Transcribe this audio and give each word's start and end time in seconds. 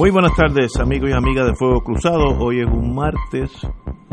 Muy 0.00 0.10
buenas 0.10 0.34
tardes, 0.34 0.74
amigos 0.80 1.10
y 1.10 1.12
amigas 1.12 1.46
de 1.46 1.54
Fuego 1.54 1.82
Cruzado. 1.82 2.28
Hoy 2.38 2.60
es 2.60 2.66
un 2.66 2.94
martes 2.94 3.50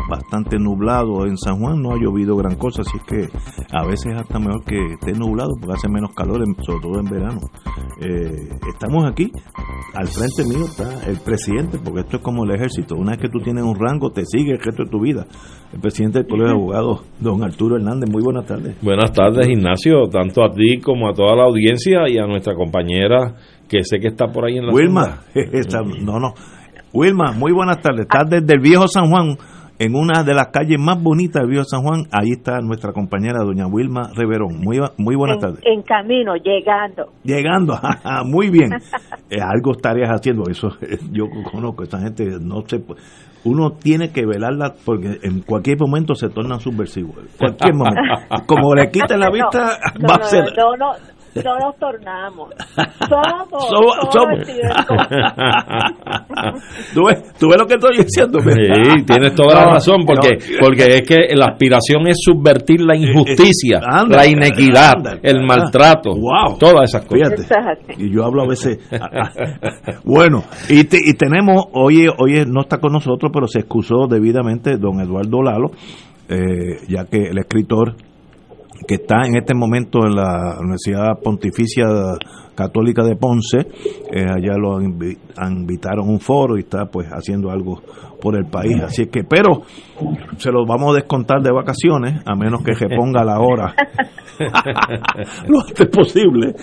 bastante 0.10 0.60
nublado 0.60 1.26
en 1.26 1.38
San 1.38 1.60
Juan, 1.62 1.82
no 1.82 1.94
ha 1.94 1.98
llovido 1.98 2.36
gran 2.36 2.56
cosa, 2.56 2.82
así 2.82 2.98
que 3.08 3.30
a 3.72 3.86
veces 3.86 4.14
hasta 4.18 4.38
mejor 4.38 4.66
que 4.66 4.76
esté 4.94 5.14
nublado 5.14 5.52
porque 5.58 5.76
hace 5.76 5.88
menos 5.88 6.14
calor, 6.14 6.44
sobre 6.66 6.80
todo 6.82 7.00
en 7.00 7.06
verano. 7.06 7.40
Eh, 8.02 8.50
estamos 8.70 9.06
aquí, 9.10 9.32
al 9.94 10.08
frente 10.08 10.44
mío 10.44 10.66
está 10.66 11.10
el 11.10 11.22
presidente, 11.22 11.80
porque 11.82 12.02
esto 12.02 12.18
es 12.18 12.24
como 12.24 12.44
el 12.44 12.52
ejército, 12.52 12.96
una 12.96 13.12
vez 13.12 13.22
que 13.22 13.30
tú 13.30 13.40
tienes 13.40 13.64
un 13.64 13.76
rango, 13.80 14.12
te 14.12 14.26
sigue 14.26 14.52
el 14.52 14.60
resto 14.60 14.84
de 14.84 14.90
tu 14.90 15.00
vida. 15.00 15.26
El 15.74 15.80
presidente 15.80 16.20
del 16.20 16.28
Colegio 16.28 16.54
de 16.54 16.60
Abogados, 16.60 17.06
don 17.20 17.44
Arturo 17.44 17.78
Hernández, 17.78 18.10
muy 18.10 18.24
buenas 18.24 18.46
tardes. 18.46 18.76
Buenas 18.82 19.14
tardes, 19.14 19.48
Ignacio, 19.48 20.08
tanto 20.10 20.44
a 20.44 20.52
ti 20.52 20.82
como 20.82 21.10
a 21.10 21.14
toda 21.14 21.36
la 21.36 21.44
audiencia 21.44 22.10
y 22.10 22.18
a 22.18 22.28
nuestra 22.28 22.56
compañera 22.56 23.36
que 23.68 23.84
sé 23.84 24.00
que 24.00 24.08
está 24.08 24.28
por 24.28 24.46
ahí 24.46 24.58
en 24.58 24.68
la 24.68 24.74
Wilma, 24.74 25.22
no, 26.02 26.20
no. 26.20 26.34
Wilma, 26.94 27.32
muy 27.34 27.52
buenas 27.52 27.82
tardes. 27.82 28.02
Estás 28.02 28.30
desde 28.30 28.54
el 28.54 28.62
viejo 28.62 28.88
San 28.88 29.10
Juan, 29.10 29.38
en 29.78 29.96
una 29.96 30.24
de 30.24 30.34
las 30.34 30.48
calles 30.48 30.80
más 30.80 31.02
bonitas 31.02 31.42
del 31.42 31.52
viejo 31.52 31.66
San 31.66 31.84
Juan. 31.84 32.04
Ahí 32.12 32.32
está 32.32 32.60
nuestra 32.62 32.94
compañera 32.94 33.44
doña 33.44 33.68
Wilma 33.68 34.10
Reverón. 34.16 34.60
Muy, 34.60 34.80
muy 34.98 35.16
buenas 35.16 35.40
tardes. 35.40 35.60
En 35.64 35.82
camino, 35.84 36.36
llegando. 36.36 37.12
Llegando, 37.24 37.78
muy 38.26 38.50
bien. 38.50 38.72
Eh, 39.30 39.42
algo 39.42 39.74
estarías 39.74 40.10
haciendo, 40.10 40.44
eso 40.50 40.70
yo 41.12 41.26
conozco, 41.52 41.84
esta 41.84 42.00
gente 42.00 42.26
no 42.40 42.62
se 42.66 42.82
uno 43.44 43.72
tiene 43.72 44.12
que 44.12 44.26
velarla 44.26 44.74
porque 44.86 45.20
en 45.22 45.42
cualquier 45.42 45.78
momento 45.80 46.16
se 46.16 46.30
tornan 46.30 46.60
subversivos. 46.60 47.16
Cualquier 47.38 47.74
momento. 47.74 48.02
Como 48.46 48.74
le 48.74 48.90
quiten 48.90 49.20
la 49.20 49.30
vista, 49.30 49.80
va 50.10 50.16
a 50.16 50.24
ser. 50.24 50.46
No, 50.58 50.76
no, 50.78 50.94
no 51.44 51.60
nos 51.60 51.76
tornamos. 51.78 52.50
Somos. 53.10 53.66
somos, 54.12 54.40
¿Tú, 56.94 57.06
ves, 57.08 57.24
¿Tú 57.40 57.48
ves 57.48 57.58
lo 57.58 57.66
que 57.66 57.76
estoy 57.76 57.98
diciendo? 57.98 58.40
Sí, 58.40 58.50
tienes 59.06 59.34
toda 59.34 59.56
la 59.56 59.72
razón, 59.74 60.06
porque, 60.06 60.38
porque 60.60 60.98
es 60.98 61.02
que 61.04 61.34
la 61.36 61.46
aspiración 61.48 62.06
es 62.08 62.18
subvertir 62.20 62.82
la 62.82 62.98
injusticia, 62.98 63.80
la 64.08 64.28
inequidad, 64.28 65.20
el 65.24 65.44
maltrato, 65.46 66.12
wow. 66.12 66.58
todas 66.60 66.90
esas 66.90 67.06
cosas. 67.06 67.48
Y 67.98 68.14
yo 68.14 68.26
hablo 68.26 68.44
a 68.44 68.48
veces. 68.48 68.78
bueno, 70.04 70.44
y, 70.70 70.82
y 70.82 71.14
tenemos, 71.14 71.66
hoy, 71.74 72.08
hoy 72.08 72.44
no 72.46 72.62
está 72.62 72.78
con 72.78 72.94
nosotros, 72.94 73.32
pero 73.34 73.48
se 73.48 73.60
excusó 73.60 74.06
debidamente 74.08 74.78
don 74.78 75.00
Eduardo 75.00 75.42
Lalo, 75.42 75.72
eh, 76.30 76.82
ya 76.88 77.06
que 77.06 77.30
el 77.30 77.38
escritor 77.38 77.96
que 78.86 78.96
está 78.96 79.26
en 79.26 79.38
este 79.38 79.54
momento 79.54 80.00
en 80.06 80.16
la 80.16 80.58
Universidad 80.60 81.20
Pontificia 81.24 81.86
Católica 82.56 83.04
de 83.04 83.16
Ponce, 83.16 83.60
eh, 84.12 84.26
allá 84.26 84.58
lo 84.58 84.82
invitaron 84.82 86.08
a 86.08 86.12
un 86.12 86.20
foro 86.20 86.58
y 86.58 86.62
está 86.62 86.86
pues 86.86 87.08
haciendo 87.08 87.52
algo 87.52 87.82
por 88.20 88.36
el 88.36 88.48
país, 88.48 88.82
así 88.82 89.06
que, 89.08 89.24
pero 89.24 89.62
se 90.38 90.52
lo 90.52 90.66
vamos 90.66 90.94
a 90.94 90.96
descontar 90.96 91.42
de 91.42 91.52
vacaciones, 91.52 92.22
a 92.26 92.36
menos 92.36 92.64
que 92.64 92.74
se 92.74 92.88
ponga 92.88 93.24
la 93.24 93.40
hora. 93.40 93.76
Lo 95.48 95.62
antes 95.62 95.88
posible, 95.88 96.54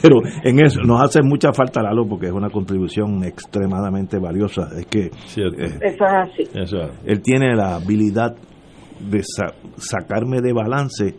pero 0.00 0.18
en 0.44 0.64
eso 0.64 0.80
nos 0.82 1.02
hace 1.02 1.20
mucha 1.20 1.52
falta 1.52 1.82
Lalo 1.82 2.06
porque 2.06 2.26
es 2.26 2.32
una 2.32 2.48
contribución 2.48 3.24
extremadamente 3.24 4.18
valiosa, 4.18 4.68
es 4.76 4.86
que 4.86 5.06
eh, 5.06 5.10
eso 5.36 6.04
es 6.60 6.72
así. 6.72 6.78
él 7.04 7.22
tiene 7.22 7.56
la 7.56 7.76
habilidad 7.76 8.36
de 9.00 9.22
sacarme 9.76 10.40
de 10.40 10.52
balance 10.52 11.14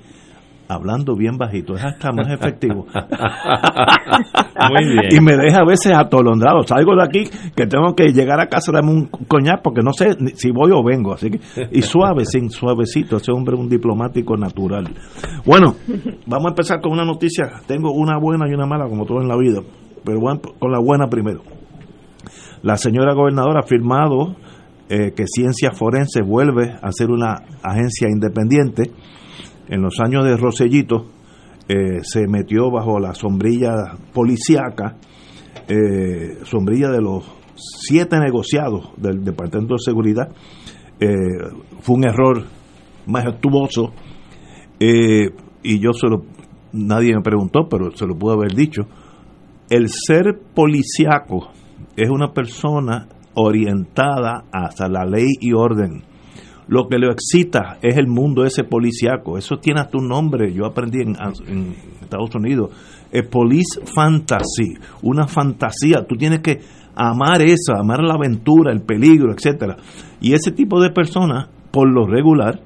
hablando 0.67 1.15
bien 1.15 1.37
bajito, 1.37 1.75
es 1.75 1.83
hasta 1.83 2.11
más 2.11 2.27
efectivo. 2.29 2.85
Muy 4.69 4.85
bien. 4.85 5.09
Y 5.11 5.21
me 5.21 5.37
deja 5.37 5.59
a 5.59 5.65
veces 5.65 5.93
atolondrado. 5.95 6.63
Salgo 6.63 6.95
de 6.95 7.03
aquí 7.03 7.29
que 7.55 7.67
tengo 7.67 7.93
que 7.95 8.11
llegar 8.11 8.39
a 8.39 8.47
casa 8.47 8.71
darme 8.71 8.91
un 8.91 9.07
coñac 9.27 9.61
porque 9.61 9.81
no 9.81 9.93
sé 9.93 10.15
si 10.35 10.51
voy 10.51 10.71
o 10.73 10.83
vengo. 10.83 11.13
Así 11.13 11.29
que, 11.29 11.39
y 11.71 11.81
suave, 11.81 12.25
sin 12.25 12.49
suavecito. 12.49 13.17
Ese 13.17 13.31
hombre 13.31 13.55
es 13.55 13.61
un 13.61 13.69
diplomático 13.69 14.35
natural. 14.37 14.87
Bueno, 15.45 15.75
vamos 16.25 16.45
a 16.47 16.49
empezar 16.49 16.81
con 16.81 16.93
una 16.93 17.05
noticia. 17.05 17.61
Tengo 17.67 17.91
una 17.91 18.17
buena 18.19 18.49
y 18.49 18.53
una 18.53 18.65
mala, 18.65 18.87
como 18.87 19.05
todo 19.05 19.21
en 19.21 19.27
la 19.27 19.37
vida. 19.37 19.61
Pero 20.03 20.19
bueno, 20.19 20.41
con 20.59 20.71
la 20.71 20.79
buena 20.79 21.07
primero. 21.07 21.41
La 22.61 22.77
señora 22.77 23.13
gobernadora 23.13 23.59
ha 23.59 23.67
firmado 23.67 24.35
eh, 24.89 25.13
que 25.15 25.25
Ciencia 25.27 25.71
Forense 25.71 26.21
vuelve 26.21 26.75
a 26.81 26.91
ser 26.91 27.09
una 27.09 27.35
agencia 27.63 28.07
independiente 28.09 28.91
en 29.67 29.81
los 29.81 29.99
años 29.99 30.25
de 30.25 30.37
Rosellito, 30.37 31.07
eh, 31.67 32.03
se 32.03 32.27
metió 32.27 32.69
bajo 32.69 32.99
la 32.99 33.15
sombrilla 33.15 33.97
policíaca, 34.13 34.97
eh, 35.67 36.37
sombrilla 36.43 36.91
de 36.91 37.01
los 37.01 37.23
siete 37.55 38.19
negociados 38.19 38.91
del 38.97 39.23
Departamento 39.23 39.73
de 39.73 39.79
Seguridad. 39.83 40.29
Eh, 40.99 41.07
fue 41.81 41.95
un 41.95 42.05
error 42.05 42.43
majestuoso 43.07 43.93
y 44.79 45.79
yo 45.79 45.93
se 45.93 46.07
lo, 46.07 46.23
nadie 46.73 47.15
me 47.15 47.21
preguntó, 47.21 47.67
pero 47.69 47.89
se 47.95 48.05
lo 48.05 48.15
pude 48.15 48.33
haber 48.33 48.53
dicho. 48.53 48.83
El 49.69 49.89
ser 49.89 50.39
policíaco 50.53 51.49
es 51.95 52.09
una 52.09 52.33
persona 52.33 53.07
orientada 53.33 54.43
hacia 54.51 54.87
la 54.87 55.05
ley 55.05 55.29
y 55.39 55.53
orden 55.53 56.03
lo 56.67 56.87
que 56.87 56.97
le 56.97 57.07
excita 57.11 57.77
es 57.81 57.97
el 57.97 58.07
mundo 58.07 58.45
ese 58.45 58.63
policiaco. 58.63 59.37
Eso 59.37 59.57
tiene 59.57 59.81
hasta 59.81 59.97
un 59.97 60.07
nombre, 60.07 60.53
yo 60.53 60.65
aprendí 60.65 61.01
en, 61.01 61.15
Estados 62.01 62.35
Unidos. 62.35 62.71
Es 63.11 63.27
police 63.27 63.81
fantasy, 63.93 64.73
una 65.01 65.27
fantasía. 65.27 66.05
Tú 66.07 66.15
tienes 66.15 66.39
que 66.39 66.59
amar 66.95 67.41
eso, 67.41 67.75
amar 67.75 68.01
la 68.01 68.15
aventura, 68.15 68.71
el 68.71 68.81
peligro, 68.81 69.33
etcétera. 69.33 69.77
Y 70.21 70.33
ese 70.33 70.51
tipo 70.51 70.81
de 70.81 70.89
personas, 70.89 71.49
por 71.71 71.89
lo 71.89 72.05
regular, 72.05 72.61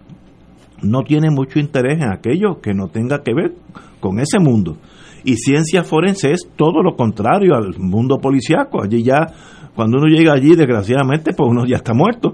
no 0.81 1.03
tiene 1.03 1.29
mucho 1.29 1.59
interés 1.59 2.01
en 2.01 2.11
aquello 2.11 2.61
que 2.61 2.73
no 2.73 2.87
tenga 2.87 3.21
que 3.21 3.33
ver 3.33 3.55
con 3.99 4.19
ese 4.19 4.39
mundo. 4.39 4.77
Y 5.23 5.35
ciencia 5.35 5.83
forense 5.83 6.31
es 6.31 6.47
todo 6.55 6.81
lo 6.81 6.95
contrario 6.95 7.55
al 7.55 7.77
mundo 7.77 8.19
policiaco. 8.19 8.81
Allí 8.81 9.03
ya 9.03 9.27
cuando 9.79 9.97
uno 9.97 10.07
llega 10.07 10.33
allí, 10.33 10.57
desgraciadamente, 10.57 11.31
pues 11.33 11.49
uno 11.49 11.65
ya 11.65 11.77
está 11.77 11.93
muerto, 11.93 12.33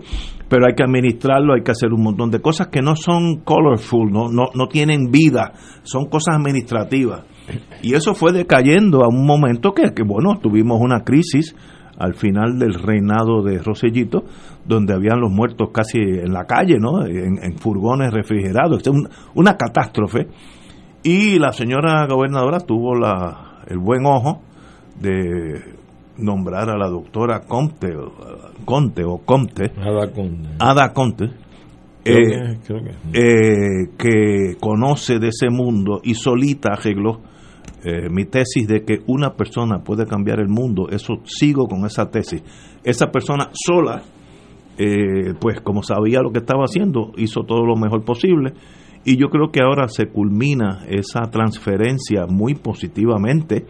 pero 0.50 0.66
hay 0.66 0.74
que 0.74 0.82
administrarlo, 0.82 1.54
hay 1.54 1.62
que 1.62 1.70
hacer 1.70 1.94
un 1.94 2.02
montón 2.02 2.32
de 2.32 2.42
cosas 2.42 2.70
que 2.70 2.82
no 2.82 2.96
son 2.96 3.42
colorful, 3.44 4.12
no, 4.12 4.30
no, 4.30 4.46
no 4.56 4.68
tienen 4.68 5.12
vida, 5.12 5.54
son 5.84 6.06
cosas 6.06 6.38
administrativas. 6.38 7.22
Y 7.84 7.94
eso 7.94 8.16
fue 8.16 8.32
decayendo 8.32 9.04
a 9.04 9.10
un 9.10 9.28
momento 9.28 9.74
que, 9.74 9.94
que, 9.94 10.02
bueno, 10.02 10.40
tuvimos 10.42 10.82
una 10.82 11.04
crisis 11.04 11.56
al 12.00 12.16
final 12.16 12.58
del 12.58 12.74
reinado 12.74 13.44
de 13.44 13.60
Rosellito, 13.60 14.24
donde 14.66 14.96
habían 14.96 15.20
los 15.22 15.32
muertos 15.32 15.70
casi 15.72 16.00
en 16.00 16.34
la 16.34 16.46
calle, 16.46 16.80
¿no? 16.80 17.06
En, 17.06 17.60
furgones 17.60 18.12
refrigerados, 18.12 18.82
es 18.82 18.92
una 19.36 19.56
catástrofe. 19.56 20.30
Y 21.04 21.38
la 21.38 21.52
señora 21.52 22.08
gobernadora 22.08 22.62
tuvo 22.62 22.96
el 22.96 23.78
buen 23.78 24.04
ojo 24.08 24.42
de 25.00 25.85
nombrar 26.18 26.70
a 26.70 26.78
la 26.78 26.90
doctora 26.90 27.42
Conte, 27.42 27.94
Conte 28.64 29.04
o 29.04 29.18
Conte, 29.20 29.72
Ada 30.60 30.94
Conte, 30.94 31.26
eh, 32.04 32.60
eh, 33.14 33.90
que, 33.98 34.56
conoce 34.60 35.20
de 35.20 35.30
ese 35.30 35.50
mundo 35.50 36.02
y 36.04 36.14
solita 36.14 36.74
arregló 36.74 37.20
eh, 37.84 38.10
mi 38.10 38.26
tesis 38.26 38.68
de 38.68 38.84
que 38.84 39.00
una 39.08 39.34
persona 39.34 39.80
puede 39.80 40.06
cambiar 40.06 40.40
el 40.40 40.48
mundo. 40.48 40.88
Eso 40.90 41.16
sigo 41.26 41.68
con 41.68 41.86
esa 41.86 42.10
tesis. 42.10 42.44
Esa 42.84 43.08
persona 43.08 43.50
sola, 43.54 44.04
pues 45.40 45.62
como 45.62 45.82
sabía 45.82 46.22
lo 46.22 46.32
que 46.32 46.40
estaba 46.40 46.66
haciendo, 46.66 47.12
hizo 47.18 47.42
todo 47.44 47.66
lo 47.66 47.76
mejor 47.76 48.04
posible. 48.04 48.54
Y 49.04 49.18
yo 49.18 49.30
creo 49.30 49.52
que 49.52 49.62
ahora 49.62 49.88
se 49.88 50.08
culmina 50.08 50.84
esa 50.88 51.30
transferencia 51.30 52.26
muy 52.28 52.56
positivamente 52.56 53.66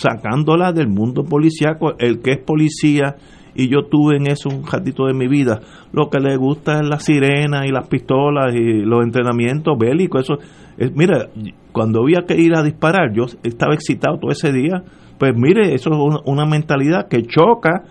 sacándola 0.00 0.72
del 0.72 0.88
mundo 0.88 1.24
policíaco, 1.24 1.94
el 1.98 2.20
que 2.20 2.32
es 2.32 2.38
policía, 2.38 3.16
y 3.54 3.68
yo 3.68 3.86
tuve 3.90 4.16
en 4.16 4.28
eso 4.28 4.48
un 4.48 4.64
ratito 4.64 5.06
de 5.06 5.14
mi 5.14 5.26
vida, 5.26 5.60
lo 5.92 6.08
que 6.10 6.20
le 6.20 6.36
gusta 6.36 6.80
es 6.80 6.88
la 6.88 7.00
sirena 7.00 7.66
y 7.66 7.70
las 7.70 7.88
pistolas 7.88 8.54
y 8.54 8.82
los 8.82 9.02
entrenamientos 9.02 9.76
bélicos, 9.76 10.22
eso, 10.22 10.38
es, 10.76 10.94
mira, 10.94 11.26
cuando 11.72 12.02
había 12.02 12.22
que 12.26 12.40
ir 12.40 12.56
a 12.56 12.62
disparar, 12.62 13.12
yo 13.12 13.24
estaba 13.42 13.74
excitado 13.74 14.18
todo 14.18 14.30
ese 14.30 14.52
día, 14.52 14.84
pues 15.18 15.32
mire, 15.36 15.74
eso 15.74 15.90
es 15.90 16.20
una, 16.24 16.46
mentalidad 16.46 17.08
que 17.08 17.22
choca 17.24 17.82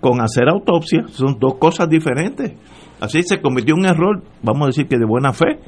con 0.00 0.20
hacer 0.20 0.48
autopsia. 0.48 1.08
Son 1.08 1.36
dos 1.40 1.54
cosas 1.54 1.88
diferentes. 1.88 2.52
Así 3.00 3.22
se 3.22 3.40
cometió 3.40 3.74
un 3.74 3.84
error, 3.84 4.22
vamos 4.42 4.62
a 4.62 4.66
decir 4.66 4.86
que 4.86 4.98
de 4.98 5.04
buena 5.04 5.32
fe, 5.32 5.58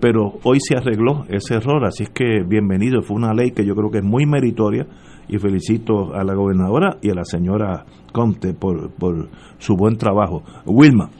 pero 0.00 0.38
hoy 0.42 0.58
se 0.60 0.76
arregló 0.76 1.24
ese 1.28 1.54
error, 1.54 1.84
así 1.84 2.04
es 2.04 2.10
que 2.10 2.42
bienvenido, 2.46 3.00
fue 3.00 3.16
una 3.16 3.32
ley 3.32 3.52
que 3.52 3.64
yo 3.64 3.74
creo 3.74 3.90
que 3.90 3.98
es 3.98 4.04
muy 4.04 4.26
meritoria 4.26 4.86
y 5.28 5.38
felicito 5.38 6.14
a 6.14 6.24
la 6.24 6.34
gobernadora 6.34 6.96
y 7.02 7.10
a 7.10 7.14
la 7.14 7.24
señora 7.24 7.84
Conte 8.12 8.54
por, 8.54 8.90
por 8.90 9.28
su 9.58 9.76
buen 9.76 9.96
trabajo. 9.96 10.42
Wilma. 10.66 11.10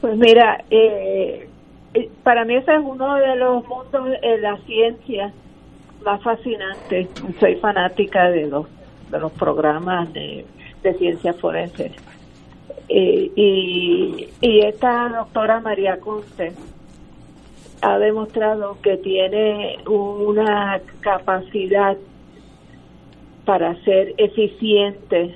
Pues 0.00 0.16
mira, 0.16 0.62
eh, 0.70 1.48
eh, 1.94 2.10
para 2.22 2.44
mí 2.44 2.54
ese 2.56 2.74
es 2.74 2.80
uno 2.82 3.14
de 3.16 3.36
los 3.36 3.66
mundos 3.66 4.08
en 4.22 4.42
la 4.42 4.56
ciencia 4.66 5.32
más 6.04 6.22
fascinantes. 6.22 7.08
Soy 7.38 7.56
fanática 7.56 8.30
de 8.30 8.46
los, 8.48 8.66
de 9.10 9.18
los 9.18 9.32
programas 9.32 10.12
de, 10.12 10.44
de 10.82 10.94
ciencia 10.94 11.32
forense. 11.34 11.92
Eh, 12.88 13.30
y, 13.36 14.28
y 14.40 14.60
esta 14.66 15.08
doctora 15.08 15.60
María 15.60 15.98
Conte 16.00 16.52
ha 17.82 17.98
demostrado 17.98 18.76
que 18.82 18.96
tiene 18.96 19.76
una 19.86 20.80
capacidad 21.00 21.96
para 23.50 23.74
ser 23.82 24.14
eficiente 24.16 25.34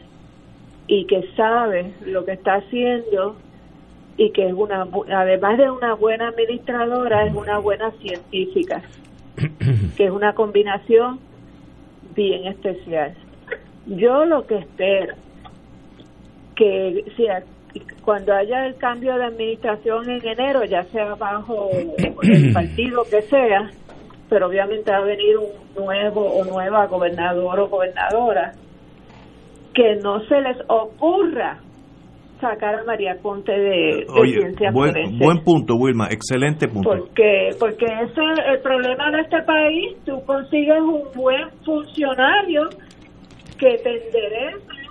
y 0.86 1.04
que 1.06 1.28
sabe 1.34 1.94
lo 2.06 2.24
que 2.24 2.34
está 2.34 2.54
haciendo 2.54 3.34
y 4.16 4.30
que 4.30 4.46
es 4.46 4.52
una 4.52 4.86
además 5.12 5.58
de 5.58 5.68
una 5.68 5.94
buena 5.94 6.28
administradora 6.28 7.26
es 7.26 7.34
una 7.34 7.58
buena 7.58 7.90
científica 8.00 8.82
que 9.96 10.04
es 10.04 10.12
una 10.12 10.32
combinación 10.32 11.18
bien 12.14 12.46
especial. 12.46 13.14
Yo 13.84 14.24
lo 14.24 14.46
que 14.46 14.58
espero 14.58 15.16
que 16.54 17.04
sea 17.16 17.42
cuando 18.04 18.32
haya 18.32 18.64
el 18.66 18.76
cambio 18.76 19.16
de 19.16 19.24
administración 19.24 20.08
en 20.08 20.24
enero 20.24 20.64
ya 20.64 20.84
sea 20.84 21.16
bajo 21.16 21.68
el 22.22 22.52
partido 22.54 23.02
que 23.10 23.22
sea 23.22 23.72
pero 24.28 24.48
obviamente 24.48 24.90
va 24.90 24.98
a 24.98 25.04
venir 25.04 25.36
un 25.38 25.84
nuevo 25.84 26.20
o 26.20 26.44
nueva 26.44 26.86
gobernador 26.86 27.60
o 27.60 27.68
gobernadora 27.68 28.52
que 29.74 29.96
no 30.02 30.20
se 30.26 30.40
les 30.40 30.56
ocurra 30.68 31.58
sacar 32.40 32.74
a 32.74 32.84
María 32.84 33.16
Conte 33.22 33.52
de, 33.52 34.06
ciencia 34.32 34.70
buen, 34.70 35.18
buen 35.18 35.42
punto, 35.44 35.76
Wilma, 35.76 36.08
excelente 36.10 36.68
punto. 36.68 36.90
Porque, 36.90 37.50
porque 37.58 37.86
ese 37.86 38.20
es 38.32 38.38
el 38.52 38.60
problema 38.60 39.10
de 39.10 39.20
este 39.20 39.42
país. 39.42 39.96
Tú 40.04 40.22
consigues 40.26 40.80
un 40.80 41.02
buen 41.14 41.48
funcionario 41.64 42.68
que 43.58 43.76
te 43.78 44.06
endereza 44.06 44.84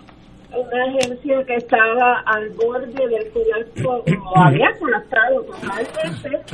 una 0.56 0.84
agencia 0.86 1.44
que 1.46 1.56
estaba 1.56 2.22
al 2.26 2.50
borde 2.52 3.08
del 3.08 3.32
colapso, 3.32 4.04
o 4.24 4.38
había 4.38 4.72
colapsado 4.80 5.44
totalmente, 5.44 6.54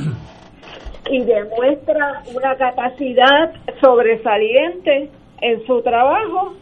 y 1.08 1.24
demuestra 1.24 2.22
una 2.34 2.56
capacidad 2.56 3.52
sobresaliente 3.80 5.08
en 5.40 5.66
su 5.66 5.80
trajo 5.82 6.54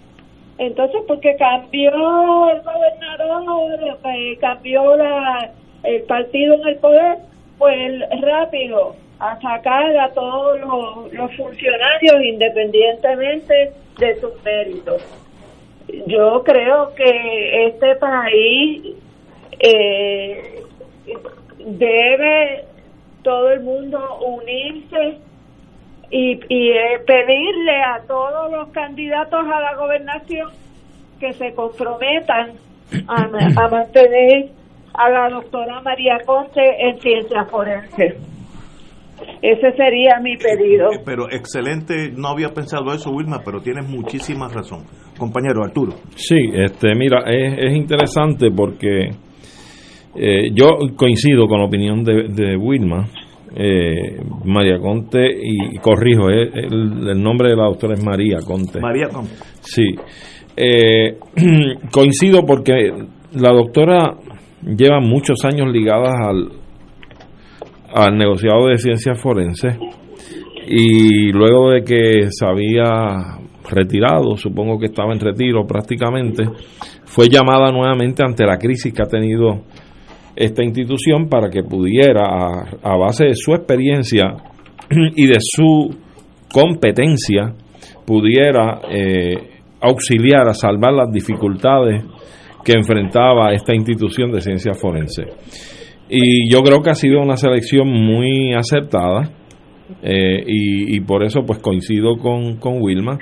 entonces, 0.59 1.03
porque 1.07 1.37
cambió 1.37 1.93
el 2.51 2.61
gobernador, 2.63 3.99
cambió 4.41 4.97
la, 4.97 5.53
el 5.85 6.03
partido 6.03 6.55
en 6.55 6.67
el 6.67 6.77
poder, 6.79 7.19
pues 7.59 8.01
rápido 8.21 8.97
a 9.21 9.41
sacar 9.41 9.97
a 9.97 10.11
todos 10.11 10.61
los, 11.13 11.37
funcionarios 11.37 12.25
independientemente 12.25 13.73
de 13.99 14.21
sus 14.21 14.43
méritos. 14.43 15.03
Yo 16.07 16.43
creo 16.45 16.93
que 16.95 17.67
este 17.67 17.95
país 17.97 18.97
eh, 19.61 20.63
debe 21.59 22.65
todo 23.23 23.51
el 23.51 23.61
mundo 23.61 23.99
unirse 24.21 25.19
y, 26.11 26.41
y 26.49 26.71
eh, 26.71 26.99
pedirle 27.07 27.83
a 27.83 28.07
todos 28.07 28.51
los 28.51 28.69
candidatos 28.71 29.41
a 29.41 29.61
la 29.61 29.77
gobernación 29.77 30.51
que 31.21 31.33
se 31.33 31.53
comprometan 31.53 32.53
a, 33.07 33.69
mantener 33.69 34.51
a 34.95 35.11
la 35.11 35.29
doctora 35.31 35.81
María 35.83 36.19
Conte 36.25 36.61
en 36.81 36.99
ciencias 37.01 37.51
forenses. 37.51 38.17
Ese 39.43 39.73
sería 39.73 40.21
mi 40.23 40.37
pedido. 40.37 40.93
Eh, 40.93 41.01
pero 41.05 41.29
excelente, 41.31 42.11
no 42.17 42.29
había 42.29 42.51
pensado 42.51 42.93
eso, 42.93 43.11
Wilma, 43.11 43.41
pero 43.45 43.61
tienes 43.61 43.89
muchísima 43.89 44.49
razón. 44.49 44.85
Compañero 45.19 45.65
Arturo. 45.65 45.95
Sí, 46.15 46.39
este, 46.55 46.95
mira, 46.95 47.25
es, 47.27 47.59
es 47.59 47.77
interesante 47.77 48.49
porque 48.55 49.11
eh, 50.15 50.51
yo 50.53 50.79
coincido 50.97 51.47
con 51.47 51.59
la 51.59 51.67
opinión 51.67 52.03
de, 52.03 52.29
de 52.29 52.57
Wilma 52.57 53.09
eh, 53.55 54.21
María 54.45 54.79
Conte, 54.79 55.27
y, 55.43 55.79
corrijo, 55.79 56.31
eh, 56.31 56.51
el, 56.55 57.21
nombre 57.21 57.51
de 57.51 57.57
la 57.57 57.65
doctora 57.65 57.95
es 57.95 58.05
María 58.05 58.39
Conte. 58.47 58.81
María 58.81 59.09
Conte. 59.09 59.35
Sí. 59.61 59.95
Eh, 60.57 61.17
coincido 61.93 62.45
porque 62.45 62.93
la 63.33 63.53
doctora 63.53 64.17
lleva 64.63 65.01
muchos 65.01 65.45
años 65.45 65.73
ligadas 65.73 66.15
al, 66.21 66.49
al 67.95 68.19
negociado 68.19 68.67
de 68.69 68.77
ciencias 68.77 69.21
forenses 69.21 69.77
y 70.67 71.33
luego 71.33 71.71
de 71.71 71.83
que 71.83 72.31
se 72.31 72.47
había 72.47 73.39
retirado, 73.71 74.37
supongo 74.37 74.79
que 74.79 74.87
estaba 74.87 75.13
en 75.13 75.21
retiro 75.21 75.67
prácticamente, 75.67 76.45
fue 77.05 77.29
llamada 77.29 77.71
nuevamente 77.71 78.23
ante 78.23 78.45
la 78.45 78.59
crisis 78.59 78.93
que 78.93 79.03
ha 79.03 79.07
tenido 79.07 79.63
esta 80.39 80.63
institución 80.63 81.29
para 81.29 81.51
que 81.51 81.65
pudiera, 81.65 82.23
a, 82.83 82.97
base 82.97 83.25
de 83.25 83.35
su 83.35 83.55
experiencia 83.55 84.37
y 85.17 85.27
de 85.27 85.39
su 85.41 85.97
competencia, 86.53 87.55
pudiera 88.07 88.81
eh, 88.89 89.35
auxiliar 89.81 90.49
a 90.49 90.55
salvar 90.55 90.93
las 90.93 91.11
dificultades 91.11 92.05
que 92.65 92.73
enfrentaba 92.73 93.53
esta 93.53 93.75
institución 93.75 94.31
de 94.31 94.41
ciencia 94.41 94.75
forense. 94.75 95.25
Y 96.09 96.51
yo 96.51 96.63
creo 96.63 96.83
que 96.83 96.91
ha 96.91 96.95
sido 96.95 97.21
una 97.21 97.37
selección 97.37 97.89
muy 97.89 98.55
acertada 98.55 99.33
eh, 100.03 100.45
y, 100.47 100.97
y, 100.97 101.01
por 101.01 101.25
eso 101.25 101.41
pues 101.45 101.59
coincido 101.59 102.17
con, 102.17 102.59
con 102.59 102.81
Wilma 102.81 103.19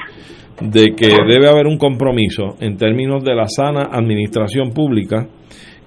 de 0.61 0.95
que 0.97 1.09
debe 1.27 1.49
haber 1.49 1.67
un 1.67 1.79
compromiso 1.79 2.57
en 2.61 2.77
términos 2.77 3.25
de 3.25 3.35
la 3.35 3.47
sana 3.47 3.89
administración 3.91 4.71
pública 4.73 5.29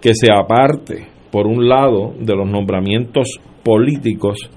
que 0.01 0.13
se 0.13 0.31
aparte 0.31 1.18
por 1.31 1.47
un 1.47 1.67
lado, 1.67 2.13
de 2.19 2.35
los 2.35 2.49
nombramientos 2.49 3.39
políticos 3.63 4.49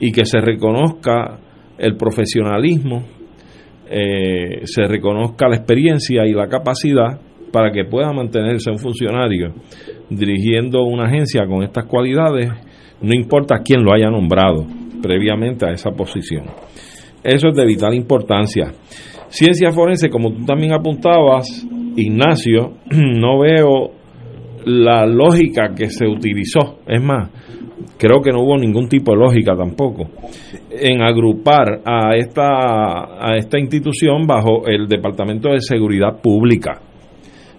y 0.00 0.12
que 0.12 0.24
se 0.24 0.40
reconozca 0.40 1.38
el 1.78 1.96
profesionalismo, 1.96 3.04
eh, 3.88 4.62
se 4.64 4.84
reconozca 4.84 5.48
la 5.48 5.56
experiencia 5.56 6.26
y 6.26 6.32
la 6.32 6.48
capacidad 6.48 7.20
para 7.52 7.70
que 7.70 7.84
pueda 7.84 8.12
mantenerse 8.12 8.70
un 8.70 8.78
funcionario 8.78 9.54
dirigiendo 10.10 10.82
una 10.84 11.04
agencia 11.04 11.46
con 11.46 11.62
estas 11.62 11.86
cualidades, 11.86 12.50
no 13.00 13.14
importa 13.14 13.62
quién 13.64 13.82
lo 13.82 13.92
haya 13.92 14.10
nombrado 14.10 14.66
previamente 15.02 15.66
a 15.66 15.72
esa 15.72 15.90
posición. 15.90 16.46
Eso 17.22 17.48
es 17.48 17.56
de 17.56 17.66
vital 17.66 17.94
importancia. 17.94 18.72
Ciencia 19.28 19.72
forense, 19.72 20.08
como 20.08 20.32
tú 20.32 20.44
también 20.44 20.72
apuntabas, 20.72 21.66
Ignacio, 21.96 22.74
no 22.90 23.40
veo 23.40 23.92
la 24.66 25.06
lógica 25.06 25.74
que 25.76 25.88
se 25.90 26.06
utilizó, 26.06 26.80
es 26.88 27.00
más, 27.00 27.30
creo 27.96 28.20
que 28.20 28.32
no 28.32 28.40
hubo 28.40 28.58
ningún 28.58 28.88
tipo 28.88 29.12
de 29.12 29.18
lógica 29.18 29.54
tampoco, 29.56 30.10
en 30.70 31.02
agrupar 31.02 31.82
a 31.84 32.16
esta, 32.16 33.16
a 33.20 33.36
esta 33.36 33.60
institución 33.60 34.26
bajo 34.26 34.66
el 34.66 34.88
Departamento 34.88 35.50
de 35.50 35.60
Seguridad 35.60 36.20
Pública. 36.20 36.80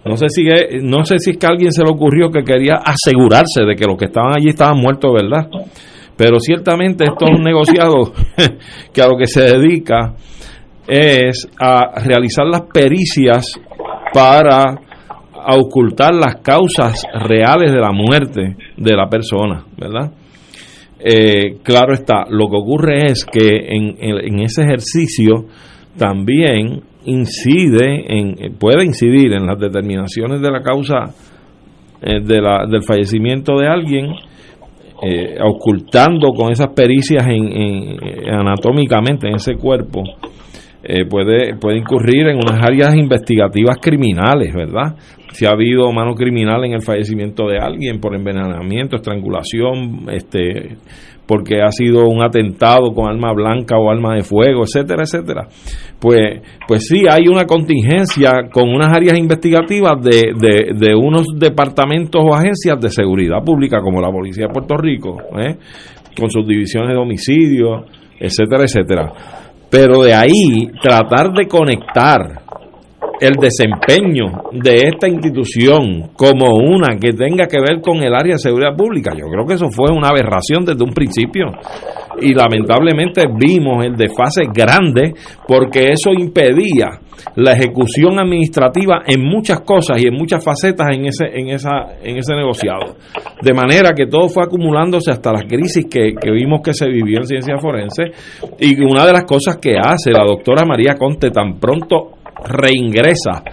No 0.03 0.17
sé 0.17 0.27
si 0.29 0.43
no 0.83 1.03
sé 1.05 1.19
si 1.19 1.31
es 1.31 1.37
que 1.37 1.45
a 1.45 1.49
alguien 1.49 1.71
se 1.71 1.83
le 1.83 1.91
ocurrió 1.91 2.29
que 2.29 2.43
quería 2.43 2.75
asegurarse 2.75 3.63
de 3.65 3.75
que 3.75 3.85
los 3.85 3.97
que 3.97 4.05
estaban 4.05 4.33
allí 4.37 4.49
estaban 4.49 4.77
muertos, 4.77 5.11
¿verdad? 5.13 5.49
Pero 6.15 6.39
ciertamente 6.39 7.05
esto 7.05 7.25
es 7.25 7.37
un 7.37 7.43
negociado 7.43 8.13
que 8.93 9.01
a 9.01 9.07
lo 9.07 9.17
que 9.17 9.27
se 9.27 9.41
dedica 9.41 10.13
es 10.87 11.47
a 11.59 12.01
realizar 12.01 12.45
las 12.45 12.61
pericias 12.73 13.59
para 14.13 14.86
a 15.49 15.55
ocultar 15.55 16.13
las 16.13 16.41
causas 16.41 17.03
reales 17.13 17.71
de 17.71 17.79
la 17.79 17.93
muerte 17.93 18.57
de 18.75 18.95
la 18.97 19.07
persona, 19.07 19.63
¿verdad? 19.77 20.11
Eh, 20.99 21.59
claro 21.63 21.93
está, 21.93 22.25
lo 22.29 22.49
que 22.49 22.57
ocurre 22.57 23.05
es 23.05 23.23
que 23.23 23.67
en, 23.69 24.39
ese 24.41 24.63
ejercicio 24.63 25.45
también 25.97 26.81
incide, 27.05 28.03
en, 28.09 28.57
puede 28.59 28.83
incidir 28.83 29.31
en 29.31 29.45
las 29.45 29.57
determinaciones 29.57 30.41
de 30.41 30.51
la 30.51 30.61
causa 30.61 31.13
eh, 32.01 32.19
del 32.19 32.83
fallecimiento 32.83 33.57
de 33.57 33.67
alguien, 33.69 34.07
eh, 35.01 35.37
ocultando 35.41 36.33
con 36.33 36.51
esas 36.51 36.73
pericias 36.73 37.25
en, 37.25 37.99
anatómicamente 38.33 39.29
en 39.29 39.35
ese 39.35 39.55
cuerpo 39.55 40.03
eh, 40.83 41.05
puede, 41.05 41.55
puede 41.55 41.79
incurrir 41.79 42.27
en 42.27 42.37
unas 42.37 42.63
áreas 42.63 42.95
investigativas 42.95 43.77
criminales, 43.81 44.53
¿verdad? 44.53 44.95
Si 45.31 45.45
ha 45.45 45.49
habido 45.49 45.91
mano 45.91 46.13
criminal 46.13 46.63
en 46.65 46.73
el 46.73 46.81
fallecimiento 46.81 47.47
de 47.47 47.57
alguien 47.57 47.99
por 47.99 48.15
envenenamiento, 48.15 48.95
estrangulación, 48.95 50.07
este, 50.11 50.77
porque 51.27 51.61
ha 51.61 51.71
sido 51.71 52.07
un 52.07 52.23
atentado 52.23 52.93
con 52.93 53.09
arma 53.09 53.33
blanca 53.33 53.77
o 53.77 53.91
arma 53.91 54.15
de 54.15 54.23
fuego, 54.23 54.63
etcétera, 54.63 55.03
etcétera. 55.03 55.47
Pues, 55.99 56.41
pues 56.67 56.87
sí, 56.87 57.03
hay 57.09 57.27
una 57.27 57.45
contingencia 57.45 58.31
con 58.51 58.69
unas 58.69 58.95
áreas 58.95 59.17
investigativas 59.17 60.01
de, 60.01 60.31
de, 60.39 60.73
de 60.73 60.95
unos 60.95 61.25
departamentos 61.37 62.23
o 62.23 62.33
agencias 62.33 62.79
de 62.79 62.89
seguridad 62.89 63.43
pública 63.43 63.81
como 63.81 63.99
la 63.99 64.09
Policía 64.09 64.45
de 64.47 64.53
Puerto 64.53 64.77
Rico, 64.77 65.17
¿eh? 65.37 65.57
con 66.17 66.31
sus 66.31 66.47
divisiones 66.47 66.91
de 66.91 66.97
homicidio, 66.97 67.85
etcétera, 68.19 68.63
etcétera. 68.63 69.13
Pero 69.69 70.03
de 70.03 70.13
ahí 70.13 70.71
tratar 70.81 71.33
de 71.33 71.47
conectar 71.47 72.41
el 73.19 73.33
desempeño 73.35 74.43
de 74.51 74.89
esta 74.89 75.07
institución 75.07 76.11
como 76.15 76.53
una 76.55 76.97
que 76.99 77.13
tenga 77.13 77.47
que 77.47 77.59
ver 77.59 77.81
con 77.81 77.97
el 78.03 78.13
área 78.13 78.33
de 78.33 78.39
seguridad 78.39 78.75
pública. 78.75 79.11
Yo 79.13 79.25
creo 79.31 79.45
que 79.45 79.55
eso 79.55 79.69
fue 79.69 79.91
una 79.91 80.09
aberración 80.09 80.63
desde 80.65 80.83
un 80.83 80.93
principio 80.93 81.47
y 82.21 82.33
lamentablemente 82.33 83.25
vimos 83.27 83.85
el 83.85 83.95
desfase 83.95 84.43
grande 84.53 85.13
porque 85.47 85.89
eso 85.91 86.11
impedía 86.11 86.99
la 87.35 87.53
ejecución 87.53 88.19
administrativa 88.19 89.01
en 89.05 89.21
muchas 89.23 89.61
cosas 89.61 90.01
y 90.01 90.07
en 90.07 90.13
muchas 90.13 90.43
facetas 90.43 90.87
en 90.95 91.05
ese 91.05 91.25
en 91.33 91.49
esa 91.49 91.97
en 92.03 92.17
ese 92.17 92.35
negociado. 92.35 92.95
De 93.41 93.53
manera 93.53 93.93
que 93.93 94.07
todo 94.07 94.29
fue 94.29 94.43
acumulándose 94.43 95.11
hasta 95.11 95.31
las 95.31 95.43
crisis 95.43 95.85
que, 95.89 96.13
que 96.19 96.31
vimos 96.31 96.61
que 96.63 96.73
se 96.73 96.87
vivió 96.87 97.19
en 97.19 97.27
ciencia 97.27 97.57
forense 97.57 98.05
y 98.59 98.81
una 98.83 99.05
de 99.05 99.13
las 99.13 99.23
cosas 99.23 99.57
que 99.57 99.75
hace 99.77 100.11
la 100.11 100.25
doctora 100.25 100.65
María 100.65 100.95
Conte 100.95 101.31
tan 101.31 101.59
pronto 101.59 102.13
reingresa 102.45 103.43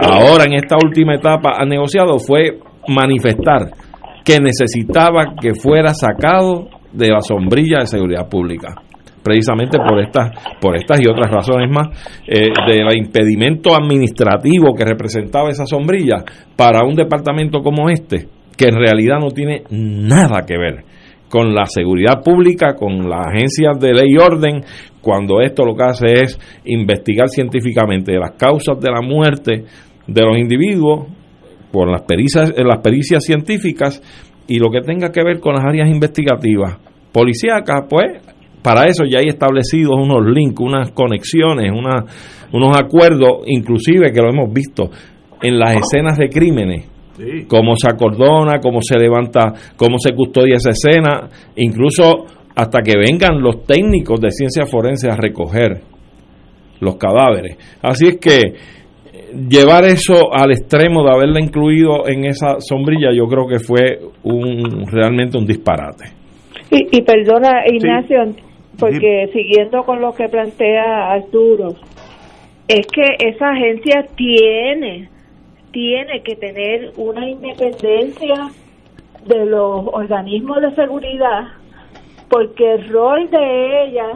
ahora 0.00 0.44
en 0.44 0.54
esta 0.54 0.76
última 0.76 1.14
etapa 1.14 1.56
al 1.58 1.68
negociado 1.68 2.18
fue 2.18 2.58
manifestar 2.88 3.70
que 4.24 4.40
necesitaba 4.40 5.36
que 5.40 5.54
fuera 5.54 5.94
sacado 5.94 6.68
de 6.92 7.08
la 7.08 7.20
sombrilla 7.20 7.80
de 7.80 7.86
seguridad 7.86 8.28
pública 8.28 8.74
precisamente 9.22 9.78
por 9.78 10.00
estas 10.00 10.30
por 10.60 10.76
estas 10.76 11.00
y 11.00 11.08
otras 11.08 11.30
razones 11.30 11.68
más 11.68 11.88
eh, 12.28 12.48
del 12.68 12.96
impedimento 12.96 13.74
administrativo 13.74 14.74
que 14.74 14.84
representaba 14.84 15.50
esa 15.50 15.66
sombrilla 15.66 16.24
para 16.54 16.84
un 16.86 16.94
departamento 16.94 17.60
como 17.60 17.88
este 17.90 18.28
que 18.56 18.68
en 18.68 18.76
realidad 18.76 19.18
no 19.20 19.30
tiene 19.30 19.64
nada 19.70 20.42
que 20.46 20.56
ver 20.56 20.84
con 21.28 21.54
la 21.54 21.66
seguridad 21.66 22.22
pública, 22.24 22.74
con 22.74 23.08
las 23.08 23.26
agencias 23.26 23.78
de 23.80 23.92
ley 23.92 24.12
y 24.12 24.18
orden, 24.18 24.62
cuando 25.00 25.40
esto 25.40 25.64
lo 25.64 25.74
que 25.74 25.84
hace 25.84 26.06
es 26.22 26.38
investigar 26.64 27.28
científicamente 27.28 28.18
las 28.18 28.32
causas 28.32 28.78
de 28.80 28.90
la 28.90 29.02
muerte 29.02 29.64
de 30.06 30.22
los 30.22 30.38
individuos 30.38 31.08
por 31.72 31.90
las 31.90 32.02
pericias, 32.02 32.54
las 32.56 32.78
pericias 32.78 33.24
científicas 33.24 34.00
y 34.48 34.58
lo 34.58 34.70
que 34.70 34.80
tenga 34.80 35.10
que 35.10 35.22
ver 35.22 35.40
con 35.40 35.54
las 35.54 35.64
áreas 35.64 35.88
investigativas 35.88 36.78
policíacas, 37.12 37.84
pues 37.88 38.22
para 38.62 38.84
eso 38.84 39.04
ya 39.04 39.18
hay 39.18 39.28
establecidos 39.28 39.94
unos 39.96 40.24
links, 40.26 40.60
unas 40.60 40.90
conexiones, 40.90 41.70
unos 41.72 42.76
acuerdos, 42.76 43.42
inclusive 43.46 44.12
que 44.12 44.20
lo 44.20 44.30
hemos 44.30 44.52
visto 44.52 44.90
en 45.40 45.58
las 45.58 45.76
escenas 45.76 46.18
de 46.18 46.28
crímenes 46.28 46.96
cómo 47.48 47.74
se 47.76 47.88
acordona, 47.88 48.60
cómo 48.60 48.80
se 48.82 48.98
levanta, 48.98 49.52
cómo 49.76 49.98
se 49.98 50.12
custodia 50.12 50.56
esa 50.56 50.70
escena, 50.70 51.28
incluso 51.56 52.26
hasta 52.54 52.80
que 52.82 52.94
vengan 52.96 53.40
los 53.40 53.64
técnicos 53.64 54.20
de 54.20 54.30
ciencia 54.30 54.66
forense 54.66 55.08
a 55.10 55.16
recoger 55.16 55.80
los 56.80 56.96
cadáveres. 56.96 57.56
Así 57.82 58.06
es 58.06 58.18
que 58.18 58.54
llevar 59.48 59.84
eso 59.84 60.32
al 60.32 60.52
extremo 60.52 61.04
de 61.04 61.10
haberla 61.12 61.40
incluido 61.40 62.08
en 62.08 62.24
esa 62.24 62.60
sombrilla, 62.60 63.12
yo 63.12 63.26
creo 63.26 63.46
que 63.46 63.58
fue 63.58 63.98
un 64.24 64.86
realmente 64.90 65.38
un 65.38 65.46
disparate. 65.46 66.06
Y, 66.70 67.02
perdona, 67.02 67.62
Ignacio, 67.66 68.18
porque 68.78 69.28
siguiendo 69.32 69.82
con 69.82 70.00
lo 70.00 70.12
que 70.12 70.28
plantea 70.28 71.12
Arturo, 71.12 71.68
es 72.66 72.86
que 72.88 73.28
esa 73.28 73.50
agencia 73.50 74.04
tiene 74.16 75.08
tiene 75.70 76.22
que 76.22 76.36
tener 76.36 76.92
una 76.96 77.28
independencia 77.28 78.48
de 79.26 79.44
los 79.44 79.86
organismos 79.92 80.62
de 80.62 80.74
seguridad 80.74 81.48
porque 82.30 82.74
el 82.74 82.88
rol 82.88 83.28
de 83.30 83.84
ella 83.84 84.06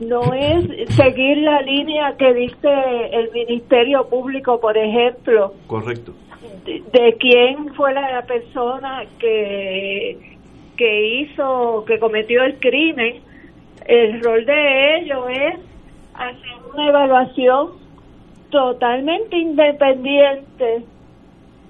no 0.00 0.34
es 0.34 0.94
seguir 0.94 1.38
la 1.38 1.60
línea 1.62 2.16
que 2.16 2.34
dice 2.34 2.68
el 3.12 3.30
Ministerio 3.32 4.08
Público, 4.08 4.60
por 4.60 4.76
ejemplo. 4.76 5.54
Correcto. 5.66 6.12
De, 6.64 7.16
quién 7.20 7.74
fue 7.74 7.92
la 7.92 8.22
persona 8.22 9.04
que, 9.18 10.36
que 10.76 11.20
hizo, 11.20 11.84
que 11.86 11.98
cometió 11.98 12.42
el 12.42 12.58
crimen. 12.58 13.20
El 13.86 14.22
rol 14.22 14.44
de 14.46 14.98
ellos 14.98 15.26
es 15.30 15.54
hacer 16.14 16.72
una 16.72 16.88
evaluación 16.88 17.72
totalmente 18.50 19.36
independiente 19.36 20.84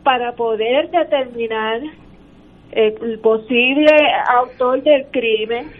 para 0.03 0.33
poder 0.33 0.91
determinar 0.91 1.81
el 2.73 3.19
posible 3.21 3.91
autor 4.29 4.83
del 4.83 5.07
crimen 5.07 5.71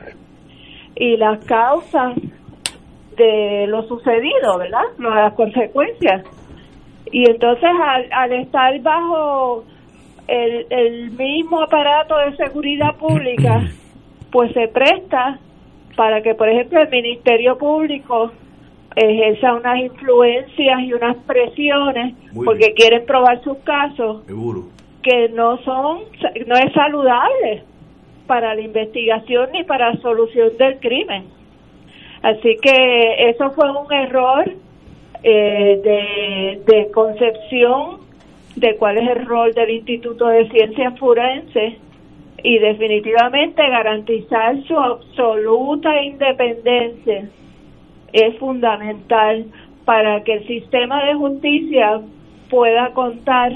y 0.97 1.17
las 1.17 1.45
causas 1.45 2.15
de 3.17 3.67
lo 3.69 3.87
sucedido, 3.87 4.59
¿verdad? 4.59 4.85
Las 4.99 5.35
consecuencias. 5.35 6.25
Y 7.13 7.29
entonces 7.31 7.71
al, 8.11 8.33
estar 8.33 8.79
bajo 8.81 9.65
el, 10.27 10.67
el 10.71 11.11
mismo 11.13 11.63
aparato 11.63 12.17
de 12.19 12.37
seguridad 12.37 12.97
pública, 12.97 13.63
pues 14.31 14.53
se 14.53 14.69
presta 14.69 15.39
para 15.97 16.23
que, 16.23 16.35
por 16.35 16.49
ejemplo, 16.49 16.81
el 16.81 16.89
Ministerio 16.91 17.57
Público 17.57 18.33
ejerza 18.97 19.55
unas 19.55 19.79
influencias 19.79 20.81
y 20.81 20.93
unas 20.93 21.17
presiones 21.19 22.15
porque 22.33 22.75
quieren 22.75 23.05
probar 23.05 23.43
sus 23.43 23.59
casos 23.59 24.23
que 25.03 25.29
no 25.31 25.59
son 25.59 26.03
no 26.47 26.55
es 26.57 26.73
saludable 26.73 27.65
para 28.27 28.55
la 28.55 28.61
investigación 28.61 29.51
ni 29.53 29.65
para 29.65 29.93
la 29.93 30.01
solución 30.01 30.57
del 30.59 30.79
crimen. 30.79 31.25
Así 32.23 32.57
que 32.63 33.31
eso 33.31 33.51
fue 33.51 33.71
un 33.71 33.93
error 33.93 34.51
eh, 35.23 35.81
de, 35.85 36.73
de 36.73 36.91
concepción 36.91 37.99
de 38.57 38.77
cuál 38.77 38.99
es 38.99 39.09
el 39.09 39.27
rol 39.27 39.53
del 39.53 39.71
Instituto 39.71 40.27
de 40.29 40.49
Ciencias 40.49 40.99
Forenses 40.99 41.75
y 42.43 42.59
definitivamente 42.59 43.63
garantizar 43.69 44.63
su 44.65 44.79
absoluta 44.79 46.03
independencia 46.03 47.29
es 48.13 48.39
fundamental 48.39 49.47
para 49.85 50.23
que 50.23 50.35
el 50.35 50.47
sistema 50.47 51.05
de 51.05 51.15
justicia 51.15 52.01
pueda 52.49 52.91
contar 52.91 53.53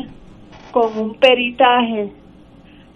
con 0.73 0.99
un 0.99 1.15
peritaje 1.15 2.11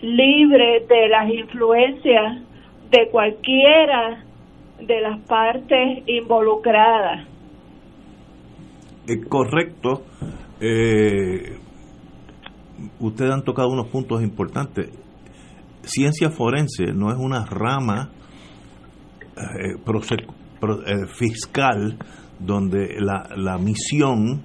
libre 0.03 0.85
de 0.89 1.09
las 1.09 1.31
influencias 1.31 2.43
de 2.91 3.09
cualquiera 3.11 4.25
de 4.81 5.01
las 5.01 5.21
partes 5.21 6.03
involucradas. 6.07 7.27
Es 9.07 9.25
correcto. 9.27 10.03
Eh, 10.61 11.57
ustedes 13.01 13.33
han 13.33 13.45
tocado 13.45 13.69
unos 13.71 13.89
puntos 13.89 14.23
importantes. 14.23 14.91
Ciencia 15.83 16.31
forense 16.31 16.93
no 16.93 17.11
es 17.11 17.17
una 17.19 17.45
rama 17.47 18.11
eh, 19.37 19.75
eh, 19.77 21.07
fiscal 21.17 21.99
donde 22.39 22.97
la, 23.01 23.29
la 23.37 23.59
misión 23.59 24.43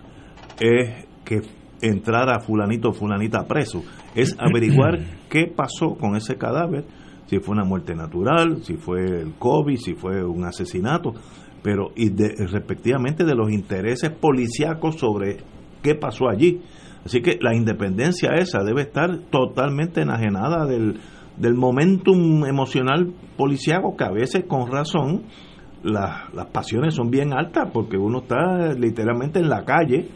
es 0.60 1.06
que 1.26 1.42
entrara 1.82 2.40
fulanito 2.40 2.90
o 2.90 2.94
fulanita 2.94 3.46
preso, 3.48 3.84
es 4.17 4.36
averiguar 4.39 5.00
qué 5.29 5.47
pasó 5.47 5.95
con 5.95 6.15
ese 6.15 6.36
cadáver, 6.36 6.86
si 7.27 7.39
fue 7.39 7.53
una 7.55 7.65
muerte 7.65 7.95
natural, 7.95 8.63
si 8.63 8.75
fue 8.75 9.03
el 9.03 9.33
COVID, 9.38 9.77
si 9.77 9.93
fue 9.93 10.24
un 10.24 10.43
asesinato, 10.45 11.13
pero 11.62 11.91
y 11.95 12.09
de, 12.09 12.33
respectivamente 12.50 13.24
de 13.24 13.36
los 13.36 13.51
intereses 13.51 14.09
policíacos 14.09 14.95
sobre 14.95 15.38
qué 15.81 15.95
pasó 15.95 16.29
allí. 16.29 16.62
Así 17.05 17.21
que 17.21 17.38
la 17.41 17.55
independencia 17.55 18.31
esa 18.36 18.63
debe 18.63 18.81
estar 18.81 19.19
totalmente 19.29 20.01
enajenada 20.01 20.65
del, 20.65 21.00
del 21.38 21.53
momentum 21.53 22.45
emocional 22.45 23.13
policíaco 23.38 23.95
que 23.95 24.03
a 24.03 24.12
veces 24.12 24.45
con 24.47 24.69
razón 24.71 25.24
las 25.83 26.47
pasiones 26.51 26.95
son 26.95 27.09
bien 27.09 27.33
altas 27.33 27.69
porque 27.71 27.97
uno 27.97 28.19
está 28.19 28.74
literalmente 28.74 29.39
en 29.39 29.50
la 29.50 29.63
calle, 29.63 30.09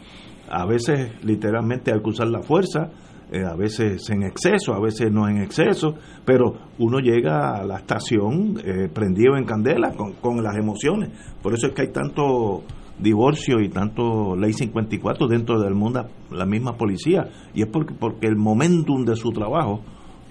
a 0.50 0.66
veces 0.66 1.12
literalmente 1.24 1.92
al 1.92 2.02
cruzar 2.02 2.28
la 2.28 2.42
fuerza, 2.42 2.90
eh, 3.32 3.44
a 3.44 3.56
veces 3.56 4.08
en 4.10 4.24
exceso, 4.24 4.74
a 4.74 4.80
veces 4.80 5.10
no 5.10 5.26
en 5.26 5.38
exceso, 5.38 5.94
pero 6.24 6.54
uno 6.78 6.98
llega 6.98 7.56
a 7.56 7.64
la 7.64 7.78
estación 7.78 8.60
eh, 8.62 8.90
prendido 8.92 9.38
en 9.38 9.44
candela 9.44 9.92
con, 9.92 10.12
con, 10.12 10.42
las 10.42 10.54
emociones. 10.54 11.08
Por 11.42 11.54
eso 11.54 11.68
es 11.68 11.72
que 11.72 11.82
hay 11.82 11.92
tanto 11.92 12.62
divorcio 12.98 13.60
y 13.60 13.70
tanto 13.70 14.36
ley 14.36 14.52
54 14.52 15.26
dentro 15.28 15.58
del 15.58 15.74
mundo, 15.74 16.06
la 16.30 16.44
misma 16.44 16.76
policía. 16.76 17.30
Y 17.54 17.62
es 17.62 17.68
porque, 17.68 17.94
porque 17.94 18.26
el 18.26 18.36
momentum 18.36 19.06
de 19.06 19.16
su 19.16 19.30
trabajo 19.30 19.80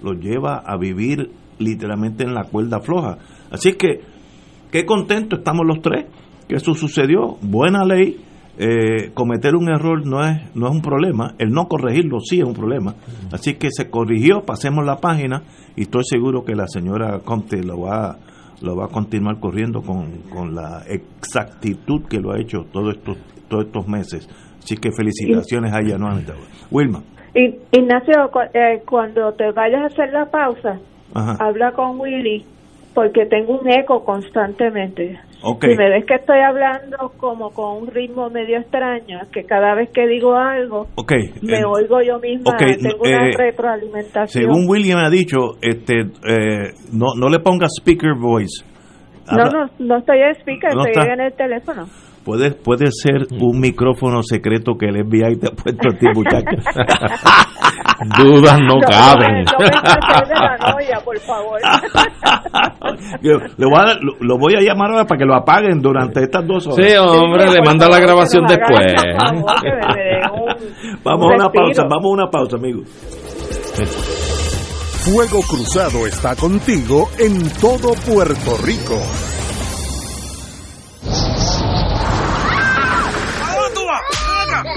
lo 0.00 0.12
lleva 0.12 0.62
a 0.64 0.76
vivir 0.76 1.32
literalmente 1.58 2.22
en 2.22 2.34
la 2.34 2.44
cuerda 2.44 2.80
floja. 2.80 3.18
Así 3.50 3.72
que, 3.72 4.00
qué 4.70 4.86
contento 4.86 5.36
estamos 5.36 5.66
los 5.66 5.80
tres 5.82 6.06
que 6.48 6.54
eso 6.54 6.72
sucedió. 6.74 7.36
Buena 7.42 7.84
ley. 7.84 8.16
Eh, 8.58 9.12
cometer 9.14 9.54
un 9.54 9.70
error 9.70 10.06
no 10.06 10.22
es 10.24 10.54
no 10.54 10.66
es 10.68 10.74
un 10.74 10.82
problema, 10.82 11.34
el 11.38 11.50
no 11.50 11.68
corregirlo 11.68 12.20
sí 12.20 12.40
es 12.40 12.44
un 12.44 12.52
problema. 12.52 12.94
Así 13.32 13.54
que 13.54 13.68
se 13.70 13.88
corrigió, 13.88 14.42
pasemos 14.42 14.84
la 14.84 14.96
página 14.96 15.42
y 15.74 15.82
estoy 15.82 16.04
seguro 16.04 16.44
que 16.44 16.54
la 16.54 16.66
señora 16.66 17.20
Comte 17.24 17.62
lo 17.62 17.80
va 17.80 18.18
lo 18.60 18.76
va 18.76 18.84
a 18.84 18.88
continuar 18.88 19.40
corriendo 19.40 19.80
con, 19.80 20.22
con 20.30 20.54
la 20.54 20.82
exactitud 20.86 22.02
que 22.08 22.20
lo 22.20 22.32
ha 22.32 22.40
hecho 22.40 22.64
todos 22.70 22.96
estos 22.96 23.16
todos 23.48 23.64
estos 23.66 23.88
meses. 23.88 24.28
Así 24.58 24.76
que 24.76 24.90
felicitaciones 24.92 25.72
a 25.72 25.80
ella 25.80 25.98
nuevamente. 25.98 26.32
Wilma. 26.70 27.02
Ignacio, 27.34 28.30
eh, 28.52 28.82
cuando 28.86 29.32
te 29.32 29.50
vayas 29.52 29.82
a 29.82 29.86
hacer 29.86 30.12
la 30.12 30.26
pausa, 30.26 30.78
habla 31.14 31.72
con 31.72 31.98
Willy 31.98 32.44
porque 32.94 33.26
tengo 33.26 33.58
un 33.58 33.68
eco 33.70 34.04
constantemente. 34.04 35.18
Si 35.60 35.74
me 35.76 35.90
ves 35.90 36.04
que 36.06 36.14
estoy 36.14 36.38
hablando 36.38 37.12
como 37.18 37.50
con 37.50 37.82
un 37.82 37.86
ritmo 37.88 38.30
medio 38.30 38.58
extraño, 38.58 39.18
que 39.32 39.42
cada 39.42 39.74
vez 39.74 39.90
que 39.90 40.06
digo 40.06 40.36
algo, 40.36 40.86
me 41.42 41.64
oigo 41.64 42.00
yo 42.00 42.20
misma, 42.20 42.56
tengo 42.56 43.00
una 43.00 43.28
eh, 43.28 43.32
retroalimentación. 43.36 44.44
Según 44.44 44.68
William 44.68 44.98
ha 44.98 45.10
dicho, 45.10 45.56
este, 45.60 46.00
eh, 46.00 46.70
no, 46.92 47.06
no 47.18 47.28
le 47.28 47.40
pongas 47.40 47.72
speaker 47.80 48.14
voice. 48.14 48.64
no, 49.32 49.44
no, 49.44 49.66
no 49.80 49.98
estoy 49.98 50.20
en 50.20 50.34
speaker, 50.36 50.70
estoy 50.70 51.12
en 51.12 51.20
el 51.20 51.32
teléfono. 51.32 51.86
Puede, 52.24 52.52
puede 52.52 52.92
ser 52.92 53.26
un 53.40 53.58
micrófono 53.58 54.22
secreto 54.22 54.74
que 54.78 54.86
el 54.86 55.04
FBI 55.04 55.38
te 55.38 55.48
ha 55.48 55.50
puesto 55.50 55.88
a 55.88 55.98
ti, 55.98 56.06
muchacho. 56.14 56.56
Dudas 58.18 58.60
no, 58.60 58.78
caben. 58.80 59.44
No 59.44 59.58
me, 59.58 59.64
de 59.66 59.70
la 60.34 60.56
noia, 60.72 61.00
por 61.04 61.18
favor. 61.20 61.60
lo, 63.58 63.70
voy 63.70 63.80
a, 63.80 63.96
lo, 64.20 64.38
voy 64.38 64.54
a 64.54 64.60
llamar 64.60 64.92
ahora 64.92 65.04
para 65.04 65.18
que 65.18 65.24
lo 65.24 65.34
apaguen 65.34 65.80
durante 65.80 66.22
estas 66.22 66.46
dos 66.46 66.68
horas. 66.68 66.86
Sí, 66.86 66.94
hombre, 66.96 67.50
le 67.50 67.60
manda 67.64 67.88
la 67.88 67.98
grabación 67.98 68.46
después. 68.46 68.92
vamos 71.04 71.32
a 71.32 71.34
una 71.34 71.50
pausa, 71.50 71.82
vamos 71.88 72.06
a 72.06 72.08
una 72.08 72.30
pausa, 72.30 72.56
amigos. 72.56 72.86
Fuego 75.04 75.42
Cruzado 75.42 76.06
está 76.06 76.36
contigo 76.36 77.08
en 77.18 77.50
todo 77.60 77.94
Puerto 78.06 78.56
Rico. 78.64 79.02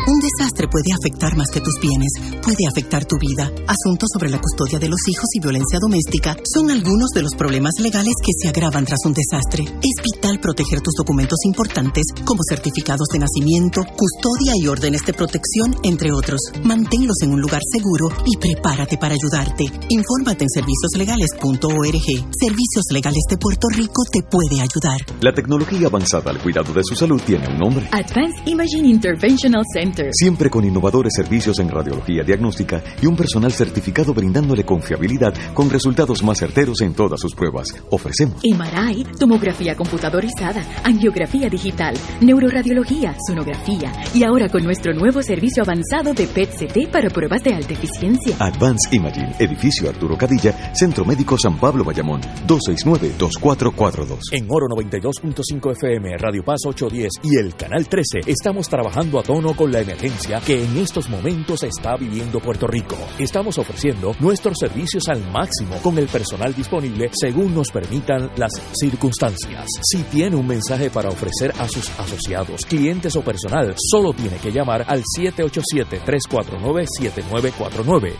Un 0.07 0.19
desastre 0.35 0.67
puede 0.67 0.91
afectar 0.91 1.35
más 1.35 1.47
que 1.51 1.61
tus 1.61 1.75
bienes, 1.81 2.11
puede 2.41 2.67
afectar 2.69 3.05
tu 3.05 3.17
vida. 3.17 3.51
Asuntos 3.67 4.09
sobre 4.11 4.29
la 4.29 4.41
custodia 4.41 4.79
de 4.79 4.89
los 4.89 4.99
hijos 5.07 5.29
y 5.33 5.39
violencia 5.39 5.79
doméstica 5.79 6.35
son 6.43 6.71
algunos 6.71 7.09
de 7.15 7.21
los 7.21 7.35
problemas 7.37 7.73
legales 7.79 8.13
que 8.23 8.33
se 8.35 8.49
agravan 8.49 8.85
tras 8.85 8.99
un 9.05 9.13
desastre. 9.13 9.63
Es 9.63 10.03
vital 10.03 10.39
proteger 10.39 10.81
tus 10.81 10.93
documentos 10.97 11.39
importantes 11.45 12.03
como 12.25 12.41
certificados 12.47 13.07
de 13.11 13.19
nacimiento, 13.19 13.81
custodia 13.95 14.53
y 14.61 14.67
órdenes 14.67 15.05
de 15.05 15.13
protección, 15.13 15.75
entre 15.83 16.11
otros. 16.11 16.41
Manténlos 16.63 17.21
en 17.21 17.31
un 17.31 17.41
lugar 17.41 17.61
seguro 17.71 18.09
y 18.25 18.37
prepárate 18.37 18.97
para 18.97 19.15
ayudarte. 19.15 19.65
Infórmate 19.89 20.43
en 20.43 20.49
servicioslegales.org. 20.49 22.07
Servicios 22.35 22.85
Legales 22.91 23.23
de 23.29 23.37
Puerto 23.37 23.67
Rico 23.69 24.03
te 24.11 24.21
puede 24.23 24.61
ayudar. 24.61 24.99
La 25.21 25.33
tecnología 25.33 25.87
avanzada 25.87 26.31
al 26.31 26.41
cuidado 26.41 26.73
de 26.73 26.81
su 26.83 26.95
salud 26.95 27.21
tiene 27.25 27.47
un 27.47 27.57
nombre. 27.57 27.87
Advanced 27.91 28.45
Imaging 28.45 28.85
Interventional 28.85 29.63
Center. 29.73 30.09
Siempre 30.25 30.49
con 30.49 30.65
innovadores 30.65 31.13
servicios 31.15 31.59
en 31.59 31.69
radiología 31.69 32.23
diagnóstica 32.23 32.83
y 32.99 33.05
un 33.05 33.15
personal 33.15 33.51
certificado 33.51 34.11
brindándole 34.11 34.63
confiabilidad 34.63 35.35
con 35.53 35.69
resultados 35.69 36.23
más 36.23 36.39
certeros 36.39 36.81
en 36.81 36.95
todas 36.95 37.19
sus 37.19 37.35
pruebas. 37.35 37.67
Ofrecemos 37.91 38.41
MRI, 38.43 39.05
tomografía 39.19 39.75
computadorizada, 39.75 40.65
angiografía 40.83 41.47
digital, 41.47 41.93
neuroradiología, 42.21 43.15
sonografía 43.27 43.91
y 44.15 44.23
ahora 44.23 44.49
con 44.49 44.63
nuestro 44.63 44.95
nuevo 44.95 45.21
servicio 45.21 45.61
avanzado 45.61 46.15
de 46.15 46.25
PET-CT 46.25 46.91
para 46.91 47.11
pruebas 47.11 47.43
de 47.43 47.53
alta 47.53 47.73
eficiencia. 47.73 48.35
Advanced 48.39 48.93
Imaging, 48.93 49.35
edificio 49.37 49.89
Arturo 49.89 50.17
Cadilla, 50.17 50.73
Centro 50.73 51.05
Médico 51.05 51.37
San 51.37 51.59
Pablo 51.59 51.83
Bayamón, 51.83 52.21
269-2442. 52.47 54.17
En 54.31 54.47
Oro 54.49 54.65
92.5 54.75 55.71
FM, 55.73 56.17
Radio 56.17 56.43
Paz 56.43 56.61
810 56.65 57.11
y 57.21 57.37
el 57.37 57.55
Canal 57.55 57.87
13 57.87 58.21
estamos 58.25 58.67
trabajando 58.67 59.19
a 59.19 59.21
tono 59.21 59.55
con 59.55 59.71
la 59.71 59.81
emergencia 59.81 60.14
que 60.45 60.63
en 60.63 60.77
estos 60.77 61.09
momentos 61.09 61.63
está 61.63 61.97
viviendo 61.97 62.39
Puerto 62.39 62.67
Rico. 62.67 62.95
Estamos 63.19 63.57
ofreciendo 63.57 64.15
nuestros 64.19 64.57
servicios 64.57 65.09
al 65.09 65.19
máximo 65.29 65.75
con 65.83 65.97
el 65.97 66.07
personal 66.07 66.55
disponible 66.55 67.09
según 67.13 67.53
nos 67.53 67.69
permitan 67.69 68.31
las 68.37 68.53
circunstancias. 68.73 69.65
Si 69.83 70.03
tiene 70.03 70.37
un 70.37 70.47
mensaje 70.47 70.89
para 70.89 71.09
ofrecer 71.09 71.51
a 71.59 71.67
sus 71.67 71.89
asociados, 71.99 72.65
clientes 72.65 73.17
o 73.17 73.21
personal, 73.21 73.75
solo 73.77 74.13
tiene 74.13 74.37
que 74.37 74.51
llamar 74.51 74.85
al 74.87 75.03
787-349-7949, 75.19 78.13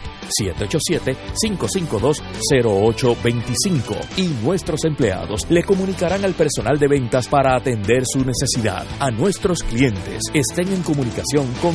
787-552-0825 1.42 3.96
y 4.18 4.28
nuestros 4.44 4.84
empleados 4.84 5.50
le 5.50 5.64
comunicarán 5.64 6.26
al 6.26 6.34
personal 6.34 6.78
de 6.78 6.88
ventas 6.88 7.30
para 7.30 7.56
atender 7.56 8.04
su 8.06 8.26
necesidad. 8.26 8.86
A 9.00 9.12
nuestros 9.12 9.64
clientes 9.64 10.24
estén 10.34 10.74
en 10.74 10.84
comunicación 10.84 11.46
con 11.62 11.75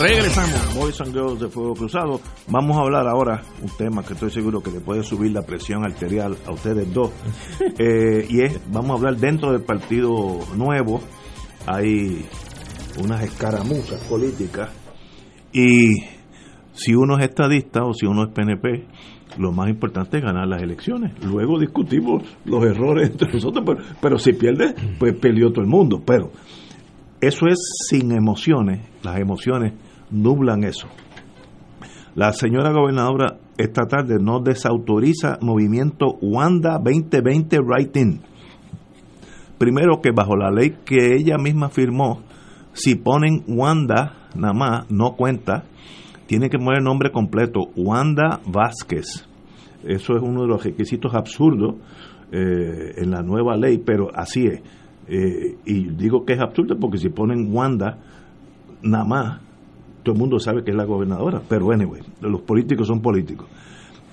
Regresamos, 0.00 0.76
Boys 0.76 1.00
and 1.00 1.12
Girls 1.12 1.40
de 1.40 1.48
Fuego 1.48 1.74
Cruzado. 1.74 2.20
Vamos 2.46 2.76
a 2.76 2.82
hablar 2.82 3.08
ahora 3.08 3.42
un 3.60 3.68
tema 3.76 4.04
que 4.04 4.12
estoy 4.12 4.30
seguro 4.30 4.60
que 4.62 4.70
le 4.70 4.78
puede 4.78 5.02
subir 5.02 5.32
la 5.32 5.42
presión 5.42 5.84
arterial 5.84 6.36
a 6.46 6.52
ustedes 6.52 6.92
dos. 6.92 7.10
Eh, 7.80 8.26
y 8.28 8.42
es, 8.42 8.60
vamos 8.72 8.90
a 8.90 8.94
hablar 8.94 9.16
dentro 9.16 9.52
del 9.52 9.62
Partido 9.62 10.38
Nuevo. 10.56 11.00
Hay 11.66 12.24
unas 13.02 13.22
escaramuzas 13.22 14.00
políticas. 14.04 14.70
Y 15.52 16.02
si 16.72 16.94
uno 16.94 17.18
es 17.18 17.24
estadista 17.24 17.84
o 17.84 17.92
si 17.92 18.06
uno 18.06 18.24
es 18.24 18.32
PNP, 18.32 18.86
lo 19.38 19.52
más 19.52 19.68
importante 19.68 20.18
es 20.18 20.24
ganar 20.24 20.46
las 20.46 20.62
elecciones. 20.62 21.12
Luego 21.24 21.58
discutimos 21.58 22.22
los 22.44 22.64
errores 22.64 23.10
entre 23.10 23.32
nosotros, 23.32 23.64
pero, 23.66 23.80
pero 24.00 24.18
si 24.18 24.32
pierde, 24.32 24.74
pues 24.98 25.14
perdió 25.16 25.50
todo 25.50 25.62
el 25.62 25.70
mundo. 25.70 26.02
Pero 26.04 26.30
eso 27.20 27.46
es 27.46 27.58
sin 27.88 28.12
emociones. 28.12 28.80
Las 29.02 29.18
emociones 29.18 29.72
nublan 30.10 30.64
eso. 30.64 30.88
La 32.14 32.32
señora 32.32 32.72
gobernadora 32.72 33.38
esta 33.58 33.86
tarde 33.86 34.18
no 34.20 34.40
desautoriza 34.40 35.38
movimiento 35.40 36.16
Wanda 36.22 36.78
2020 36.78 37.58
Writing. 37.60 38.20
Primero 39.58 40.00
que 40.00 40.12
bajo 40.12 40.36
la 40.36 40.50
ley 40.50 40.76
que 40.84 41.16
ella 41.16 41.36
misma 41.38 41.68
firmó, 41.68 42.22
si 42.72 42.94
ponen 42.94 43.42
Wanda 43.48 44.28
nada 44.36 44.54
más, 44.54 44.90
no 44.90 45.16
cuenta, 45.16 45.64
tiene 46.26 46.48
que 46.48 46.58
poner 46.58 46.78
el 46.78 46.84
nombre 46.84 47.10
completo, 47.10 47.70
Wanda 47.76 48.40
Vázquez. 48.46 49.26
Eso 49.84 50.16
es 50.16 50.22
uno 50.22 50.42
de 50.42 50.48
los 50.48 50.62
requisitos 50.62 51.14
absurdos 51.14 51.76
eh, 52.30 52.94
en 52.96 53.10
la 53.10 53.22
nueva 53.22 53.56
ley, 53.56 53.78
pero 53.78 54.10
así 54.14 54.46
es. 54.46 54.62
Eh, 55.08 55.56
y 55.64 55.88
digo 55.88 56.24
que 56.24 56.34
es 56.34 56.40
absurdo 56.40 56.78
porque 56.78 56.98
si 56.98 57.08
ponen 57.08 57.52
Wanda 57.52 57.98
nada 58.82 59.04
más, 59.04 59.40
todo 60.02 60.14
el 60.14 60.20
mundo 60.20 60.38
sabe 60.38 60.64
que 60.64 60.70
es 60.70 60.76
la 60.76 60.84
gobernadora, 60.84 61.42
pero 61.48 61.70
anyway, 61.72 62.02
los 62.20 62.42
políticos 62.42 62.86
son 62.86 63.00
políticos. 63.00 63.48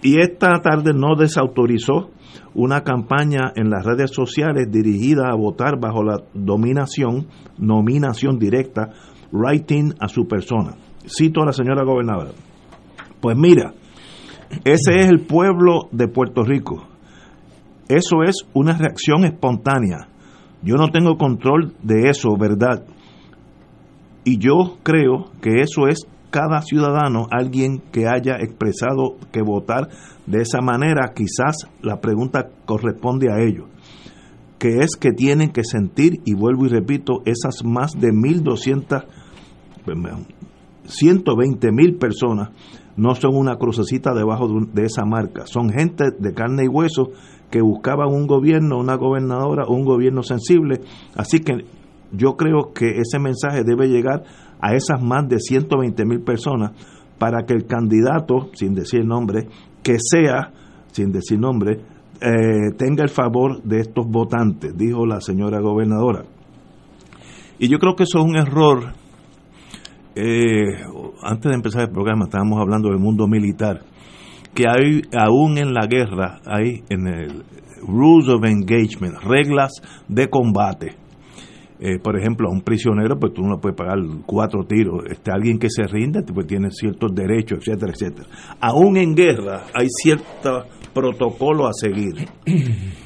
Y 0.02 0.20
esta 0.20 0.62
tarde 0.62 0.94
no 0.94 1.16
desautorizó 1.18 2.12
una 2.54 2.82
campaña 2.82 3.52
en 3.56 3.70
las 3.70 3.86
redes 3.86 4.12
sociales 4.12 4.72
dirigida 4.72 5.30
a 5.32 5.36
votar 5.36 5.80
bajo 5.80 6.04
la 6.04 6.18
dominación, 6.34 7.28
nominación 7.58 8.38
directa, 8.38 8.92
writing 9.32 9.94
a 10.00 10.08
su 10.08 10.28
persona. 10.28 10.76
Cito 11.08 11.42
a 11.42 11.46
la 11.46 11.54
señora 11.54 11.84
gobernadora. 11.84 12.32
Pues 13.20 13.36
mira, 13.38 13.74
ese 14.64 15.00
es 15.00 15.08
el 15.08 15.22
pueblo 15.22 15.90
de 15.92 16.08
Puerto 16.08 16.44
Rico 16.44 16.88
Eso 17.88 18.24
es 18.24 18.46
una 18.54 18.78
reacción 18.78 19.26
espontánea. 19.26 20.08
Yo 20.62 20.76
no 20.76 20.90
tengo 20.90 21.18
control 21.18 21.74
de 21.84 22.10
eso, 22.10 22.36
¿verdad? 22.38 22.84
Y 24.26 24.40
yo 24.40 24.78
creo 24.84 25.32
que 25.42 25.62
eso 25.62 25.88
es 25.88 26.08
cada 26.32 26.62
ciudadano, 26.64 27.28
alguien 27.32 27.82
que 27.94 28.08
haya 28.08 28.36
expresado 28.42 29.16
que 29.32 29.42
votar 29.42 29.88
de 30.26 30.42
esa 30.42 30.60
manera, 30.60 31.14
quizás 31.16 31.70
la 31.82 32.02
pregunta 32.02 32.50
corresponde 32.66 33.32
a 33.32 33.40
ellos, 33.40 33.68
que 34.60 34.80
es 34.80 34.98
que 34.98 35.12
tienen 35.12 35.52
que 35.52 35.64
sentir, 35.64 36.20
y 36.26 36.34
vuelvo 36.34 36.66
y 36.66 36.70
repito, 36.70 37.22
esas 37.26 37.64
más 37.64 37.92
de 37.94 38.10
1.200, 38.10 39.06
120 40.88 41.72
mil 41.72 41.96
personas 41.96 42.50
no 42.98 43.14
son 43.16 43.36
una 43.36 43.58
crucecita 43.58 44.14
debajo 44.14 44.48
de, 44.74 44.86
esa 44.86 45.06
marca, 45.06 45.46
son 45.46 45.70
gente 45.70 46.06
de 46.18 46.34
carne 46.34 46.66
y 46.66 46.68
hueso 46.68 47.12
que 47.52 47.62
buscaban 47.62 48.10
un 48.10 48.26
gobierno, 48.26 48.80
una 48.80 48.96
gobernadora, 48.96 49.68
un 49.68 49.86
gobierno 49.86 50.24
sensible. 50.24 50.82
Así 51.16 51.40
que 51.40 51.66
yo 52.12 52.36
creo 52.36 52.74
que 52.74 53.00
ese 53.00 53.20
mensaje 53.20 53.64
debe 53.64 53.88
llegar 53.88 54.24
a 54.62 54.74
esas 54.74 55.02
más 55.02 55.28
de 55.28 55.40
120 55.40 56.06
mil 56.06 56.22
personas 56.22 56.72
para 57.18 57.46
que 57.46 57.54
el 57.54 57.66
candidato, 57.66 58.50
sin 58.54 58.74
decir 58.74 59.06
nombre, 59.06 59.48
que 59.84 59.98
sea, 60.00 60.52
sin 60.92 61.12
decir 61.12 61.40
nombre, 61.40 61.80
eh, 62.22 62.72
tenga 62.78 63.04
el 63.04 63.10
favor 63.10 63.62
de 63.64 63.82
estos 63.82 64.06
votantes, 64.08 64.76
dijo 64.78 65.06
la 65.06 65.22
señora 65.22 65.60
gobernadora. 65.60 66.24
Y 67.60 67.70
yo 67.70 67.78
creo 67.80 67.96
que 67.96 68.04
eso 68.04 68.20
es 68.20 68.26
un 68.26 68.36
error. 68.36 68.94
Eh, 70.16 70.82
antes 71.24 71.50
de 71.50 71.56
empezar 71.56 71.84
el 71.84 71.92
programa 71.92 72.26
estábamos 72.26 72.60
hablando 72.60 72.90
del 72.90 73.00
mundo 73.00 73.28
militar, 73.28 73.82
que 74.54 74.64
hay 74.68 75.02
aún 75.18 75.58
en 75.58 75.74
la 75.74 75.86
guerra, 75.88 76.40
hay 76.46 76.84
en 76.90 77.08
el 77.08 77.44
Rules 77.86 78.30
of 78.30 78.44
Engagement, 78.46 79.22
reglas 79.22 79.74
de 80.08 80.30
combate 80.30 81.05
eh, 81.80 82.00
por 82.00 82.18
ejemplo, 82.18 82.48
a 82.48 82.52
un 82.52 82.62
prisionero, 82.62 83.20
pues 83.20 83.34
tú 83.34 83.42
no 83.42 83.60
puedes 83.60 83.78
pagar 83.78 83.98
cuatro 84.26 84.64
tiros. 84.64 85.04
Este, 85.10 85.32
alguien 85.32 85.60
que 85.60 85.70
se 85.70 85.84
rinde, 85.84 86.24
pues 86.24 86.48
tiene 86.48 86.70
ciertos 86.72 87.14
derechos, 87.14 87.60
etcétera, 87.60 87.92
etcétera. 87.92 88.28
Aún 88.62 88.98
en 88.98 89.14
guerra 89.14 89.66
hay 89.74 89.88
cierto 89.90 90.66
protocolo 90.94 91.68
a 91.68 91.74
seguir. 91.74 92.28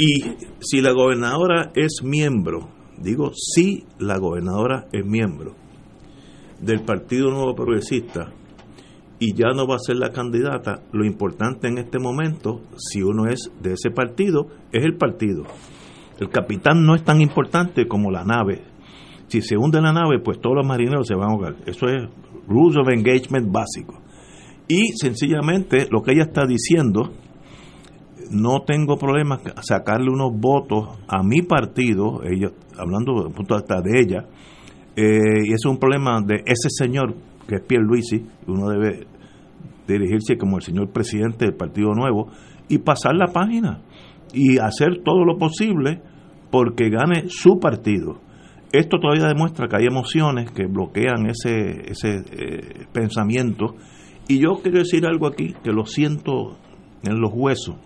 Y 0.00 0.22
si 0.60 0.80
la 0.80 0.92
gobernadora 0.92 1.72
es 1.74 2.04
miembro, 2.04 2.68
digo, 2.98 3.32
si 3.34 3.82
la 3.98 4.16
gobernadora 4.18 4.86
es 4.92 5.04
miembro 5.04 5.56
del 6.60 6.82
Partido 6.82 7.32
Nuevo 7.32 7.56
Progresista 7.56 8.32
y 9.18 9.34
ya 9.34 9.48
no 9.56 9.66
va 9.66 9.74
a 9.74 9.80
ser 9.80 9.96
la 9.96 10.12
candidata, 10.12 10.84
lo 10.92 11.04
importante 11.04 11.66
en 11.66 11.78
este 11.78 11.98
momento, 11.98 12.60
si 12.76 13.02
uno 13.02 13.26
es 13.26 13.50
de 13.60 13.72
ese 13.72 13.90
partido, 13.90 14.46
es 14.70 14.84
el 14.84 14.96
partido. 14.96 15.42
El 16.20 16.30
capitán 16.30 16.84
no 16.84 16.94
es 16.94 17.04
tan 17.04 17.20
importante 17.20 17.86
como 17.86 18.10
la 18.10 18.24
nave. 18.24 18.62
Si 19.28 19.40
se 19.40 19.56
hunde 19.56 19.80
la 19.80 19.92
nave, 19.92 20.20
pues 20.22 20.40
todos 20.40 20.56
los 20.56 20.66
marineros 20.66 21.06
se 21.06 21.14
van 21.14 21.30
a 21.30 21.32
ahogar. 21.32 21.56
Eso 21.66 21.86
es 21.86 22.08
rules 22.46 22.76
of 22.78 22.88
engagement 22.88 23.52
básico. 23.52 24.00
Y 24.66 24.92
sencillamente 25.00 25.86
lo 25.90 26.02
que 26.02 26.12
ella 26.12 26.24
está 26.24 26.46
diciendo, 26.46 27.12
no 28.30 28.62
tengo 28.62 28.98
problema 28.98 29.40
sacarle 29.62 30.10
unos 30.10 30.32
votos 30.38 30.98
a 31.08 31.22
mi 31.22 31.42
partido, 31.42 32.22
ella, 32.24 32.50
hablando 32.76 33.30
punto 33.30 33.54
hasta 33.54 33.80
de 33.80 34.00
ella, 34.00 34.26
eh, 34.96 35.46
y 35.46 35.52
es 35.52 35.64
un 35.64 35.78
problema 35.78 36.20
de 36.20 36.42
ese 36.44 36.68
señor 36.68 37.14
que 37.46 37.56
es 37.56 37.62
Pierre 37.62 37.84
Luisi, 37.84 38.26
uno 38.46 38.68
debe 38.68 39.06
dirigirse 39.86 40.36
como 40.36 40.58
el 40.58 40.62
señor 40.62 40.90
presidente 40.90 41.46
del 41.46 41.54
Partido 41.54 41.94
Nuevo 41.94 42.28
y 42.68 42.78
pasar 42.78 43.14
la 43.14 43.32
página 43.32 43.80
y 44.34 44.58
hacer 44.58 45.02
todo 45.02 45.24
lo 45.24 45.38
posible 45.38 46.02
porque 46.50 46.90
gane 46.90 47.24
su 47.28 47.58
partido. 47.58 48.20
Esto 48.72 48.98
todavía 48.98 49.26
demuestra 49.28 49.66
que 49.66 49.76
hay 49.76 49.86
emociones 49.86 50.50
que 50.50 50.66
bloquean 50.66 51.26
ese, 51.26 51.90
ese 51.90 52.22
eh, 52.32 52.86
pensamiento. 52.92 53.76
Y 54.28 54.40
yo 54.40 54.60
quiero 54.62 54.78
decir 54.78 55.06
algo 55.06 55.26
aquí 55.26 55.54
que 55.62 55.72
lo 55.72 55.86
siento 55.86 56.58
en 57.02 57.20
los 57.20 57.30
huesos. 57.32 57.76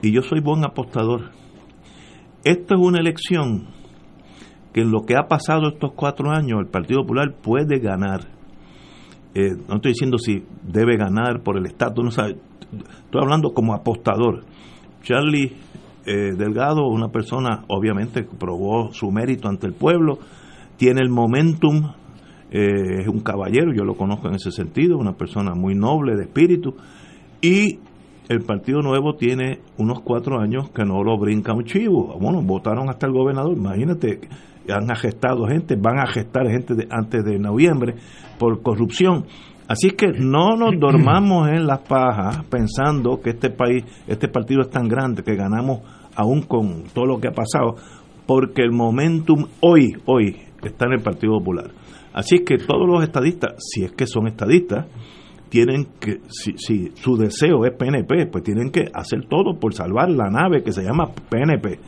Y 0.00 0.12
yo 0.12 0.22
soy 0.22 0.40
buen 0.40 0.64
apostador. 0.64 1.30
Esto 2.44 2.74
es 2.74 2.80
una 2.80 2.98
elección 2.98 3.68
que 4.72 4.80
en 4.80 4.90
lo 4.90 5.02
que 5.02 5.14
ha 5.16 5.28
pasado 5.28 5.68
estos 5.68 5.92
cuatro 5.94 6.30
años 6.30 6.60
el 6.60 6.66
Partido 6.66 7.02
Popular 7.02 7.34
puede 7.40 7.78
ganar. 7.78 8.20
Eh, 9.34 9.56
no 9.68 9.76
estoy 9.76 9.92
diciendo 9.92 10.18
si 10.18 10.44
debe 10.62 10.96
ganar 10.96 11.42
por 11.42 11.56
el 11.56 11.66
estatus, 11.66 12.04
no. 12.04 12.10
Estoy 12.10 13.20
hablando 13.20 13.52
como 13.52 13.74
apostador. 13.74 14.44
Charlie 15.02 15.52
eh, 16.04 16.32
Delgado, 16.36 16.86
una 16.88 17.08
persona 17.08 17.64
obviamente 17.68 18.24
probó 18.24 18.92
su 18.92 19.10
mérito 19.10 19.48
ante 19.48 19.66
el 19.66 19.74
pueblo, 19.74 20.18
tiene 20.76 21.00
el 21.02 21.10
momentum, 21.10 21.92
eh, 22.50 23.00
es 23.00 23.08
un 23.08 23.20
caballero, 23.20 23.72
yo 23.72 23.84
lo 23.84 23.94
conozco 23.94 24.28
en 24.28 24.34
ese 24.34 24.50
sentido, 24.50 24.98
una 24.98 25.14
persona 25.14 25.54
muy 25.54 25.74
noble 25.74 26.16
de 26.16 26.24
espíritu, 26.24 26.74
y 27.40 27.78
el 28.28 28.40
Partido 28.42 28.80
Nuevo 28.80 29.14
tiene 29.14 29.60
unos 29.78 30.00
cuatro 30.00 30.40
años 30.40 30.70
que 30.70 30.84
no 30.84 31.02
lo 31.02 31.18
brinca 31.18 31.52
un 31.52 31.64
chivo. 31.64 32.16
Bueno, 32.20 32.40
votaron 32.40 32.88
hasta 32.88 33.06
el 33.06 33.12
gobernador, 33.12 33.56
imagínate, 33.56 34.20
han 34.68 34.88
gestado 34.96 35.46
gente, 35.46 35.76
van 35.76 35.98
a 35.98 36.06
gestar 36.06 36.48
gente 36.48 36.86
antes 36.90 37.24
de 37.24 37.38
noviembre 37.38 37.96
por 38.38 38.62
corrupción. 38.62 39.24
Así 39.68 39.90
que 39.90 40.08
no 40.08 40.56
nos 40.56 40.78
dormamos 40.78 41.48
en 41.48 41.66
las 41.66 41.80
pajas 41.80 42.44
pensando 42.46 43.20
que 43.20 43.30
este 43.30 43.50
país, 43.50 43.84
este 44.06 44.28
partido 44.28 44.62
es 44.62 44.70
tan 44.70 44.88
grande 44.88 45.22
que 45.22 45.34
ganamos 45.34 45.80
aún 46.14 46.42
con 46.42 46.84
todo 46.92 47.06
lo 47.06 47.20
que 47.20 47.28
ha 47.28 47.32
pasado, 47.32 47.76
porque 48.26 48.62
el 48.62 48.72
momentum 48.72 49.46
hoy, 49.60 49.96
hoy 50.06 50.36
está 50.62 50.86
en 50.86 50.92
el 50.94 51.02
Partido 51.02 51.38
Popular. 51.38 51.70
Así 52.12 52.40
que 52.40 52.58
todos 52.58 52.86
los 52.86 53.02
estadistas, 53.02 53.54
si 53.58 53.84
es 53.84 53.92
que 53.92 54.06
son 54.06 54.26
estadistas, 54.26 54.86
tienen 55.48 55.86
que, 56.00 56.20
si, 56.28 56.56
si 56.56 56.92
su 56.96 57.16
deseo 57.16 57.64
es 57.64 57.72
PNP, 57.72 58.26
pues 58.26 58.44
tienen 58.44 58.70
que 58.70 58.90
hacer 58.92 59.26
todo 59.28 59.58
por 59.58 59.74
salvar 59.74 60.10
la 60.10 60.28
nave 60.28 60.62
que 60.62 60.72
se 60.72 60.82
llama 60.82 61.10
PNP. 61.28 61.78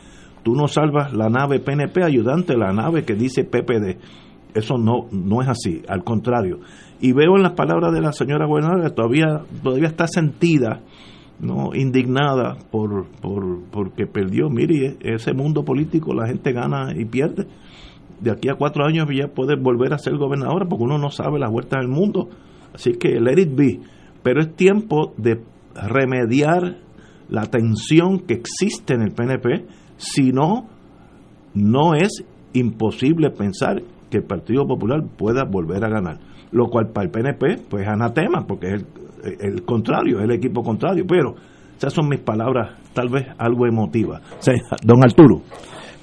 Tú 0.43 0.53
no 0.55 0.67
salvas 0.67 1.13
la 1.13 1.29
nave 1.29 1.59
PNP 1.59 2.03
ayudante, 2.03 2.55
la 2.55 2.71
nave 2.71 3.03
que 3.03 3.15
dice 3.15 3.43
PPD. 3.43 3.97
Eso 4.53 4.77
no, 4.77 5.07
no 5.11 5.41
es 5.41 5.49
así, 5.49 5.81
al 5.87 6.03
contrario 6.03 6.59
y 6.99 7.11
veo 7.11 7.35
en 7.35 7.43
las 7.43 7.53
palabras 7.53 7.93
de 7.93 8.01
la 8.01 8.11
señora 8.11 8.45
gobernadora 8.45 8.89
que 8.89 8.95
todavía, 8.95 9.41
todavía 9.61 9.87
está 9.87 10.07
sentida, 10.07 10.81
no 11.39 11.75
indignada 11.75 12.57
por, 12.71 13.07
por 13.21 13.63
porque 13.71 14.07
perdió. 14.07 14.49
Mire, 14.49 14.97
ese 15.01 15.33
mundo 15.33 15.63
político 15.63 16.13
la 16.13 16.27
gente 16.27 16.53
gana 16.53 16.93
y 16.95 17.05
pierde. 17.05 17.47
De 18.21 18.31
aquí 18.31 18.47
a 18.49 18.55
cuatro 18.55 18.85
años 18.85 19.07
ya 19.13 19.27
puede 19.27 19.55
volver 19.59 19.93
a 19.93 19.97
ser 19.97 20.15
gobernadora 20.15 20.65
porque 20.67 20.85
uno 20.85 20.97
no 20.97 21.09
sabe 21.09 21.39
las 21.39 21.51
vueltas 21.51 21.81
del 21.81 21.89
mundo. 21.89 22.29
Así 22.73 22.93
que 22.93 23.19
let 23.19 23.41
it 23.41 23.55
be. 23.55 23.81
Pero 24.23 24.41
es 24.41 24.55
tiempo 24.55 25.13
de 25.17 25.41
remediar 25.75 26.77
la 27.27 27.45
tensión 27.47 28.19
que 28.19 28.35
existe 28.35 28.93
en 28.93 29.01
el 29.01 29.11
PNP. 29.11 29.65
Si 29.97 30.31
no, 30.31 30.67
no 31.53 31.93
es 31.93 32.23
imposible 32.53 33.29
pensar 33.31 33.81
que 34.09 34.17
el 34.17 34.23
Partido 34.23 34.65
Popular 34.65 35.03
pueda 35.17 35.43
volver 35.43 35.83
a 35.83 35.89
ganar 35.89 36.34
lo 36.51 36.67
cual 36.67 36.89
para 36.93 37.05
el 37.05 37.11
PNP 37.11 37.67
pues 37.69 37.83
es 37.83 37.89
anatema, 37.89 38.45
porque 38.47 38.75
es 38.75 38.85
el, 39.39 39.63
contrario, 39.63 40.19
es 40.19 40.25
el 40.25 40.31
equipo 40.31 40.63
contrario, 40.63 41.05
pero 41.07 41.35
esas 41.77 41.93
son 41.93 42.07
mis 42.07 42.19
palabras, 42.19 42.77
tal 42.93 43.09
vez 43.09 43.27
algo 43.37 43.65
emotivas. 43.67 44.21
don 44.83 45.03
Arturo. 45.03 45.41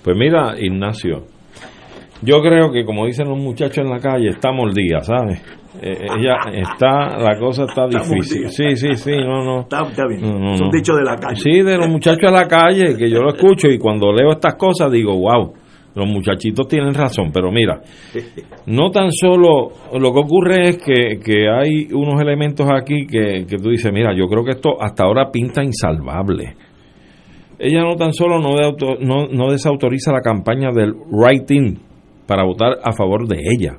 Pues 0.02 0.16
mira, 0.16 0.54
Ignacio, 0.58 1.24
yo 2.22 2.40
creo 2.40 2.72
que 2.72 2.84
como 2.84 3.06
dicen 3.06 3.28
los 3.28 3.38
muchachos 3.38 3.78
en 3.78 3.90
la 3.90 3.98
calle, 3.98 4.28
estamos 4.28 4.66
el 4.68 4.74
día, 4.74 5.00
¿sabes? 5.00 5.40
Eh, 5.80 5.90
eh, 5.90 6.06
ella 6.18 6.36
está, 6.52 7.16
la 7.18 7.38
cosa 7.38 7.64
está 7.64 7.86
difícil. 7.86 8.48
Sí, 8.50 8.76
sí, 8.76 8.94
sí, 8.94 9.12
no, 9.12 9.42
no. 9.42 9.60
Está, 9.62 10.06
bien. 10.06 10.20
Son 10.58 10.70
dichos 10.70 10.96
de 10.98 11.04
la 11.04 11.16
calle. 11.16 11.36
Sí, 11.36 11.62
de 11.62 11.78
los 11.78 11.88
muchachos 11.88 12.30
de 12.30 12.36
la 12.36 12.46
calle, 12.46 12.96
que 12.96 13.08
yo 13.08 13.22
lo 13.22 13.30
escucho 13.30 13.68
y 13.68 13.78
cuando 13.78 14.12
leo 14.12 14.32
estas 14.32 14.56
cosas 14.56 14.92
digo, 14.92 15.16
wow, 15.16 15.54
los 15.94 16.06
muchachitos 16.06 16.66
tienen 16.68 16.94
razón, 16.94 17.30
pero 17.32 17.50
mira, 17.52 17.80
no 18.66 18.90
tan 18.90 19.10
solo 19.12 19.72
lo 19.92 20.12
que 20.12 20.20
ocurre 20.20 20.68
es 20.70 20.78
que, 20.78 21.48
hay 21.50 21.92
unos 21.92 22.20
elementos 22.20 22.66
aquí 22.70 23.06
que, 23.06 23.44
tú 23.62 23.70
dices, 23.70 23.92
mira, 23.92 24.14
yo 24.16 24.26
creo 24.26 24.44
que 24.44 24.52
esto 24.52 24.80
hasta 24.80 25.04
ahora 25.04 25.30
pinta 25.30 25.62
insalvable. 25.62 26.54
Ella 27.58 27.82
no 27.82 27.94
tan 27.96 28.12
solo 28.12 28.40
no, 28.40 28.54
no, 29.00 29.26
no 29.26 29.50
desautoriza 29.52 30.12
la 30.12 30.20
campaña 30.20 30.70
del 30.74 30.94
writing 30.94 31.78
para 32.26 32.44
votar 32.44 32.78
a 32.82 32.92
favor 32.92 33.28
de 33.28 33.36
ella, 33.36 33.76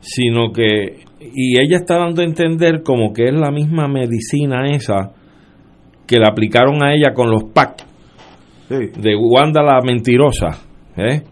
sino 0.00 0.52
que, 0.52 1.00
y 1.34 1.58
ella 1.58 1.78
está 1.78 1.98
dando 1.98 2.20
a 2.20 2.26
entender 2.26 2.82
como 2.84 3.12
que 3.12 3.24
es 3.24 3.34
la 3.34 3.50
misma 3.50 3.88
medicina 3.88 4.68
esa 4.70 5.12
que 6.06 6.18
le 6.18 6.28
aplicaron 6.28 6.84
a 6.84 6.94
ella 6.94 7.12
con 7.14 7.30
los 7.30 7.44
PAC 7.52 7.84
de 8.68 9.16
Wanda 9.16 9.62
la 9.62 9.80
mentirosa 9.80 10.65
¿eh? 10.96 11.22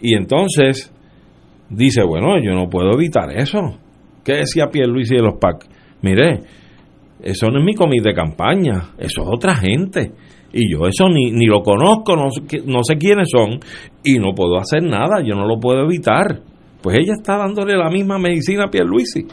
Y 0.00 0.14
entonces 0.14 0.92
dice, 1.70 2.02
bueno, 2.02 2.38
yo 2.42 2.52
no 2.52 2.68
puedo 2.68 2.92
evitar 2.94 3.30
eso. 3.36 3.60
¿Qué 4.24 4.34
decía 4.34 4.68
Pierre 4.70 4.90
Luis 4.90 5.10
y 5.12 5.16
de 5.16 5.22
los 5.22 5.34
PAC? 5.38 5.66
Mire, 6.02 6.40
Eso 7.22 7.48
no 7.50 7.60
es 7.60 7.64
mi 7.64 7.74
comité 7.74 8.10
de 8.10 8.14
campaña, 8.14 8.90
eso 8.98 9.22
es 9.22 9.28
otra 9.28 9.54
gente. 9.54 10.12
Y 10.52 10.72
yo 10.72 10.86
eso 10.86 11.08
ni, 11.08 11.32
ni 11.32 11.46
lo 11.46 11.62
conozco, 11.62 12.14
no, 12.14 12.28
no 12.66 12.84
sé 12.84 12.96
quiénes 12.96 13.28
son 13.30 13.58
y 14.04 14.18
no 14.18 14.34
puedo 14.34 14.58
hacer 14.58 14.82
nada, 14.82 15.22
yo 15.24 15.34
no 15.34 15.46
lo 15.46 15.58
puedo 15.58 15.84
evitar. 15.84 16.40
Pues 16.82 16.98
ella 16.98 17.14
está 17.16 17.38
dándole 17.38 17.76
la 17.76 17.88
misma 17.88 18.18
medicina 18.18 18.64
a 18.64 18.70
Pierluisi. 18.70 19.26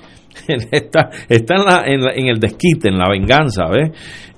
está, 0.71 1.10
está 1.28 1.56
en, 1.56 1.65
la, 1.65 1.84
en, 1.86 2.02
en, 2.21 2.28
el 2.30 2.39
desquite, 2.39 2.88
en 2.88 2.97
la 2.97 3.10
venganza, 3.10 3.65
¿ves? 3.69 3.91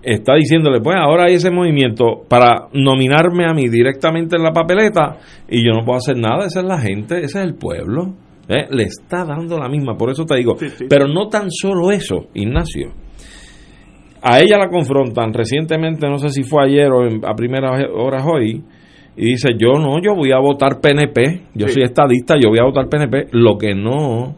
Está 0.04 0.36
diciéndole, 0.36 0.82
pues 0.82 0.98
ahora 1.00 1.26
hay 1.26 1.36
ese 1.36 1.50
movimiento 1.50 2.24
para 2.28 2.68
nominarme 2.74 3.46
a 3.46 3.54
mí 3.54 3.70
directamente 3.70 4.36
en 4.36 4.44
la 4.44 4.52
papeleta 4.52 5.18
y 5.48 5.66
yo 5.66 5.72
no 5.72 5.86
puedo 5.86 5.98
hacer 5.98 6.18
nada, 6.18 6.46
esa 6.46 6.60
es 6.60 6.66
la 6.66 6.78
gente, 6.78 7.20
ese 7.20 7.40
es 7.40 7.46
el 7.46 7.56
pueblo. 7.56 8.14
¿eh? 8.50 8.68
Le 8.70 8.84
está 8.84 9.24
dando 9.24 9.58
la 9.58 9.70
misma, 9.70 9.96
por 9.96 10.10
eso 10.10 10.26
te 10.26 10.36
digo. 10.36 10.58
Pero 10.90 11.08
no 11.08 11.30
tan 11.30 11.50
solo 11.50 11.92
eso, 11.92 12.28
Ignacio. 12.34 12.92
A 14.22 14.40
ella 14.42 14.58
la 14.58 14.70
confrontan 14.70 15.34
recientemente, 15.34 16.08
no 16.08 16.18
sé 16.18 16.30
si 16.30 16.44
fue 16.44 16.66
ayer 16.66 16.90
o 16.92 17.04
a 17.26 17.36
primeras 17.36 17.82
horas 17.94 18.26
hoy, 18.26 18.62
y 19.16 19.26
dice, 19.26 19.50
yo 19.58 19.80
no, 19.80 20.02
yo 20.02 20.16
voy 20.16 20.32
a 20.32 20.40
votar 20.40 20.80
PNP, 20.82 21.48
yo 21.54 21.68
soy 21.68 21.84
estadista, 21.84 22.36
yo 22.42 22.50
voy 22.50 22.60
a 22.60 22.66
votar 22.66 22.90
PNP. 22.90 23.28
Lo 23.32 23.58
que 23.58 23.76
no 23.76 24.36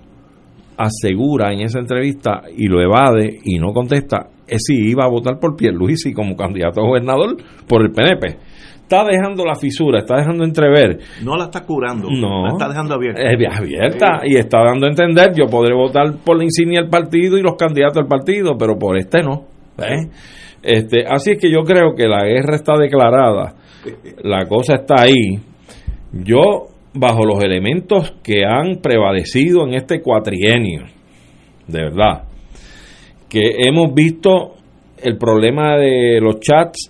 asegura 0.78 1.54
en 1.54 1.62
esa 1.62 1.80
entrevista 1.80 2.42
y 2.56 2.68
lo 2.68 2.82
evade 2.82 3.40
y 3.46 3.58
no 3.58 3.72
contesta 3.72 4.28
es 4.48 4.64
si 4.66 4.90
iba 4.90 5.06
a 5.06 5.10
votar 5.10 5.40
por 5.40 5.56
Pierluisi 5.56 6.14
como 6.14 6.36
candidato 6.36 6.82
a 6.82 6.88
gobernador 6.88 7.38
por 7.68 7.82
el 7.82 7.92
PNP. 7.92 8.38
Está 8.84 9.04
dejando 9.04 9.44
la 9.46 9.56
fisura, 9.56 10.00
está 10.00 10.18
dejando 10.18 10.44
entrever. 10.44 11.00
No 11.24 11.36
la 11.36 11.46
está 11.46 11.66
curando, 11.66 12.08
no, 12.08 12.44
la 12.44 12.52
está 12.52 12.70
dejando 12.70 12.94
abierta. 12.94 13.22
Es 13.22 13.60
abierta 13.60 14.22
y 14.24 14.38
está 14.38 14.60
dando 14.64 14.86
a 14.86 14.90
entender, 14.90 15.34
yo 15.36 15.48
podré 15.48 15.74
votar 15.74 16.18
por 16.24 16.38
la 16.38 16.44
insignia 16.44 16.82
del 16.82 16.90
partido 16.90 17.38
y 17.38 17.42
los 17.42 17.56
candidatos 17.56 17.96
del 17.96 18.08
partido, 18.08 18.56
pero 18.60 18.78
por 18.78 18.96
este 18.98 19.24
no. 19.24 19.46
Este, 20.62 21.04
así 21.08 21.32
es 21.32 21.40
que 21.40 21.52
yo 21.52 21.64
creo 21.64 21.96
que 21.96 22.08
la 22.08 22.24
guerra 22.26 22.56
está 22.56 22.78
declarada, 22.78 23.56
la 24.24 24.46
cosa 24.46 24.76
está 24.76 25.02
ahí. 25.02 25.40
Yo 26.12 26.68
bajo 26.94 27.26
los 27.26 27.44
elementos 27.44 28.14
que 28.24 28.46
han 28.46 28.82
prevalecido 28.82 29.68
en 29.68 29.74
este 29.74 30.02
cuatrienio, 30.02 30.84
de 31.68 31.82
verdad, 31.82 32.24
que 33.36 33.68
hemos 33.68 33.94
visto 33.94 34.54
el 35.04 35.18
problema 35.18 35.76
de 35.78 36.22
los 36.22 36.40
chats, 36.40 36.90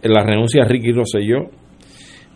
la 0.00 0.24
renuncia 0.24 0.62
de 0.62 0.68
Ricky 0.70 0.92
Rosselló, 0.92 1.50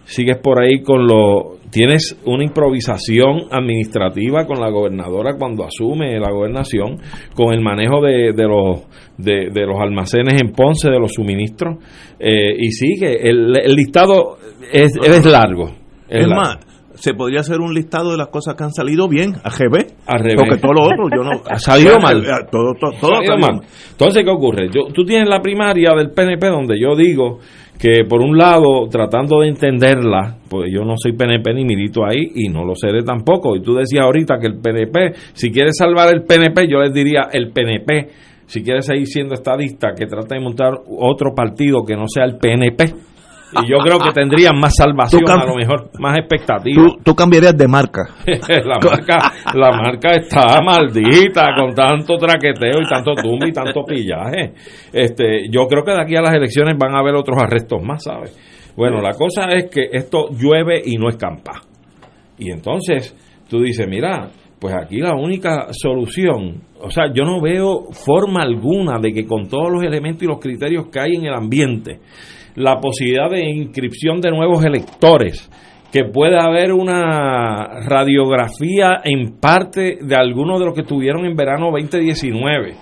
sigues 0.04 0.36
por 0.36 0.62
ahí 0.62 0.82
con 0.82 1.06
lo 1.06 1.56
tienes 1.70 2.20
una 2.26 2.44
improvisación 2.44 3.44
administrativa 3.50 4.44
con 4.44 4.60
la 4.60 4.68
gobernadora 4.68 5.38
cuando 5.38 5.64
asume 5.64 6.20
la 6.20 6.30
gobernación 6.30 6.98
con 7.34 7.54
el 7.54 7.62
manejo 7.62 8.02
de, 8.02 8.34
de 8.34 8.46
los 8.46 8.82
de, 9.16 9.66
los 9.66 9.80
almacenes 9.80 10.42
en 10.42 10.52
Ponce 10.52 10.90
de 10.90 10.98
los 10.98 11.12
suministros 11.14 11.78
eh, 12.18 12.54
y 12.58 12.70
sigue 12.72 13.26
el, 13.26 13.56
el 13.56 13.74
listado 13.74 14.36
es, 14.70 14.92
es 15.02 15.24
largo 15.24 15.70
es, 16.10 16.28
más 16.28 16.58
se 16.94 17.14
podría 17.14 17.40
hacer 17.40 17.60
un 17.60 17.74
listado 17.74 18.12
de 18.12 18.16
las 18.16 18.28
cosas 18.28 18.54
que 18.54 18.64
han 18.64 18.72
salido 18.72 19.08
bien, 19.08 19.34
a 19.44 19.50
GB, 19.50 19.86
porque 20.36 20.58
todo 20.60 20.72
lo 20.72 20.82
otro 20.82 21.08
yo 21.14 21.22
no... 21.22 21.42
Ha 21.50 21.58
salido 21.58 21.98
mal. 22.00 22.22
Todo, 22.50 22.74
todo, 22.78 22.92
todo 23.00 23.14
salido 23.16 23.38
mal. 23.38 23.60
Entonces, 23.90 24.24
¿qué 24.24 24.30
ocurre? 24.30 24.68
Yo, 24.72 24.92
tú 24.92 25.04
tienes 25.04 25.28
la 25.28 25.40
primaria 25.40 25.90
del 25.96 26.10
PNP 26.10 26.46
donde 26.46 26.80
yo 26.80 26.94
digo 26.96 27.38
que 27.78 28.04
por 28.08 28.20
un 28.20 28.38
lado, 28.38 28.86
tratando 28.88 29.40
de 29.40 29.48
entenderla, 29.48 30.38
pues 30.48 30.70
yo 30.72 30.84
no 30.84 30.94
soy 30.96 31.14
PNP 31.14 31.52
ni 31.54 31.64
milito 31.64 32.04
ahí 32.04 32.30
y 32.34 32.48
no 32.48 32.64
lo 32.64 32.74
seré 32.76 33.02
tampoco. 33.02 33.56
Y 33.56 33.62
tú 33.62 33.74
decías 33.74 34.04
ahorita 34.04 34.38
que 34.38 34.46
el 34.46 34.60
PNP, 34.60 35.14
si 35.32 35.50
quieres 35.50 35.76
salvar 35.76 36.14
el 36.14 36.22
PNP, 36.22 36.68
yo 36.68 36.78
les 36.78 36.92
diría 36.92 37.28
el 37.32 37.50
PNP, 37.50 38.08
si 38.46 38.62
quieres 38.62 38.86
seguir 38.86 39.06
siendo 39.06 39.34
estadista, 39.34 39.94
que 39.98 40.06
trate 40.06 40.36
de 40.36 40.40
montar 40.40 40.74
otro 40.86 41.34
partido 41.34 41.84
que 41.84 41.96
no 41.96 42.06
sea 42.06 42.24
el 42.24 42.36
PNP 42.36 43.11
y 43.60 43.70
yo 43.70 43.78
creo 43.78 43.98
que 43.98 44.12
tendrían 44.12 44.58
más 44.58 44.74
salvación, 44.74 45.28
a 45.28 45.44
lo 45.44 45.54
mejor, 45.54 45.90
más 45.98 46.18
expectativa. 46.18 46.82
Tú, 47.04 47.14
cambiarías 47.14 47.56
de 47.56 47.68
marca. 47.68 48.02
la 48.26 48.78
marca. 48.78 49.32
La 49.54 49.70
marca 49.72 50.10
está 50.12 50.60
maldita 50.62 51.54
con 51.58 51.74
tanto 51.74 52.16
traqueteo 52.16 52.80
y 52.80 52.88
tanto 52.88 53.14
tumba 53.14 53.46
y 53.48 53.52
tanto 53.52 53.84
pillaje. 53.84 54.54
Este, 54.92 55.48
yo 55.50 55.66
creo 55.66 55.84
que 55.84 55.92
de 55.92 56.02
aquí 56.02 56.16
a 56.16 56.22
las 56.22 56.34
elecciones 56.34 56.76
van 56.78 56.94
a 56.94 57.00
haber 57.00 57.14
otros 57.14 57.36
arrestos 57.42 57.82
más, 57.82 58.02
¿sabes? 58.04 58.36
Bueno, 58.76 59.00
la 59.02 59.12
cosa 59.12 59.52
es 59.52 59.70
que 59.70 59.88
esto 59.92 60.28
llueve 60.30 60.80
y 60.84 60.96
no 60.96 61.08
escampa. 61.08 61.60
Y 62.38 62.50
entonces 62.50 63.14
tú 63.48 63.60
dices, 63.60 63.86
mira, 63.86 64.30
pues 64.58 64.74
aquí 64.74 64.98
la 64.98 65.14
única 65.14 65.66
solución, 65.72 66.62
o 66.80 66.90
sea, 66.90 67.12
yo 67.12 67.24
no 67.24 67.40
veo 67.40 67.92
forma 67.92 68.42
alguna 68.42 68.98
de 69.00 69.12
que 69.12 69.26
con 69.26 69.48
todos 69.48 69.70
los 69.70 69.82
elementos 69.82 70.22
y 70.22 70.26
los 70.26 70.38
criterios 70.38 70.86
que 70.86 71.00
hay 71.00 71.16
en 71.16 71.26
el 71.26 71.34
ambiente, 71.34 71.98
la 72.54 72.80
posibilidad 72.80 73.30
de 73.30 73.48
inscripción 73.48 74.20
de 74.20 74.30
nuevos 74.30 74.64
electores, 74.64 75.50
que 75.92 76.04
pueda 76.04 76.44
haber 76.44 76.72
una 76.72 77.86
radiografía 77.86 79.00
en 79.04 79.38
parte 79.38 79.98
de 80.00 80.16
algunos 80.16 80.58
de 80.58 80.66
los 80.66 80.74
que 80.74 80.80
estuvieron 80.80 81.26
en 81.26 81.36
verano 81.36 81.70
2019. 81.70 82.74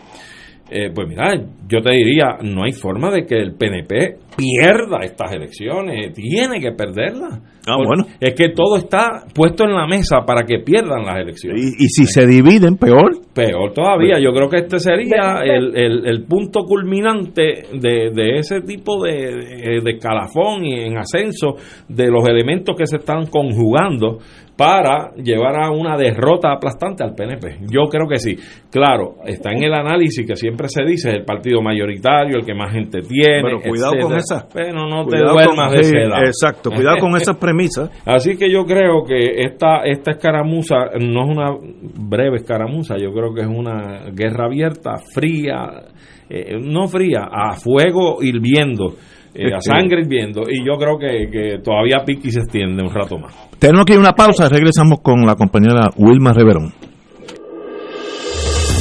Eh, 0.70 0.90
pues 0.94 1.08
mira, 1.08 1.34
yo 1.68 1.80
te 1.82 1.92
diría, 1.92 2.38
no 2.42 2.62
hay 2.62 2.72
forma 2.72 3.10
de 3.10 3.26
que 3.26 3.34
el 3.36 3.54
PNP 3.54 4.18
pierda 4.36 4.98
estas 5.02 5.32
elecciones, 5.32 6.12
tiene 6.14 6.60
que 6.60 6.72
perderlas. 6.72 7.40
Ah, 7.66 7.76
bueno. 7.76 8.04
Es 8.20 8.34
que 8.34 8.50
todo 8.50 8.76
está 8.76 9.24
puesto 9.34 9.64
en 9.64 9.72
la 9.72 9.86
mesa 9.86 10.20
para 10.26 10.46
que 10.46 10.60
pierdan 10.60 11.04
las 11.04 11.18
elecciones. 11.18 11.74
Y, 11.78 11.88
si 11.88 12.06
se 12.06 12.26
dividen, 12.26 12.76
peor. 12.76 13.18
Peor 13.34 13.72
todavía. 13.72 14.18
Yo 14.18 14.32
creo 14.32 14.48
que 14.48 14.58
este 14.58 14.78
sería 14.78 15.42
el, 15.44 15.76
el, 15.76 16.24
punto 16.24 16.64
culminante 16.64 17.64
de, 17.72 18.10
de 18.14 18.36
ese 18.36 18.60
tipo 18.62 19.02
de, 19.02 19.80
de, 19.82 19.98
calafón 19.98 20.64
y 20.64 20.80
en 20.80 20.98
ascenso 20.98 21.56
de 21.88 22.10
los 22.10 22.26
elementos 22.28 22.74
que 22.76 22.86
se 22.86 22.96
están 22.96 23.26
conjugando 23.26 24.18
para 24.60 25.14
llevar 25.14 25.58
a 25.58 25.70
una 25.70 25.96
derrota 25.96 26.52
aplastante 26.52 27.02
al 27.02 27.14
PNP. 27.14 27.60
Yo 27.72 27.88
creo 27.88 28.06
que 28.06 28.18
sí. 28.18 28.36
Claro, 28.70 29.14
está 29.24 29.52
en 29.52 29.64
el 29.64 29.72
análisis 29.72 30.26
que 30.26 30.36
siempre 30.36 30.68
se 30.68 30.84
dice, 30.84 31.08
el 31.12 31.24
partido 31.24 31.62
mayoritario, 31.62 32.36
el 32.36 32.44
que 32.44 32.52
más 32.52 32.70
gente 32.70 33.00
tiene. 33.00 33.40
Pero 33.42 33.62
cuidado 33.62 33.94
con 33.98 34.18
esa. 34.18 34.46
Pero 34.52 34.86
no 34.86 35.06
te 35.06 35.16
duermas 35.16 35.72
de 35.72 35.80
esa 35.80 36.20
Exacto, 36.20 36.70
cuidado 36.72 36.98
con 36.98 37.16
esas 37.16 37.36
premisas. 37.40 37.90
Así 38.04 38.36
que 38.36 38.52
yo 38.52 38.66
creo 38.66 39.02
que 39.02 39.44
esta, 39.44 39.78
esta 39.84 40.10
escaramuza 40.10 40.90
no 41.00 41.22
es 41.24 41.30
una 41.30 41.56
breve 41.98 42.36
escaramuza, 42.36 42.98
yo 42.98 43.12
creo 43.14 43.32
que 43.32 43.40
es 43.40 43.48
una 43.48 44.10
guerra 44.12 44.44
abierta, 44.44 44.98
fría, 45.14 45.84
eh, 46.28 46.58
no 46.60 46.86
fría, 46.86 47.30
a 47.32 47.54
fuego 47.54 48.18
hirviendo. 48.20 48.94
Eh, 49.32 49.54
a 49.54 49.60
sangre 49.60 50.02
hirviendo 50.02 50.42
y 50.48 50.66
yo 50.66 50.76
creo 50.76 50.98
que, 50.98 51.30
que 51.30 51.58
todavía 51.62 52.02
Piqui 52.04 52.32
se 52.32 52.40
extiende 52.40 52.82
un 52.82 52.92
rato 52.92 53.16
más. 53.16 53.32
Tenemos 53.60 53.82
aquí 53.82 53.96
una 53.96 54.12
pausa, 54.12 54.48
regresamos 54.48 55.00
con 55.02 55.24
la 55.24 55.36
compañera 55.36 55.88
Wilma 55.96 56.32
Reverón. 56.32 56.72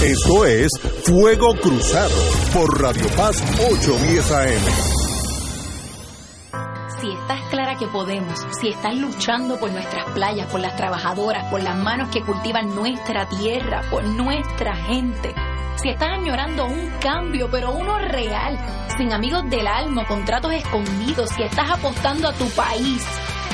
Esto 0.04 0.46
es 0.46 0.70
Fuego 1.04 1.54
Cruzado 1.62 2.16
por 2.54 2.82
Radio 2.82 3.06
Paz 3.16 3.44
810 3.70 4.32
AM. 4.32 5.00
Si 7.00 7.12
estás 7.12 7.42
clara 7.52 7.76
que 7.78 7.86
podemos, 7.88 8.48
si 8.60 8.70
estás 8.70 8.98
luchando 8.98 9.60
por 9.60 9.72
nuestras 9.72 10.10
playas, 10.14 10.48
por 10.52 10.62
las 10.62 10.76
trabajadoras, 10.76 11.46
por 11.52 11.62
las 11.62 11.78
manos 11.78 12.10
que 12.10 12.22
cultivan 12.22 12.74
nuestra 12.74 13.28
tierra, 13.30 13.82
por 13.92 14.04
nuestra 14.04 14.76
gente 14.76 15.36
si 15.82 15.90
estás 15.90 16.10
añorando 16.10 16.66
un 16.66 16.90
cambio, 17.00 17.50
pero 17.50 17.72
uno 17.72 17.98
real, 18.00 18.60
sin 18.98 19.14
amigos 19.14 19.50
del 19.50 19.66
alma, 19.66 20.06
contratos 20.06 20.52
escondidos, 20.54 21.30
si 21.30 21.44
estás 21.44 21.70
apostando 21.72 22.28
a 22.28 22.34
tu 22.34 22.50
país, 22.50 23.02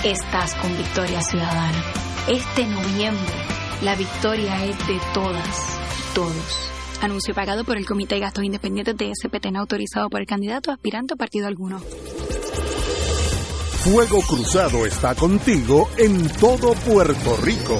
estás 0.04 0.56
con 0.56 0.76
Victoria 0.76 1.22
Ciudadana. 1.22 1.84
Este 2.28 2.66
noviembre, 2.66 3.34
la 3.84 3.96
victoria 3.96 4.66
es 4.66 4.88
de 4.88 5.00
todas, 5.14 5.80
todos. 6.16 6.72
Anuncio 7.02 7.36
pagado 7.36 7.64
por 7.64 7.78
el 7.78 7.86
Comité 7.86 8.16
de 8.16 8.22
Gastos 8.22 8.44
Independientes 8.44 8.98
de 8.98 9.12
SPT, 9.14 9.52
no 9.52 9.60
autorizado 9.60 10.10
por 10.10 10.22
el 10.22 10.26
candidato 10.26 10.72
aspirante 10.72 11.14
a 11.14 11.18
partido 11.18 11.48
alguno. 11.48 11.80
Fuego 13.84 14.22
Cruzado 14.22 14.88
está 14.88 15.14
contigo 15.14 15.90
en 15.98 16.28
todo 16.40 16.74
Puerto 16.74 17.38
Rico. 17.44 17.80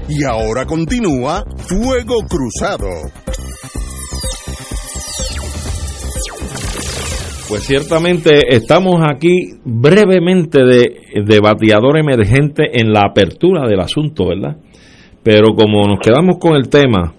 Y 0.08 0.22
ahora 0.22 0.64
continúa 0.66 1.42
Fuego 1.68 2.18
Cruzado. 2.28 2.86
Pues 7.48 7.62
ciertamente 7.64 8.54
estamos 8.54 8.96
aquí 9.08 9.52
brevemente 9.64 10.64
de, 10.64 11.22
de 11.24 11.40
bateador 11.40 11.96
emergente 11.96 12.64
en 12.72 12.92
la 12.92 13.02
apertura 13.08 13.68
del 13.68 13.78
asunto, 13.78 14.26
¿verdad? 14.26 14.56
Pero 15.22 15.54
como 15.54 15.86
nos 15.86 16.00
quedamos 16.00 16.38
con 16.40 16.56
el 16.56 16.68
tema 16.68 17.14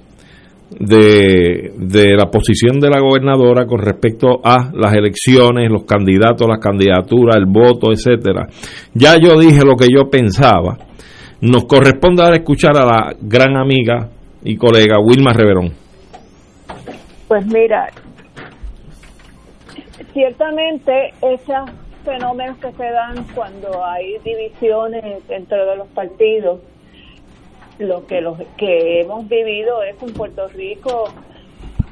de, 0.70 1.72
de 1.78 2.16
la 2.16 2.30
posición 2.30 2.80
de 2.80 2.90
la 2.90 3.00
gobernadora 3.00 3.66
con 3.66 3.80
respecto 3.80 4.42
a 4.44 4.70
las 4.74 4.94
elecciones, 4.96 5.72
los 5.72 5.86
candidatos, 5.86 6.46
las 6.46 6.60
candidaturas, 6.60 7.38
el 7.38 7.46
voto, 7.46 7.92
etcétera, 7.94 8.48
ya 8.94 9.16
yo 9.18 9.40
dije 9.40 9.64
lo 9.64 9.78
que 9.78 9.88
yo 9.90 10.10
pensaba. 10.10 10.78
Nos 11.40 11.66
corresponde 11.66 12.24
ahora 12.24 12.38
escuchar 12.38 12.78
a 12.78 12.86
la 12.86 13.16
gran 13.22 13.56
amiga 13.56 14.10
y 14.44 14.58
colega 14.58 14.98
Wilma 15.00 15.32
Reverón. 15.32 15.72
Pues 17.28 17.46
mira, 17.46 17.90
ciertamente 20.18 21.14
esos 21.22 21.70
fenómenos 22.04 22.58
que 22.58 22.72
se 22.72 22.90
dan 22.90 23.24
cuando 23.36 23.86
hay 23.86 24.18
divisiones 24.26 25.28
dentro 25.28 25.64
de 25.64 25.76
los 25.76 25.88
partidos, 25.90 26.60
lo 27.78 28.08
que 28.08 28.22
los 28.22 28.40
que 28.58 29.02
hemos 29.02 29.30
vivido 29.30 29.84
es 29.84 30.02
en 30.02 30.14
Puerto 30.14 30.48
Rico 30.48 31.14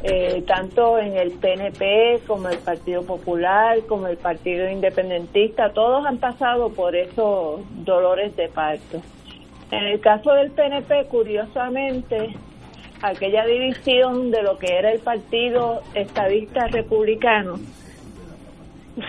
eh, 0.01 0.43
tanto 0.47 0.97
en 0.97 1.15
el 1.15 1.33
PNP 1.33 2.21
como 2.25 2.49
el 2.49 2.57
Partido 2.57 3.03
Popular 3.03 3.77
como 3.87 4.07
el 4.07 4.17
Partido 4.17 4.67
Independentista 4.71 5.71
todos 5.71 6.03
han 6.07 6.17
pasado 6.17 6.69
por 6.69 6.95
esos 6.95 7.61
dolores 7.85 8.35
de 8.35 8.47
parto. 8.47 9.03
En 9.69 9.83
el 9.83 9.99
caso 9.99 10.33
del 10.33 10.49
PNP 10.49 11.05
curiosamente 11.09 12.35
aquella 13.03 13.45
división 13.45 14.31
de 14.31 14.41
lo 14.41 14.57
que 14.57 14.79
era 14.79 14.91
el 14.91 14.99
Partido 14.99 15.83
Estadista 15.93 16.65
Republicano 16.69 17.59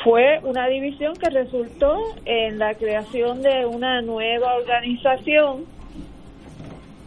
fue 0.03 0.41
una 0.43 0.67
división 0.69 1.15
que 1.15 1.31
resultó 1.31 1.97
en 2.25 2.59
la 2.59 2.75
creación 2.75 3.43
de 3.43 3.67
una 3.67 4.03
nueva 4.03 4.57
organización 4.57 5.65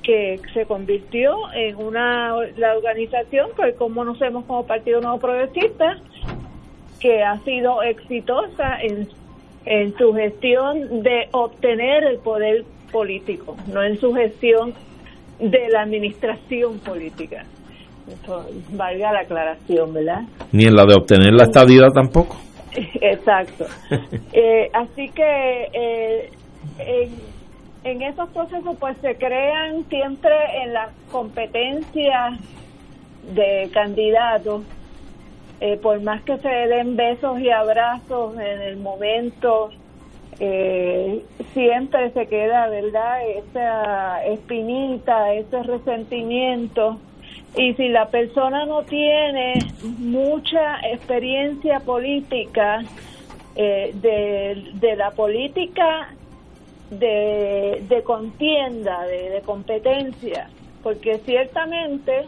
que 0.02 0.39
se 0.54 0.65
convirtió 0.65 1.36
en 1.54 1.76
una 1.76 2.34
la 2.58 2.76
organización 2.76 3.50
que 3.56 3.74
como 3.74 3.96
conocemos 3.96 4.46
como 4.46 4.65
Partido 4.65 5.02
Nuevo 5.02 5.20
Progresista 5.20 5.98
que 7.00 7.22
ha 7.22 7.38
sido 7.39 7.84
exitosa 7.84 8.82
en, 8.82 9.08
en 9.65 9.98
su 9.98 10.13
gestión 10.13 11.04
de 11.04 11.28
obtener 11.32 12.04
el 12.04 12.20
poder 12.20 12.63
político, 12.92 13.56
no 13.68 13.84
en 13.84 14.00
su 14.00 14.13
gestión 14.13 14.74
de 15.39 15.70
la 15.70 15.82
administración 15.82 16.80
política. 16.80 17.46
Eso, 18.08 18.46
valga 18.72 19.13
la 19.13 19.20
aclaración, 19.22 19.94
¿verdad? 19.94 20.22
Ni 20.52 20.65
en 20.65 20.76
la 20.76 20.86
de 20.86 20.96
obtener 20.96 21.34
la 21.34 21.44
estadía 21.44 21.88
tampoco. 21.94 22.38
Exacto. 23.01 23.65
eh, 24.34 24.69
así 24.73 25.10
que 25.10 25.69
eh, 25.73 26.32
en, 27.84 28.01
esos 28.01 28.29
procesos 28.29 28.77
pues 28.79 28.97
se 28.97 29.15
crean 29.15 29.86
siempre 29.89 30.34
en 30.63 30.73
las 30.73 30.89
competencias 31.12 32.39
de 33.34 33.69
candidatos, 33.73 34.63
eh, 35.62 35.77
por 35.77 36.01
más 36.01 36.21
que 36.23 36.38
se 36.38 36.47
den 36.47 36.95
besos 36.95 37.39
y 37.39 37.49
abrazos 37.49 38.36
en 38.36 38.62
el 38.62 38.77
momento, 38.77 39.71
eh, 40.39 41.25
siempre 41.53 42.12
se 42.12 42.27
queda, 42.27 42.67
¿verdad? 42.69 43.27
Esa 43.29 44.25
espinita, 44.25 45.34
ese 45.34 45.63
resentimiento 45.63 46.97
y 47.56 47.74
si 47.74 47.90
la 47.90 48.10
persona 48.10 48.66
no 48.66 48.84
tiene 48.84 49.54
mucha 49.82 50.80
experiencia 50.92 51.80
política, 51.80 52.84
eh, 53.56 53.92
de, 53.94 54.96
la 54.96 55.12
política 55.12 56.10
de, 56.92 57.84
de 57.90 58.04
contienda, 58.04 59.06
de, 59.06 59.32
de, 59.32 59.42
competencia, 59.42 60.50
porque 60.84 61.18
ciertamente 61.26 62.26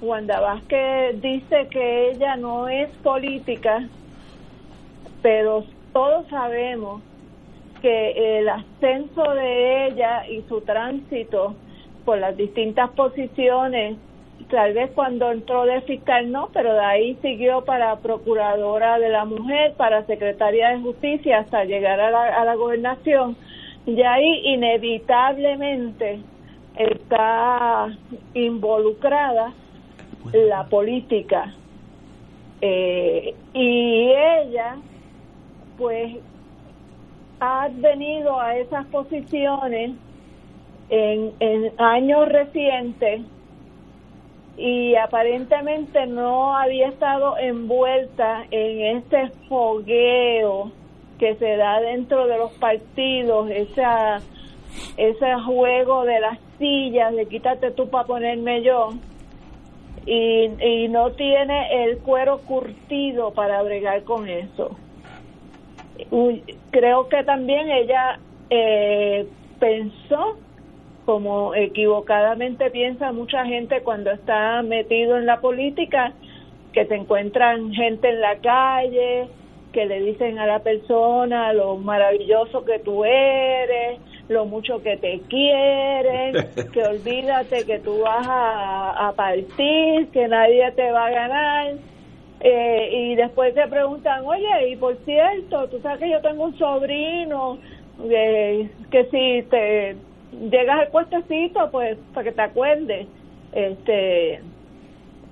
Wanda 0.00 0.40
Vázquez 0.40 1.20
dice 1.20 1.68
que 1.68 2.10
ella 2.10 2.36
no 2.36 2.68
es 2.68 2.88
política, 3.02 3.86
pero 5.20 5.64
todos 5.92 6.26
sabemos 6.28 7.02
que 7.82 8.38
el 8.38 8.48
ascenso 8.48 9.34
de 9.34 9.88
ella 9.88 10.26
y 10.28 10.42
su 10.48 10.60
tránsito 10.62 11.54
por 12.04 12.18
las 12.18 12.36
distintas 12.36 12.90
posiciones 12.90 13.96
tal 14.52 14.74
vez 14.74 14.90
cuando 14.94 15.32
entró 15.32 15.64
de 15.64 15.80
fiscal 15.80 16.30
no, 16.30 16.50
pero 16.52 16.74
de 16.74 16.84
ahí 16.84 17.18
siguió 17.22 17.64
para 17.64 17.96
procuradora 17.96 18.98
de 18.98 19.08
la 19.08 19.24
mujer, 19.24 19.72
para 19.78 20.04
secretaria 20.04 20.68
de 20.68 20.80
justicia 20.80 21.38
hasta 21.38 21.64
llegar 21.64 21.98
a 21.98 22.10
la, 22.10 22.26
a 22.26 22.44
la 22.44 22.54
gobernación. 22.54 23.34
Y 23.86 24.02
ahí 24.02 24.42
inevitablemente 24.44 26.20
está 26.76 27.96
involucrada 28.34 29.54
la 30.32 30.64
política. 30.64 31.54
Eh, 32.60 33.34
y 33.54 34.12
ella, 34.12 34.76
pues, 35.78 36.16
ha 37.40 37.70
venido 37.72 38.38
a 38.38 38.58
esas 38.58 38.84
posiciones 38.88 39.92
en, 40.90 41.32
en 41.40 41.72
años 41.78 42.28
recientes 42.28 43.22
y 44.56 44.94
aparentemente 44.96 46.06
no 46.06 46.56
había 46.56 46.88
estado 46.88 47.38
envuelta 47.38 48.44
en 48.50 48.98
ese 48.98 49.30
fogueo 49.48 50.72
que 51.18 51.34
se 51.36 51.56
da 51.56 51.80
dentro 51.80 52.26
de 52.26 52.36
los 52.36 52.52
partidos, 52.54 53.48
esa, 53.50 54.20
ese 54.96 55.34
juego 55.46 56.04
de 56.04 56.20
las 56.20 56.38
sillas, 56.58 57.14
de 57.14 57.26
quítate 57.26 57.70
tú 57.70 57.88
para 57.88 58.06
ponerme 58.06 58.62
yo, 58.62 58.90
y, 60.04 60.50
y 60.60 60.88
no 60.88 61.12
tiene 61.12 61.84
el 61.84 61.98
cuero 61.98 62.38
curtido 62.38 63.32
para 63.32 63.62
bregar 63.62 64.02
con 64.02 64.28
eso. 64.28 64.76
Creo 66.70 67.08
que 67.08 67.22
también 67.22 67.70
ella 67.70 68.18
eh, 68.50 69.26
pensó 69.60 70.36
como 71.04 71.54
equivocadamente 71.54 72.70
piensa 72.70 73.12
mucha 73.12 73.44
gente 73.44 73.82
cuando 73.82 74.10
está 74.10 74.62
metido 74.62 75.16
en 75.16 75.26
la 75.26 75.40
política, 75.40 76.14
que 76.72 76.86
se 76.86 76.94
encuentran 76.94 77.72
gente 77.72 78.08
en 78.08 78.20
la 78.20 78.38
calle, 78.38 79.28
que 79.72 79.86
le 79.86 80.00
dicen 80.00 80.38
a 80.38 80.46
la 80.46 80.60
persona 80.60 81.52
lo 81.52 81.76
maravilloso 81.76 82.64
que 82.64 82.78
tú 82.78 83.04
eres, 83.04 84.00
lo 84.28 84.46
mucho 84.46 84.82
que 84.82 84.96
te 84.96 85.22
quieren, 85.28 86.34
que 86.72 86.84
olvídate 86.84 87.64
que 87.64 87.80
tú 87.80 88.00
vas 88.00 88.26
a, 88.26 89.08
a 89.08 89.12
partir, 89.14 90.10
que 90.12 90.28
nadie 90.28 90.70
te 90.72 90.92
va 90.92 91.06
a 91.06 91.10
ganar. 91.10 91.74
Eh, 92.40 92.90
y 92.92 93.14
después 93.14 93.54
te 93.54 93.68
preguntan, 93.68 94.24
oye, 94.26 94.70
y 94.70 94.76
por 94.76 94.96
cierto, 95.04 95.68
tú 95.68 95.80
sabes 95.80 96.00
que 96.00 96.10
yo 96.10 96.20
tengo 96.20 96.44
un 96.44 96.58
sobrino 96.58 97.60
eh, 98.10 98.68
que 98.90 99.04
si 99.04 99.48
te 99.48 99.96
llegas 100.50 100.80
al 100.80 100.88
puestecito, 100.88 101.70
pues 101.70 101.98
para 102.14 102.24
que 102.24 102.32
te 102.32 102.42
acuerdes. 102.42 103.06
Este, 103.52 104.40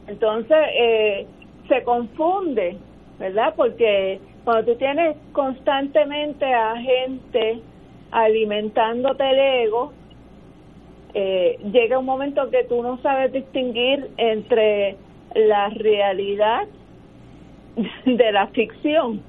entonces, 0.06 0.58
eh, 0.74 1.26
se 1.68 1.82
confunde, 1.84 2.76
¿verdad? 3.18 3.54
Porque 3.56 4.20
cuando 4.44 4.72
tú 4.72 4.78
tienes 4.78 5.16
constantemente 5.32 6.44
a 6.44 6.76
gente 6.76 7.60
alimentándote 8.10 9.30
el 9.30 9.38
ego, 9.66 9.92
eh, 11.14 11.58
llega 11.72 11.98
un 11.98 12.06
momento 12.06 12.50
que 12.50 12.64
tú 12.64 12.82
no 12.82 12.98
sabes 13.02 13.32
distinguir 13.32 14.10
entre 14.16 14.96
la 15.34 15.68
realidad 15.70 16.66
de 18.04 18.32
la 18.32 18.48
ficción 18.48 19.22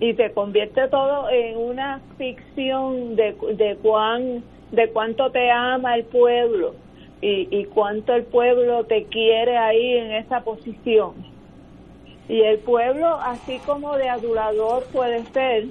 y 0.00 0.12
te 0.14 0.32
convierte 0.32 0.88
todo 0.88 1.30
en 1.30 1.56
una 1.56 2.00
ficción 2.18 3.16
de, 3.16 3.34
de 3.54 3.76
cuán 3.82 4.42
de 4.72 4.90
cuánto 4.90 5.30
te 5.30 5.50
ama 5.50 5.94
el 5.96 6.04
pueblo 6.04 6.74
y, 7.20 7.48
y 7.50 7.64
cuánto 7.66 8.14
el 8.14 8.24
pueblo 8.24 8.84
te 8.84 9.04
quiere 9.04 9.56
ahí 9.56 9.94
en 9.94 10.12
esa 10.12 10.40
posición. 10.42 11.14
Y 12.28 12.40
el 12.40 12.58
pueblo 12.58 13.06
así 13.20 13.58
como 13.64 13.96
de 13.96 14.08
adulador 14.08 14.84
puede 14.92 15.24
ser 15.26 15.66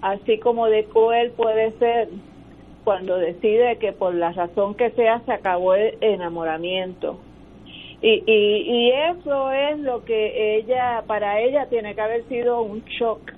así 0.00 0.38
como 0.38 0.66
de 0.66 0.84
cruel 0.84 1.30
puede 1.32 1.72
ser 1.78 2.08
cuando 2.84 3.18
decide 3.18 3.76
que 3.76 3.92
por 3.92 4.14
la 4.14 4.32
razón 4.32 4.74
que 4.74 4.90
sea 4.92 5.20
se 5.26 5.32
acabó 5.32 5.74
el 5.74 5.98
enamoramiento. 6.00 7.18
Y, 8.00 8.22
y, 8.26 8.90
eso 8.90 9.50
es 9.50 9.78
lo 9.80 10.04
que 10.04 10.56
ella, 10.56 11.02
para 11.06 11.40
ella 11.40 11.66
tiene 11.66 11.96
que 11.96 12.00
haber 12.00 12.24
sido 12.28 12.62
un 12.62 12.84
shock 12.84 13.32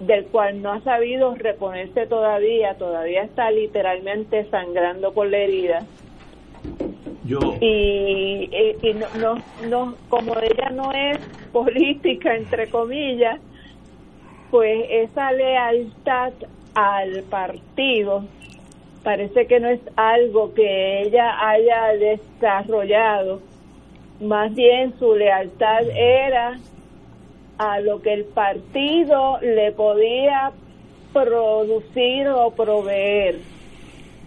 del 0.00 0.26
cual 0.26 0.62
no 0.62 0.72
ha 0.72 0.80
sabido 0.82 1.34
reponerse 1.34 2.06
todavía, 2.06 2.74
todavía 2.74 3.22
está 3.22 3.50
literalmente 3.50 4.48
sangrando 4.50 5.12
por 5.12 5.28
la 5.28 5.38
herida. 5.38 5.86
Yo... 7.24 7.38
Y, 7.60 8.48
y 8.82 8.94
no, 8.94 9.06
no, 9.18 9.42
no, 9.68 9.94
como 10.08 10.34
ella 10.38 10.70
no 10.70 10.92
es 10.92 11.18
política, 11.52 12.34
entre 12.36 12.68
comillas, 12.70 13.40
pues 14.50 14.86
esa 14.90 15.32
lealtad 15.32 16.32
al 16.74 17.22
partido 17.24 18.24
parece 19.02 19.46
que 19.46 19.60
no 19.60 19.68
es 19.68 19.80
algo 19.96 20.54
que 20.54 21.02
ella 21.02 21.48
haya 21.48 21.92
desarrollado, 21.94 23.40
más 24.20 24.54
bien 24.54 24.92
su 24.98 25.14
lealtad 25.14 25.82
era 25.94 26.58
a 27.58 27.80
lo 27.80 28.00
que 28.00 28.12
el 28.12 28.24
partido 28.24 29.38
le 29.40 29.72
podía 29.72 30.52
producir 31.12 32.28
o 32.28 32.50
proveer. 32.52 33.40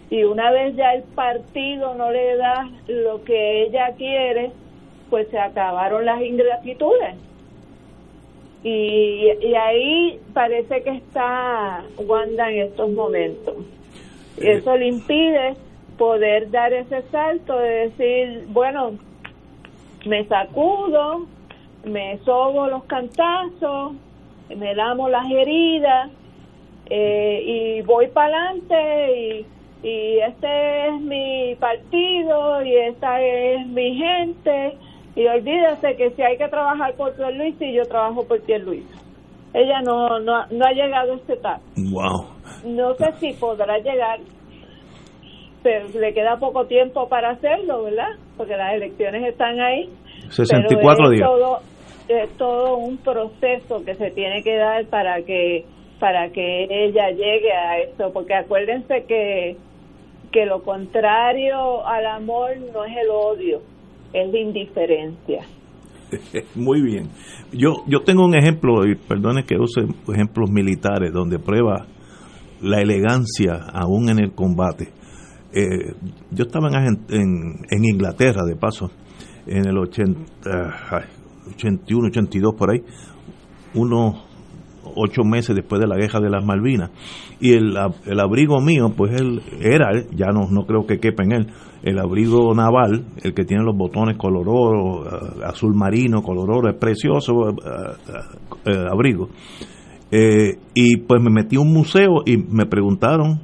Y 0.09 0.23
una 0.23 0.51
vez 0.51 0.75
ya 0.75 0.93
el 0.93 1.03
partido 1.03 1.95
no 1.95 2.11
le 2.11 2.35
da 2.35 2.69
lo 2.87 3.23
que 3.23 3.63
ella 3.63 3.93
quiere, 3.97 4.51
pues 5.09 5.29
se 5.29 5.39
acabaron 5.39 6.05
las 6.05 6.21
ingratitudes. 6.21 7.15
Y, 8.63 9.29
y 9.41 9.55
ahí 9.55 10.19
parece 10.33 10.83
que 10.83 10.91
está 10.91 11.83
Wanda 11.97 12.51
en 12.51 12.63
estos 12.67 12.91
momentos. 12.91 13.55
Eso 14.37 14.75
le 14.75 14.87
impide 14.87 15.55
poder 15.97 16.51
dar 16.51 16.73
ese 16.73 17.03
salto 17.11 17.57
de 17.57 17.69
decir, 17.69 18.45
bueno, 18.49 18.97
me 20.05 20.25
sacudo, 20.25 21.27
me 21.83 22.19
sobo 22.25 22.67
los 22.67 22.83
cantazos, 22.85 23.93
me 24.55 24.75
lamo 24.75 25.09
las 25.09 25.29
heridas 25.29 26.09
eh, 26.89 27.43
y 27.45 27.81
voy 27.83 28.07
para 28.07 28.49
adelante 28.49 29.45
y, 29.83 29.87
y 29.87 30.19
este 30.19 30.87
es 30.87 31.01
mi 31.01 31.55
partido 31.55 32.61
y 32.63 32.75
esta 32.75 33.21
es 33.21 33.65
mi 33.67 33.95
gente 33.95 34.77
y 35.15 35.27
olvídese 35.27 35.95
que 35.95 36.11
si 36.11 36.21
hay 36.21 36.37
que 36.37 36.47
trabajar 36.47 36.93
por 36.95 37.13
Luis 37.33 37.55
y 37.59 37.73
yo 37.73 37.85
trabajo 37.85 38.23
por 38.25 38.39
Luis. 38.61 38.85
Ella 39.53 39.81
no, 39.81 40.19
no, 40.19 40.45
no 40.47 40.65
ha 40.65 40.71
llegado 40.71 41.13
a 41.13 41.15
esta 41.15 41.33
etapa. 41.33 41.61
Wow. 41.75 42.25
No 42.65 42.93
sé 42.95 43.11
si 43.19 43.33
podrá 43.33 43.77
llegar, 43.79 44.19
pero 45.61 45.87
le 45.89 46.13
queda 46.13 46.37
poco 46.37 46.65
tiempo 46.65 47.09
para 47.09 47.31
hacerlo, 47.31 47.83
¿verdad? 47.83 48.11
Porque 48.37 48.55
las 48.55 48.73
elecciones 48.73 49.27
están 49.27 49.59
ahí. 49.59 49.89
64 50.29 51.09
días. 51.09 51.27
Todo, 51.27 51.59
es 52.17 52.29
todo 52.37 52.77
un 52.77 52.97
proceso 52.97 53.83
que 53.85 53.95
se 53.95 54.11
tiene 54.11 54.43
que 54.43 54.55
dar 54.55 54.85
para 54.87 55.21
que 55.23 55.65
para 55.99 56.29
que 56.31 56.63
ella 56.69 57.11
llegue 57.11 57.51
a 57.53 57.79
eso, 57.79 58.11
porque 58.11 58.33
acuérdense 58.33 59.05
que 59.07 59.57
que 60.31 60.45
lo 60.45 60.63
contrario 60.63 61.85
al 61.85 62.05
amor 62.07 62.51
no 62.73 62.85
es 62.85 62.93
el 62.97 63.09
odio, 63.09 63.61
es 64.13 64.31
la 64.31 64.39
indiferencia. 64.39 65.45
Muy 66.55 66.81
bien. 66.81 67.09
Yo 67.51 67.83
yo 67.87 68.01
tengo 68.01 68.25
un 68.25 68.35
ejemplo, 68.35 68.85
y 68.85 68.95
perdone 68.95 69.43
que 69.43 69.57
use 69.57 69.81
ejemplos 70.11 70.49
militares, 70.49 71.11
donde 71.13 71.37
prueba 71.37 71.85
la 72.61 72.81
elegancia 72.81 73.53
aún 73.73 74.09
en 74.09 74.19
el 74.19 74.31
combate. 74.33 74.89
Eh, 75.53 75.93
yo 76.31 76.45
estaba 76.45 76.69
en, 76.69 77.83
Inglaterra, 77.83 78.43
de 78.45 78.55
paso, 78.55 78.89
en 79.45 79.67
el 79.67 79.77
80, 79.77 80.23
81, 81.55 82.07
82, 82.07 82.55
por 82.55 82.71
ahí, 82.71 82.81
unos 83.73 84.25
ocho 84.95 85.23
meses 85.23 85.55
después 85.55 85.79
de 85.79 85.87
la 85.87 85.95
guerra 85.95 86.19
de 86.19 86.29
las 86.29 86.43
Malvinas. 86.43 86.91
Y 87.39 87.53
el, 87.53 87.77
el 88.05 88.19
abrigo 88.19 88.59
mío, 88.59 88.93
pues 88.95 89.19
él 89.19 89.41
era, 89.59 89.91
ya 90.15 90.27
no, 90.27 90.49
no 90.49 90.65
creo 90.65 90.85
que 90.85 90.99
quepa 90.99 91.23
en 91.23 91.31
él, 91.31 91.47
el 91.83 91.99
abrigo 91.99 92.53
naval, 92.53 93.05
el 93.23 93.33
que 93.33 93.45
tiene 93.45 93.63
los 93.63 93.75
botones 93.75 94.17
color 94.17 94.47
oro, 94.47 95.03
azul 95.45 95.73
marino, 95.75 96.21
color 96.21 96.51
oro, 96.51 96.69
es 96.69 96.75
precioso 96.75 97.55
abrigo. 98.89 99.29
Eh, 100.11 100.57
y 100.73 100.97
pues 100.97 101.21
me 101.21 101.31
metí 101.31 101.55
a 101.55 101.61
un 101.61 101.71
museo 101.71 102.23
y 102.25 102.37
me 102.37 102.65
preguntaron 102.65 103.39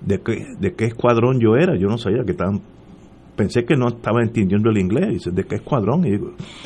de 0.00 0.20
qué, 0.22 0.46
de 0.58 0.74
qué 0.74 0.86
escuadrón 0.86 1.38
yo 1.40 1.56
era. 1.56 1.76
Yo 1.78 1.88
no 1.88 1.98
sabía 1.98 2.24
que 2.24 2.32
estaban. 2.32 2.62
Pensé 3.40 3.64
que 3.64 3.74
no 3.74 3.88
estaba 3.88 4.20
entendiendo 4.22 4.68
el 4.68 4.76
inglés. 4.76 5.08
Dice, 5.14 5.30
¿de 5.30 5.44
qué 5.44 5.54
escuadrón? 5.54 6.04
Y 6.06 6.18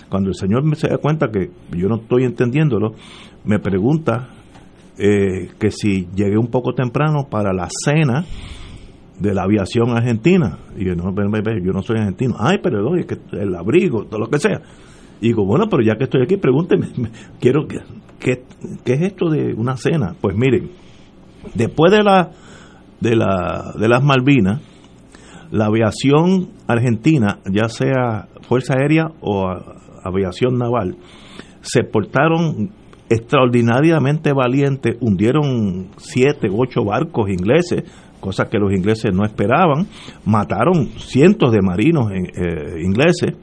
cuando 0.09 0.31
el 0.31 0.35
señor 0.35 0.65
se 0.75 0.89
da 0.89 0.99
cuenta 0.99 1.29
que 1.29 1.51
yo 1.71 1.87
no 1.87 1.99
estoy 1.99 2.25
entendiéndolo, 2.25 2.95
me 3.45 3.61
pregunta 3.61 4.31
eh, 4.99 5.51
que 5.57 5.71
si 5.71 6.09
llegué 6.17 6.37
un 6.37 6.49
poco 6.49 6.75
temprano 6.75 7.29
para 7.31 7.53
la 7.53 7.69
cena 7.71 8.25
de 9.21 9.33
la 9.33 9.45
aviación 9.45 9.91
argentina. 9.91 10.59
Y 10.77 10.87
yo 10.87 10.97
no, 10.97 11.15
yo 11.15 11.73
no 11.73 11.83
soy 11.83 11.99
argentino. 11.99 12.35
Ay, 12.41 12.59
pero 12.61 12.97
es 12.97 13.07
que 13.07 13.19
el 13.33 13.55
abrigo, 13.55 14.07
todo 14.07 14.19
lo 14.19 14.27
que 14.27 14.41
sea. 14.41 14.61
Y 15.21 15.29
digo, 15.29 15.47
bueno, 15.47 15.69
pero 15.71 15.81
ya 15.85 15.95
que 15.95 16.05
estoy 16.05 16.23
aquí, 16.23 16.39
pregúnteme, 16.39 16.89
quiero 17.41 17.69
que 17.69 17.79
¿Qué, 18.19 18.43
es 18.87 19.01
esto 19.03 19.29
de 19.29 19.53
una 19.55 19.77
cena? 19.77 20.17
Pues 20.19 20.35
miren, 20.35 20.71
después 21.55 21.93
de 21.93 22.03
la 22.03 22.31
de 23.01 23.17
la 23.17 23.75
de 23.79 23.87
las 23.87 24.03
Malvinas, 24.03 24.63
la 25.51 25.67
aviación 25.67 26.49
argentina, 26.67 27.39
ya 27.51 27.69
sea 27.69 28.29
fuerza 28.43 28.75
aérea 28.79 29.09
o 29.21 29.49
aviación 30.05 30.59
naval, 30.59 30.97
se 31.61 31.83
portaron 31.83 32.71
extraordinariamente 33.09 34.33
valientes, 34.33 34.97
hundieron 35.01 35.89
siete, 35.97 36.49
ocho 36.51 36.85
barcos 36.85 37.31
ingleses, 37.31 37.85
cosas 38.21 38.49
que 38.49 38.59
los 38.59 38.73
ingleses 38.73 39.15
no 39.15 39.25
esperaban, 39.25 39.87
mataron 40.25 40.87
cientos 40.99 41.53
de 41.53 41.61
marinos 41.61 42.11
eh, 42.11 42.83
ingleses, 42.83 43.37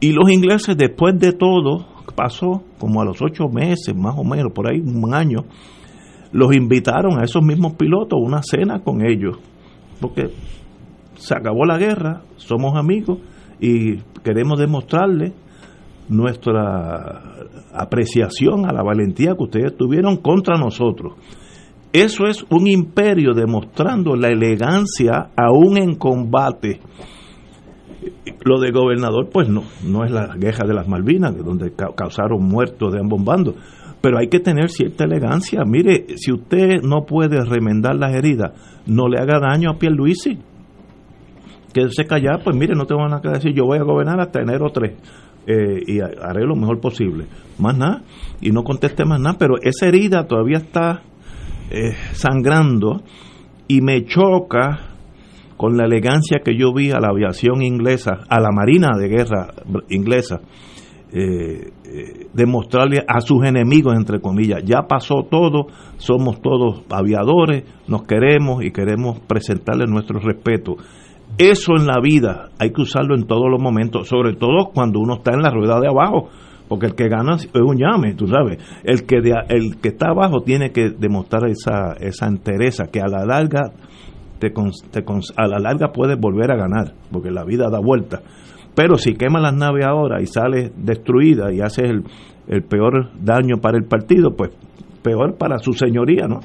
y 0.00 0.12
los 0.12 0.30
ingleses 0.30 0.76
después 0.76 1.18
de 1.18 1.32
todo 1.32 1.86
pasó 2.16 2.64
como 2.78 3.00
a 3.00 3.04
los 3.04 3.22
ocho 3.22 3.48
meses, 3.48 3.94
más 3.94 4.14
o 4.16 4.24
menos, 4.24 4.52
por 4.52 4.70
ahí 4.70 4.80
un 4.80 5.14
año, 5.14 5.44
los 6.32 6.54
invitaron 6.54 7.20
a 7.20 7.24
esos 7.24 7.42
mismos 7.42 7.74
pilotos 7.74 8.18
a 8.18 8.22
una 8.22 8.40
cena 8.42 8.80
con 8.80 9.06
ellos, 9.06 9.38
porque 10.00 10.30
se 11.22 11.34
acabó 11.34 11.64
la 11.64 11.78
guerra, 11.78 12.22
somos 12.36 12.76
amigos 12.76 13.18
y 13.60 13.98
queremos 14.24 14.58
demostrarle 14.58 15.32
nuestra 16.08 17.22
apreciación 17.72 18.68
a 18.68 18.72
la 18.72 18.82
valentía 18.82 19.34
que 19.36 19.44
ustedes 19.44 19.76
tuvieron 19.76 20.16
contra 20.16 20.58
nosotros. 20.58 21.14
Eso 21.92 22.26
es 22.26 22.44
un 22.50 22.66
imperio 22.66 23.34
demostrando 23.34 24.16
la 24.16 24.28
elegancia 24.28 25.30
aún 25.36 25.78
en 25.78 25.94
combate 25.94 26.80
lo 28.44 28.58
de 28.58 28.72
gobernador, 28.72 29.28
pues 29.32 29.48
no, 29.48 29.62
no 29.86 30.04
es 30.04 30.10
la 30.10 30.34
guerra 30.36 30.66
de 30.66 30.74
las 30.74 30.88
Malvinas, 30.88 31.36
donde 31.36 31.72
causaron 31.94 32.42
muertos 32.42 32.92
de 32.92 32.98
ambos 32.98 33.22
bandos, 33.22 33.54
pero 34.00 34.18
hay 34.18 34.26
que 34.26 34.40
tener 34.40 34.68
cierta 34.68 35.04
elegancia. 35.04 35.62
Mire, 35.64 36.06
si 36.16 36.32
usted 36.32 36.82
no 36.82 37.04
puede 37.06 37.44
remendar 37.44 37.94
las 37.94 38.12
heridas, 38.12 38.52
no 38.86 39.06
le 39.06 39.20
haga 39.20 39.38
daño 39.38 39.70
a 39.70 39.78
Pierluisi. 39.78 40.38
Quédese 41.72 42.04
callado, 42.06 42.44
pues 42.44 42.56
mire, 42.56 42.74
no 42.74 42.86
te 42.86 42.94
van 42.94 43.12
a 43.12 43.20
decir, 43.20 43.52
yo 43.54 43.64
voy 43.64 43.78
a 43.78 43.82
gobernar 43.82 44.20
hasta 44.20 44.40
enero 44.40 44.70
3 44.70 44.92
eh, 45.46 45.82
y 45.86 46.00
haré 46.00 46.44
lo 46.44 46.54
mejor 46.54 46.80
posible. 46.80 47.26
Más 47.58 47.76
nada, 47.76 48.02
y 48.40 48.50
no 48.50 48.62
conteste 48.62 49.04
más 49.04 49.20
nada, 49.20 49.36
pero 49.38 49.54
esa 49.62 49.86
herida 49.86 50.26
todavía 50.26 50.58
está 50.58 51.02
eh, 51.70 51.94
sangrando 52.12 53.02
y 53.68 53.80
me 53.80 54.04
choca 54.04 54.88
con 55.56 55.76
la 55.76 55.84
elegancia 55.84 56.40
que 56.44 56.56
yo 56.56 56.72
vi 56.74 56.90
a 56.90 57.00
la 57.00 57.08
aviación 57.08 57.62
inglesa, 57.62 58.20
a 58.28 58.40
la 58.40 58.50
marina 58.50 58.90
de 58.98 59.08
guerra 59.08 59.48
inglesa, 59.88 60.40
eh, 61.12 61.70
demostrarle 62.32 63.04
a 63.06 63.20
sus 63.20 63.44
enemigos, 63.44 63.94
entre 63.94 64.20
comillas, 64.20 64.62
ya 64.64 64.82
pasó 64.88 65.26
todo, 65.30 65.66
somos 65.98 66.40
todos 66.40 66.82
aviadores, 66.90 67.64
nos 67.86 68.02
queremos 68.04 68.64
y 68.64 68.72
queremos 68.72 69.20
presentarle 69.20 69.86
nuestro 69.86 70.18
respeto. 70.18 70.76
Eso 71.38 71.72
en 71.76 71.86
la 71.86 72.00
vida 72.02 72.50
hay 72.58 72.72
que 72.72 72.82
usarlo 72.82 73.14
en 73.14 73.26
todos 73.26 73.50
los 73.50 73.60
momentos, 73.60 74.08
sobre 74.08 74.34
todo 74.34 74.70
cuando 74.74 75.00
uno 75.00 75.14
está 75.14 75.32
en 75.32 75.42
la 75.42 75.50
rueda 75.50 75.80
de 75.80 75.88
abajo, 75.88 76.28
porque 76.68 76.86
el 76.86 76.94
que 76.94 77.08
gana 77.08 77.36
es 77.36 77.48
un 77.54 77.76
llame, 77.76 78.14
tú 78.14 78.26
sabes. 78.26 78.58
El 78.84 79.04
que, 79.04 79.16
el 79.48 79.80
que 79.80 79.88
está 79.88 80.10
abajo 80.10 80.42
tiene 80.42 80.70
que 80.70 80.90
demostrar 80.90 81.48
esa, 81.48 81.94
esa 82.00 82.26
entereza 82.26 82.84
que 82.92 83.00
a 83.00 83.08
la 83.08 83.24
larga 83.24 83.72
te, 84.38 84.52
a 85.36 85.46
la 85.46 85.58
larga 85.58 85.92
puedes 85.92 86.18
volver 86.18 86.50
a 86.52 86.56
ganar, 86.56 86.94
porque 87.10 87.30
la 87.30 87.44
vida 87.44 87.68
da 87.70 87.80
vuelta 87.80 88.22
pero 88.74 88.96
si 88.96 89.14
quema 89.14 89.40
las 89.40 89.54
naves 89.54 89.84
ahora 89.84 90.20
y 90.22 90.26
sale 90.26 90.72
destruida 90.76 91.52
y 91.52 91.60
hace 91.60 91.82
el, 91.82 92.04
el 92.48 92.62
peor 92.62 93.10
daño 93.20 93.58
para 93.60 93.76
el 93.76 93.84
partido, 93.84 94.34
pues 94.36 94.50
peor 95.02 95.36
para 95.36 95.58
su 95.58 95.72
señoría, 95.72 96.26
¿no? 96.26 96.40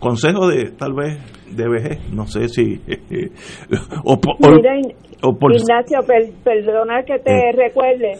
Consejo 0.00 0.48
de 0.48 0.70
tal 0.72 0.94
vez 0.94 1.18
de 1.54 1.68
vejez, 1.68 2.12
no 2.12 2.26
sé 2.26 2.48
si... 2.48 2.80
o, 4.04 4.18
Ignacio, 5.52 5.98
perdona 6.42 7.02
que 7.04 7.18
te 7.18 7.30
eh. 7.30 7.52
recuerde, 7.54 8.12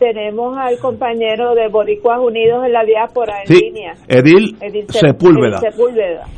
tenemos 0.00 0.56
al 0.56 0.78
compañero 0.78 1.54
de 1.54 1.68
Boricuas 1.68 2.18
Unidos 2.20 2.64
en 2.64 2.72
la 2.72 2.84
diáspora 2.84 3.42
en 3.44 3.54
línea. 3.54 3.94
Edil, 4.08 4.56
Sepúlveda. 4.88 5.60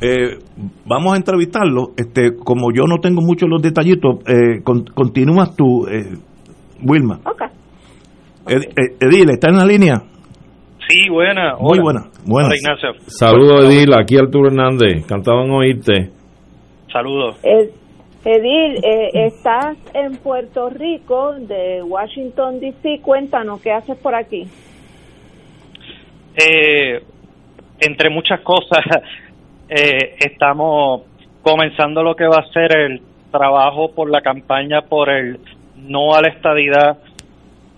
Eh, 0.00 0.38
vamos 0.84 1.14
a 1.14 1.16
entrevistarlo. 1.16 1.92
Este, 1.96 2.34
como 2.34 2.72
yo 2.74 2.82
no 2.88 2.98
tengo 3.00 3.20
muchos 3.22 3.48
los 3.48 3.62
detallitos, 3.62 4.16
eh, 4.26 4.62
continúas 4.64 5.54
tú. 5.54 5.86
Eh, 5.86 6.18
Wilma. 6.84 7.20
Ok. 7.24 7.42
Edil, 8.48 9.30
¿está 9.30 9.50
en 9.50 9.56
la 9.56 9.64
línea? 9.64 10.02
Sí, 10.88 11.08
buena. 11.08 11.56
Muy 11.58 11.78
buena. 11.80 12.02
buena. 12.26 12.54
Ignacio. 12.54 12.92
Saludos, 13.06 13.66
Edil. 13.66 13.92
Aquí 13.98 14.16
Arturo 14.16 14.48
Hernández. 14.48 15.04
Encantado 15.04 15.44
en 15.44 15.50
oírte. 15.50 16.10
Saludos. 16.92 17.38
Edil, 18.24 18.84
eh, 18.84 19.26
estás 19.26 19.76
en 19.94 20.16
Puerto 20.18 20.70
Rico, 20.70 21.32
de 21.34 21.82
Washington, 21.82 22.60
D.C. 22.60 23.00
Cuéntanos, 23.02 23.60
¿qué 23.60 23.72
haces 23.72 23.98
por 23.98 24.14
aquí? 24.14 24.44
Eh, 26.36 27.02
entre 27.80 28.10
muchas 28.10 28.40
cosas, 28.42 28.84
eh, 29.68 30.14
estamos 30.20 31.02
comenzando 31.42 32.04
lo 32.04 32.14
que 32.14 32.26
va 32.26 32.38
a 32.38 32.52
ser 32.52 32.76
el 32.76 33.02
trabajo 33.32 33.92
por 33.92 34.08
la 34.08 34.20
campaña 34.20 34.82
por 34.82 35.10
el 35.10 35.40
no 35.76 36.14
a 36.14 36.22
la 36.22 36.28
estadidad, 36.28 36.98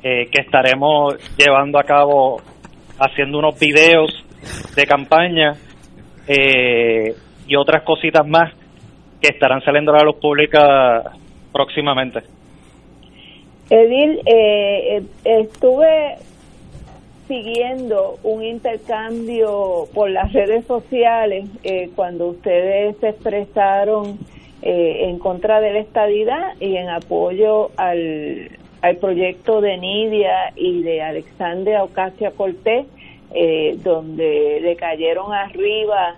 eh, 0.02 0.28
que 0.30 0.42
estaremos 0.42 1.14
llevando 1.38 1.78
a 1.78 1.84
cabo 1.84 2.42
haciendo 2.98 3.38
unos 3.38 3.58
videos 3.58 4.24
de 4.74 4.86
campaña 4.86 5.54
eh, 6.26 7.14
y 7.46 7.56
otras 7.56 7.82
cositas 7.82 8.26
más 8.26 8.52
que 9.20 9.28
estarán 9.28 9.62
saliendo 9.62 9.92
a 9.92 9.98
la 9.98 10.04
luz 10.04 10.16
pública 10.20 11.12
próximamente. 11.52 12.20
Edil, 13.70 14.20
eh, 14.26 15.02
estuve 15.24 16.16
siguiendo 17.26 18.18
un 18.22 18.44
intercambio 18.44 19.86
por 19.94 20.10
las 20.10 20.32
redes 20.32 20.66
sociales 20.66 21.46
cuando 21.96 22.26
ustedes 22.26 22.96
se 22.98 23.08
expresaron 23.08 24.18
eh, 24.66 25.10
en 25.10 25.18
contra 25.18 25.60
de 25.60 25.74
la 25.74 25.80
estadidad 25.80 26.54
y 26.58 26.76
en 26.76 26.88
apoyo 26.88 27.70
al, 27.76 28.48
al 28.84 28.98
proyecto 28.98 29.62
de 29.62 29.78
Nidia 29.78 30.52
y 30.56 30.82
de 30.82 31.00
Alexandria 31.00 31.82
Ocasio 31.82 32.34
Cortés, 32.34 32.84
eh, 33.34 33.78
donde 33.82 34.60
le 34.60 34.76
cayeron 34.76 35.32
arriba 35.32 36.16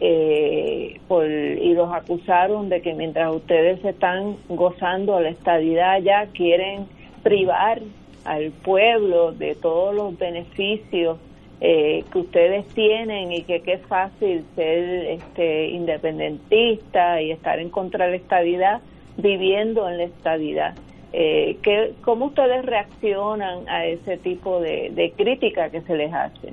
eh, 0.00 1.00
por, 1.08 1.26
y 1.28 1.74
los 1.74 1.92
acusaron 1.92 2.68
de 2.68 2.82
que 2.82 2.94
mientras 2.94 3.34
ustedes 3.34 3.84
están 3.84 4.36
gozando 4.48 5.18
la 5.18 5.30
estadidad 5.30 6.00
ya 6.02 6.26
quieren 6.26 6.86
privar 7.24 7.80
al 8.24 8.52
pueblo 8.62 9.32
de 9.32 9.56
todos 9.56 9.92
los 9.92 10.16
beneficios 10.16 11.18
eh, 11.60 12.04
que 12.12 12.18
ustedes 12.20 12.64
tienen 12.74 13.32
y 13.32 13.42
que, 13.42 13.60
es 13.66 13.82
fácil 13.88 14.44
ser 14.54 15.06
este, 15.06 15.66
independentista 15.70 17.20
y 17.20 17.32
estar 17.32 17.58
en 17.58 17.70
contra 17.70 18.04
de 18.04 18.12
la 18.12 18.16
estabilidad 18.18 18.80
viviendo 19.16 19.88
en 19.88 19.98
la 19.98 20.04
estabilidad. 20.04 20.76
Eh, 21.16 21.92
¿Cómo 22.02 22.26
ustedes 22.26 22.66
reaccionan 22.66 23.68
a 23.68 23.84
ese 23.84 24.16
tipo 24.16 24.60
de, 24.60 25.12
crítica 25.16 25.70
que 25.70 25.80
se 25.82 25.96
les 25.96 26.12
hace? 26.12 26.52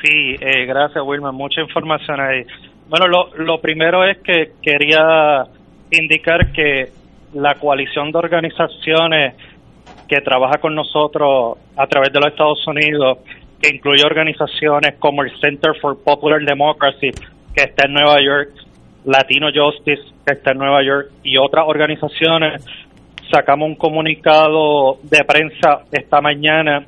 Sí, 0.00 0.36
eh, 0.40 0.64
gracias 0.66 1.04
Wilma, 1.04 1.32
mucha 1.32 1.60
información 1.60 2.20
ahí. 2.20 2.44
Bueno, 2.88 3.08
lo, 3.08 3.34
lo 3.36 3.60
primero 3.60 4.04
es 4.04 4.18
que 4.18 4.52
quería 4.62 5.46
indicar 5.90 6.52
que 6.52 6.90
la 7.34 7.56
coalición 7.56 8.12
de 8.12 8.18
organizaciones 8.18 9.34
que 10.06 10.20
trabaja 10.20 10.58
con 10.58 10.76
nosotros 10.76 11.58
a 11.76 11.86
través 11.88 12.12
de 12.12 12.20
los 12.20 12.28
Estados 12.28 12.64
Unidos 12.68 13.18
que 13.60 13.74
incluye 13.74 14.04
organizaciones 14.04 14.94
como 15.00 15.24
el 15.24 15.32
Center 15.40 15.74
for 15.80 16.00
Popular 16.04 16.40
Democracy, 16.42 17.10
que 17.52 17.64
está 17.64 17.86
en 17.86 17.94
Nueva 17.94 18.20
York, 18.22 18.50
Latino 19.04 19.48
Justice, 19.52 20.02
que 20.24 20.34
está 20.34 20.52
en 20.52 20.58
Nueva 20.58 20.84
York, 20.84 21.10
y 21.24 21.36
otras 21.36 21.64
organizaciones, 21.66 22.64
sacamos 23.30 23.68
un 23.68 23.74
comunicado 23.76 24.98
de 25.02 25.24
prensa 25.24 25.82
esta 25.92 26.20
mañana 26.20 26.86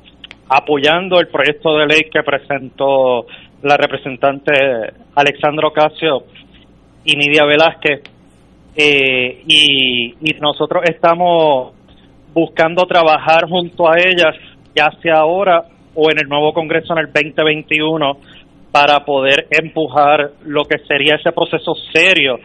apoyando 0.49 1.19
el 1.19 1.27
proyecto 1.27 1.77
de 1.77 1.87
ley 1.87 2.01
que 2.11 2.23
presentó 2.23 3.25
la 3.63 3.77
representante 3.77 4.51
Alexandro 5.15 5.69
Ocasio 5.69 6.23
y 7.05 7.15
Nidia 7.15 7.45
Velázquez. 7.45 8.01
Eh, 8.75 9.43
y 9.47 10.13
nosotros 10.39 10.83
estamos 10.89 11.73
buscando 12.33 12.85
trabajar 12.85 13.47
junto 13.47 13.89
a 13.89 13.97
ellas, 13.97 14.35
ya 14.75 14.89
sea 15.01 15.19
ahora 15.19 15.65
o 15.93 16.09
en 16.09 16.19
el 16.19 16.27
nuevo 16.27 16.53
Congreso 16.53 16.93
en 16.93 16.99
el 16.99 17.13
2021 17.13 18.17
para 18.71 19.03
poder 19.03 19.47
empujar 19.49 20.31
lo 20.45 20.63
que 20.63 20.79
sería 20.87 21.15
ese 21.15 21.31
proceso 21.33 21.75
serio 21.93 22.39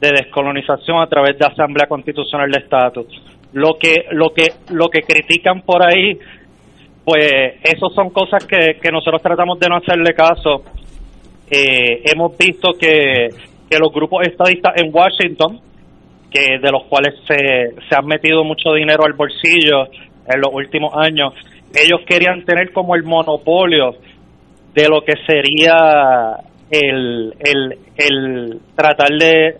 de 0.00 0.10
descolonización 0.10 1.00
a 1.00 1.06
través 1.06 1.38
de 1.38 1.46
Asamblea 1.46 1.86
Constitucional 1.88 2.50
de 2.50 2.60
Estatus. 2.60 3.06
Lo 3.52 3.78
que 3.78 4.04
lo 4.12 4.30
que 4.30 4.52
lo 4.70 4.88
que 4.88 5.00
critican 5.02 5.62
por 5.62 5.82
ahí 5.82 6.18
pues 7.08 7.54
eso 7.62 7.88
son 7.94 8.10
cosas 8.10 8.44
que, 8.44 8.78
que 8.82 8.92
nosotros 8.92 9.22
tratamos 9.22 9.58
de 9.58 9.68
no 9.68 9.76
hacerle 9.76 10.12
caso. 10.12 10.62
Eh, 11.50 12.02
hemos 12.04 12.36
visto 12.36 12.72
que, 12.78 13.28
que 13.70 13.78
los 13.78 13.90
grupos 13.90 14.26
estadistas 14.26 14.74
en 14.76 14.94
Washington, 14.94 15.58
que 16.30 16.58
de 16.58 16.70
los 16.70 16.84
cuales 16.84 17.14
se, 17.26 17.70
se 17.88 17.96
han 17.96 18.04
metido 18.04 18.44
mucho 18.44 18.74
dinero 18.74 19.04
al 19.06 19.14
bolsillo 19.14 19.86
en 20.26 20.38
los 20.38 20.52
últimos 20.52 20.92
años, 20.94 21.32
ellos 21.74 22.00
querían 22.06 22.44
tener 22.44 22.74
como 22.74 22.94
el 22.94 23.04
monopolio 23.04 23.92
de 24.74 24.88
lo 24.90 25.00
que 25.02 25.14
sería 25.26 26.36
el, 26.70 27.34
el, 27.40 27.78
el 27.96 28.60
tratar 28.76 29.12
de 29.18 29.56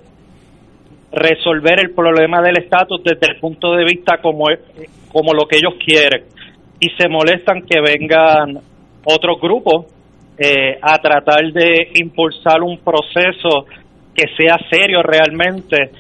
resolver 1.10 1.80
el 1.80 1.94
problema 1.94 2.42
del 2.42 2.58
estatus 2.58 3.02
desde 3.02 3.32
el 3.32 3.40
punto 3.40 3.72
de 3.72 3.84
vista 3.84 4.18
como, 4.20 4.46
como 5.10 5.32
lo 5.32 5.46
que 5.46 5.56
ellos 5.56 5.74
quieren 5.84 6.24
y 6.80 6.88
se 6.90 7.08
molestan 7.08 7.62
que 7.62 7.80
vengan 7.80 8.60
otros 9.04 9.40
grupos 9.40 9.86
eh, 10.38 10.78
a 10.80 10.98
tratar 10.98 11.52
de 11.52 11.90
impulsar 11.94 12.62
un 12.62 12.78
proceso 12.78 13.66
que 14.14 14.26
sea 14.36 14.58
serio 14.70 15.02
realmente 15.02 15.90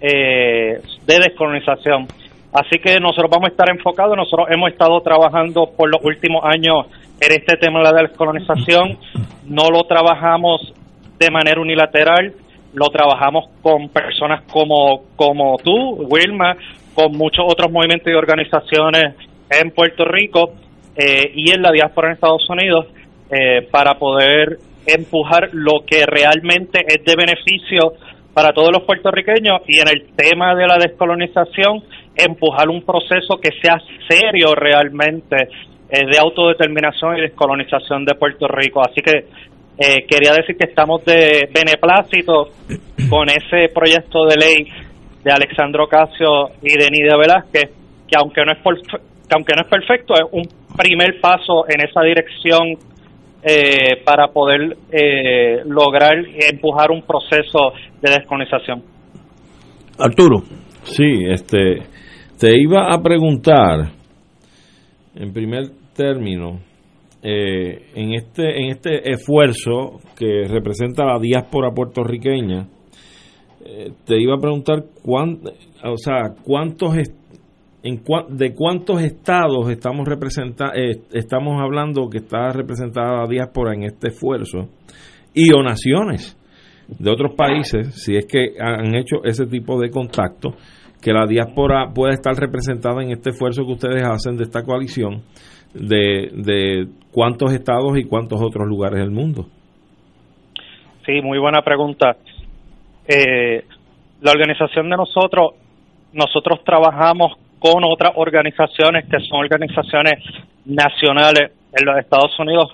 eh, 0.00 0.80
de 1.06 1.18
descolonización. 1.18 2.06
Así 2.52 2.78
que 2.78 2.98
nosotros 3.00 3.30
vamos 3.30 3.48
a 3.48 3.52
estar 3.52 3.70
enfocados, 3.70 4.16
nosotros 4.16 4.48
hemos 4.50 4.70
estado 4.70 5.00
trabajando 5.00 5.70
por 5.76 5.90
los 5.90 6.02
últimos 6.02 6.42
años 6.44 6.86
en 7.20 7.32
este 7.32 7.56
tema 7.56 7.80
de 7.80 7.92
la 7.92 8.02
descolonización, 8.02 8.98
no 9.46 9.70
lo 9.70 9.84
trabajamos 9.84 10.72
de 11.18 11.30
manera 11.30 11.60
unilateral, 11.60 12.32
lo 12.78 12.86
trabajamos 12.86 13.46
con 13.62 13.88
personas 13.88 14.42
como, 14.50 15.04
como 15.16 15.56
tú, 15.58 16.06
Wilma, 16.08 16.56
con 16.94 17.12
muchos 17.12 17.44
otros 17.46 17.70
movimientos 17.70 18.12
y 18.12 18.14
organizaciones 18.14 19.14
en 19.50 19.70
Puerto 19.70 20.04
Rico 20.04 20.52
eh, 20.96 21.32
y 21.34 21.50
en 21.50 21.62
la 21.62 21.72
diáspora 21.72 22.08
en 22.08 22.14
Estados 22.14 22.48
Unidos, 22.48 22.86
para 23.70 23.98
poder 23.98 24.56
empujar 24.86 25.50
lo 25.52 25.84
que 25.86 26.06
realmente 26.06 26.80
es 26.86 27.04
de 27.04 27.14
beneficio 27.14 27.92
para 28.32 28.52
todos 28.52 28.70
los 28.72 28.84
puertorriqueños 28.84 29.62
y 29.66 29.80
en 29.80 29.88
el 29.88 30.14
tema 30.16 30.54
de 30.54 30.66
la 30.66 30.78
descolonización 30.78 31.82
empujar 32.16 32.68
un 32.68 32.82
proceso 32.82 33.38
que 33.42 33.50
sea 33.60 33.80
serio 34.08 34.54
realmente 34.54 35.36
eh, 35.90 36.06
de 36.06 36.18
autodeterminación 36.18 37.18
y 37.18 37.22
descolonización 37.22 38.04
de 38.04 38.14
Puerto 38.14 38.46
Rico. 38.48 38.80
Así 38.80 39.00
que 39.02 39.26
eh, 39.78 40.04
quería 40.08 40.32
decir 40.32 40.56
que 40.56 40.68
estamos 40.68 41.04
de 41.04 41.48
beneplácito 41.54 42.50
con 43.08 43.28
ese 43.28 43.72
proyecto 43.72 44.26
de 44.26 44.36
ley 44.36 44.66
de 45.22 45.32
Alexandro 45.32 45.86
Casio 45.86 46.50
y 46.62 46.76
de 46.76 46.90
Nidia 46.90 47.16
Velázquez, 47.16 47.70
que 48.08 48.16
aunque 48.18 48.42
no 48.44 48.52
es 48.52 48.58
que 48.88 49.34
aunque 49.34 49.54
no 49.54 49.62
es 49.62 49.68
perfecto, 49.68 50.14
es 50.14 50.24
un 50.32 50.48
primer 50.76 51.20
paso 51.20 51.64
en 51.68 51.86
esa 51.86 52.00
dirección 52.00 52.76
eh, 53.42 54.02
para 54.04 54.28
poder 54.28 54.76
eh, 54.90 55.62
lograr 55.66 56.16
empujar 56.50 56.90
un 56.90 57.02
proceso 57.02 57.72
de 58.00 58.10
descolonización. 58.10 58.82
Arturo. 59.98 60.42
Sí, 60.82 61.24
este, 61.28 61.82
te 62.38 62.58
iba 62.58 62.92
a 62.92 63.02
preguntar, 63.02 63.90
en 65.14 65.32
primer 65.32 65.64
término, 65.94 66.60
eh, 67.22 67.90
en 67.94 68.14
este 68.14 68.62
en 68.62 68.70
este 68.70 69.10
esfuerzo 69.10 70.00
que 70.16 70.44
representa 70.48 71.04
la 71.04 71.18
diáspora 71.18 71.70
puertorriqueña, 71.72 72.68
te 74.04 74.20
iba 74.20 74.34
a 74.34 74.40
preguntar 74.40 74.84
cuán, 75.02 75.40
o 75.84 75.96
sea, 75.98 76.34
cuántos 76.42 76.96
en 77.82 78.02
de 78.30 78.54
cuántos 78.54 79.02
estados 79.02 79.70
estamos 79.70 80.06
representa 80.08 80.72
eh, 80.74 81.00
estamos 81.12 81.60
hablando 81.60 82.08
que 82.10 82.18
está 82.18 82.50
representada 82.50 83.20
la 83.20 83.26
diáspora 83.28 83.72
en 83.74 83.84
este 83.84 84.08
esfuerzo 84.08 84.68
y 85.32 85.52
o 85.52 85.62
naciones 85.62 86.36
de 86.88 87.10
otros 87.10 87.34
países 87.36 87.94
si 88.02 88.16
es 88.16 88.26
que 88.26 88.54
han 88.60 88.94
hecho 88.96 89.22
ese 89.24 89.46
tipo 89.46 89.80
de 89.80 89.90
contacto 89.90 90.54
que 91.00 91.12
la 91.12 91.26
diáspora 91.26 91.92
pueda 91.94 92.14
estar 92.14 92.34
representada 92.34 93.02
en 93.02 93.12
este 93.12 93.30
esfuerzo 93.30 93.64
que 93.64 93.72
ustedes 93.72 94.02
hacen 94.04 94.36
de 94.36 94.44
esta 94.44 94.64
coalición 94.64 95.22
de, 95.74 96.30
de 96.32 96.86
cuántos 97.12 97.52
estados 97.52 97.98
y 97.98 98.04
cuántos 98.04 98.40
otros 98.40 98.66
lugares 98.66 99.00
del 99.00 99.10
mundo 99.10 99.46
sí 101.06 101.20
muy 101.22 101.38
buena 101.38 101.62
pregunta 101.62 102.16
eh, 103.06 103.64
la 104.20 104.32
organización 104.32 104.90
de 104.90 104.96
nosotros 104.96 105.54
nosotros 106.12 106.64
trabajamos 106.64 107.32
con 107.58 107.82
otras 107.84 108.12
organizaciones 108.14 109.06
que 109.06 109.18
son 109.20 109.40
organizaciones 109.40 110.22
nacionales 110.64 111.52
en 111.72 111.86
los 111.86 111.98
Estados 111.98 112.38
Unidos, 112.38 112.72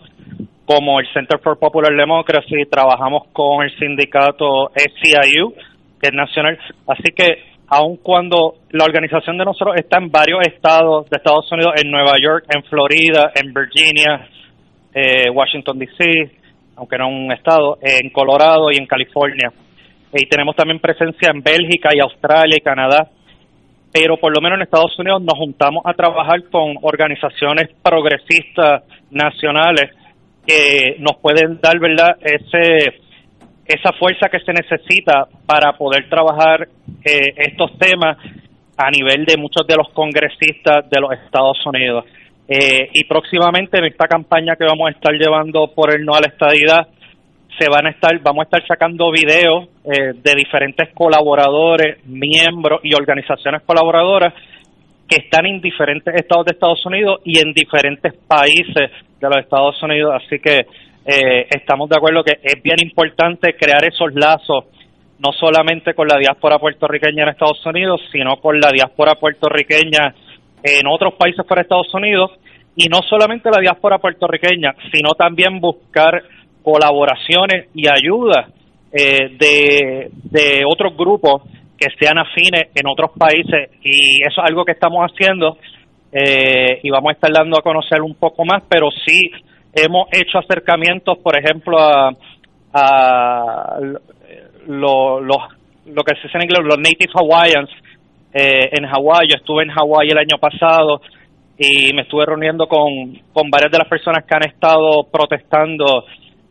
como 0.66 1.00
el 1.00 1.06
Center 1.12 1.38
for 1.40 1.58
Popular 1.58 1.94
Democracy, 1.94 2.64
trabajamos 2.70 3.24
con 3.32 3.64
el 3.64 3.76
sindicato 3.78 4.70
SCIU, 4.74 5.54
que 6.00 6.08
es 6.08 6.14
nacional. 6.14 6.58
Así 6.86 7.12
que, 7.14 7.53
aun 7.74 7.96
cuando 7.96 8.56
la 8.70 8.84
organización 8.84 9.36
de 9.38 9.44
nosotros 9.44 9.76
está 9.76 9.98
en 9.98 10.10
varios 10.10 10.40
estados 10.46 11.08
de 11.10 11.16
Estados 11.16 11.50
Unidos, 11.52 11.74
en 11.82 11.90
Nueva 11.90 12.14
York, 12.22 12.46
en 12.54 12.62
Florida, 12.64 13.32
en 13.34 13.52
Virginia, 13.52 14.28
eh, 14.94 15.30
Washington, 15.30 15.78
D.C., 15.78 16.04
aunque 16.76 16.98
no 16.98 17.08
un 17.08 17.32
estado, 17.32 17.78
en 17.80 18.10
Colorado 18.10 18.70
y 18.72 18.76
en 18.76 18.86
California. 18.86 19.52
Y 20.12 20.26
tenemos 20.26 20.56
también 20.56 20.80
presencia 20.80 21.30
en 21.32 21.42
Bélgica 21.42 21.90
y 21.92 22.00
Australia 22.00 22.56
y 22.56 22.60
Canadá 22.60 23.08
pero 23.94 24.16
por 24.16 24.34
lo 24.34 24.42
menos 24.42 24.56
en 24.56 24.62
Estados 24.62 24.98
Unidos 24.98 25.22
nos 25.22 25.38
juntamos 25.38 25.82
a 25.86 25.94
trabajar 25.94 26.42
con 26.50 26.74
organizaciones 26.82 27.68
progresistas 27.80 28.82
nacionales 29.12 29.92
que 30.44 30.96
nos 30.98 31.16
pueden 31.22 31.60
dar, 31.62 31.78
¿verdad?, 31.78 32.16
ese 32.20 33.04
esa 33.66 33.92
fuerza 33.92 34.28
que 34.28 34.40
se 34.40 34.52
necesita 34.52 35.28
para 35.46 35.72
poder 35.78 36.08
trabajar 36.10 36.68
eh, 37.04 37.34
estos 37.36 37.76
temas 37.78 38.16
a 38.76 38.90
nivel 38.90 39.24
de 39.24 39.36
muchos 39.36 39.66
de 39.66 39.76
los 39.76 39.88
congresistas 39.90 40.88
de 40.90 41.00
los 41.00 41.12
Estados 41.12 41.64
Unidos. 41.66 42.04
Eh, 42.46 42.90
y 42.92 43.04
próximamente 43.04 43.78
en 43.78 43.86
esta 43.86 44.06
campaña 44.06 44.56
que 44.56 44.64
vamos 44.64 44.88
a 44.88 44.90
estar 44.90 45.14
llevando 45.14 45.68
por 45.74 45.94
el 45.94 46.04
no 46.04 46.14
a 46.14 46.20
la 46.20 46.28
estadidad, 46.28 46.88
se 47.58 47.68
van 47.68 47.86
a 47.86 47.90
estar, 47.90 48.18
vamos 48.20 48.42
a 48.42 48.44
estar 48.44 48.66
sacando 48.66 49.10
videos 49.10 49.68
eh, 49.84 50.12
de 50.14 50.34
diferentes 50.34 50.90
colaboradores, 50.92 52.04
miembros 52.04 52.80
y 52.82 52.94
organizaciones 52.94 53.62
colaboradoras 53.62 54.34
que 55.08 55.16
están 55.16 55.46
en 55.46 55.60
diferentes 55.60 56.14
estados 56.14 56.46
de 56.46 56.52
Estados 56.52 56.84
Unidos 56.86 57.20
y 57.24 57.38
en 57.38 57.52
diferentes 57.52 58.14
países 58.26 58.90
de 59.20 59.28
los 59.28 59.38
Estados 59.38 59.80
Unidos. 59.82 60.14
Así 60.14 60.38
que 60.40 60.66
eh, 61.06 61.46
estamos 61.50 61.88
de 61.88 61.96
acuerdo 61.96 62.24
que 62.24 62.38
es 62.42 62.62
bien 62.62 62.78
importante 62.82 63.54
crear 63.54 63.84
esos 63.84 64.12
lazos, 64.14 64.64
no 65.18 65.32
solamente 65.32 65.94
con 65.94 66.08
la 66.08 66.18
diáspora 66.18 66.58
puertorriqueña 66.58 67.24
en 67.24 67.28
Estados 67.30 67.64
Unidos, 67.66 68.00
sino 68.12 68.36
con 68.36 68.58
la 68.58 68.70
diáspora 68.72 69.14
puertorriqueña 69.14 70.14
en 70.62 70.86
otros 70.86 71.14
países 71.14 71.44
de 71.46 71.60
Estados 71.60 71.92
Unidos. 71.94 72.32
Y 72.76 72.88
no 72.88 73.02
solamente 73.08 73.50
la 73.50 73.60
diáspora 73.60 73.98
puertorriqueña, 73.98 74.74
sino 74.92 75.10
también 75.10 75.60
buscar 75.60 76.22
colaboraciones 76.62 77.68
y 77.74 77.86
ayuda 77.86 78.48
eh, 78.92 79.36
de, 79.38 80.10
de 80.24 80.62
otros 80.66 80.96
grupos 80.96 81.42
que 81.78 81.88
sean 81.98 82.18
afines 82.18 82.70
en 82.74 82.86
otros 82.88 83.10
países 83.18 83.70
y 83.82 84.22
eso 84.22 84.40
es 84.40 84.50
algo 84.50 84.64
que 84.64 84.72
estamos 84.72 85.04
haciendo 85.04 85.58
eh, 86.12 86.80
y 86.82 86.90
vamos 86.90 87.10
a 87.10 87.12
estar 87.14 87.32
dando 87.32 87.58
a 87.58 87.62
conocer 87.62 88.00
un 88.00 88.14
poco 88.14 88.44
más, 88.44 88.62
pero 88.68 88.88
sí 89.04 89.30
hemos 89.74 90.06
hecho 90.12 90.38
acercamientos, 90.38 91.18
por 91.18 91.36
ejemplo, 91.36 91.76
a, 91.76 92.10
a 92.72 93.78
lo, 94.66 95.20
lo, 95.20 95.38
que 96.04 96.14
se 96.16 96.22
dice 96.24 96.38
en 96.38 96.44
inglés, 96.44 96.60
los 96.64 96.78
Native 96.78 97.12
Hawaiians 97.14 97.70
eh, 98.32 98.70
en 98.72 98.86
Hawái. 98.86 99.28
Yo 99.28 99.36
estuve 99.36 99.62
en 99.62 99.70
Hawái 99.70 100.08
el 100.08 100.18
año 100.18 100.38
pasado 100.40 101.00
y 101.58 101.92
me 101.94 102.02
estuve 102.02 102.26
reuniendo 102.26 102.66
con, 102.66 103.18
con 103.32 103.50
varias 103.50 103.70
de 103.70 103.78
las 103.78 103.88
personas 103.88 104.24
que 104.24 104.34
han 104.34 104.48
estado 104.48 105.04
protestando 105.10 106.04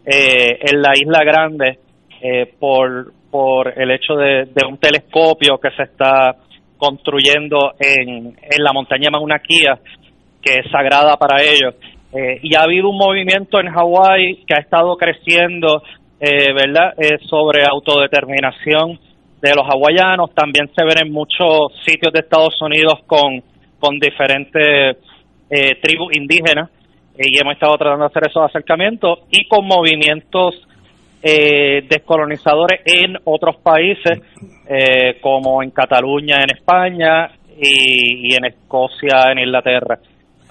eh, 0.06 0.60
en 0.62 0.82
la 0.82 0.94
Isla 0.96 1.24
Grande 1.24 1.80
eh, 2.22 2.54
por, 2.60 3.12
por 3.30 3.80
el 3.80 3.92
hecho 3.92 4.16
de, 4.16 4.48
un 4.68 4.78
telescopio 4.78 5.58
que 5.60 5.72
se 5.72 5.84
está 5.84 6.36
construyendo 6.78 7.74
en, 7.80 8.28
en 8.28 8.64
la 8.64 8.74
montaña 8.74 9.10
Mauna 9.10 9.40
que 9.40 10.56
es 10.56 10.72
sagrada 10.72 11.16
para 11.18 11.42
ellos. 11.42 11.76
Y 12.44 12.56
ha 12.56 12.62
habido 12.62 12.90
un 12.90 12.98
movimiento 12.98 13.60
en 13.60 13.72
Hawái 13.72 14.44
que 14.46 14.54
ha 14.54 14.60
estado 14.60 14.96
creciendo, 14.98 15.82
¿verdad?, 16.54 16.94
sobre 17.30 17.64
autodeterminación 17.66 19.00
de 19.42 19.54
los 19.56 19.66
hawaianos. 19.68 20.34
También 20.34 20.70
se 20.74 20.84
ven 20.86 21.08
en 21.08 21.12
muchos 21.12 21.74
sitios 21.86 22.14
de 22.14 22.22
Estados 22.22 22.62
Unidos 22.62 23.00
con, 23.06 23.44
con 23.80 24.00
diferentes 24.00 24.98
tribus 25.82 26.16
indígenas 26.16 26.70
y 27.18 27.40
hemos 27.40 27.54
estado 27.54 27.78
tratando 27.78 28.06
de 28.06 28.10
hacer 28.10 28.28
esos 28.28 28.44
acercamientos 28.44 29.20
y 29.30 29.48
con 29.48 29.66
movimientos 29.68 30.56
eh, 31.22 31.86
descolonizadores 31.88 32.82
en 32.86 33.16
otros 33.24 33.56
países, 33.58 34.20
eh, 34.68 35.20
como 35.22 35.64
en 35.64 35.72
Cataluña, 35.72 36.38
en 36.44 36.58
España 36.58 37.32
y, 37.58 38.36
en 38.36 38.46
Escocia, 38.46 39.32
en 39.32 39.40
Inglaterra. 39.40 40.00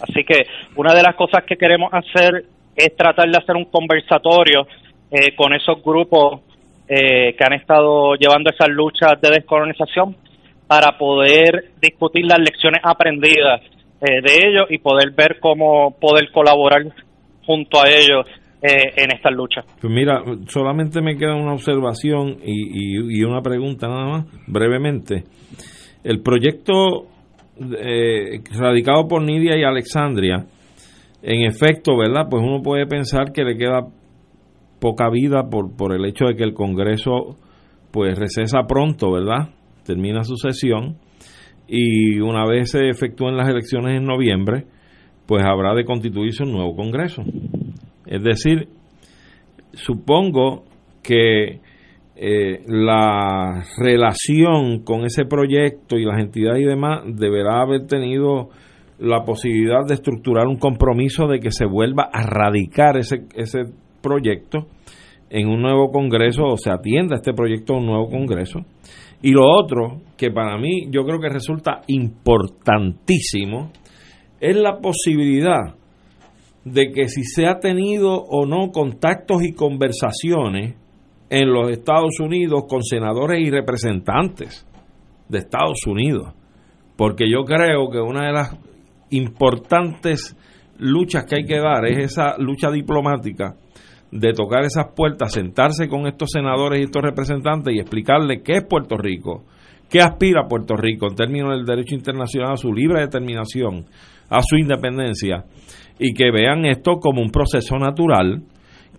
Así 0.00 0.24
que 0.24 0.46
una 0.76 0.94
de 0.94 1.02
las 1.02 1.14
cosas 1.14 1.44
que 1.44 1.56
queremos 1.56 1.92
hacer 1.92 2.44
es 2.74 2.96
tratar 2.96 3.28
de 3.28 3.36
hacer 3.36 3.54
un 3.54 3.66
conversatorio 3.66 4.66
eh, 5.12 5.36
con 5.36 5.52
esos 5.54 5.82
grupos 5.84 6.40
que 6.84 7.36
han 7.40 7.54
estado 7.54 8.16
llevando 8.16 8.50
esas 8.50 8.68
luchas 8.68 9.18
de 9.22 9.30
descolonización 9.30 10.14
para 10.66 10.98
poder 10.98 11.70
discutir 11.80 12.26
las 12.26 12.38
lecciones 12.38 12.80
aprendidas 12.82 13.62
eh, 14.00 14.20
de 14.20 14.48
ellos 14.48 14.66
y 14.70 14.78
poder 14.78 15.12
ver 15.16 15.38
cómo 15.38 15.94
poder 16.00 16.32
colaborar 16.32 16.82
junto 17.44 17.80
a 17.80 17.88
ellos 17.88 18.26
eh, 18.60 18.92
en 18.96 19.12
esta 19.14 19.30
lucha. 19.30 19.60
Pues 19.80 19.92
mira, 19.92 20.22
solamente 20.48 21.00
me 21.00 21.16
queda 21.16 21.36
una 21.36 21.52
observación 21.52 22.38
y, 22.42 22.96
y, 23.16 23.22
una 23.22 23.42
pregunta 23.42 23.86
nada 23.86 24.06
más, 24.06 24.26
brevemente. 24.48 25.24
El 26.02 26.20
proyecto 26.20 27.06
eh, 27.78 28.40
radicado 28.58 29.06
por 29.06 29.22
Nidia 29.22 29.56
y 29.56 29.62
Alexandria, 29.62 30.46
en 31.22 31.46
efecto, 31.46 31.96
¿verdad? 31.96 32.26
Pues 32.28 32.42
uno 32.42 32.60
puede 32.60 32.86
pensar 32.86 33.30
que 33.32 33.44
le 33.44 33.56
queda 33.56 33.82
poca 34.82 35.08
vida 35.10 35.48
por, 35.48 35.76
por 35.76 35.94
el 35.94 36.04
hecho 36.04 36.24
de 36.26 36.34
que 36.34 36.42
el 36.42 36.54
Congreso 36.54 37.36
pues 37.92 38.18
recesa 38.18 38.64
pronto, 38.66 39.12
¿verdad? 39.12 39.50
Termina 39.84 40.24
su 40.24 40.34
sesión 40.36 40.96
y 41.68 42.18
una 42.18 42.44
vez 42.44 42.72
se 42.72 42.88
efectúen 42.88 43.36
las 43.36 43.48
elecciones 43.48 43.96
en 43.96 44.04
noviembre, 44.04 44.66
pues 45.26 45.44
habrá 45.44 45.72
de 45.74 45.84
constituirse 45.84 46.42
un 46.42 46.52
nuevo 46.52 46.74
Congreso. 46.74 47.22
Es 48.06 48.24
decir, 48.24 48.68
supongo 49.72 50.64
que 51.00 51.60
eh, 52.16 52.62
la 52.66 53.64
relación 53.78 54.82
con 54.82 55.04
ese 55.04 55.24
proyecto 55.24 55.96
y 55.96 56.04
las 56.04 56.18
entidades 56.18 56.62
y 56.62 56.66
demás 56.66 57.02
deberá 57.06 57.60
haber 57.62 57.86
tenido 57.86 58.48
la 58.98 59.24
posibilidad 59.24 59.86
de 59.86 59.94
estructurar 59.94 60.48
un 60.48 60.58
compromiso 60.58 61.28
de 61.28 61.38
que 61.38 61.52
se 61.52 61.66
vuelva 61.66 62.08
a 62.12 62.22
radicar 62.22 62.96
ese, 62.96 63.26
ese 63.34 63.64
proyecto 64.02 64.66
en 65.30 65.48
un 65.48 65.62
nuevo 65.62 65.90
Congreso 65.90 66.44
o 66.44 66.56
se 66.58 66.70
atienda 66.70 67.16
este 67.16 67.32
proyecto 67.32 67.74
a 67.74 67.78
un 67.78 67.86
nuevo 67.86 68.08
Congreso. 68.10 68.60
Y 69.22 69.30
lo 69.30 69.44
otro, 69.48 70.02
que 70.16 70.30
para 70.30 70.58
mí 70.58 70.88
yo 70.90 71.04
creo 71.04 71.20
que 71.20 71.28
resulta 71.28 71.80
importantísimo, 71.86 73.70
es 74.40 74.56
la 74.56 74.78
posibilidad 74.78 75.76
de 76.64 76.90
que 76.92 77.08
si 77.08 77.24
se 77.24 77.46
ha 77.46 77.60
tenido 77.60 78.12
o 78.14 78.46
no 78.46 78.70
contactos 78.70 79.42
y 79.42 79.52
conversaciones 79.52 80.74
en 81.30 81.50
los 81.50 81.70
Estados 81.70 82.20
Unidos 82.20 82.64
con 82.68 82.82
senadores 82.82 83.40
y 83.40 83.50
representantes 83.50 84.66
de 85.28 85.38
Estados 85.38 85.86
Unidos. 85.86 86.34
Porque 86.96 87.24
yo 87.30 87.44
creo 87.44 87.88
que 87.90 87.98
una 87.98 88.26
de 88.26 88.32
las 88.32 88.56
importantes 89.10 90.36
luchas 90.78 91.24
que 91.24 91.36
hay 91.36 91.44
que 91.44 91.58
dar 91.58 91.86
es 91.86 92.12
esa 92.12 92.36
lucha 92.38 92.70
diplomática 92.70 93.56
de 94.12 94.34
tocar 94.34 94.62
esas 94.64 94.92
puertas, 94.94 95.32
sentarse 95.32 95.88
con 95.88 96.06
estos 96.06 96.30
senadores 96.32 96.80
y 96.80 96.84
estos 96.84 97.02
representantes 97.02 97.74
y 97.74 97.80
explicarles 97.80 98.42
qué 98.44 98.58
es 98.58 98.64
Puerto 98.64 98.98
Rico, 98.98 99.44
qué 99.88 100.00
aspira 100.00 100.46
Puerto 100.48 100.76
Rico 100.76 101.06
en 101.08 101.16
términos 101.16 101.56
del 101.56 101.64
derecho 101.64 101.94
internacional 101.94 102.52
a 102.52 102.56
su 102.58 102.72
libre 102.72 103.00
determinación, 103.00 103.86
a 104.28 104.42
su 104.42 104.56
independencia, 104.56 105.46
y 105.98 106.12
que 106.12 106.30
vean 106.30 106.66
esto 106.66 106.98
como 107.00 107.22
un 107.22 107.30
proceso 107.30 107.78
natural 107.78 108.42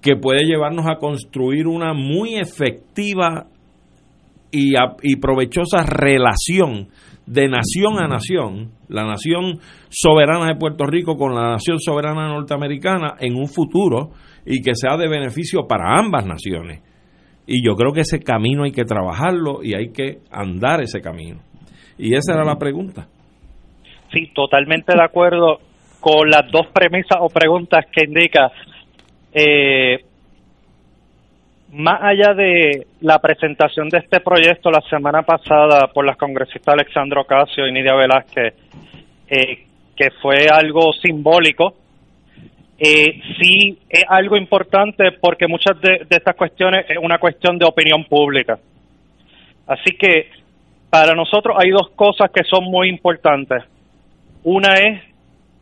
que 0.01 0.15
puede 0.15 0.45
llevarnos 0.45 0.87
a 0.87 0.97
construir 0.97 1.67
una 1.67 1.93
muy 1.93 2.35
efectiva 2.35 3.45
y, 4.51 4.73
y 5.03 5.15
provechosa 5.17 5.83
relación 5.85 6.89
de 7.27 7.47
nación 7.47 7.99
a 7.99 8.07
nación, 8.07 8.71
la 8.89 9.05
nación 9.05 9.59
soberana 9.89 10.47
de 10.47 10.59
Puerto 10.59 10.85
Rico 10.85 11.15
con 11.15 11.35
la 11.35 11.51
nación 11.51 11.79
soberana 11.79 12.27
norteamericana 12.29 13.15
en 13.19 13.35
un 13.35 13.47
futuro 13.47 14.11
y 14.45 14.61
que 14.61 14.75
sea 14.75 14.97
de 14.97 15.07
beneficio 15.07 15.67
para 15.67 15.97
ambas 15.99 16.25
naciones. 16.25 16.81
Y 17.45 17.65
yo 17.65 17.75
creo 17.75 17.91
que 17.91 18.01
ese 18.01 18.19
camino 18.19 18.63
hay 18.63 18.71
que 18.71 18.85
trabajarlo 18.85 19.63
y 19.63 19.75
hay 19.75 19.91
que 19.91 20.19
andar 20.31 20.81
ese 20.81 21.01
camino. 21.01 21.41
Y 21.97 22.15
esa 22.15 22.33
era 22.33 22.43
la 22.43 22.57
pregunta. 22.57 23.07
Sí, 24.11 24.31
totalmente 24.33 24.93
de 24.95 25.03
acuerdo 25.03 25.59
con 25.99 26.29
las 26.29 26.49
dos 26.51 26.67
premisas 26.73 27.17
o 27.19 27.29
preguntas 27.29 27.85
que 27.91 28.05
indica. 28.05 28.51
Eh, 29.33 29.97
más 31.73 31.99
allá 32.01 32.33
de 32.35 32.85
la 33.01 33.19
presentación 33.19 33.89
de 33.89 33.97
este 33.99 34.19
proyecto 34.19 34.69
la 34.69 34.81
semana 34.89 35.23
pasada 35.23 35.87
por 35.91 36.05
las 36.05 36.17
congresistas 36.17 36.75
Alexandro 36.75 37.25
Casio 37.25 37.67
y 37.67 37.71
Nidia 37.71 37.95
Velázquez, 37.95 38.53
eh, 39.27 39.65
que 39.95 40.11
fue 40.21 40.47
algo 40.51 40.93
simbólico, 40.93 41.73
eh, 42.77 43.21
sí 43.39 43.77
es 43.89 44.03
algo 44.09 44.35
importante 44.35 45.11
porque 45.13 45.47
muchas 45.47 45.79
de, 45.81 46.05
estas 46.09 46.35
cuestiones 46.35 46.85
es 46.89 46.97
una 46.97 47.17
cuestión 47.17 47.57
de 47.57 47.65
opinión 47.65 48.03
pública. 48.05 48.59
Así 49.67 49.95
que 49.97 50.29
para 50.89 51.13
nosotros 51.13 51.55
hay 51.59 51.69
dos 51.69 51.89
cosas 51.95 52.31
que 52.31 52.43
son 52.43 52.65
muy 52.65 52.89
importantes. 52.89 53.63
Una 54.43 54.73
es 54.73 55.01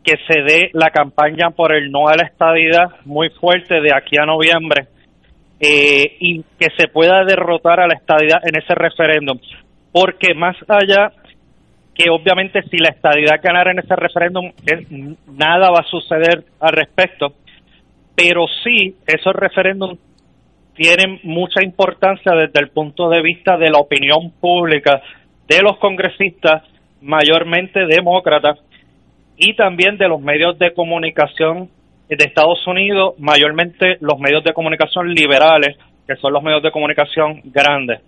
que 0.02 0.16
se 0.26 0.42
dé 0.42 0.70
la 0.72 0.90
campaña 0.90 1.50
por 1.50 1.72
el 1.72 1.90
no 1.92 2.08
a 2.08 2.16
la 2.16 2.26
estadidad 2.26 2.90
muy 3.04 3.30
fuerte 3.30 3.80
de 3.80 3.94
aquí 3.94 4.16
a 4.18 4.26
noviembre 4.26 4.88
eh, 5.60 6.16
y 6.18 6.42
que 6.58 6.68
se 6.76 6.88
pueda 6.88 7.24
derrotar 7.24 7.78
a 7.78 7.86
la 7.86 7.94
estadidad 7.94 8.40
en 8.44 8.60
ese 8.60 8.74
referéndum. 8.74 9.38
Porque 9.92 10.34
más 10.34 10.56
allá 10.66 11.12
que 11.94 12.10
obviamente 12.10 12.62
si 12.70 12.78
la 12.78 12.90
estadidad 12.90 13.40
ganara 13.42 13.72
en 13.72 13.78
ese 13.78 13.94
referéndum, 13.96 14.50
nada 15.26 15.70
va 15.70 15.80
a 15.80 15.90
suceder 15.90 16.44
al 16.60 16.72
respecto, 16.72 17.34
pero 18.14 18.46
sí 18.64 18.96
esos 19.06 19.34
referéndums 19.34 19.98
tienen 20.74 21.20
mucha 21.22 21.62
importancia 21.62 22.32
desde 22.32 22.60
el 22.60 22.70
punto 22.70 23.10
de 23.10 23.20
vista 23.20 23.56
de 23.58 23.70
la 23.70 23.78
opinión 23.78 24.30
pública 24.40 25.02
de 25.48 25.60
los 25.60 25.76
congresistas, 25.78 26.62
mayormente 27.02 27.86
demócratas, 27.86 28.58
y 29.36 29.54
también 29.54 29.98
de 29.98 30.08
los 30.08 30.20
medios 30.20 30.58
de 30.58 30.72
comunicación 30.72 31.68
de 32.08 32.24
Estados 32.24 32.66
Unidos, 32.66 33.14
mayormente 33.18 33.96
los 34.00 34.18
medios 34.18 34.44
de 34.44 34.52
comunicación 34.52 35.12
liberales, 35.14 35.76
que 36.06 36.16
son 36.16 36.32
los 36.32 36.42
medios 36.42 36.62
de 36.62 36.70
comunicación 36.70 37.40
grandes. 37.44 38.00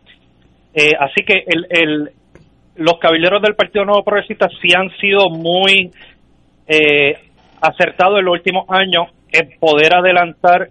Eh, 0.74 0.92
así 0.98 1.24
que 1.24 1.44
el, 1.46 2.10
los 2.76 2.98
caballeros 2.98 3.42
del 3.42 3.54
Partido 3.54 3.84
Nuevo 3.84 4.04
Progresista 4.04 4.48
sí 4.60 4.68
han 4.76 4.90
sido 4.98 5.30
muy 5.30 5.90
eh, 6.66 7.18
acertados 7.60 8.18
en 8.18 8.24
los 8.24 8.32
últimos 8.32 8.66
años 8.68 9.08
en 9.32 9.58
poder 9.58 9.94
adelantar 9.94 10.70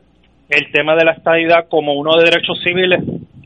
el 0.50 0.72
tema 0.72 0.96
de 0.96 1.06
la 1.06 1.14
estadidad 1.14 1.68
como 1.70 1.94
uno 1.94 2.16
de 2.18 2.26
derechos 2.26 2.60
civiles, 2.64 3.02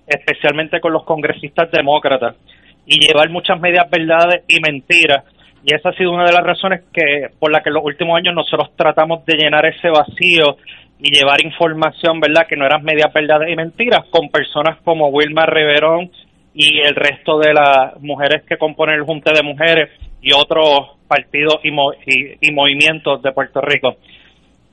especialmente 0.07 0.79
con 0.79 0.93
los 0.93 1.03
congresistas 1.03 1.71
demócratas, 1.71 2.35
y 2.85 2.99
llevar 3.05 3.29
muchas 3.29 3.59
medias 3.59 3.89
verdades 3.89 4.43
y 4.47 4.59
mentiras 4.59 5.23
y 5.67 5.73
esa 5.73 5.89
ha 5.89 5.93
sido 5.93 6.11
una 6.11 6.25
de 6.25 6.31
las 6.31 6.45
razones 6.45 6.83
que 6.93 7.27
por 7.39 7.51
la 7.51 7.61
que 7.61 7.69
en 7.69 7.75
los 7.75 7.83
últimos 7.83 8.17
años 8.17 8.33
nosotros 8.33 8.71
tratamos 8.77 9.25
de 9.25 9.35
llenar 9.35 9.65
ese 9.65 9.89
vacío 9.89 10.57
y 10.97 11.13
llevar 11.13 11.43
información, 11.43 12.21
¿verdad?, 12.21 12.47
que 12.47 12.55
no 12.55 12.65
eran 12.65 12.83
medias 12.83 13.11
verdades 13.13 13.51
y 13.51 13.55
mentiras, 13.55 14.05
con 14.09 14.29
personas 14.29 14.77
como 14.83 15.09
Wilma 15.09 15.45
Reverón 15.45 16.09
y 16.59 16.79
el 16.79 16.95
resto 16.95 17.37
de 17.37 17.53
las 17.53 18.01
mujeres 18.01 18.41
que 18.49 18.57
componen 18.57 18.95
el 18.95 19.03
Junte 19.03 19.31
de 19.31 19.43
Mujeres 19.43 19.91
y 20.23 20.33
otros 20.33 20.97
partidos 21.07 21.59
y, 21.63 21.69
y, 21.69 22.51
movimientos 22.51 23.21
de 23.21 23.31
Puerto 23.31 23.61
Rico. 23.61 23.97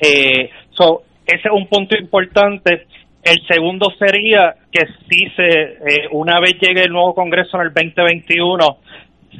Eh, 0.01 0.49
so, 0.71 1.03
ese 1.27 1.43
es 1.45 1.53
un 1.53 1.67
punto 1.67 1.95
importante. 1.99 2.87
El 3.23 3.47
segundo 3.47 3.93
sería 3.99 4.55
que 4.73 4.87
si 5.11 5.29
se, 5.37 5.47
eh, 5.47 6.09
una 6.13 6.41
vez 6.41 6.55
llegue 6.59 6.85
el 6.85 6.91
nuevo 6.91 7.15
Congreso 7.15 7.59
en 7.59 7.67
el 7.67 7.75
2021, 7.75 8.79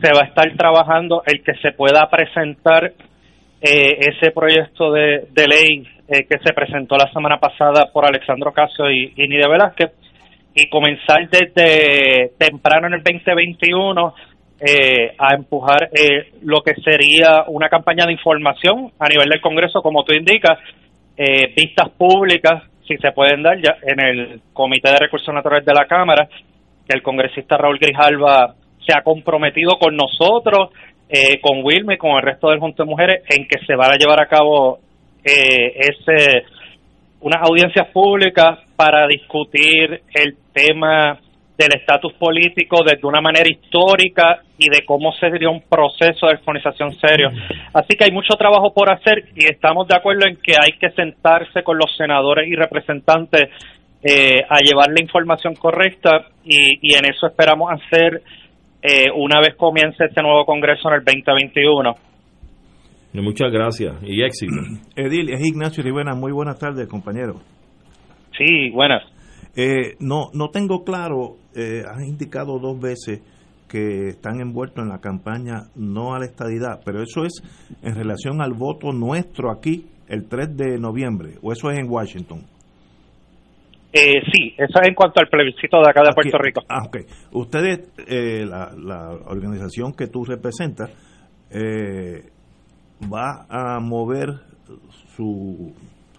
se 0.03 0.13
va 0.13 0.25
a 0.25 0.29
estar 0.29 0.55
trabajando 0.55 1.23
el 1.25 1.43
que 1.43 1.55
se 1.63 1.73
pueda 1.73 2.11
presentar 2.11 2.93
eh, 3.63 3.97
ese 4.01 4.33
proyecto 4.33 4.93
de, 4.93 5.29
ley 5.35 5.89
eh, 6.09 6.27
que 6.29 6.39
se 6.45 6.53
presentó 6.53 6.97
la 6.99 7.11
semana 7.11 7.39
pasada 7.39 7.91
por 7.91 8.05
Alexandro 8.05 8.53
Casio 8.53 8.91
y, 8.91 9.15
y 9.17 9.29
Nidia 9.29 9.49
Velázquez 9.49 10.04
y 10.55 10.69
comenzar 10.69 11.29
desde 11.29 12.33
temprano 12.39 12.87
en 12.87 12.95
el 12.95 13.03
2021 13.03 14.15
eh, 14.61 15.15
a 15.19 15.35
empujar 15.35 15.91
lo 16.43 16.63
que 16.63 16.75
sería 16.77 17.45
una 17.49 17.69
campaña 17.69 18.07
de 18.07 18.13
información 18.13 18.93
a 18.99 19.09
nivel 19.09 19.29
del 19.29 19.41
Congreso, 19.41 19.83
como 19.83 20.05
tú 20.05 20.15
indicas, 20.15 20.59
vistas 21.57 21.91
públicas, 21.91 22.63
si 22.87 22.97
se 22.99 23.13
pueden 23.13 23.43
dar 23.43 23.57
ya 23.61 23.77
en 23.83 24.01
el 24.01 24.41
Comité 24.53 24.91
de 24.91 24.99
Recursos 24.99 25.35
Naturales 25.35 25.65
de 25.65 25.75
la 25.75 25.87
Cámara, 25.87 26.29
que 26.87 26.95
el 26.95 27.03
congresista 27.03 27.57
Raúl 27.57 27.79
Grijalva 27.79 28.55
se 28.87 28.97
ha 28.97 29.03
comprometido 29.03 29.79
con 29.79 29.97
nosotros, 29.97 30.71
eh, 31.09 31.41
con 31.41 31.65
Wilme, 31.65 31.99
con 31.99 32.13
el 32.13 32.23
resto 32.23 32.51
del 32.51 32.61
Junto 32.61 32.85
de 32.85 32.91
Mujeres, 32.91 33.23
en 33.29 33.47
que 33.49 33.65
se 33.67 33.75
van 33.75 33.93
a 33.93 33.97
llevar 33.97 34.21
a 34.21 34.27
cabo 34.27 34.79
eh, 35.25 35.73
ese, 35.77 36.45
unas 37.25 37.41
audiencias 37.41 37.89
públicas 37.89 38.59
para 38.77 39.07
discutir 39.07 40.03
el 40.13 40.37
tema 40.53 41.19
del 41.57 41.69
estatus 41.75 42.13
político 42.15 42.85
desde 42.85 43.07
una 43.07 43.23
manera 43.23 43.49
histórica 43.49 44.43
y 44.59 44.69
de 44.69 44.85
cómo 44.85 45.11
sería 45.13 45.49
un 45.49 45.63
proceso 45.63 46.27
de 46.27 46.33
alfonización 46.33 46.93
serio. 46.93 47.31
Así 47.73 47.97
que 47.97 48.05
hay 48.05 48.11
mucho 48.11 48.37
trabajo 48.37 48.75
por 48.75 48.93
hacer 48.93 49.25
y 49.35 49.47
estamos 49.51 49.89
de 49.89 49.97
acuerdo 49.97 50.27
en 50.27 50.37
que 50.37 50.53
hay 50.61 50.73
que 50.79 50.91
sentarse 50.91 51.63
con 51.63 51.79
los 51.79 51.97
senadores 51.97 52.47
y 52.47 52.57
representantes 52.57 53.49
eh, 54.03 54.43
a 54.47 54.59
llevar 54.59 54.91
la 54.91 55.01
información 55.01 55.55
correcta 55.55 56.27
y, 56.45 56.79
y 56.83 56.95
en 56.95 57.07
eso 57.07 57.27
esperamos 57.27 57.73
hacer 57.73 58.21
eh, 58.83 59.07
una 59.15 59.41
vez 59.41 59.55
comience 59.55 60.05
este 60.05 60.21
nuevo 60.21 60.45
Congreso 60.45 60.89
en 60.89 60.97
el 60.97 61.05
2021. 61.05 61.95
Muchas 63.15 63.53
gracias 63.53 63.97
y 64.03 64.23
éxito. 64.23 64.53
Edil, 64.97 65.33
es 65.33 65.47
Ignacio 65.47 65.83
Rivera. 65.83 66.15
Muy 66.15 66.33
buenas 66.33 66.59
tardes, 66.59 66.89
compañero. 66.89 67.41
Sí, 68.37 68.71
buenas. 68.71 69.03
Eh, 69.57 69.95
no, 70.01 70.31
no 70.35 70.49
tengo 70.51 70.83
claro, 70.83 71.37
eh, 71.55 71.83
has 71.89 72.03
indicado 72.03 72.59
dos 72.59 72.81
veces 72.81 73.23
que 73.69 74.09
están 74.09 74.41
envueltos 74.41 74.83
en 74.83 74.89
la 74.89 75.01
campaña 75.01 75.69
no 75.77 76.15
a 76.15 76.19
la 76.19 76.27
estadidad, 76.27 76.81
pero 76.85 77.03
eso 77.03 77.25
es 77.25 77.43
en 77.83 77.95
relación 77.95 78.41
al 78.41 78.53
voto 78.53 78.93
nuestro 78.93 79.51
aquí 79.51 79.87
el 80.09 80.29
3 80.29 80.57
de 80.57 80.79
noviembre, 80.79 81.35
o 81.43 81.53
eso 81.53 81.71
es 81.71 81.79
en 81.79 81.89
Washington. 81.89 82.43
Eh, 83.93 84.21
sí, 84.33 84.55
eso 84.59 84.81
es 84.83 84.89
en 84.89 84.95
cuanto 84.95 85.21
al 85.21 85.29
plebiscito 85.29 85.79
de 85.79 85.89
acá 85.89 86.03
de 86.03 86.13
Puerto 86.13 86.37
Rico. 86.39 86.63
Ah, 86.69 86.83
ok. 86.85 86.97
Ustedes, 87.33 87.93
eh, 88.09 88.45
la, 88.45 89.11
organización 89.27 89.93
que 89.93 90.09
tú 90.09 90.25
representas, 90.25 90.91
eh, 91.51 92.34
va 93.13 93.47
a 93.49 93.81
mover 93.81 94.41
su, 95.17 95.73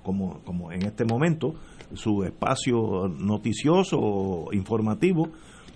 como, 0.03 0.39
como 0.43 0.71
en 0.71 0.83
este 0.83 1.05
momento, 1.05 1.53
su 1.93 2.23
espacio 2.23 3.07
noticioso 3.07 3.97
o 3.99 4.53
informativo 4.53 5.29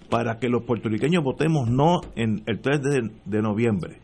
para 0.09 0.39
que 0.39 0.49
los 0.49 0.63
puertorriqueños 0.63 1.23
votemos 1.23 1.69
no 1.69 2.01
en 2.15 2.41
el 2.47 2.61
3 2.61 2.81
de, 3.25 3.41
noviembre. 3.41 3.97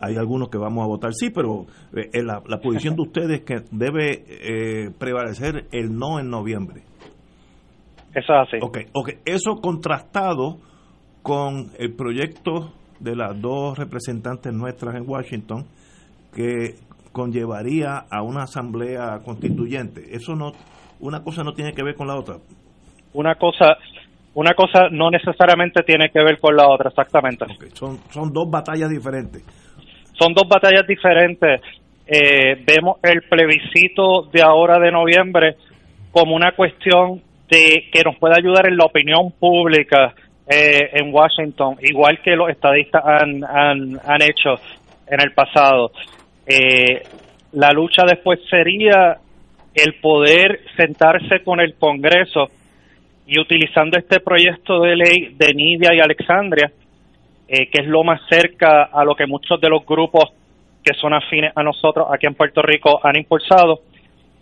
hay 0.00 0.16
algunos 0.16 0.48
que 0.48 0.58
vamos 0.58 0.84
a 0.84 0.86
votar 0.86 1.12
sí, 1.12 1.30
pero 1.30 1.66
eh, 1.94 2.22
la, 2.22 2.40
posición 2.60 2.96
de 2.96 3.02
ustedes 3.02 3.40
es 3.40 3.44
que 3.44 3.56
debe 3.70 4.24
eh, 4.28 4.90
prevalecer 4.98 5.66
el 5.72 5.94
no 5.94 6.18
en 6.18 6.30
noviembre. 6.30 6.82
Eso 8.14 8.32
es 8.32 8.48
así. 8.48 9.20
Eso 9.26 9.56
contrastado 9.60 10.58
con 11.22 11.70
el 11.78 11.94
proyecto 11.94 12.72
de 13.00 13.14
las 13.14 13.40
dos 13.40 13.76
representantes 13.78 14.52
nuestras 14.52 14.94
en 14.96 15.08
Washington 15.08 15.66
que 16.38 16.76
conllevaría 17.10 18.04
a 18.08 18.22
una 18.22 18.44
asamblea 18.44 19.18
constituyente. 19.24 20.02
Eso 20.12 20.36
no, 20.36 20.52
una 21.00 21.24
cosa 21.24 21.42
no 21.42 21.52
tiene 21.52 21.72
que 21.72 21.82
ver 21.82 21.96
con 21.96 22.06
la 22.06 22.14
otra. 22.14 22.36
Una 23.12 23.34
cosa, 23.34 23.76
una 24.34 24.54
cosa 24.54 24.88
no 24.88 25.10
necesariamente 25.10 25.82
tiene 25.82 26.10
que 26.10 26.22
ver 26.22 26.38
con 26.38 26.54
la 26.54 26.68
otra, 26.68 26.90
exactamente. 26.90 27.44
Son, 27.72 27.98
son 28.10 28.32
dos 28.32 28.48
batallas 28.48 28.88
diferentes. 28.88 29.42
Son 30.12 30.32
dos 30.32 30.48
batallas 30.48 30.86
diferentes. 30.86 31.60
Eh, 32.06 32.62
vemos 32.64 32.98
el 33.02 33.22
plebiscito 33.22 34.28
de 34.32 34.40
ahora 34.40 34.78
de 34.78 34.92
noviembre 34.92 35.56
como 36.12 36.36
una 36.36 36.52
cuestión 36.52 37.20
de 37.50 37.86
que 37.92 38.02
nos 38.04 38.16
puede 38.16 38.36
ayudar 38.38 38.68
en 38.68 38.76
la 38.76 38.84
opinión 38.84 39.32
pública 39.40 40.14
eh, 40.48 40.88
en 40.92 41.12
Washington, 41.12 41.78
igual 41.82 42.20
que 42.22 42.36
los 42.36 42.48
estadistas 42.48 43.02
han, 43.04 43.42
han, 43.42 43.98
han 44.06 44.22
hecho 44.22 44.54
en 45.08 45.20
el 45.20 45.32
pasado. 45.32 45.90
Eh, 46.48 47.02
la 47.52 47.72
lucha 47.72 48.04
después 48.06 48.40
sería 48.48 49.18
el 49.74 49.94
poder 50.00 50.60
sentarse 50.76 51.42
con 51.44 51.60
el 51.60 51.74
Congreso 51.74 52.48
y 53.26 53.38
utilizando 53.38 53.98
este 53.98 54.20
proyecto 54.20 54.80
de 54.80 54.96
ley 54.96 55.34
de 55.36 55.52
Nidia 55.52 55.94
y 55.94 56.00
Alexandria, 56.00 56.72
eh, 57.46 57.68
que 57.70 57.82
es 57.82 57.86
lo 57.86 58.02
más 58.02 58.22
cerca 58.30 58.84
a 58.84 59.04
lo 59.04 59.14
que 59.14 59.26
muchos 59.26 59.60
de 59.60 59.68
los 59.68 59.84
grupos 59.84 60.24
que 60.82 60.94
son 60.94 61.12
afines 61.12 61.52
a 61.54 61.62
nosotros 61.62 62.06
aquí 62.10 62.26
en 62.26 62.34
Puerto 62.34 62.62
Rico 62.62 62.98
han 63.02 63.16
impulsado, 63.16 63.80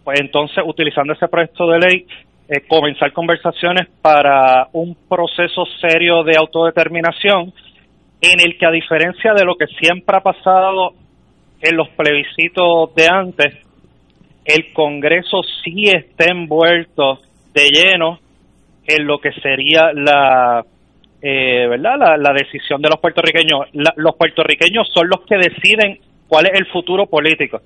pues 0.04 0.20
entonces 0.20 0.62
utilizando 0.64 1.12
ese 1.12 1.26
proyecto 1.26 1.68
de 1.68 1.78
ley, 1.80 2.07
eh, 2.48 2.61
comenzar 2.68 3.12
conversaciones 3.12 3.88
para 4.00 4.68
un 4.72 4.96
proceso 5.09 5.64
serio 5.80 6.22
de 6.22 6.36
autodeterminación 6.38 7.52
en 8.20 8.40
el 8.40 8.57
que 8.57 8.66
a 8.66 8.70
diferencia 8.70 9.34
de 9.34 9.44
lo 9.44 9.57
que 9.57 9.66
siempre 9.66 10.16
ha 10.16 10.20
pasado 10.20 10.94
en 11.61 11.76
los 11.76 11.88
plebiscitos 11.90 12.94
de 12.94 13.09
antes, 13.09 13.54
el 14.44 14.72
Congreso 14.72 15.42
sí 15.64 15.84
está 15.86 16.30
envuelto 16.30 17.20
de 17.52 17.68
lleno 17.70 18.20
en 18.86 19.07
lo 19.07 19.18
que 19.18 19.32
sería 19.32 19.92
la 19.92 20.64
eh, 21.20 21.66
verdad 21.68 22.16
la, 22.18 22.32
decisión 22.32 22.80
de 22.80 22.88
los 22.88 23.00
puertorriqueños. 23.00 23.66
Los 23.96 24.14
puertorriqueños 24.16 24.88
son 24.94 25.09
los 25.09 25.22
que 25.26 25.36
deciden 25.36 25.98
cuál 26.28 26.46
es 26.46 26.61
el 26.61 26.66
futuro 26.66 27.07
político. 27.07 27.62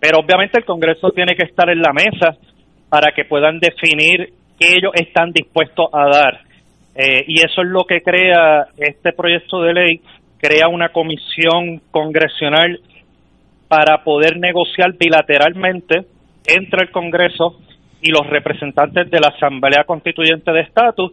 Pero 0.00 0.18
obviamente 0.18 0.58
el 0.58 0.64
Congreso 0.64 1.10
tiene 1.10 1.36
que 1.36 1.44
estar 1.44 1.70
en 1.70 1.80
la 1.80 1.92
mesa 1.92 2.36
para 2.88 3.12
que 3.12 3.24
puedan 3.24 3.60
definir 3.60 4.32
qué 4.58 4.74
ellos 4.76 4.92
están 4.94 5.30
dispuestos 5.30 5.88
a 5.92 6.06
dar. 6.06 6.40
Eh, 6.96 7.24
y 7.28 7.40
eso 7.40 7.62
es 7.62 7.68
lo 7.68 7.84
que 7.84 8.02
crea 8.02 8.66
este 8.76 9.12
proyecto 9.12 9.62
de 9.62 9.74
ley 9.74 10.00
crea 10.44 10.68
una 10.68 10.90
comisión 10.90 11.80
congresional 11.90 12.78
para 13.68 14.02
poder 14.04 14.38
negociar 14.38 14.94
bilateralmente 14.98 16.06
entre 16.46 16.82
el 16.82 16.90
Congreso 16.90 17.60
y 18.02 18.10
los 18.10 18.26
representantes 18.28 19.10
de 19.10 19.20
la 19.20 19.28
Asamblea 19.28 19.84
Constituyente 19.84 20.52
de 20.52 20.60
Estatus 20.60 21.12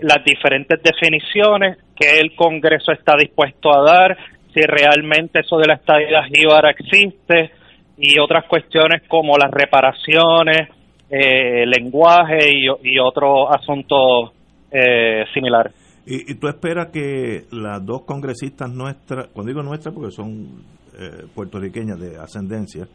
las 0.00 0.24
diferentes 0.24 0.80
definiciones 0.82 1.78
que 1.96 2.20
el 2.20 2.34
Congreso 2.36 2.92
está 2.92 3.16
dispuesto 3.16 3.70
a 3.74 3.82
dar, 3.82 4.16
si 4.54 4.60
realmente 4.60 5.40
eso 5.40 5.58
de 5.58 5.66
la 5.66 5.74
estadía 5.74 6.22
jíbara 6.24 6.70
existe 6.70 7.50
y 7.96 8.18
otras 8.20 8.44
cuestiones 8.46 9.02
como 9.08 9.36
las 9.36 9.50
reparaciones, 9.50 10.68
eh, 11.10 11.66
lenguaje 11.66 12.50
y, 12.50 12.66
y 12.94 12.98
otros 12.98 13.48
asuntos 13.50 14.32
eh, 14.70 15.24
similares. 15.34 15.72
¿Y, 16.10 16.36
tú 16.36 16.48
esperas 16.48 16.86
que 16.86 17.44
las 17.50 17.84
dos 17.84 18.04
congresistas 18.06 18.70
nuestras, 18.70 19.28
cuando 19.28 19.50
digo 19.50 19.62
nuestras 19.62 19.94
porque 19.94 20.10
son 20.10 20.64
eh, 20.98 21.26
puertorriqueñas 21.34 22.00
de 22.00 22.16
ascendencia, 22.16 22.86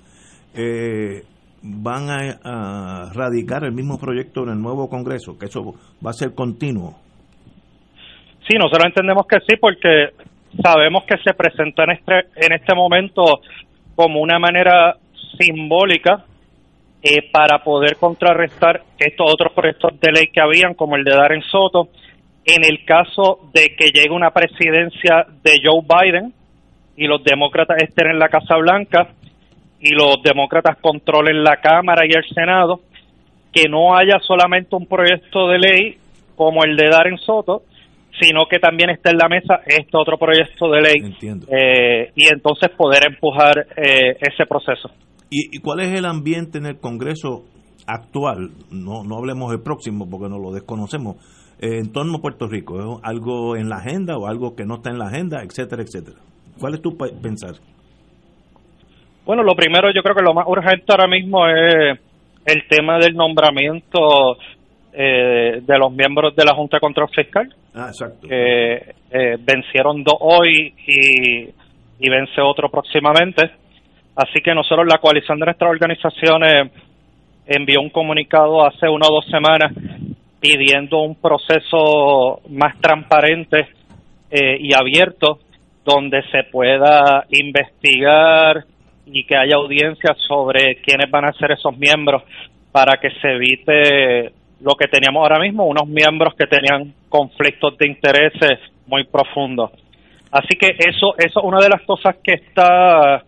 eh, 0.54 1.24
van 1.62 2.10
a, 2.10 3.12
radicar 3.14 3.64
el 3.64 3.72
mismo 3.72 3.98
proyecto 3.98 4.44
en 4.44 4.50
el 4.50 4.62
nuevo 4.62 4.90
Congreso, 4.90 5.38
que 5.40 5.46
eso 5.46 5.76
va 6.06 6.10
a 6.10 6.14
ser 6.14 6.36
continuo. 6.36 7.00
Sí, 8.48 8.58
nosotros 8.58 8.88
entendemos 8.88 9.26
que 9.26 9.38
sí, 9.48 9.56
porque 9.56 10.10
sabemos 10.62 11.04
que 11.06 11.16
se 11.24 11.34
presenta 11.34 11.86
en 11.86 11.92
este, 11.92 12.14
en 12.36 12.52
este 12.52 12.76
momento 12.76 13.40
como 13.96 14.20
una 14.20 14.38
manera 14.38 14.98
simbólica 15.40 16.26
eh, 17.02 17.30
para 17.32 17.64
poder 17.64 17.96
contrarrestar 17.96 18.84
estos 18.98 19.34
otros 19.34 19.54
proyectos 19.54 19.98
de 20.02 20.12
ley 20.12 20.28
que 20.28 20.42
habían, 20.42 20.74
como 20.74 20.98
el 20.98 21.06
de 21.06 21.12
Darren 21.12 21.42
Soto, 21.44 21.88
en 22.46 22.66
el 22.66 22.84
caso 22.84 23.50
de 23.54 23.76
que 23.78 23.92
llegue 23.92 24.12
una 24.12 24.32
presidencia 24.32 25.26
de 25.42 25.62
Joe 25.64 25.82
Biden 25.82 26.34
y 26.96 27.08
los 27.08 27.24
demócratas 27.24 27.78
estén 27.82 28.12
en 28.12 28.20
la 28.20 28.30
Casa 28.30 28.56
Blanca, 28.58 29.10
y 29.84 29.94
los 29.94 30.24
demócratas 30.24 30.78
controlen 30.82 31.44
la 31.44 31.58
Cámara 31.58 32.06
y 32.08 32.14
el 32.16 32.24
Senado, 32.34 32.80
que 33.52 33.70
no 33.70 33.96
haya 33.96 34.18
solamente 34.26 34.76
un 34.76 34.88
proyecto 34.88 35.50
de 35.50 35.60
ley 35.60 35.98
como 36.36 36.64
el 36.64 36.78
de 36.78 36.90
Darren 36.90 37.18
Soto, 37.18 37.64
sino 38.20 38.46
que 38.50 38.60
también 38.60 38.90
esté 38.90 39.10
en 39.10 39.18
la 39.18 39.28
mesa 39.28 39.62
este 39.66 39.98
otro 39.98 40.18
proyecto 40.18 40.70
de 40.70 40.82
ley 40.82 41.16
eh, 41.50 42.12
y 42.16 42.28
entonces 42.28 42.70
poder 42.78 43.08
empujar 43.08 43.68
eh, 43.76 44.16
ese 44.22 44.46
proceso. 44.48 44.90
¿Y, 45.30 45.60
cuál 45.60 45.80
es 45.80 45.92
el 45.92 46.06
ambiente 46.06 46.60
en 46.60 46.68
el 46.68 46.80
Congreso 46.80 47.44
actual? 47.88 48.52
No, 48.72 49.04
no 49.04 49.18
hablemos 49.18 49.52
del 49.52 49.62
próximo 49.62 50.08
porque 50.10 50.30
no 50.30 50.38
lo 50.38 50.52
desconocemos. 50.52 51.18
Eh, 51.60 51.80
en 51.80 51.92
torno 51.92 52.18
a 52.18 52.22
Puerto 52.22 52.48
Rico, 52.48 52.80
¿es 52.80 53.00
algo 53.04 53.56
en 53.56 53.68
la 53.68 53.78
agenda 53.78 54.16
o 54.18 54.28
algo 54.28 54.56
que 54.56 54.66
no 54.66 54.76
está 54.76 54.92
en 54.92 55.00
la 55.00 55.08
agenda, 55.08 55.42
etcétera, 55.44 55.82
etcétera? 55.82 56.20
¿Cuál 56.60 56.76
es 56.76 56.82
tu 56.82 56.96
pensar? 56.98 57.56
Bueno, 59.26 59.44
lo 59.44 59.56
primero, 59.56 59.92
yo 59.94 60.02
creo 60.02 60.16
que 60.16 60.22
lo 60.22 60.34
más 60.34 60.46
urgente 60.48 60.86
ahora 60.90 61.08
mismo 61.08 61.48
es 61.48 61.98
el 62.46 62.68
tema 62.68 62.98
del 62.98 63.16
nombramiento 63.16 64.38
eh, 64.92 65.62
de 65.62 65.78
los 65.78 65.92
miembros 65.92 66.36
de 66.36 66.44
la 66.44 66.54
Junta 66.54 66.78
de 66.78 66.82
Control 66.82 67.10
Fiscal. 67.10 67.54
Ah, 67.74 67.88
exacto. 67.88 68.28
Que 68.28 68.94
eh, 69.12 69.38
vencieron 69.40 70.04
dos 70.04 70.18
hoy 70.20 70.74
y, 70.86 71.44
y 72.00 72.10
vence 72.10 72.42
otro 72.42 72.70
próximamente. 72.70 73.50
Así 74.16 74.42
que 74.44 74.54
nosotros, 74.54 74.86
la 74.88 75.00
coalición 75.00 75.40
de 75.40 75.46
nuestras 75.46 75.72
organizaciones, 75.72 76.72
envió 77.46 77.82
un 77.82 77.90
comunicado 77.90 78.66
hace 78.66 78.88
una 78.88 79.08
o 79.08 79.16
dos 79.16 79.26
semanas 79.26 79.74
pidiendo 80.40 81.02
un 81.02 81.16
proceso 81.16 82.42
más 82.50 82.80
transparente 82.80 83.68
eh, 84.30 84.58
y 84.60 84.74
abierto 84.74 85.40
donde 85.86 86.24
se 86.32 86.44
pueda 86.46 87.26
investigar 87.30 88.66
y 89.06 89.26
que 89.26 89.36
haya 89.36 89.56
audiencia 89.56 90.16
sobre 90.28 90.82
quiénes 90.82 91.12
van 91.12 91.26
a 91.26 91.34
ser 91.34 91.52
esos 91.52 91.78
miembros 91.78 92.24
para 92.72 92.98
que 93.00 93.10
se 93.22 93.34
evite 93.34 94.32
lo 94.62 94.76
que 94.76 94.88
teníamos 94.88 95.22
ahora 95.22 95.40
mismo, 95.40 95.66
unos 95.66 95.88
miembros 95.88 96.34
que 96.36 96.48
tenían 96.48 96.94
conflictos 97.10 97.78
de 97.78 97.88
intereses 97.88 98.60
muy 98.88 99.04
profundos. 99.04 99.72
Así 100.32 100.58
que 100.58 100.76
eso, 100.80 101.16
eso 101.18 101.40
es 101.40 101.46
una 101.46 101.60
de 101.60 101.70
las 101.70 101.82
cosas 101.82 102.16
que 102.24 102.34
está 102.34 103.24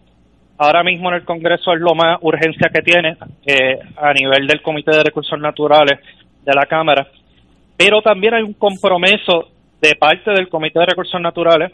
ahora 0.57 0.83
mismo 0.83 1.09
en 1.09 1.15
el 1.15 1.25
Congreso, 1.25 1.73
es 1.73 1.79
lo 1.79 1.93
más 1.93 2.17
urgencia 2.21 2.69
que 2.73 2.81
tiene 2.81 3.17
eh, 3.45 3.77
a 3.97 4.13
nivel 4.13 4.47
del 4.47 4.61
Comité 4.61 4.95
de 4.95 5.03
Recursos 5.03 5.39
Naturales 5.39 5.99
de 6.43 6.53
la 6.53 6.65
Cámara. 6.65 7.07
Pero 7.77 8.01
también 8.01 8.33
hay 8.33 8.43
un 8.43 8.53
compromiso 8.53 9.49
de 9.81 9.95
parte 9.95 10.31
del 10.31 10.47
Comité 10.47 10.79
de 10.79 10.85
Recursos 10.85 11.19
Naturales 11.19 11.71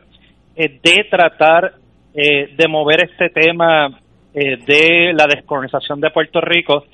eh, 0.55 0.79
de 0.81 1.05
tratar 1.09 1.81
eh, 2.13 2.55
de 2.57 2.67
mover 2.67 3.05
este 3.09 3.29
tema 3.29 3.87
eh, 4.33 4.57
de 4.65 5.13
la 5.13 5.27
descolonización 5.27 6.01
de 6.01 6.09
Puerto 6.09 6.41
Rico, 6.41 6.85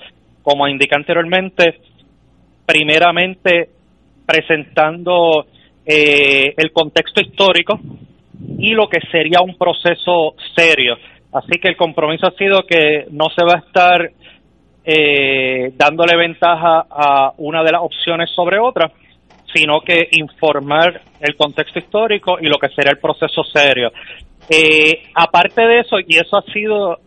como 0.43 0.67
indiqué 0.67 0.95
anteriormente, 0.95 1.79
primeramente 2.63 3.69
presentando 4.27 5.47
eh, 5.83 6.53
el 6.55 6.71
contexto 6.71 7.19
histórico 7.19 7.79
y 8.59 8.73
lo 8.73 8.87
que 8.87 8.99
sería 9.11 9.41
un 9.41 9.57
proceso 9.57 10.35
serio. 10.55 10.97
Así 11.33 11.59
que 11.59 11.69
el 11.69 11.77
compromiso 11.77 12.27
ha 12.27 12.31
sido 12.31 12.63
que 12.67 13.07
no 13.09 13.25
se 13.35 13.43
va 13.43 13.55
a 13.55 13.65
estar 13.67 14.11
dándole 15.75 16.15
ventaja 16.15 16.85
a 16.89 17.33
una 17.39 17.61
de 17.61 17.73
las 17.73 17.81
opciones 17.81 18.29
sobre 18.33 18.57
otra, 18.57 18.89
sino 19.57 19.81
que 19.81 20.07
informar 20.11 21.01
el 21.19 21.35
contexto 21.35 21.79
histórico 21.79 22.37
y 22.39 22.45
lo 22.45 22.57
que 22.59 22.69
sería 22.69 22.91
el 22.91 22.99
proceso 22.99 23.43
serio. 23.43 23.91
Eh, 24.47 25.01
aparte 25.15 25.61
de 25.63 25.79
eso, 25.79 25.97
y 25.99 26.15
eso 26.15 26.37
ha 26.37 26.43
sido 26.53 26.99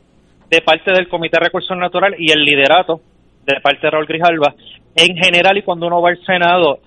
de 0.50 0.60
parte 0.60 0.90
del 0.92 1.08
Comité 1.08 1.38
de 1.38 1.44
Recursos 1.44 1.76
Naturales 1.76 2.18
y 2.18 2.32
el 2.32 2.44
liderato 2.44 3.00
de 3.46 3.60
parte 3.60 3.82
de 3.82 3.90
Raúl 3.90 4.06
Grijalva, 4.06 4.54
en 4.96 5.16
general 5.16 5.58
y 5.58 5.62
cuando 5.62 5.86
uno 5.86 6.02
va 6.02 6.10
al 6.10 6.24
Senado, 6.24 6.80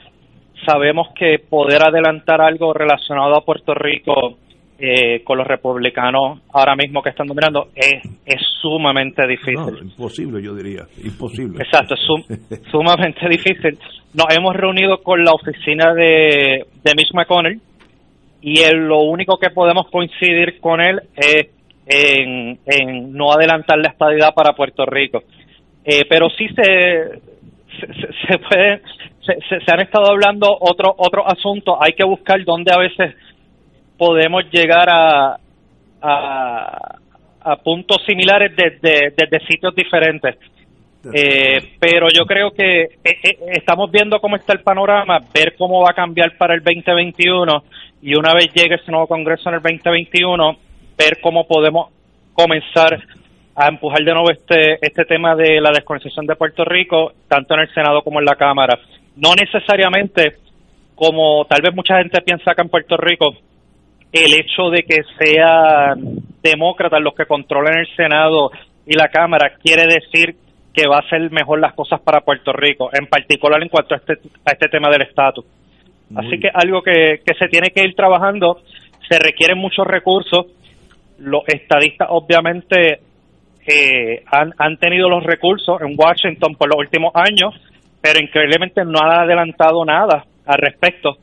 sabemos 0.66 1.07
que 1.16 1.39
poder 1.39 1.82
adelantar 1.88 2.41
algo 2.41 2.74
relacionado 2.74 3.38
a 3.38 3.45
Puerto 3.45 3.74
Rico 3.74 4.38
eh, 4.86 5.23
con 5.23 5.38
los 5.38 5.47
republicanos 5.47 6.41
ahora 6.51 6.75
mismo 6.75 7.01
que 7.01 7.11
están 7.11 7.25
dominando 7.25 7.69
es, 7.73 8.03
es 8.25 8.41
sumamente 8.61 9.25
difícil. 9.25 9.77
imposible, 9.81 10.43
yo 10.43 10.53
diría, 10.53 10.81
imposible. 11.01 11.63
Exacto, 11.63 11.95
es 11.95 12.59
sumamente 12.69 13.29
difícil. 13.29 13.79
Nos 14.13 14.27
hemos 14.36 14.53
reunido 14.53 15.01
con 15.01 15.23
la 15.23 15.31
oficina 15.31 15.93
de, 15.93 16.65
de 16.84 16.95
Mitch 16.97 17.13
McConnell 17.13 17.61
y 18.41 18.59
lo 18.75 19.03
único 19.03 19.38
que 19.38 19.51
podemos 19.51 19.89
coincidir 19.89 20.59
con 20.59 20.81
él 20.81 20.99
es 21.15 21.47
en, 21.88 22.59
en 22.65 23.13
no 23.13 23.31
adelantar 23.31 23.77
la 23.77 23.88
estadidad 23.88 24.34
para 24.36 24.53
Puerto 24.53 24.86
Rico. 24.86 25.23
Eh, 25.86 26.01
pero 26.09 26.29
sí 26.29 26.49
se, 26.49 27.21
se, 27.79 28.38
puede, 28.38 28.81
se, 29.21 29.59
se, 29.65 29.71
han 29.71 29.79
estado 29.79 30.11
hablando 30.11 30.47
otros 30.59 30.91
otro 30.97 31.25
asuntos, 31.25 31.77
hay 31.79 31.93
que 31.93 32.03
buscar 32.03 32.43
dónde 32.43 32.73
a 32.73 32.79
veces 32.79 33.15
podemos 33.97 34.43
llegar 34.51 34.89
a, 34.89 35.37
a, 36.01 36.99
a 37.41 37.55
puntos 37.57 38.01
similares 38.05 38.55
desde, 38.55 39.13
desde 39.15 39.45
sitios 39.47 39.75
diferentes. 39.75 40.37
Eh, 41.13 41.75
pero 41.79 42.07
yo 42.07 42.25
creo 42.25 42.51
que 42.51 42.83
eh, 42.83 42.89
eh, 43.03 43.37
estamos 43.51 43.91
viendo 43.91 44.19
cómo 44.21 44.37
está 44.37 44.53
el 44.53 44.61
panorama, 44.61 45.19
ver 45.33 45.53
cómo 45.57 45.81
va 45.81 45.89
a 45.91 45.95
cambiar 45.95 46.37
para 46.37 46.53
el 46.53 46.63
2021 46.63 47.63
y 48.01 48.15
una 48.15 48.33
vez 48.33 48.53
llegue 48.53 48.75
ese 48.75 48.89
nuevo 48.89 49.07
Congreso 49.07 49.49
en 49.49 49.55
el 49.55 49.61
2021, 49.61 50.57
ver 50.97 51.19
cómo 51.21 51.45
podemos 51.45 51.89
comenzar 52.33 53.03
a 53.55 53.67
empujar 53.67 54.03
de 54.03 54.13
nuevo 54.13 54.31
este, 54.31 54.77
este 54.81 55.03
tema 55.03 55.35
de 55.35 55.59
la 55.59 55.71
descolonización 55.71 56.25
de 56.25 56.37
Puerto 56.37 56.63
Rico, 56.63 57.11
tanto 57.27 57.53
en 57.53 57.61
el 57.61 57.73
Senado 57.73 58.01
como 58.01 58.19
en 58.19 58.25
la 58.25 58.35
Cámara. 58.35 58.79
No 59.17 59.35
necesariamente, 59.35 60.37
como 60.95 61.45
tal 61.45 61.61
vez 61.61 61.75
mucha 61.75 61.97
gente 61.97 62.21
piensa 62.21 62.51
acá 62.51 62.61
en 62.61 62.69
Puerto 62.69 62.95
Rico, 62.97 63.35
el 64.14 64.34
hecho 64.36 64.70
de 64.70 64.84
que 64.84 65.01
sean 65.18 66.20
demócratas 66.43 67.01
los 67.01 67.16
que 67.16 67.26
controlen 67.26 67.80
el 67.80 67.95
Senado 67.95 68.51
y 68.86 68.93
la 68.95 69.07
Cámara 69.07 69.53
quiere 69.61 69.88
decir 69.88 70.36
que 70.74 70.88
va 70.88 70.99
a 70.99 71.09
ser 71.09 71.32
mejor 71.32 71.59
las 71.59 71.74
cosas 71.74 71.99
para 72.01 72.22
Puerto 72.22 72.53
Rico, 72.53 72.89
en 72.93 73.07
particular 73.07 73.61
en 73.61 73.70
cuanto 73.70 73.95
a 73.95 73.97
este, 73.97 74.14
a 74.45 74.51
este 74.51 74.70
tema 74.70 74.89
del 74.89 75.03
estatus. 75.03 75.45
Así 76.16 76.39
que 76.39 76.49
algo 76.53 76.84
que, 76.84 77.22
que 77.26 77.34
se 77.39 77.47
tiene 77.47 77.70
que 77.70 77.84
ir 77.84 77.95
trabajando, 77.95 78.61
se 79.09 79.18
requieren 79.18 79.57
muchos 79.57 79.86
recursos, 79.88 80.45
los 81.18 81.43
estadistas 81.47 82.07
obviamente 82.11 82.99
eh, 83.66 84.24
han, 84.32 84.53
han 84.57 84.78
tenido 84.78 85.09
los 85.09 85.24
recursos 85.24 85.82
en 85.82 85.95
Washington 85.97 86.55
por 86.55 86.70
los 86.70 86.78
últimos 86.78 87.14
años, 87.16 87.55
pero 88.01 88.20
increíblemente 88.20 88.84
no 88.86 88.99
han 89.01 89.22
adelantado 89.22 89.84
nada 89.86 90.26
al 90.45 90.57
respecto. 90.57 91.18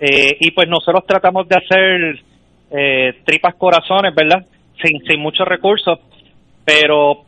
Eh, 0.00 0.36
y 0.40 0.50
pues 0.52 0.66
nosotros 0.68 1.04
tratamos 1.06 1.46
de 1.46 1.56
hacer 1.56 2.24
eh, 2.70 3.20
tripas 3.24 3.54
corazones, 3.56 4.14
¿verdad? 4.14 4.46
Sin, 4.82 4.98
sin 5.06 5.20
muchos 5.20 5.46
recursos, 5.46 5.98
pero 6.64 7.24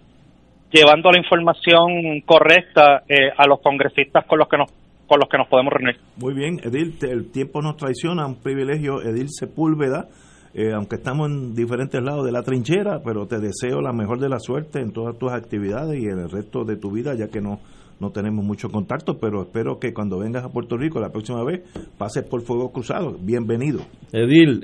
llevando 0.73 1.11
la 1.13 1.19
información 1.19 2.23
correcta 2.25 3.03
eh, 3.09 3.31
a 3.37 3.47
los 3.47 3.61
congresistas 3.61 4.25
con 4.27 4.39
los 4.39 4.49
que 4.49 4.57
nos 4.57 4.71
con 5.07 5.19
los 5.21 5.29
que 5.29 5.37
nos 5.37 5.49
podemos 5.49 5.75
reunir. 5.75 6.01
Muy 6.17 6.33
bien, 6.33 6.59
Edil, 6.65 6.95
el 7.03 7.31
tiempo 7.31 7.61
nos 7.61 7.77
traiciona, 7.77 8.25
un 8.25 8.41
privilegio, 8.41 9.03
Edil 9.03 9.29
Sepúlveda, 9.29 10.09
eh, 10.55 10.73
aunque 10.73 10.97
estamos 10.97 11.29
en 11.29 11.55
diferentes 11.55 12.03
lados 12.03 12.25
de 12.25 12.33
la 12.33 12.43
trinchera, 12.43 13.03
pero 13.05 13.27
te 13.27 13.39
deseo 13.39 13.83
la 13.83 13.93
mejor 13.93 14.21
de 14.21 14.31
la 14.31 14.39
suerte 14.39 14.81
en 14.81 14.91
todas 14.91 15.19
tus 15.19 15.31
actividades 15.31 16.01
y 16.01 16.07
en 16.07 16.19
el 16.19 16.31
resto 16.31 16.65
de 16.65 16.77
tu 16.77 16.91
vida, 16.91 17.15
ya 17.15 17.29
que 17.29 17.43
no 17.43 17.61
no 18.03 18.11
tenemos 18.11 18.45
mucho 18.45 18.69
contacto, 18.69 19.17
pero 19.21 19.43
espero 19.43 19.79
que 19.79 19.95
cuando 19.95 20.19
vengas 20.19 20.45
a 20.45 20.49
Puerto 20.49 20.77
Rico 20.77 20.99
la 20.99 21.11
próxima 21.11 21.45
vez 21.45 21.63
pases 21.97 22.25
por 22.25 22.43
Fuego 22.43 22.73
Cruzado. 22.73 23.17
Bienvenido. 23.21 23.83
Edil, 24.13 24.61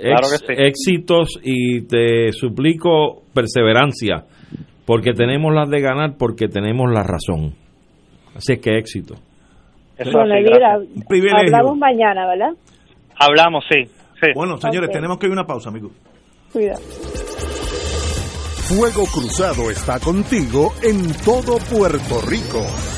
éxitos 0.49 1.39
y 1.45 1.83
te 1.83 2.33
suplico 2.33 3.23
perseverancia 3.33 4.25
porque 4.85 5.13
tenemos 5.13 5.55
las 5.55 5.71
de 5.71 5.81
ganar, 5.81 6.17
porque 6.19 6.49
tenemos 6.49 6.91
la 6.93 7.05
razón. 7.05 7.55
Así 8.35 8.55
es 8.55 8.61
que 8.61 8.77
éxito. 8.77 9.15
bueno, 10.13 10.35
hablamos 10.35 11.79
mañana, 11.79 12.27
¿verdad? 12.27 12.57
Hablamos, 13.21 13.65
sí. 13.71 13.89
Bueno, 14.35 14.57
señores, 14.57 14.91
tenemos 14.91 15.17
que 15.19 15.27
ir 15.27 15.31
a 15.31 15.35
una 15.35 15.47
pausa, 15.47 15.71
amigos. 15.71 15.93
Cuidado. 16.53 16.81
Fuego 18.69 19.05
Cruzado 19.07 19.71
está 19.71 20.01
contigo 20.01 20.73
en 20.83 21.13
todo 21.25 21.59
Puerto 21.71 22.21
Rico. 22.29 22.98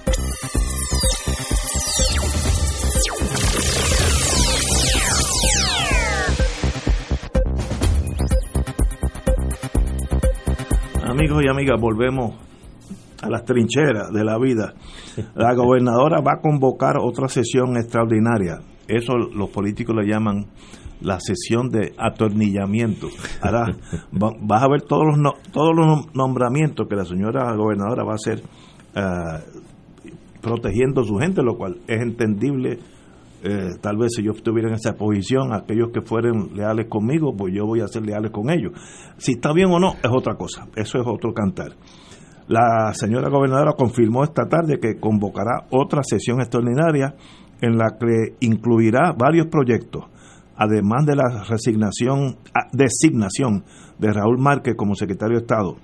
Amigos 11.21 11.43
y 11.45 11.49
amigas, 11.49 11.79
volvemos 11.79 12.33
a 13.21 13.29
las 13.29 13.45
trincheras 13.45 14.11
de 14.11 14.23
la 14.23 14.39
vida. 14.39 14.73
La 15.35 15.53
gobernadora 15.53 16.19
va 16.19 16.37
a 16.37 16.41
convocar 16.41 16.97
otra 16.99 17.27
sesión 17.27 17.77
extraordinaria. 17.77 18.61
Eso 18.87 19.15
los 19.15 19.51
políticos 19.51 19.95
le 19.95 20.07
llaman 20.07 20.47
la 20.99 21.19
sesión 21.19 21.69
de 21.69 21.93
atornillamiento. 21.95 23.09
Ahora 23.39 23.67
vas 24.11 24.63
a 24.63 24.67
ver 24.67 24.81
todos 24.81 25.15
los, 25.15 25.39
todos 25.51 25.75
los 25.75 26.11
nombramientos 26.15 26.87
que 26.89 26.95
la 26.95 27.05
señora 27.05 27.55
gobernadora 27.55 28.03
va 28.03 28.13
a 28.13 28.15
hacer 28.15 28.41
eh, 28.95 29.61
protegiendo 30.41 31.01
a 31.01 31.05
su 31.05 31.17
gente, 31.17 31.43
lo 31.43 31.55
cual 31.55 31.81
es 31.85 32.01
entendible. 32.01 32.79
Eh, 33.43 33.69
tal 33.81 33.97
vez 33.97 34.11
si 34.15 34.23
yo 34.23 34.33
estuviera 34.33 34.69
en 34.69 34.75
esa 34.75 34.93
posición, 34.93 35.53
aquellos 35.53 35.89
que 35.91 36.01
fueren 36.01 36.55
leales 36.55 36.87
conmigo, 36.87 37.35
pues 37.35 37.53
yo 37.55 37.65
voy 37.65 37.81
a 37.81 37.87
ser 37.87 38.05
leales 38.05 38.31
con 38.31 38.49
ellos. 38.51 38.73
Si 39.17 39.33
está 39.33 39.51
bien 39.53 39.71
o 39.71 39.79
no, 39.79 39.93
es 39.93 40.11
otra 40.11 40.35
cosa. 40.35 40.67
Eso 40.75 40.99
es 40.99 41.07
otro 41.07 41.33
cantar. 41.33 41.75
La 42.47 42.93
señora 42.93 43.29
gobernadora 43.29 43.73
confirmó 43.77 44.23
esta 44.23 44.47
tarde 44.47 44.79
que 44.79 44.99
convocará 44.99 45.67
otra 45.71 46.03
sesión 46.03 46.41
extraordinaria 46.41 47.15
en 47.61 47.77
la 47.77 47.97
que 47.97 48.35
incluirá 48.41 49.13
varios 49.17 49.47
proyectos, 49.47 50.05
además 50.57 51.05
de 51.05 51.15
la 51.15 51.43
resignación, 51.47 52.37
ah, 52.53 52.67
designación 52.73 53.63
de 53.97 54.11
Raúl 54.11 54.37
Márquez 54.39 54.75
como 54.75 54.95
secretario 54.95 55.37
de 55.37 55.43
Estado. 55.43 55.77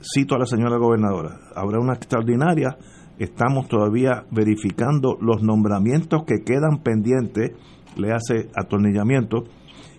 Cito 0.00 0.36
a 0.36 0.38
la 0.38 0.46
señora 0.46 0.76
gobernadora, 0.76 1.40
habrá 1.54 1.80
una 1.80 1.94
extraordinaria, 1.94 2.76
estamos 3.18 3.68
todavía 3.68 4.24
verificando 4.30 5.16
los 5.20 5.42
nombramientos 5.42 6.24
que 6.24 6.44
quedan 6.44 6.82
pendientes, 6.82 7.52
le 7.96 8.12
hace 8.12 8.48
atornillamiento, 8.54 9.44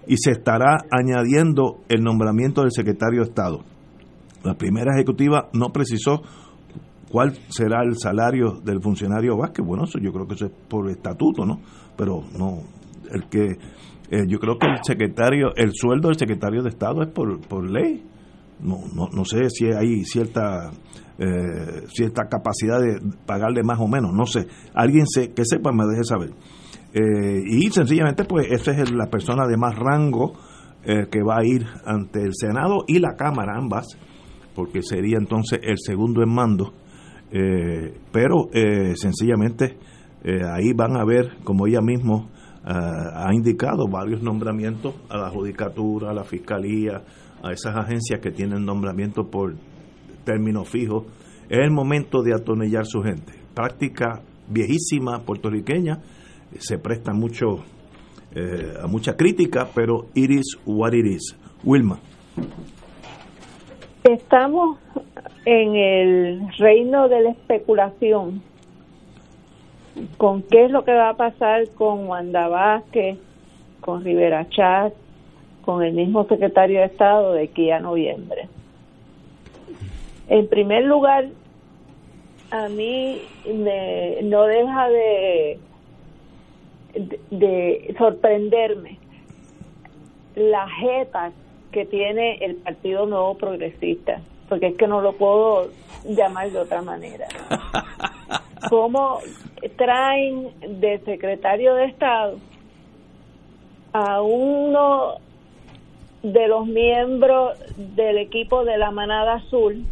y 0.07 0.17
se 0.17 0.31
estará 0.31 0.77
añadiendo 0.91 1.81
el 1.89 2.03
nombramiento 2.03 2.61
del 2.61 2.71
secretario 2.71 3.21
de 3.21 3.27
Estado 3.27 3.63
la 4.47 4.55
primera 4.55 4.93
ejecutiva 4.95 5.49
no 5.53 5.69
precisó 5.71 6.21
cuál 7.11 7.33
será 7.49 7.83
el 7.83 7.97
salario 7.97 8.59
del 8.63 8.81
funcionario 8.81 9.37
Vázquez. 9.37 9.65
Bueno, 9.65 9.83
eso 9.83 9.99
yo 9.99 10.11
creo 10.11 10.25
que 10.25 10.35
eso 10.35 10.45
es 10.45 10.51
por 10.69 10.89
estatuto, 10.89 11.45
¿no? 11.45 11.59
Pero 11.97 12.23
no, 12.37 12.61
el 13.11 13.27
que 13.29 13.57
eh, 14.09 14.25
yo 14.27 14.39
creo 14.39 14.57
que 14.57 14.67
el 14.67 14.83
secretario, 14.83 15.53
el 15.55 15.71
sueldo 15.73 16.09
del 16.09 16.17
secretario 16.17 16.63
de 16.63 16.69
Estado 16.69 17.01
es 17.03 17.09
por, 17.09 17.39
por 17.47 17.69
ley. 17.69 18.03
No, 18.59 18.79
no, 18.95 19.09
no 19.13 19.25
sé 19.25 19.49
si 19.49 19.65
hay 19.65 20.03
cierta 20.03 20.71
eh, 21.19 21.85
cierta 21.87 22.27
capacidad 22.29 22.79
de 22.79 22.99
pagarle 23.25 23.63
más 23.63 23.79
o 23.79 23.87
menos, 23.87 24.11
no 24.13 24.25
sé. 24.25 24.47
Alguien 24.73 25.05
se, 25.07 25.33
que 25.33 25.43
sepa 25.45 25.71
me 25.71 25.85
deje 25.85 26.03
saber. 26.03 26.31
Eh, 26.93 27.43
y 27.45 27.69
sencillamente, 27.69 28.23
pues, 28.23 28.47
esa 28.51 28.71
es 28.71 28.91
la 28.91 29.07
persona 29.07 29.47
de 29.47 29.57
más 29.57 29.75
rango 29.75 30.33
que 31.11 31.21
va 31.21 31.39
a 31.39 31.45
ir 31.45 31.65
ante 31.83 32.21
el 32.21 32.31
Senado 32.33 32.85
y 32.87 32.99
la 32.99 33.17
Cámara, 33.17 33.57
ambas, 33.57 33.87
porque 34.57 34.81
sería 34.81 35.17
entonces 35.19 35.59
el 35.61 35.77
segundo 35.77 36.23
en 36.23 36.33
mando, 36.33 36.73
eh, 37.31 37.93
pero 38.11 38.49
eh, 38.51 38.95
sencillamente 38.95 39.77
eh, 40.23 40.39
ahí 40.43 40.73
van 40.73 40.97
a 40.97 41.05
ver, 41.05 41.37
como 41.43 41.67
ella 41.67 41.79
mismo 41.79 42.31
ha 42.69 43.33
indicado, 43.33 43.87
varios 43.87 44.21
nombramientos 44.21 44.93
a 45.09 45.17
la 45.17 45.29
judicatura, 45.29 46.09
a 46.09 46.13
la 46.13 46.25
fiscalía, 46.25 47.01
a 47.41 47.53
esas 47.53 47.77
agencias 47.77 48.19
que 48.19 48.31
tienen 48.31 48.65
nombramiento 48.65 49.29
por 49.29 49.55
término 50.27 50.65
fijo. 50.65 51.05
Es 51.49 51.59
el 51.59 51.71
momento 51.71 52.21
de 52.21 52.33
atonellar 52.33 52.85
su 52.85 53.01
gente. 53.01 53.31
Práctica 53.55 54.21
viejísima 54.49 55.19
puertorriqueña, 55.25 55.99
se 56.59 56.77
presta 56.77 57.13
mucho 57.13 57.63
a 58.83 58.87
mucha 58.87 59.15
crítica, 59.15 59.69
pero 59.73 60.07
it 60.13 60.29
is 60.29 60.57
what 60.65 60.91
it 60.93 61.05
is. 61.05 61.35
Wilma. 61.63 61.97
Estamos 64.03 64.77
en 65.45 65.75
el 65.75 66.47
reino 66.57 67.07
de 67.07 67.21
la 67.21 67.29
especulación 67.31 68.41
con 70.17 70.43
qué 70.43 70.65
es 70.65 70.71
lo 70.71 70.83
que 70.83 70.93
va 70.93 71.09
a 71.09 71.15
pasar 71.15 71.69
con 71.75 72.07
Wanda 72.07 72.47
Vázquez, 72.49 73.17
con 73.79 74.03
Rivera 74.03 74.47
Chat, 74.49 74.93
con 75.63 75.83
el 75.83 75.93
mismo 75.93 76.25
secretario 76.27 76.79
de 76.81 76.85
Estado 76.85 77.33
de 77.33 77.45
aquí 77.45 77.71
a 77.71 77.79
noviembre. 77.79 78.49
En 80.29 80.47
primer 80.47 80.83
lugar, 80.85 81.25
a 82.51 82.69
mí 82.69 83.21
me, 83.45 84.21
no 84.23 84.43
deja 84.43 84.89
de, 84.89 85.59
de, 86.93 87.19
de 87.31 87.95
sorprenderme 87.97 88.99
la 90.35 90.67
jeta 90.69 91.31
que 91.71 91.85
tiene 91.85 92.37
el 92.43 92.55
Partido 92.55 93.05
Nuevo 93.05 93.35
Progresista, 93.35 94.21
porque 94.49 94.67
es 94.67 94.77
que 94.77 94.87
no 94.87 95.01
lo 95.01 95.13
puedo 95.13 95.69
llamar 96.05 96.51
de 96.51 96.59
otra 96.59 96.81
manera. 96.81 97.27
¿Cómo 98.69 99.19
traen 99.75 100.49
de 100.79 100.99
secretario 100.99 101.75
de 101.75 101.85
Estado 101.85 102.37
a 103.93 104.21
uno 104.21 105.15
de 106.23 106.47
los 106.47 106.67
miembros 106.67 107.57
del 107.77 108.17
equipo 108.17 108.63
de 108.63 108.77
la 108.77 108.91
Manada 108.91 109.35
Azul, 109.35 109.85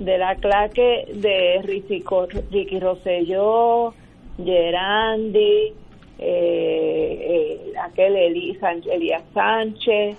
de 0.00 0.16
la 0.16 0.34
claque 0.36 1.06
de 1.14 1.60
Ricky 1.62 2.80
Rosselló, 2.80 3.94
Gerandi, 4.42 5.74
eh, 6.18 7.66
eh, 7.68 7.72
aquel 7.82 8.16
Elías 8.16 9.22
Sánchez, 9.34 10.16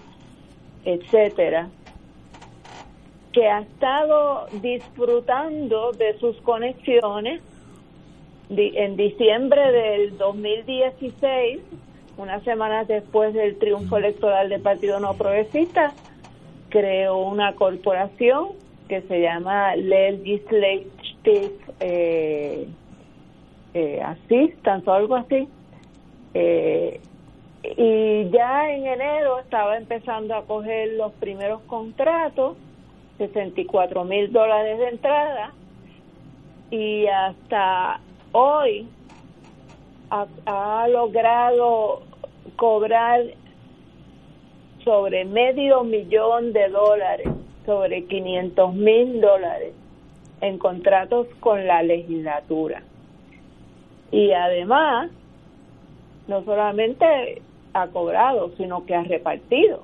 etcétera, 0.85 1.69
que 3.33 3.47
ha 3.47 3.61
estado 3.61 4.45
disfrutando 4.61 5.91
de 5.93 6.17
sus 6.19 6.39
conexiones 6.41 7.41
en 8.49 8.97
diciembre 8.97 9.71
del 9.71 10.17
2016, 10.17 11.59
unas 12.17 12.43
semanas 12.43 12.87
después 12.87 13.33
del 13.33 13.57
triunfo 13.57 13.97
electoral 13.97 14.49
del 14.49 14.61
Partido 14.61 14.99
No 14.99 15.15
Progresista, 15.15 15.93
creó 16.69 17.17
una 17.17 17.55
corporación 17.55 18.49
que 18.91 19.01
se 19.03 19.21
llama 19.21 19.73
Legislative 19.77 21.53
eh, 21.79 22.67
eh, 23.73 24.01
Assistance 24.03 24.89
o 24.89 24.93
algo 24.93 25.15
así, 25.15 25.47
eh, 26.33 26.99
y 27.63 28.29
ya 28.31 28.69
en 28.69 28.87
enero 28.87 29.39
estaba 29.39 29.77
empezando 29.77 30.35
a 30.35 30.43
coger 30.43 30.89
los 30.97 31.13
primeros 31.13 31.61
contratos, 31.67 32.57
64 33.17 34.03
mil 34.03 34.29
dólares 34.33 34.77
de 34.77 34.89
entrada, 34.89 35.53
y 36.69 37.07
hasta 37.07 38.01
hoy 38.33 38.89
ha, 40.09 40.87
logrado 40.89 42.01
cobrar 42.57 43.21
sobre 44.83 45.23
medio 45.23 45.85
millón 45.85 46.51
de 46.51 46.67
dólares, 46.67 47.29
sobre 47.65 48.05
500 48.05 48.73
mil 48.73 49.21
dólares 49.21 49.73
en 50.41 50.57
contratos 50.57 51.27
con 51.39 51.67
la 51.67 51.83
legislatura. 51.83 52.83
Y 54.11 54.31
además 54.31 55.11
no 56.27 56.43
solamente 56.43 57.41
ha 57.73 57.87
cobrado, 57.87 58.51
sino 58.57 58.85
que 58.85 58.95
ha 58.95 59.03
repartido, 59.03 59.83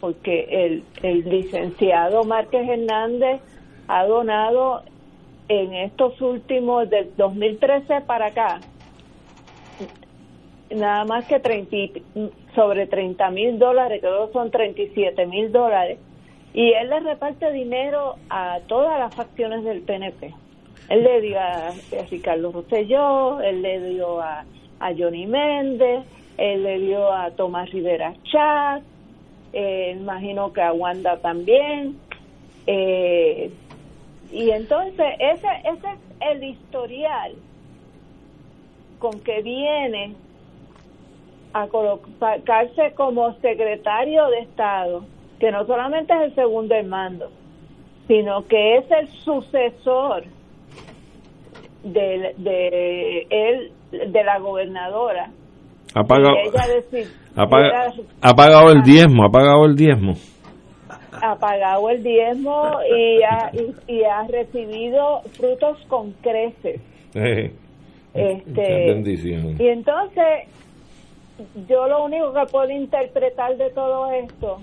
porque 0.00 0.46
el, 0.50 0.84
el 1.02 1.28
licenciado 1.28 2.24
Márquez 2.24 2.68
Hernández 2.68 3.40
ha 3.88 4.04
donado 4.04 4.82
en 5.48 5.74
estos 5.74 6.20
últimos, 6.20 6.90
del 6.90 7.14
2013 7.16 8.00
para 8.02 8.26
acá, 8.26 8.60
nada 10.74 11.04
más 11.04 11.26
que 11.26 11.38
30, 11.38 12.00
sobre 12.54 12.86
30 12.86 13.30
mil 13.30 13.58
dólares, 13.58 14.00
creo 14.00 14.26
que 14.26 14.32
son 14.32 14.50
37 14.50 15.26
mil 15.26 15.52
dólares, 15.52 15.98
y 16.56 16.72
él 16.72 16.90
le 16.90 16.98
reparte 16.98 17.52
dinero 17.52 18.16
a 18.28 18.58
todas 18.66 18.98
las 18.98 19.14
facciones 19.14 19.62
del 19.62 19.82
PNP. 19.82 20.34
Él 20.88 21.04
le 21.04 21.20
dio 21.20 21.38
a, 21.38 21.68
a 21.68 21.72
Ricardo 22.10 22.50
Rosselló, 22.50 23.40
él 23.40 23.62
le 23.62 23.90
dio 23.90 24.20
a 24.20 24.44
Johnny 24.98 25.26
Méndez, 25.26 26.04
él 26.38 26.64
le 26.64 26.78
dio 26.80 27.12
a 27.12 27.30
Tomás 27.30 27.70
Rivera 27.70 28.14
Chat, 28.24 28.82
eh, 29.52 29.96
imagino 29.98 30.52
que 30.52 30.60
a 30.60 30.72
Wanda 30.72 31.18
también. 31.18 31.98
Eh, 32.66 33.50
y 34.32 34.50
entonces 34.50 35.06
ese, 35.18 35.46
ese 35.64 35.88
es 35.92 35.98
el 36.20 36.44
historial 36.44 37.34
con 38.98 39.20
que 39.20 39.40
viene 39.42 40.14
a 41.52 41.68
colocarse 41.68 42.92
como 42.94 43.32
secretario 43.40 44.28
de 44.28 44.40
Estado, 44.40 45.04
que 45.38 45.50
no 45.50 45.66
solamente 45.66 46.12
es 46.14 46.30
el 46.30 46.34
segundo 46.34 46.74
en 46.74 46.88
mando, 46.88 47.30
sino 48.06 48.46
que 48.46 48.78
es 48.78 48.84
el 48.90 49.08
sucesor 49.08 50.24
de, 51.82 52.34
de 52.38 53.26
él, 53.30 53.72
de 53.90 54.24
la 54.24 54.38
gobernadora. 54.38 55.30
Ha 55.94 56.04
pagado, 56.04 56.36
ella 56.36 56.74
decir, 56.74 57.08
ha, 57.36 57.46
pagado, 57.46 57.92
ha 58.20 58.34
pagado 58.34 58.72
el 58.72 58.82
diezmo, 58.82 59.24
ha 59.24 59.30
pagado 59.30 59.64
el 59.66 59.76
diezmo. 59.76 60.14
Ha 61.12 61.36
pagado 61.36 61.88
el 61.88 62.02
diezmo 62.02 62.70
y 62.94 63.22
ha, 63.22 63.50
y, 63.88 64.02
ha 64.02 64.26
recibido 64.26 65.22
frutos 65.32 65.78
con 65.88 66.12
creces. 66.22 66.80
Eh, 68.18 68.42
este, 68.46 69.62
y 69.62 69.68
entonces, 69.68 70.48
yo 71.68 71.86
lo 71.86 72.06
único 72.06 72.32
que 72.32 72.46
puedo 72.50 72.70
interpretar 72.70 73.58
de 73.58 73.68
todo 73.72 74.10
esto 74.10 74.58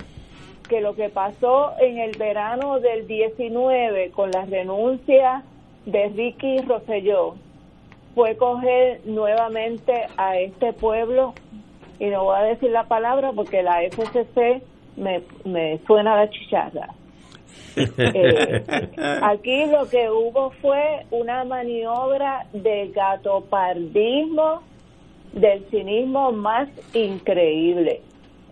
que 0.73 0.81
lo 0.81 0.95
que 0.95 1.09
pasó 1.09 1.73
en 1.79 1.99
el 1.99 2.17
verano 2.17 2.79
del 2.79 3.05
19 3.05 4.09
con 4.09 4.31
la 4.31 4.43
renuncia 4.45 5.43
de 5.85 6.09
Ricky 6.09 6.61
Rosselló 6.61 7.35
fue 8.15 8.35
coger 8.37 9.01
nuevamente 9.05 9.93
a 10.17 10.39
este 10.39 10.73
pueblo, 10.73 11.35
y 11.99 12.07
no 12.07 12.23
voy 12.23 12.37
a 12.39 12.43
decir 12.45 12.71
la 12.71 12.85
palabra 12.85 13.33
porque 13.33 13.61
la 13.61 13.83
FCC 13.83 14.63
me, 14.97 15.21
me 15.45 15.77
suena 15.85 16.15
la 16.15 16.29
chicharra. 16.31 16.89
Eh, 17.75 18.63
aquí 19.21 19.65
lo 19.65 19.87
que 19.89 20.09
hubo 20.09 20.51
fue 20.61 21.05
una 21.11 21.43
maniobra 21.43 22.47
de 22.51 22.91
gatopardismo 22.95 24.61
del 25.33 25.65
cinismo 25.69 26.31
más 26.31 26.67
increíble. 26.93 28.01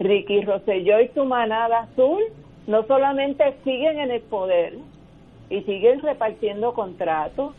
Ricky 0.02 0.41
Rosselló 0.41 0.99
y 0.99 1.10
su 1.10 1.26
manada 1.26 1.82
azul 1.82 2.23
no 2.65 2.84
solamente 2.88 3.56
siguen 3.64 3.99
en 3.99 4.11
el 4.11 4.22
poder 4.22 4.73
y 5.49 5.61
siguen 5.61 6.02
repartiendo 6.02 6.73
contratos, 6.73 7.53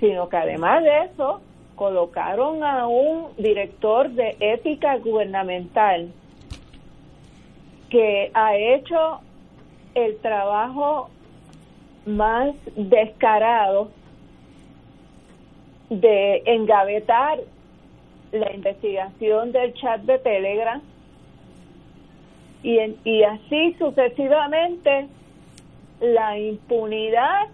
sino 0.00 0.28
que 0.28 0.36
además 0.36 0.82
de 0.82 1.04
eso 1.04 1.40
colocaron 1.76 2.64
a 2.64 2.88
un 2.88 3.28
director 3.36 4.10
de 4.10 4.36
ética 4.40 4.96
gubernamental 4.98 6.08
que 7.90 8.30
ha 8.34 8.56
hecho 8.56 9.20
el 9.94 10.18
trabajo 10.18 11.10
más 12.06 12.54
descarado 12.74 13.90
de 15.90 16.42
engavetar 16.46 17.38
la 18.32 18.52
investigación 18.52 19.52
del 19.52 19.72
chat 19.74 20.00
de 20.02 20.18
Telegram 20.18 20.82
y, 22.62 22.78
y 23.04 23.22
así 23.22 23.74
sucesivamente 23.78 25.08
la 26.00 26.38
impunidad 26.38 27.48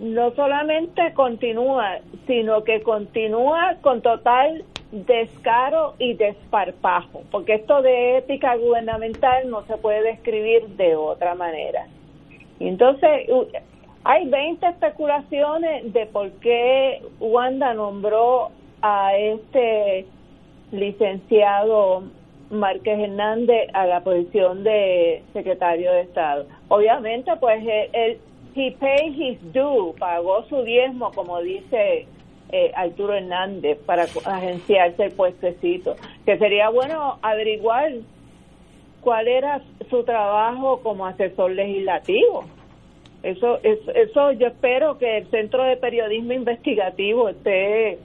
no 0.00 0.30
solamente 0.34 1.12
continúa, 1.14 1.98
sino 2.26 2.64
que 2.64 2.82
continúa 2.82 3.76
con 3.82 4.00
total 4.00 4.64
descaro 4.92 5.94
y 5.98 6.14
desparpajo, 6.14 7.22
porque 7.30 7.54
esto 7.54 7.82
de 7.82 8.18
ética 8.18 8.56
gubernamental 8.56 9.48
no 9.48 9.62
se 9.66 9.76
puede 9.76 10.02
describir 10.02 10.66
de 10.70 10.96
otra 10.96 11.34
manera. 11.34 11.86
Entonces, 12.58 13.28
hay 14.04 14.26
20 14.28 14.66
especulaciones 14.66 15.92
de 15.92 16.06
por 16.06 16.30
qué 16.32 17.02
Wanda 17.20 17.74
nombró 17.74 18.50
a 18.82 19.14
este 19.16 20.06
licenciado 20.72 22.04
Márquez 22.50 22.98
Hernández 22.98 23.68
a 23.72 23.86
la 23.86 24.00
posición 24.02 24.64
de 24.64 25.22
secretario 25.32 25.92
de 25.92 26.02
Estado. 26.02 26.46
Obviamente, 26.68 27.30
pues 27.40 27.64
él, 27.92 28.18
he 28.56 28.72
paid 28.72 29.14
his 29.16 29.38
due, 29.52 29.94
pagó 29.98 30.44
su 30.48 30.62
diezmo, 30.62 31.12
como 31.12 31.40
dice 31.40 32.06
eh, 32.50 32.72
Arturo 32.74 33.14
Hernández, 33.14 33.78
para 33.86 34.06
agenciarse 34.24 35.04
el 35.04 35.12
puestecito. 35.12 35.94
Que 36.26 36.36
sería 36.38 36.68
bueno 36.68 37.18
averiguar 37.22 37.92
cuál 39.00 39.28
era 39.28 39.62
su 39.88 40.02
trabajo 40.02 40.80
como 40.82 41.06
asesor 41.06 41.52
legislativo. 41.52 42.44
Eso, 43.22 43.60
eso, 43.62 43.90
eso 43.92 44.32
yo 44.32 44.48
espero 44.48 44.98
que 44.98 45.18
el 45.18 45.30
Centro 45.30 45.62
de 45.62 45.76
Periodismo 45.76 46.32
Investigativo 46.32 47.28
esté 47.28 47.98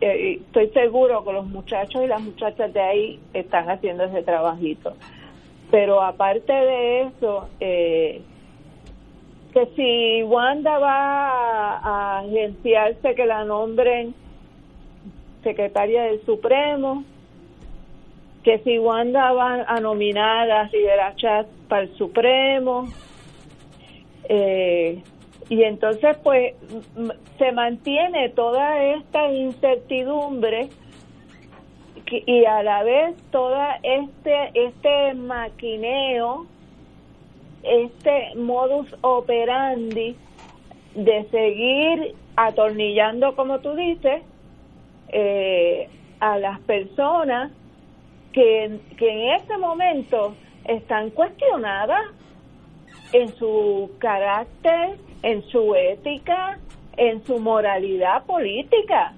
estoy 0.00 0.68
seguro 0.70 1.24
que 1.24 1.32
los 1.32 1.46
muchachos 1.46 2.02
y 2.04 2.06
las 2.06 2.20
muchachas 2.20 2.72
de 2.72 2.80
ahí 2.80 3.20
están 3.32 3.68
haciendo 3.70 4.04
ese 4.04 4.22
trabajito. 4.22 4.94
Pero 5.70 6.02
aparte 6.02 6.52
de 6.52 7.02
eso, 7.02 7.48
eh, 7.60 8.22
que 9.52 9.66
si 9.76 10.22
Wanda 10.22 10.78
va 10.78 11.78
a, 11.78 12.18
agenciarse 12.20 13.14
que 13.14 13.26
la 13.26 13.44
nombren 13.44 14.14
secretaria 15.42 16.04
del 16.04 16.24
Supremo, 16.24 17.04
que 18.42 18.58
si 18.60 18.78
Wanda 18.78 19.32
va 19.32 19.64
a 19.66 19.80
nominar 19.80 20.50
a 20.50 20.68
Rivera 20.68 21.14
para 21.68 21.82
el 21.82 21.94
Supremo, 21.96 22.88
eh, 24.28 25.02
y 25.48 25.62
entonces, 25.62 26.16
pues, 26.22 26.54
se 27.38 27.52
mantiene 27.52 28.28
toda 28.30 28.84
esta 28.84 29.32
incertidumbre 29.32 30.68
y 32.10 32.44
a 32.44 32.62
la 32.62 32.82
vez 32.82 33.16
toda 33.30 33.78
este 33.82 34.50
este 34.54 35.14
maquineo, 35.14 36.46
este 37.62 38.34
modus 38.34 38.94
operandi 39.02 40.16
de 40.94 41.24
seguir 41.30 42.14
atornillando, 42.36 43.34
como 43.34 43.58
tú 43.60 43.74
dices, 43.74 44.22
eh, 45.08 45.88
a 46.20 46.38
las 46.38 46.60
personas 46.60 47.52
que, 48.32 48.78
que 48.96 49.10
en 49.10 49.40
ese 49.40 49.58
momento 49.58 50.34
están 50.64 51.10
cuestionadas 51.10 52.02
en 53.12 53.28
su 53.36 53.90
carácter 53.98 54.98
en 55.22 55.42
su 55.48 55.74
ética, 55.74 56.58
en 56.96 57.24
su 57.24 57.38
moralidad 57.38 58.24
política, 58.24 59.14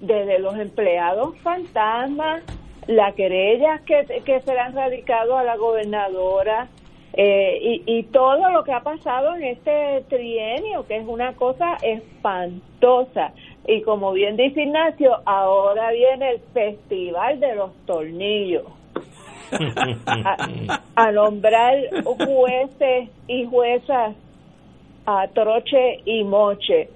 desde 0.00 0.38
los 0.38 0.56
empleados 0.56 1.36
fantasmas, 1.38 2.42
las 2.86 3.14
querellas 3.14 3.80
que, 3.82 4.04
que 4.24 4.40
se 4.40 4.52
le 4.52 4.58
han 4.58 4.74
radicado 4.74 5.38
a 5.38 5.44
la 5.44 5.56
gobernadora 5.56 6.68
eh, 7.12 7.58
y, 7.60 7.98
y 7.98 8.02
todo 8.04 8.50
lo 8.50 8.64
que 8.64 8.72
ha 8.72 8.80
pasado 8.80 9.36
en 9.36 9.44
este 9.44 10.04
trienio, 10.08 10.86
que 10.86 10.96
es 10.96 11.06
una 11.06 11.34
cosa 11.34 11.76
espantosa. 11.82 13.32
Y 13.66 13.82
como 13.82 14.12
bien 14.12 14.36
dice 14.36 14.62
Ignacio, 14.62 15.18
ahora 15.24 15.92
viene 15.92 16.30
el 16.30 16.40
Festival 16.52 17.38
de 17.38 17.54
los 17.54 17.72
Tornillos. 17.86 18.64
a, 20.96 21.12
nombrar 21.12 21.76
jueces 22.04 23.10
y 23.26 23.44
juezas 23.44 24.14
a 25.06 25.28
troche 25.28 26.00
y 26.04 26.24
moche. 26.24 26.88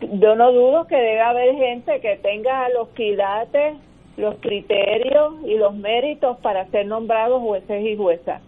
yo 0.00 0.36
no 0.36 0.52
dudo 0.52 0.86
que 0.86 0.96
debe 0.96 1.20
haber 1.20 1.54
gente 1.54 2.00
que 2.00 2.16
tenga 2.16 2.68
los 2.70 2.88
quilates, 2.90 3.76
los 4.16 4.36
criterios 4.36 5.34
y 5.44 5.56
los 5.56 5.74
méritos 5.74 6.38
para 6.38 6.66
ser 6.68 6.86
nombrados 6.86 7.42
jueces 7.42 7.84
y 7.84 7.96
juezas. 7.96 8.40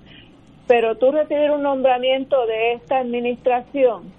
Pero 0.66 0.96
tú 0.96 1.12
recibir 1.12 1.50
un 1.50 1.62
nombramiento 1.62 2.46
de 2.46 2.72
esta 2.72 2.98
administración, 2.98 4.12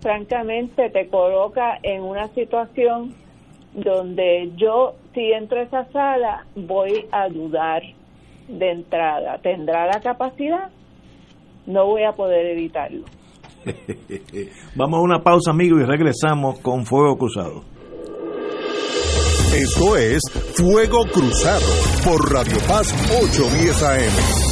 francamente 0.00 0.90
te 0.90 1.08
coloca 1.08 1.78
en 1.82 2.02
una 2.02 2.28
situación 2.28 3.14
donde 3.74 4.50
yo, 4.56 4.94
si 5.14 5.32
entro 5.32 5.60
a 5.60 5.62
esa 5.62 5.84
sala, 5.92 6.46
voy 6.54 7.06
a 7.10 7.28
dudar 7.28 7.82
de 8.48 8.70
entrada. 8.70 9.38
¿Tendrá 9.38 9.86
la 9.86 10.00
capacidad? 10.00 10.70
No 11.66 11.86
voy 11.86 12.02
a 12.02 12.12
poder 12.12 12.46
evitarlo. 12.46 13.04
Vamos 14.74 14.98
a 14.98 15.02
una 15.02 15.22
pausa, 15.22 15.50
amigos, 15.50 15.80
y 15.82 15.84
regresamos 15.84 16.58
con 16.60 16.84
Fuego 16.86 17.16
Cruzado. 17.16 17.64
Esto 19.54 19.96
es 19.96 20.20
Fuego 20.54 21.04
Cruzado 21.12 21.66
por 22.04 22.32
Radio 22.32 22.56
Paz 22.66 22.92
810 23.10 23.82
AM. 23.82 24.51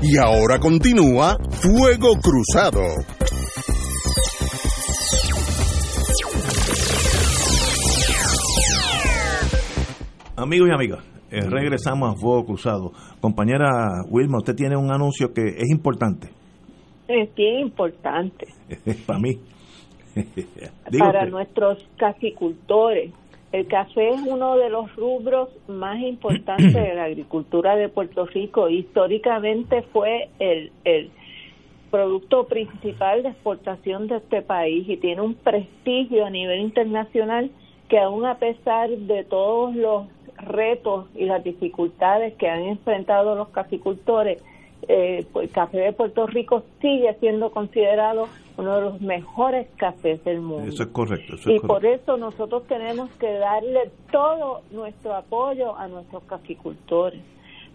Y 0.04 0.18
ahora 0.18 0.58
continúa 0.60 1.38
Fuego 1.52 2.14
Cruzado. 2.22 2.82
Amigos 10.36 10.68
y 10.68 10.72
amigas, 10.74 11.06
eh, 11.30 11.42
regresamos 11.48 12.12
a 12.12 12.16
Fuego 12.16 12.44
Cruzado. 12.44 12.92
Compañera 13.22 13.68
Wilma, 14.10 14.40
usted 14.40 14.56
tiene 14.56 14.76
un 14.76 14.92
anuncio 14.92 15.32
que 15.32 15.44
es 15.46 15.70
importante. 15.70 16.30
Es 17.08 17.34
bien 17.36 17.60
importante. 17.60 18.48
Para 19.06 19.20
mí. 19.20 19.38
Para 20.98 21.26
nuestros 21.28 21.88
caficultores. 21.98 23.12
El 23.52 23.68
café 23.68 24.10
es 24.10 24.22
uno 24.28 24.58
de 24.58 24.72
los 24.72 24.96
rubros 24.96 25.50
más 25.68 26.00
importantes 26.00 26.74
de 26.74 26.96
la 26.96 27.04
agricultura 27.04 27.76
de 27.76 27.88
Puerto 27.88 28.26
Rico. 28.26 28.68
Históricamente 28.68 29.84
fue 29.94 30.30
el, 30.40 30.72
el 30.84 31.12
producto 31.92 32.48
principal 32.48 33.22
de 33.22 33.30
exportación 33.30 34.08
de 34.08 34.18
este 34.18 34.42
país 34.42 34.90
y 34.90 34.98
tiene 34.98 35.22
un 35.22 35.36
prestigio 35.36 36.26
a 36.26 36.32
nivel 36.32 36.62
internacional 36.62 37.52
que 37.88 38.00
aún 38.00 38.26
a 38.26 38.40
pesar 38.40 38.90
de 38.90 39.24
todos 39.24 39.76
los 39.76 40.08
retos 40.46 41.08
y 41.16 41.26
las 41.26 41.44
dificultades 41.44 42.34
que 42.36 42.50
han 42.50 42.64
enfrentado 42.64 43.36
los 43.36 43.50
caficultores, 43.50 44.42
eh, 44.88 45.26
pues, 45.32 45.48
el 45.48 45.54
café 45.54 45.78
de 45.78 45.94
Puerto 45.94 46.28
Rico 46.28 46.64
sigue 46.82 47.16
siendo 47.20 47.52
considerado 47.52 48.28
uno 48.58 48.76
de 48.76 48.82
los 48.82 49.02
mejores 49.02 49.68
cafés 49.78 50.24
del 50.24 50.42
mundo. 50.42 50.70
Eso 50.70 50.84
es 50.84 50.90
correcto. 50.90 51.36
y 51.50 51.60
por 51.60 51.86
eso 51.86 52.18
nosotros 52.18 52.68
tenemos 52.68 53.10
que 53.12 53.32
darle 53.34 53.92
todo 54.12 54.62
nuestro 54.72 55.16
apoyo 55.16 55.76
a 55.78 55.88
nuestros 55.88 56.24
caficultores. 56.24 57.22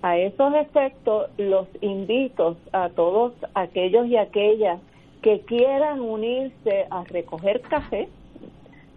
A 0.03 0.17
esos 0.17 0.55
efectos, 0.55 1.29
los 1.39 1.67
invito 1.81 2.57
a 2.73 2.89
todos 2.91 3.33
aquellos 3.55 4.07
y 4.07 4.17
aquellas 4.17 4.81
que 5.23 5.41
quieran 5.41 6.01
unirse 6.01 6.87
a 6.91 7.03
recoger 7.05 7.61
café, 7.63 8.09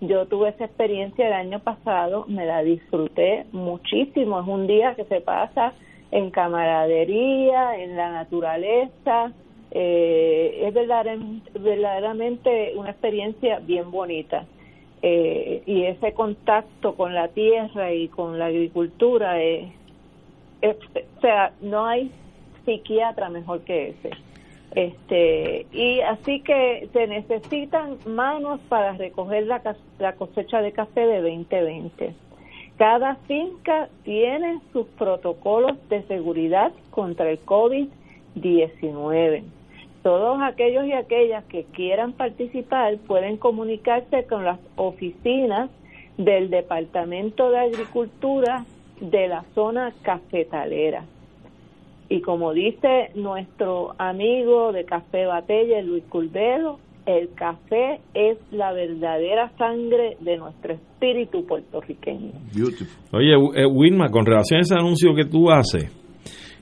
yo 0.01 0.25
tuve 0.25 0.49
esa 0.49 0.65
experiencia 0.65 1.27
el 1.27 1.33
año 1.33 1.59
pasado, 1.59 2.25
me 2.27 2.45
la 2.45 2.63
disfruté 2.63 3.45
muchísimo. 3.51 4.41
Es 4.41 4.47
un 4.47 4.65
día 4.65 4.95
que 4.95 5.05
se 5.05 5.21
pasa 5.21 5.73
en 6.09 6.31
camaradería, 6.31 7.77
en 7.77 7.95
la 7.95 8.11
naturaleza. 8.11 9.31
Eh, 9.69 10.63
es 10.65 10.73
verdaderamente, 10.73 12.73
una 12.75 12.89
experiencia 12.89 13.59
bien 13.59 13.91
bonita. 13.91 14.45
Eh, 15.03 15.61
y 15.67 15.83
ese 15.83 16.13
contacto 16.13 16.95
con 16.95 17.13
la 17.13 17.27
tierra 17.29 17.93
y 17.93 18.07
con 18.07 18.39
la 18.39 18.47
agricultura, 18.47 19.41
es, 19.41 19.67
o 20.63 21.21
sea, 21.21 21.53
no 21.61 21.85
hay 21.85 22.11
psiquiatra 22.65 23.29
mejor 23.29 23.61
que 23.61 23.89
ese. 23.89 24.09
Este, 24.75 25.65
y 25.73 25.99
así 25.99 26.39
que 26.41 26.87
se 26.93 27.07
necesitan 27.07 27.97
manos 28.05 28.61
para 28.69 28.93
recoger 28.93 29.45
la, 29.45 29.61
la 29.99 30.13
cosecha 30.13 30.61
de 30.61 30.71
café 30.71 31.05
de 31.05 31.21
2020. 31.21 32.13
Cada 32.77 33.15
finca 33.27 33.89
tiene 34.03 34.59
sus 34.71 34.87
protocolos 34.87 35.77
de 35.89 36.03
seguridad 36.03 36.71
contra 36.89 37.29
el 37.29 37.39
COVID-19. 37.45 39.43
Todos 40.03 40.41
aquellos 40.41 40.85
y 40.85 40.93
aquellas 40.93 41.43
que 41.45 41.65
quieran 41.65 42.13
participar 42.13 42.97
pueden 42.97 43.37
comunicarse 43.37 44.25
con 44.25 44.45
las 44.45 44.59
oficinas 44.77 45.69
del 46.17 46.49
Departamento 46.49 47.51
de 47.51 47.59
Agricultura 47.59 48.65
de 48.99 49.27
la 49.27 49.43
zona 49.53 49.93
cafetalera. 50.01 51.03
Y 52.11 52.19
como 52.19 52.51
dice 52.51 53.11
nuestro 53.15 53.93
amigo 53.97 54.73
de 54.73 54.83
Café 54.83 55.25
Batella, 55.25 55.81
Luis 55.81 56.03
Culvero, 56.09 56.77
el 57.05 57.29
café 57.35 58.01
es 58.13 58.37
la 58.51 58.73
verdadera 58.73 59.49
sangre 59.57 60.17
de 60.19 60.35
nuestro 60.35 60.73
espíritu 60.73 61.45
puertorriqueño. 61.45 62.33
Oye, 63.13 63.33
eh, 63.55 63.65
Wilma, 63.65 64.09
con 64.09 64.25
relación 64.25 64.57
a 64.57 64.61
ese 64.61 64.75
anuncio 64.75 65.15
que 65.15 65.23
tú 65.23 65.49
haces, 65.51 65.89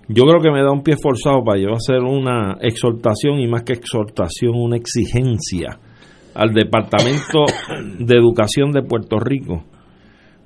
yo 0.07 0.26
creo 0.26 0.39
que 0.39 0.51
me 0.51 0.61
da 0.61 0.71
un 0.71 0.84
pie 0.84 0.93
forzado 1.01 1.43
para 1.43 1.59
yo 1.59 1.69
hacer 1.73 1.97
una 2.03 2.57
exhortación 2.61 3.39
y 3.39 3.47
más 3.47 3.63
que 3.63 3.73
exhortación, 3.73 4.53
una 4.53 4.77
exigencia 4.77 5.80
al 6.35 6.53
Departamento 6.53 7.45
de 7.97 8.15
Educación 8.15 8.71
de 8.71 8.84
Puerto 8.84 9.17
Rico 9.17 9.63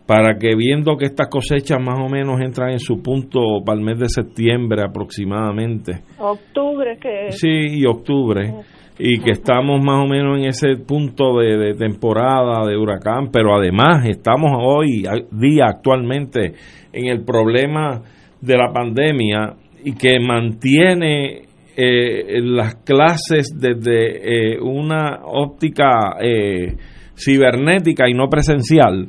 para 0.06 0.38
que 0.38 0.56
viendo 0.56 0.98
que 0.98 1.06
estas 1.06 1.30
cosechas 1.30 1.80
más 1.82 2.00
o 2.00 2.10
menos 2.10 2.42
entran 2.42 2.72
en 2.72 2.80
su 2.80 3.02
punto 3.02 3.40
para 3.66 3.80
el 3.80 3.86
mes 3.86 4.00
de 4.00 4.10
septiembre 4.10 4.82
aproximadamente. 4.82 6.02
Octubre 6.20 6.98
que 7.00 7.32
Sí, 7.32 7.80
y 7.80 7.86
octubre. 7.86 8.54
Y 9.00 9.20
que 9.20 9.32
estamos 9.32 9.84
más 9.84 10.04
o 10.04 10.08
menos 10.08 10.38
en 10.38 10.46
ese 10.46 10.76
punto 10.86 11.40
de, 11.40 11.74
temporada 11.74 12.66
de 12.68 12.78
huracán, 12.78 13.30
pero 13.32 13.56
además 13.56 14.06
estamos 14.08 14.52
hoy, 14.62 15.04
día 15.32 15.66
actualmente, 15.68 16.54
en 16.92 17.08
el 17.08 17.24
problema 17.24 18.02
de 18.40 18.58
la 18.58 18.72
pandemia 18.72 19.56
y 19.84 19.96
que 19.96 20.20
mantiene 20.20 21.44
eh, 21.76 22.40
las 22.44 22.76
clases 22.76 23.56
desde 23.58 24.54
eh, 24.54 24.60
una 24.62 25.22
óptica 25.26 26.18
eh, 26.22 26.76
cibernética 27.16 28.08
y 28.08 28.14
no 28.14 28.28
presencial 28.30 29.08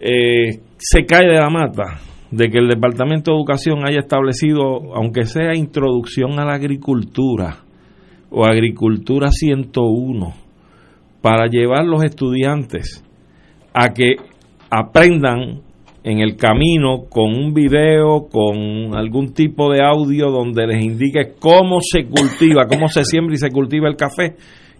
eh, 0.00 0.60
se 0.78 1.04
cae 1.04 1.26
de 1.26 1.38
la 1.38 1.50
mata 1.50 2.00
de 2.30 2.48
que 2.50 2.58
el 2.58 2.68
Departamento 2.68 3.30
de 3.30 3.38
Educación 3.38 3.86
haya 3.86 4.00
establecido, 4.00 4.94
aunque 4.94 5.24
sea 5.24 5.54
introducción 5.54 6.38
a 6.38 6.44
la 6.44 6.54
agricultura, 6.54 7.66
o 8.30 8.44
Agricultura 8.44 9.28
101 9.30 10.34
para 11.20 11.46
llevar 11.46 11.84
los 11.84 12.04
estudiantes 12.04 13.02
a 13.72 13.92
que 13.92 14.16
aprendan 14.70 15.62
en 16.04 16.20
el 16.20 16.36
camino 16.36 17.04
con 17.08 17.34
un 17.34 17.52
video, 17.52 18.28
con 18.30 18.96
algún 18.96 19.32
tipo 19.32 19.72
de 19.72 19.82
audio 19.82 20.30
donde 20.30 20.66
les 20.66 20.84
indique 20.84 21.34
cómo 21.40 21.78
se 21.80 22.04
cultiva, 22.04 22.66
cómo 22.68 22.88
se 22.88 23.04
siembra 23.04 23.34
y 23.34 23.38
se 23.38 23.50
cultiva 23.50 23.88
el 23.88 23.96
café 23.96 24.36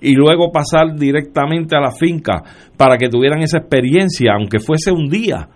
y 0.06 0.14
luego 0.14 0.52
pasar 0.52 0.94
directamente 0.94 1.76
a 1.76 1.80
la 1.80 1.90
finca 1.90 2.40
para 2.76 2.96
que 2.96 3.08
tuvieran 3.08 3.42
esa 3.42 3.58
experiencia, 3.58 4.34
aunque 4.38 4.60
fuese 4.60 4.92
un 4.92 5.08
día, 5.08 5.48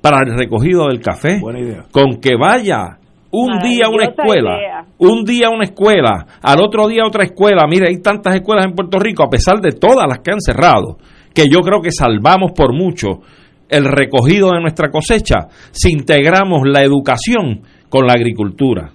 para 0.00 0.18
el 0.26 0.36
recogido 0.36 0.88
del 0.88 0.98
café. 0.98 1.38
Buena 1.40 1.60
idea. 1.60 1.84
Con 1.92 2.20
que 2.20 2.34
vaya 2.36 2.98
un 3.30 3.60
día 3.60 3.86
a 3.86 3.90
una 3.90 4.06
escuela, 4.06 4.86
un 4.98 5.24
día 5.24 5.46
a 5.46 5.50
una 5.54 5.64
escuela, 5.66 6.26
al 6.42 6.60
otro 6.60 6.88
día 6.88 7.04
a 7.04 7.06
otra 7.06 7.22
escuela. 7.22 7.64
Mire, 7.68 7.90
hay 7.90 8.02
tantas 8.02 8.34
escuelas 8.34 8.64
en 8.64 8.74
Puerto 8.74 8.98
Rico, 8.98 9.22
a 9.22 9.30
pesar 9.30 9.60
de 9.60 9.70
todas 9.70 10.08
las 10.08 10.18
que 10.18 10.32
han 10.32 10.40
cerrado, 10.40 10.98
que 11.32 11.44
yo 11.48 11.60
creo 11.60 11.80
que 11.80 11.92
salvamos 11.92 12.50
por 12.56 12.74
mucho 12.74 13.20
el 13.68 13.84
recogido 13.84 14.50
de 14.50 14.60
nuestra 14.60 14.90
cosecha 14.90 15.46
si 15.70 15.92
integramos 15.92 16.62
la 16.64 16.82
educación 16.82 17.62
con 17.88 18.08
la 18.08 18.14
agricultura. 18.14 18.90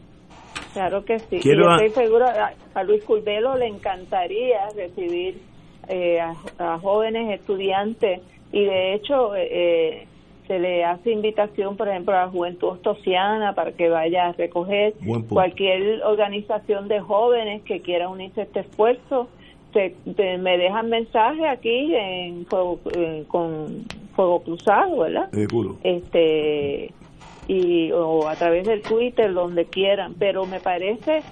Claro 0.73 1.03
que 1.05 1.19
sí. 1.19 1.39
y 1.43 1.55
yo 1.55 1.69
estoy 1.71 2.03
seguro, 2.03 2.25
a, 2.27 2.83
Luis 2.83 3.03
Curbelo 3.03 3.55
le 3.57 3.67
encantaría 3.67 4.69
recibir 4.75 5.41
eh, 5.87 6.19
a, 6.19 6.77
jóvenes 6.79 7.39
estudiantes 7.39 8.21
y 8.51 8.63
de 8.63 8.93
hecho 8.93 9.35
eh, 9.35 10.07
se 10.47 10.59
le 10.59 10.85
hace 10.85 11.11
invitación, 11.11 11.75
por 11.75 11.89
ejemplo, 11.89 12.13
a 12.15 12.25
la 12.25 12.29
Juventud 12.29 12.69
Ostosiana 12.69 13.53
para 13.53 13.73
que 13.73 13.89
vaya 13.89 14.27
a 14.27 14.31
recoger 14.31 14.93
cualquier 15.29 16.03
organización 16.03 16.87
de 16.87 17.01
jóvenes 17.01 17.63
que 17.63 17.81
quiera 17.81 18.09
unirse 18.09 18.41
a 18.41 18.43
este 18.45 18.61
esfuerzo. 18.61 19.27
Se, 19.73 19.93
me 20.37 20.57
dejan 20.57 20.89
mensaje 20.89 21.47
aquí 21.47 21.93
en 21.93 22.47
eh, 22.95 23.25
con 23.27 23.85
Fuego 24.15 24.41
Cruzado, 24.41 24.99
¿verdad? 24.99 25.29
este 25.83 26.91
y 27.47 27.91
o 27.91 28.27
a 28.27 28.35
través 28.35 28.67
del 28.67 28.81
Twitter, 28.81 29.33
donde 29.33 29.65
quieran, 29.65 30.15
pero 30.19 30.45
me 30.45 30.59
parece 30.59 31.23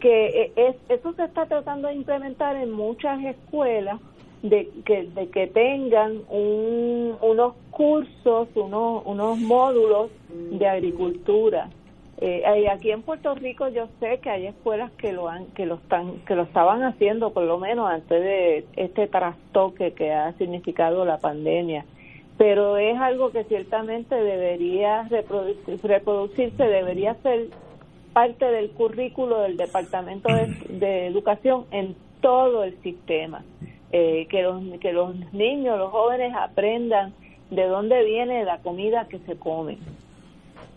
que 0.00 0.26
e, 0.28 0.52
es, 0.56 0.76
eso 0.88 1.12
se 1.14 1.24
está 1.24 1.46
tratando 1.46 1.88
de 1.88 1.94
implementar 1.94 2.56
en 2.56 2.70
muchas 2.70 3.22
escuelas 3.24 4.00
de 4.42 4.68
que, 4.84 5.04
de 5.04 5.28
que 5.28 5.46
tengan 5.46 6.22
un, 6.28 7.16
unos 7.20 7.54
cursos, 7.70 8.48
unos, 8.54 9.02
unos 9.04 9.38
módulos 9.38 10.10
de 10.28 10.66
agricultura. 10.66 11.68
Eh, 12.22 12.68
aquí 12.70 12.90
en 12.90 13.00
Puerto 13.00 13.34
Rico 13.34 13.68
yo 13.68 13.88
sé 13.98 14.18
que 14.18 14.28
hay 14.28 14.46
escuelas 14.46 14.90
que 14.92 15.12
lo 15.12 15.28
han, 15.28 15.46
que 15.46 15.64
lo 15.64 15.76
están, 15.76 16.18
que 16.26 16.34
lo 16.34 16.42
estaban 16.42 16.82
haciendo 16.82 17.32
por 17.32 17.44
lo 17.44 17.58
menos 17.58 17.90
antes 17.90 18.22
de 18.22 18.66
este 18.76 19.06
trastoque 19.06 19.92
que 19.92 20.12
ha 20.12 20.32
significado 20.34 21.06
la 21.06 21.18
pandemia 21.18 21.86
pero 22.40 22.78
es 22.78 22.98
algo 22.98 23.32
que 23.32 23.44
ciertamente 23.44 24.14
debería 24.14 25.06
reproducirse, 25.10 26.64
debería 26.64 27.12
ser 27.16 27.48
parte 28.14 28.46
del 28.46 28.70
currículo 28.70 29.42
del 29.42 29.58
Departamento 29.58 30.30
de, 30.70 31.06
Educación 31.06 31.66
en 31.70 31.94
todo 32.22 32.64
el 32.64 32.80
sistema. 32.80 33.44
Eh, 33.92 34.26
que, 34.30 34.40
los, 34.42 34.62
que 34.80 34.90
los 34.94 35.14
niños, 35.34 35.76
los 35.76 35.90
jóvenes 35.90 36.32
aprendan 36.34 37.12
de 37.50 37.66
dónde 37.66 38.02
viene 38.06 38.42
la 38.44 38.56
comida 38.62 39.06
que 39.06 39.18
se 39.18 39.36
come. 39.36 39.76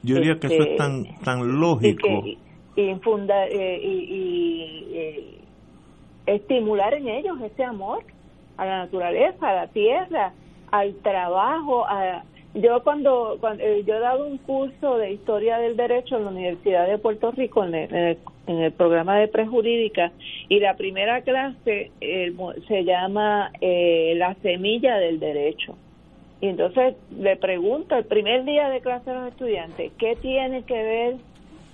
Yo 0.01 0.15
diría 0.15 0.37
que 0.41 0.47
eso 0.47 0.63
es 0.63 0.71
este, 0.71 0.75
tan, 0.75 1.05
tan 1.23 1.61
lógico. 1.61 2.09
Y, 2.25 2.37
eh, 2.75 3.79
y, 3.81 4.87
eh, 4.91 5.37
estimular 6.25 6.93
en 6.93 7.07
ellos 7.07 7.39
ese 7.41 7.63
amor 7.63 8.03
a 8.57 8.65
la 8.65 8.77
naturaleza, 8.79 9.49
a 9.49 9.55
la 9.55 9.67
tierra, 9.67 10.33
al 10.73 10.95
trabajo. 10.95 11.85
A, 11.87 12.23
yo 12.55 12.83
cuando, 12.83 13.39
eh, 13.59 13.83
yo 13.85 13.95
he 13.95 13.99
dado 13.99 14.25
un 14.25 14.39
curso 14.39 14.97
de 14.97 15.11
historia 15.11 15.59
del 15.59 15.77
derecho 15.77 16.17
en 16.17 16.25
la 16.25 16.31
Universidad 16.31 16.87
de 16.87 16.97
Puerto 16.97 17.31
Rico 17.31 17.63
en 17.63 17.75
el, 17.75 18.17
en 18.47 18.57
el, 18.59 18.71
programa 18.71 19.17
de 19.17 19.27
prejurídica 19.27 20.11
y 20.49 20.59
la 20.59 20.75
primera 20.75 21.21
clase 21.21 21.91
se 22.67 22.83
llama 22.83 23.51
eh, 23.61 24.13
la 24.17 24.33
semilla 24.41 24.97
del 24.97 25.19
derecho. 25.19 25.75
Y 26.41 26.47
entonces 26.47 26.95
le 27.17 27.37
pregunto 27.37 27.95
el 27.95 28.05
primer 28.05 28.43
día 28.43 28.69
de 28.69 28.81
clase 28.81 29.11
a 29.11 29.13
los 29.13 29.31
estudiantes, 29.31 29.91
¿qué 29.99 30.15
tiene 30.15 30.63
que 30.63 30.83
ver 30.83 31.15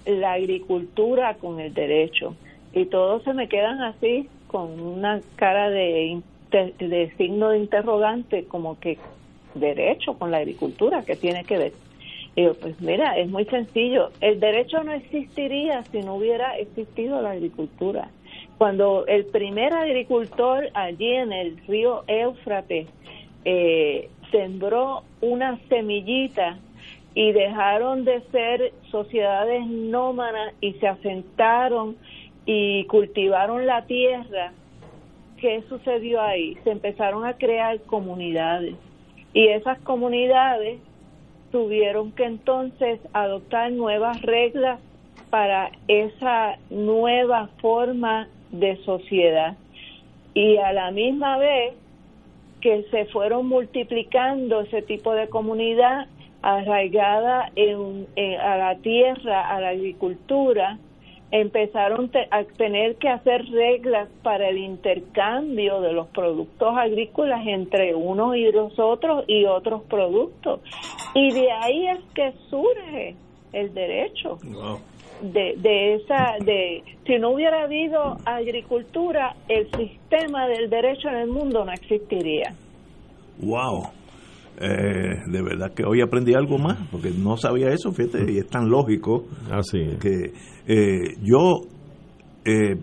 la 0.06 0.34
agricultura 0.34 1.36
con 1.36 1.62
el 1.62 1.74
derecho? 1.74 2.36
Y 2.74 2.86
todos 2.86 3.24
se 3.24 3.34
me 3.34 3.48
quedan 3.48 3.82
así 3.82 4.28
con 4.48 4.80
una 4.80 5.22
cara 5.38 5.70
de 5.70 6.22
de, 6.52 7.14
signo 7.18 7.50
de 7.50 7.60
interrogante 7.60 8.46
como 8.46 8.80
que 8.80 8.98
derecho 9.56 10.14
con 10.14 10.32
la 10.32 10.38
agricultura, 10.38 11.04
que 11.04 11.16
tiene 11.16 11.44
que 11.44 11.58
ver? 11.58 11.74
Y 12.36 12.44
yo, 12.44 12.54
pues 12.54 12.80
mira, 12.80 13.18
es 13.18 13.30
muy 13.30 13.46
sencillo. 13.46 14.12
El 14.22 14.40
derecho 14.40 14.84
no 14.84 14.94
existiría 14.94 15.84
si 15.86 16.02
no 16.02 16.16
hubiera 16.16 16.58
existido 16.58 17.22
la 17.22 17.32
agricultura. 17.32 18.10
Cuando 18.58 19.06
el 19.08 19.26
primer 19.26 19.74
agricultor 19.74 20.70
allí 20.74 21.14
en 21.14 21.32
el 21.32 21.58
río 21.68 22.04
Éufrates 22.08 22.88
eh, 23.46 24.10
sembró 24.32 25.04
una 25.22 25.58
semillita 25.70 26.58
y 27.16 27.32
dejaron 27.32 28.06
de 28.06 28.22
ser 28.32 28.74
sociedades 28.92 29.66
nómadas 29.66 30.54
y 30.62 30.74
se 30.74 30.88
asentaron 30.88 31.98
y 32.46 32.86
cultivaron 32.86 33.66
la 33.66 33.86
tierra, 33.86 34.54
¿qué 35.40 35.64
sucedió 35.70 36.22
ahí? 36.22 36.58
Se 36.64 36.72
empezaron 36.72 37.26
a 37.26 37.34
crear 37.34 37.80
comunidades 37.82 38.76
y 39.34 39.48
esas 39.48 39.80
comunidades 39.80 40.80
tuvieron 41.52 42.12
que 42.12 42.26
entonces 42.26 43.00
adoptar 43.14 43.72
nuevas 43.72 44.22
reglas 44.22 44.80
para 45.30 45.72
esa 45.88 46.58
nueva 46.70 47.50
forma 47.62 48.28
de 48.52 48.78
sociedad 48.78 49.56
y 50.34 50.58
a 50.58 50.74
la 50.74 50.92
misma 50.92 51.38
vez 51.38 51.74
que 52.62 52.84
se 52.92 53.06
fueron 53.06 53.48
multiplicando 53.48 54.62
ese 54.62 54.82
tipo 54.82 55.14
de 55.14 55.30
comunidad 55.30 56.08
arraigada 56.42 57.52
en, 57.56 58.08
a 58.40 58.58
la 58.58 58.76
tierra, 58.76 59.50
a 59.50 59.60
la 59.62 59.70
agricultura, 59.70 60.78
empezaron 61.32 62.10
a 62.32 62.44
tener 62.44 62.96
que 62.96 63.10
hacer 63.10 63.46
reglas 63.52 64.10
para 64.24 64.50
el 64.50 64.58
intercambio 64.58 65.82
de 65.82 65.94
los 65.94 66.08
productos 66.08 66.76
agrícolas 66.76 67.46
entre 67.46 67.94
unos 67.94 68.36
y 68.36 68.52
los 68.52 68.78
otros 68.80 69.26
y 69.28 69.46
otros 69.46 69.84
productos. 69.84 70.62
Y 71.14 71.32
de 71.32 71.52
ahí 71.52 71.88
es 71.88 72.00
que 72.14 72.34
surge 72.50 73.16
el 73.54 73.74
derecho. 73.74 74.38
De, 75.22 75.56
de 75.58 75.96
esa 75.96 76.38
de 76.40 76.82
si 77.06 77.20
no 77.20 77.32
hubiera 77.32 77.64
habido 77.64 78.16
agricultura 78.24 79.36
el 79.50 79.70
sistema 79.72 80.48
del 80.48 80.70
derecho 80.70 81.10
en 81.10 81.16
el 81.16 81.28
mundo 81.28 81.66
no 81.66 81.74
existiría 81.74 82.54
wow 83.40 83.84
eh, 84.62 85.24
de 85.26 85.42
verdad 85.42 85.74
que 85.74 85.86
hoy 85.86 86.02
aprendí 86.02 86.34
algo 86.34 86.58
más, 86.58 86.78
porque 86.92 87.12
no 87.12 87.38
sabía 87.38 87.70
eso, 87.70 87.94
fíjate, 87.94 88.30
y 88.30 88.40
es 88.40 88.48
tan 88.48 88.70
lógico 88.70 89.24
Así 89.50 89.80
que 90.02 90.34
eh, 90.68 91.16
yo 91.24 91.62
eh, 92.44 92.76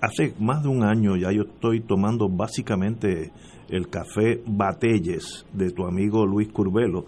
hace 0.00 0.32
más 0.38 0.62
de 0.62 0.68
un 0.68 0.84
año 0.84 1.16
ya 1.16 1.32
yo 1.32 1.42
estoy 1.42 1.80
tomando 1.80 2.28
básicamente 2.28 3.32
el 3.68 3.88
café 3.88 4.42
Batelles 4.46 5.44
de 5.52 5.70
tu 5.72 5.84
amigo 5.84 6.24
Luis 6.24 6.52
Curbelo. 6.52 7.06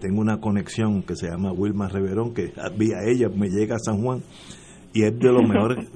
tengo 0.00 0.20
una 0.20 0.38
conexión 0.38 1.02
que 1.02 1.16
se 1.16 1.28
llama 1.28 1.50
Wilma 1.50 1.88
Reverón, 1.88 2.34
que 2.34 2.52
vía 2.78 2.98
ella 3.04 3.28
me 3.28 3.48
llega 3.48 3.74
a 3.74 3.80
San 3.80 4.02
Juan 4.02 4.20
y 4.94 5.02
es 5.02 5.18
de 5.18 5.32
lo 5.32 5.42
mejor 5.42 5.78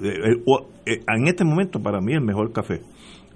en 0.84 1.28
este 1.28 1.44
momento 1.44 1.80
para 1.80 2.00
mí 2.00 2.12
el 2.12 2.22
mejor 2.22 2.52
café. 2.52 2.80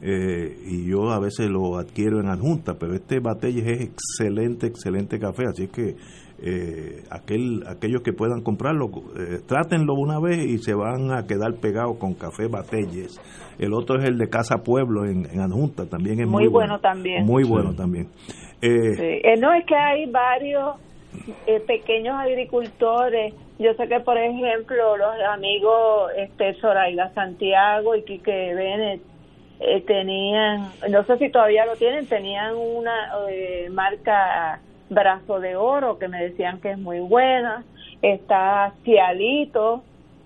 Eh, 0.03 0.57
y 0.67 0.89
yo 0.89 1.11
a 1.11 1.21
veces 1.21 1.51
lo 1.51 1.77
adquiero 1.77 2.21
en 2.21 2.29
adjunta, 2.29 2.75
pero 2.79 2.95
este 2.95 3.21
Batelles 3.21 3.67
es 3.67 3.81
excelente, 3.83 4.67
excelente 4.67 5.19
café, 5.19 5.45
así 5.45 5.69
que 5.69 5.97
eh, 6.43 7.03
aquel, 7.11 7.65
aquellos 7.67 8.01
que 8.01 8.15
puedan 8.15 8.41
comprarlo, 8.41 8.87
eh, 9.19 9.41
trátenlo 9.47 9.93
una 9.93 10.19
vez 10.19 10.39
y 10.39 10.57
se 10.57 10.73
van 10.73 11.13
a 11.13 11.27
quedar 11.27 11.53
pegados 11.61 11.99
con 11.99 12.15
café 12.15 12.47
Batelles. 12.49 13.21
El 13.59 13.75
otro 13.75 13.99
es 13.99 14.09
el 14.09 14.17
de 14.17 14.31
Casa 14.31 14.63
Pueblo 14.65 15.05
en, 15.05 15.27
adjunta, 15.39 15.85
también 15.85 16.19
es 16.21 16.27
muy, 16.27 16.49
bueno, 16.49 16.81
también. 16.81 17.27
Muy 17.27 17.45
bueno 17.45 17.75
también. 17.75 18.09
no 18.63 19.53
es 19.53 19.67
que 19.67 19.77
hay 19.77 20.11
varios 20.11 20.77
pequeños 21.67 22.15
agricultores. 22.19 23.35
Yo 23.59 23.75
sé 23.75 23.87
que, 23.87 24.01
por 24.01 24.17
ejemplo, 24.17 24.97
los 24.97 25.15
amigos 25.31 26.11
este 26.17 26.55
Zoraida 26.55 27.13
Santiago 27.13 27.95
y 27.95 28.03
Quique 28.05 28.55
Bennett 28.55 29.10
eh, 29.61 29.83
tenían, 29.87 30.71
no 30.91 31.05
sé 31.05 31.19
si 31.19 31.31
todavía 31.31 31.67
lo 31.67 31.77
tienen, 31.77 32.07
tenían 32.07 32.57
una 32.57 33.11
eh, 33.31 33.69
marca 33.71 34.59
Brazo 34.89 35.39
de 35.39 35.55
Oro 35.55 35.99
que 35.99 36.09
me 36.09 36.21
decían 36.23 36.61
que 36.61 36.73
es 36.73 36.79
muy 36.79 36.99
buena. 37.01 37.63
Está 38.03 38.73
Cialito, 38.85 39.83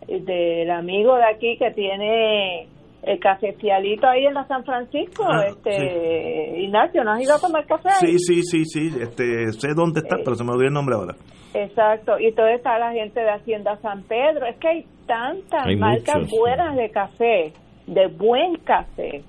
eh, 0.09 0.21
del 0.21 0.71
amigo 0.71 1.17
de 1.17 1.25
aquí 1.25 1.57
que 1.59 1.71
tiene 1.73 2.69
el 3.03 3.19
café 3.19 3.53
Fialito 3.55 4.07
ahí 4.07 4.25
en 4.25 4.35
la 4.35 4.47
San 4.47 4.65
Francisco, 4.65 5.25
Ah, 5.29 5.45
este 5.49 6.61
Ignacio, 6.63 7.05
¿no 7.05 7.13
has 7.13 7.21
ido 7.23 7.35
a 7.35 7.39
tomar 7.41 7.67
café 7.67 7.89
ahí? 7.91 8.17
Sí, 8.17 8.19
sí, 8.19 8.43
sí, 8.43 8.65
sí, 8.65 9.03
este, 9.03 9.53
sé 9.53 9.75
dónde 9.77 10.01
está, 10.01 10.17
pero 10.25 10.37
se 10.37 10.45
me 10.45 10.53
olvidó 10.53 10.69
el 10.69 10.75
nombre 10.75 10.95
ahora. 10.95 11.15
Exacto, 11.53 12.19
y 12.19 12.33
todo 12.33 12.47
está 12.49 12.79
la 12.79 12.93
gente 12.93 13.21
de 13.21 13.31
Hacienda 13.31 13.77
San 13.83 14.03
Pedro, 14.05 14.47
es 14.47 14.57
que 14.57 14.69
hay 14.69 14.87
tantas 15.07 15.67
Hay 15.67 15.77
marcas 15.77 16.17
muchos. 16.21 16.39
buenas 16.39 16.77
de 16.77 16.91
café, 16.91 17.53
de 17.87 18.07
buen 18.07 18.57
café, 18.57 19.23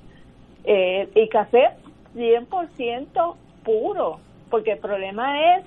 eh, 0.63 1.07
y 1.15 1.27
café 1.29 1.69
100% 2.15 3.35
puro, 3.63 4.19
porque 4.49 4.73
el 4.73 4.79
problema 4.79 5.57
es 5.57 5.65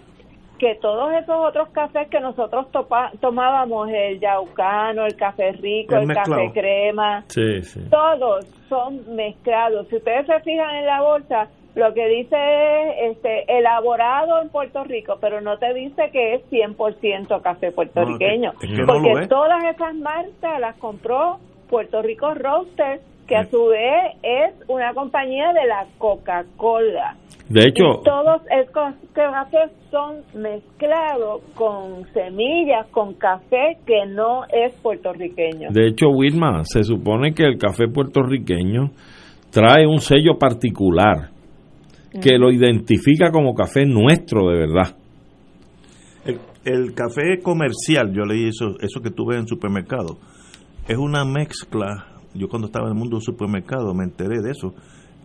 que 0.58 0.74
todos 0.76 1.12
esos 1.12 1.36
otros 1.36 1.68
cafés 1.68 2.08
que 2.08 2.18
nosotros 2.18 2.66
topa- 2.72 3.12
tomábamos, 3.20 3.88
el 3.90 4.18
yaucano, 4.18 5.06
el 5.06 5.14
café 5.16 5.52
rico, 5.52 5.94
el 5.94 6.08
café 6.14 6.50
crema, 6.52 7.24
Sí, 7.28 7.62
sí. 7.62 7.80
todos 7.90 8.44
son 8.68 9.14
mezclados. 9.14 9.86
Si 9.88 9.96
ustedes 9.96 10.26
se 10.26 10.40
fijan 10.40 10.74
en 10.76 10.86
la 10.86 11.00
bolsa, 11.00 11.48
lo 11.76 11.94
que 11.94 12.08
dice 12.08 12.36
es 12.36 13.16
este, 13.16 13.56
elaborado 13.56 14.42
en 14.42 14.48
Puerto 14.48 14.82
Rico, 14.82 15.18
pero 15.20 15.40
no 15.40 15.58
te 15.58 15.72
dice 15.74 16.10
que 16.10 16.34
es 16.34 16.42
100% 16.50 17.40
café 17.40 17.70
puertorriqueño. 17.70 18.52
que 18.58 18.82
porque 18.84 19.12
todas 19.28 19.62
esas 19.62 19.94
marcas 19.94 20.58
las 20.58 20.74
compró 20.78 21.38
Puerto 21.68 22.02
Rico 22.02 22.34
Roasters, 22.34 23.02
que 23.26 23.36
a 23.36 23.44
su 23.44 23.66
vez 23.66 24.16
es 24.22 24.54
una 24.68 24.94
compañía 24.94 25.52
de 25.52 25.66
la 25.66 25.86
Coca-Cola. 25.98 27.16
De 27.48 27.62
hecho, 27.62 28.00
Y 28.00 28.04
todos 28.04 28.42
estos 28.50 28.94
cafés 29.12 29.70
son 29.90 30.16
mezclados 30.34 31.42
con 31.54 32.04
semillas, 32.12 32.86
con 32.90 33.14
café 33.14 33.78
que 33.86 34.06
no 34.06 34.44
es 34.44 34.74
puertorriqueño. 34.82 35.70
de 35.70 35.88
hecho, 35.88 36.08
Wilma, 36.08 36.64
se 36.64 36.82
supone 36.84 37.32
que 37.32 37.44
el 37.44 37.58
café 37.58 37.88
puertorriqueño 37.88 38.90
trae 39.50 39.86
un 39.86 40.00
sello 40.00 40.38
particular 40.38 41.30
que 42.20 42.36
lo 42.38 42.50
identifica 42.50 43.30
como 43.30 43.54
café 43.54 43.84
nuestro 43.86 44.48
de 44.48 44.58
verdad. 44.58 44.96
El, 46.24 46.38
el 46.64 46.94
café 46.94 47.40
comercial, 47.42 48.12
yo 48.12 48.24
leí 48.24 48.48
eso, 48.48 48.76
eso 48.80 49.00
que 49.00 49.10
tú 49.10 49.26
ves 49.26 49.40
en 49.40 49.46
supermercado, 49.46 50.18
es 50.88 50.96
una 50.96 51.24
mezcla, 51.24 52.06
yo 52.34 52.48
cuando 52.48 52.66
estaba 52.66 52.86
en 52.86 52.92
el 52.92 52.98
mundo 52.98 53.16
del 53.16 53.22
supermercado 53.22 53.94
me 53.94 54.04
enteré 54.04 54.40
de 54.42 54.50
eso, 54.50 54.74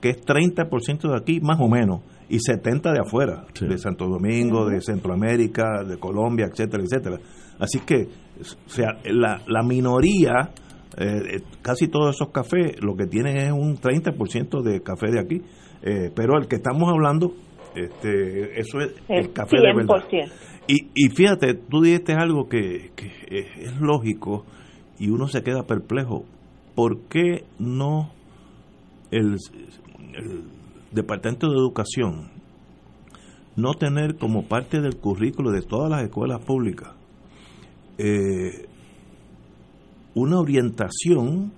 que 0.02 0.10
es 0.10 0.26
30% 0.26 1.10
de 1.10 1.18
aquí 1.18 1.40
más 1.40 1.57
o 1.61 1.69
menos 1.69 2.02
y 2.30 2.38
70% 2.38 2.91
de 2.91 2.99
afuera, 2.99 3.45
de 3.60 3.77
Santo 3.77 4.07
Domingo, 4.07 4.68
de 4.69 4.81
Centroamérica, 4.81 5.84
de 5.88 5.98
Colombia, 5.98 6.48
etcétera, 6.52 6.84
etcétera. 6.84 7.18
Así 7.60 7.80
que 7.80 8.07
o 8.41 8.69
sea, 8.69 8.98
la, 9.06 9.41
la 9.48 9.64
minoría, 9.64 10.52
eh, 10.98 11.38
eh, 11.38 11.41
casi 11.61 11.88
todos 11.88 12.15
esos 12.15 12.30
cafés, 12.31 12.81
lo 12.81 12.95
que 12.95 13.06
tienen 13.06 13.38
es 13.38 13.52
un 13.52 13.77
30% 13.77 14.61
de 14.61 14.81
café 14.81 15.11
de 15.11 15.19
aquí, 15.19 15.41
Eh, 15.85 16.11
pero 16.15 16.38
el 16.40 16.48
que 16.48 16.56
estamos 16.56 16.90
hablando, 16.90 17.34
este, 17.76 18.57
eso 18.57 18.80
es 18.80 18.94
el 19.10 19.34
café 19.34 19.57
de 19.57 19.73
verdad. 19.76 20.02
100%. 20.10 20.31
Y, 20.68 20.91
y 20.95 21.10
fíjate, 21.10 21.56
tú 21.56 21.81
dijiste 21.81 22.14
algo 22.14 22.48
que, 22.48 22.91
que 22.95 23.11
es 23.27 23.81
lógico 23.81 24.45
y 24.99 25.10
uno 25.10 25.28
se 25.28 25.44
queda 25.44 25.64
perplejo. 25.64 26.26
¿Por 26.76 27.02
qué 27.02 27.45
no 27.60 28.11
el, 29.11 29.38
Departamento 30.91 31.49
de 31.49 31.57
Educación 31.57 32.30
no 33.56 33.74
tener 33.74 34.18
como 34.18 34.44
parte 34.48 34.80
del 34.80 34.98
currículo 34.98 35.52
de 35.52 35.61
todas 35.61 35.90
las 35.90 36.03
escuelas 36.03 36.40
públicas 36.41 36.91
eh, 37.98 38.68
una 40.15 40.40
orientación 40.40 41.52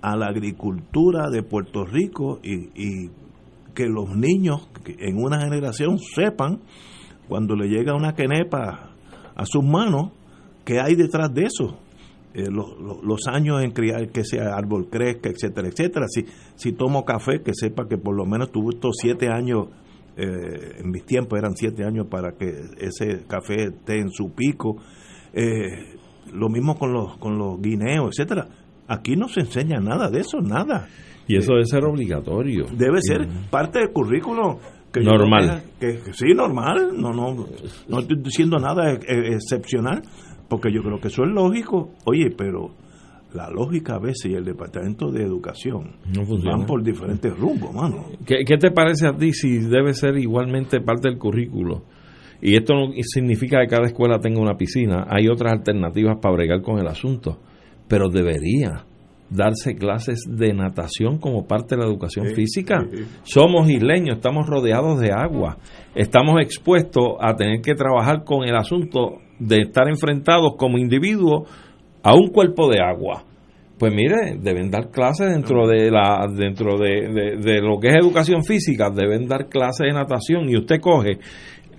a 0.00 0.16
la 0.16 0.26
agricultura 0.26 1.30
de 1.30 1.42
Puerto 1.42 1.84
Rico 1.84 2.40
y, 2.42 3.10
que 3.74 3.86
los 3.86 4.14
niños 4.14 4.68
en 4.86 5.16
una 5.16 5.40
generación 5.40 5.98
sepan 5.98 6.60
cuando 7.28 7.56
le 7.56 7.68
llega 7.68 7.96
una 7.96 8.14
quenepa 8.14 8.90
a 9.34 9.46
sus 9.46 9.64
manos 9.64 10.12
qué 10.64 10.78
hay 10.78 10.94
detrás 10.94 11.34
de 11.34 11.44
eso 11.44 11.76
Eh, 12.34 12.50
los, 12.50 12.76
los- 12.80 13.02
los 13.04 13.26
años 13.28 13.62
en 13.62 13.70
criar 13.70 14.08
que 14.08 14.22
ese 14.22 14.40
árbol 14.40 14.88
crezca 14.90 15.28
etcétera 15.30 15.68
etcétera. 15.68 16.06
Si 16.08 16.24
si 16.56 16.72
tomo 16.72 17.04
café 17.04 17.42
que 17.42 17.52
sepa 17.54 17.86
que 17.88 17.96
por 17.96 18.16
lo 18.16 18.26
menos 18.26 18.50
tuvo 18.50 18.70
estos 18.70 18.96
siete 19.00 19.28
años 19.28 19.68
eh, 20.16 20.78
en 20.80 20.90
mis 20.90 21.04
tiempos 21.04 21.38
eran 21.38 21.54
siete 21.56 21.84
años 21.84 22.06
para 22.08 22.32
que 22.32 22.48
ese 22.78 23.24
café 23.28 23.64
esté 23.68 23.98
en 24.00 24.10
su 24.10 24.32
pico. 24.32 24.76
Eh, 25.32 25.96
lo 26.32 26.48
mismo 26.48 26.76
con 26.76 26.92
los 26.92 27.16
con 27.18 27.38
los 27.38 27.60
guineos 27.60 28.10
etcétera. 28.18 28.48
Aquí 28.88 29.14
no 29.16 29.28
se 29.28 29.40
enseña 29.40 29.78
nada 29.80 30.10
de 30.10 30.20
eso 30.20 30.40
nada. 30.40 30.88
Y 31.28 31.36
eso 31.36 31.52
debe 31.54 31.66
ser 31.66 31.84
obligatorio. 31.84 32.66
debe 32.76 33.00
ser 33.00 33.28
parte 33.50 33.78
del 33.78 33.92
currículo 33.92 34.58
que 34.92 35.02
yo 35.04 35.10
Normal. 35.10 35.62
creo 35.78 35.94
que, 35.98 36.02
que- 36.04 36.12
sí 36.12 36.34
normal. 36.34 36.90
No 37.00 37.12
no 37.12 37.46
no 37.88 37.98
estoy 38.00 38.18
diciendo 38.22 38.58
nada 38.58 38.92
ex- 38.92 39.06
ex- 39.08 39.34
excepcional 39.36 40.02
porque 40.48 40.72
yo 40.72 40.82
creo 40.82 41.00
que 41.00 41.08
eso 41.08 41.24
es 41.24 41.30
lógico 41.30 41.90
oye 42.04 42.30
pero 42.36 42.70
la 43.32 43.50
lógica 43.50 43.96
a 43.96 43.98
veces 43.98 44.26
y 44.26 44.34
el 44.34 44.44
departamento 44.44 45.10
de 45.10 45.24
educación 45.24 45.96
No 46.14 46.24
van 46.44 46.66
por 46.66 46.82
diferentes 46.82 47.36
rumbos 47.36 47.74
mano 47.74 48.06
¿Qué, 48.24 48.44
qué 48.46 48.56
te 48.56 48.70
parece 48.70 49.08
a 49.08 49.16
ti 49.16 49.32
si 49.32 49.58
debe 49.58 49.92
ser 49.94 50.16
igualmente 50.18 50.80
parte 50.80 51.08
del 51.08 51.18
currículo? 51.18 51.82
Y 52.40 52.56
esto 52.56 52.74
no 52.74 52.92
significa 53.00 53.58
que 53.60 53.68
cada 53.68 53.86
escuela 53.86 54.18
tenga 54.18 54.38
una 54.38 54.58
piscina. 54.58 55.06
Hay 55.08 55.28
otras 55.28 55.50
alternativas 55.54 56.18
para 56.20 56.34
bregar 56.34 56.60
con 56.60 56.78
el 56.78 56.86
asunto. 56.86 57.38
Pero 57.88 58.10
debería 58.10 58.84
darse 59.30 59.74
clases 59.74 60.20
de 60.28 60.52
natación 60.52 61.18
como 61.18 61.46
parte 61.46 61.74
de 61.76 61.82
la 61.82 61.88
educación 61.88 62.26
Sí, 62.28 62.34
física. 62.34 62.84
sí, 62.90 62.98
sí. 62.98 63.04
Somos 63.24 63.68
isleños, 63.70 64.16
estamos 64.16 64.46
rodeados 64.46 65.00
de 65.00 65.10
agua. 65.12 65.56
Estamos 65.94 66.40
expuestos 66.40 67.14
a 67.20 67.34
tener 67.34 67.60
que 67.60 67.74
trabajar 67.74 68.24
con 68.24 68.46
el 68.46 68.54
asunto 68.56 69.18
de 69.38 69.62
estar 69.62 69.88
enfrentados 69.88 70.52
como 70.56 70.78
individuos 70.78 71.48
a 72.02 72.14
un 72.14 72.28
cuerpo 72.28 72.70
de 72.70 72.80
agua. 72.82 73.24
Pues 73.78 73.92
mire, 73.92 74.36
deben 74.40 74.70
dar 74.70 74.90
clases 74.90 75.30
dentro 75.32 75.66
de 75.66 75.90
la 75.90 76.26
dentro 76.32 76.78
de, 76.78 77.08
de- 77.12 77.36
de 77.38 77.60
lo 77.60 77.80
que 77.80 77.88
es 77.88 77.96
educación 77.96 78.44
física, 78.44 78.88
deben 78.88 79.26
dar 79.26 79.48
clases 79.48 79.86
de 79.88 79.92
natación 79.92 80.48
y 80.48 80.56
usted 80.56 80.80
coge 80.80 81.18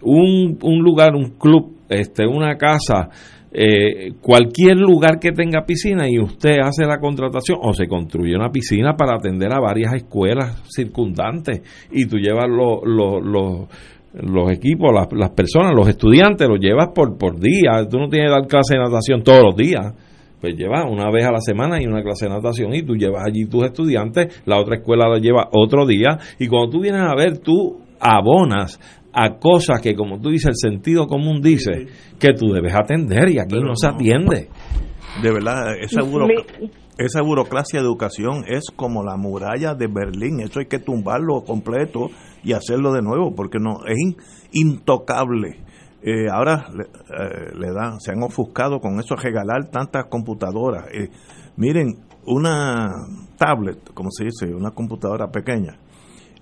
un, 0.02 0.58
un 0.62 0.80
lugar, 0.84 1.16
un 1.16 1.32
club, 1.40 1.78
este, 1.90 2.28
una 2.28 2.58
casa, 2.58 3.10
eh, 3.58 4.12
cualquier 4.22 4.76
lugar 4.76 5.18
que 5.18 5.32
tenga 5.32 5.66
piscina 5.66 6.10
y 6.10 6.20
usted 6.20 6.58
hace 6.62 6.86
la 6.86 7.00
contratación 7.00 7.58
o 7.62 7.74
se 7.74 7.88
construye 7.88 8.36
una 8.36 8.50
piscina 8.52 8.96
para 8.98 9.16
atender 9.16 9.54
a 9.54 9.62
varias 9.62 9.94
escuelas 9.94 10.62
circundantes 10.76 11.62
y 11.92 12.06
tú 12.06 12.18
llevas 12.18 12.50
los 12.50 12.80
los- 12.84 13.24
los- 13.24 13.68
los 14.14 14.50
equipos, 14.52 14.94
las, 14.94 15.08
las 15.12 15.32
personas, 15.32 15.74
los 15.76 15.88
estudiantes, 15.90 16.48
los 16.48 16.60
llevas 16.60 16.90
por, 16.96 17.18
por 17.18 17.38
día, 17.40 17.86
tú 17.90 17.98
no 18.00 18.08
tienes 18.08 18.30
que 18.30 18.34
dar 18.40 18.48
clase 18.48 18.76
de 18.76 18.80
natación 18.84 19.24
todos 19.24 19.44
los 19.44 19.56
días. 19.58 19.94
Pues 20.40 20.56
lleva 20.56 20.86
una 20.86 21.10
vez 21.12 21.26
a 21.26 21.32
la 21.32 21.42
semana 21.42 21.82
y 21.82 21.86
una 21.86 22.02
clase 22.04 22.26
de 22.28 22.32
natación 22.34 22.74
y 22.74 22.82
tú 22.84 22.96
llevas 22.96 23.24
allí 23.26 23.46
tus 23.46 23.64
estudiantes, 23.66 24.42
la 24.46 24.58
otra 24.60 24.76
escuela 24.76 25.10
la 25.10 25.18
lleva 25.20 25.50
otro 25.52 25.86
día. 25.86 26.18
Y 26.40 26.48
cuando 26.48 26.70
tú 26.72 26.80
vienes 26.82 27.02
a 27.02 27.14
ver 27.16 27.40
tú 27.40 27.80
abonas 28.00 28.80
a 29.16 29.38
cosas 29.40 29.82
que 29.82 29.96
como 29.96 30.20
tú 30.20 30.30
dices 30.30 30.50
el 30.62 30.72
sentido 30.72 31.08
común 31.08 31.42
dice 31.42 31.88
que 32.20 32.34
tú 32.34 32.48
debes 32.52 32.74
atender 32.76 33.30
y 33.30 33.40
aquí 33.40 33.56
no 33.62 33.76
se 33.76 33.88
atiende. 33.88 34.50
de 35.24 35.32
verdad 35.32 35.74
esa, 35.80 36.02
esa 36.98 37.22
burocracia 37.22 37.80
de 37.80 37.86
educación 37.86 38.44
es 38.48 38.66
como 38.76 39.04
la 39.04 39.16
muralla 39.18 39.74
de 39.74 39.88
Berlín. 39.88 40.42
Eso 40.42 40.60
hay 40.60 40.66
que 40.68 40.80
tumbarlo 40.80 41.44
completo 41.44 42.10
y 42.44 42.54
hacerlo 42.54 42.92
de 42.94 43.02
nuevo 43.02 43.34
porque 43.36 43.58
no 43.60 43.86
es 43.88 43.96
in- 43.98 44.18
intocable. 44.52 45.60
Eh, 46.04 46.28
ahora 46.32 46.68
le, 46.76 46.84
eh, 46.84 47.52
le 47.58 47.72
dan 47.74 48.00
se 48.00 48.12
han 48.12 48.22
ofuscado 48.22 48.80
con 48.80 49.00
eso 49.00 49.16
regalar 49.16 49.70
tantas 49.72 50.06
computadoras. 50.10 50.86
Eh, 50.94 51.10
miren 51.58 51.96
una 52.28 52.88
tablet 53.38 53.94
como 53.94 54.10
se 54.12 54.26
dice 54.26 54.54
una 54.54 54.72
computadora 54.72 55.28
pequeña 55.28 55.78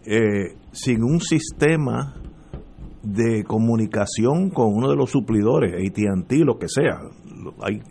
eh, 0.05 0.55
sin 0.71 1.03
un 1.03 1.19
sistema 1.19 2.13
de 3.03 3.43
comunicación 3.43 4.49
con 4.49 4.73
uno 4.73 4.89
de 4.89 4.95
los 4.95 5.11
suplidores, 5.11 5.73
AT&T, 5.73 6.37
lo 6.45 6.57
que 6.57 6.67
sea, 6.69 7.01
hay 7.61 7.81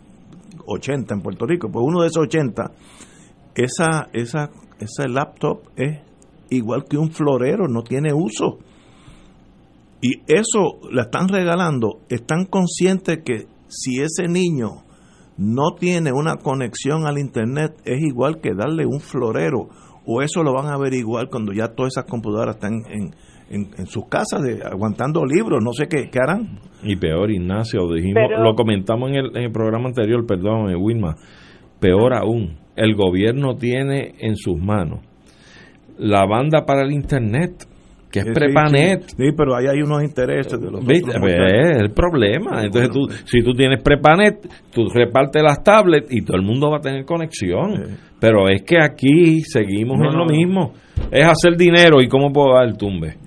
80 0.65 1.13
en 1.13 1.21
Puerto 1.21 1.45
Rico, 1.45 1.69
pues 1.71 1.85
uno 1.87 2.01
de 2.01 2.07
esos 2.07 2.23
80, 2.23 2.71
esa, 3.55 4.09
esa, 4.11 4.49
ese 4.79 5.07
laptop 5.07 5.61
es 5.75 6.01
igual 6.49 6.85
que 6.89 6.97
un 6.97 7.11
florero, 7.11 7.67
no 7.67 7.83
tiene 7.83 8.13
uso. 8.13 8.59
Y 10.01 10.19
eso 10.27 10.79
la 10.91 11.03
están 11.03 11.29
regalando, 11.29 11.99
están 12.09 12.45
conscientes 12.45 13.19
que 13.23 13.47
si 13.67 14.01
ese 14.01 14.27
niño 14.27 14.83
no 15.37 15.75
tiene 15.79 16.11
una 16.11 16.35
conexión 16.37 17.05
al 17.07 17.17
internet, 17.17 17.75
es 17.85 18.01
igual 18.01 18.41
que 18.41 18.53
darle 18.53 18.85
un 18.85 18.99
florero, 18.99 19.69
o 20.05 20.21
eso 20.21 20.43
lo 20.43 20.53
van 20.53 20.67
a 20.67 20.75
averiguar 20.75 21.29
cuando 21.29 21.53
ya 21.53 21.69
todas 21.69 21.93
esas 21.93 22.09
computadoras 22.09 22.55
están 22.55 22.83
en, 22.89 23.15
en 23.49 23.85
sus 23.85 24.07
casas 24.07 24.41
de, 24.41 24.61
aguantando 24.63 25.25
libros, 25.25 25.63
no 25.63 25.73
sé 25.73 25.87
qué, 25.87 26.09
qué 26.09 26.19
harán. 26.19 26.59
Y 26.83 26.95
peor, 26.95 27.31
Ignacio, 27.31 27.87
dijimos, 27.93 28.23
Pero- 28.27 28.43
lo 28.43 28.55
comentamos 28.55 29.09
en 29.09 29.15
el, 29.15 29.37
en 29.37 29.43
el 29.43 29.51
programa 29.51 29.87
anterior, 29.89 30.25
perdón, 30.25 30.69
eh, 30.69 30.75
Wilma, 30.75 31.15
peor 31.79 32.13
aún, 32.13 32.57
el 32.75 32.95
gobierno 32.95 33.55
tiene 33.55 34.15
en 34.19 34.35
sus 34.35 34.57
manos 34.59 35.01
la 35.97 36.25
banda 36.25 36.65
para 36.65 36.81
el 36.81 36.91
Internet, 36.91 37.67
que 38.11 38.19
es 38.19 38.25
Prepanet. 38.33 39.03
Sí, 39.09 39.31
pero 39.35 39.55
ahí 39.55 39.65
hay 39.67 39.81
unos 39.81 40.03
intereses 40.03 40.59
de 40.59 40.69
los 40.69 40.85
¿Viste? 40.85 41.19
Pues, 41.19 41.35
es 41.35 41.81
el 41.81 41.91
problema. 41.91 42.63
Entonces, 42.63 42.91
tú, 42.91 43.07
si 43.25 43.41
tú 43.41 43.53
tienes 43.53 43.81
Prepanet, 43.81 44.47
tú 44.71 44.87
repartes 44.93 45.41
las 45.41 45.63
tablets 45.63 46.07
y 46.11 46.23
todo 46.23 46.37
el 46.37 46.43
mundo 46.43 46.69
va 46.69 46.77
a 46.77 46.81
tener 46.81 47.05
conexión. 47.05 47.97
Pero 48.19 48.49
es 48.49 48.63
que 48.63 48.77
aquí 48.81 49.41
seguimos 49.41 49.97
en 49.99 50.17
lo 50.17 50.25
mismo. 50.25 50.73
Es 51.11 51.25
hacer 51.25 51.57
dinero 51.57 52.01
y 52.01 52.07
cómo 52.07 52.31
puedo 52.31 52.53
dar 52.55 52.65
el 52.67 52.77
tumbe. 52.77 53.17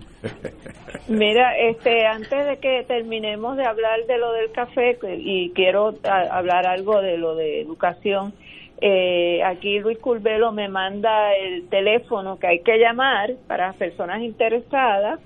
Mira, 1.09 1.57
este, 1.57 2.07
antes 2.07 2.47
de 2.47 2.59
que 2.59 2.85
terminemos 2.87 3.57
de 3.57 3.65
hablar 3.65 4.05
de 4.07 4.19
lo 4.19 4.33
del 4.33 4.51
café 4.51 4.99
y 5.19 5.51
quiero 5.51 5.95
hablar 6.05 6.67
algo 6.67 7.01
de 7.01 7.17
lo 7.17 7.37
de 7.37 7.61
educación, 7.61 8.33
eh, 8.81 9.43
aquí 9.45 9.79
Luis 9.79 9.99
Curvelo 9.99 10.53
me 10.53 10.69
manda 10.69 11.35
el 11.35 11.69
teléfono 11.69 12.39
que 12.39 12.47
hay 12.47 12.61
que 12.61 12.79
llamar 12.79 13.35
para 13.47 13.73
personas 13.73 14.23
interesadas, 14.23 15.19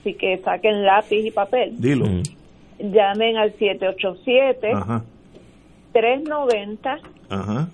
así 0.00 0.14
que 0.14 0.38
saquen 0.38 0.84
lápiz 0.84 1.26
y 1.26 1.30
papel. 1.30 1.80
Dilo. 1.80 2.06
Llamen 2.78 3.36
al 3.36 3.52
787 3.52 4.72
390 5.92 6.98
Ajá. 7.28 7.68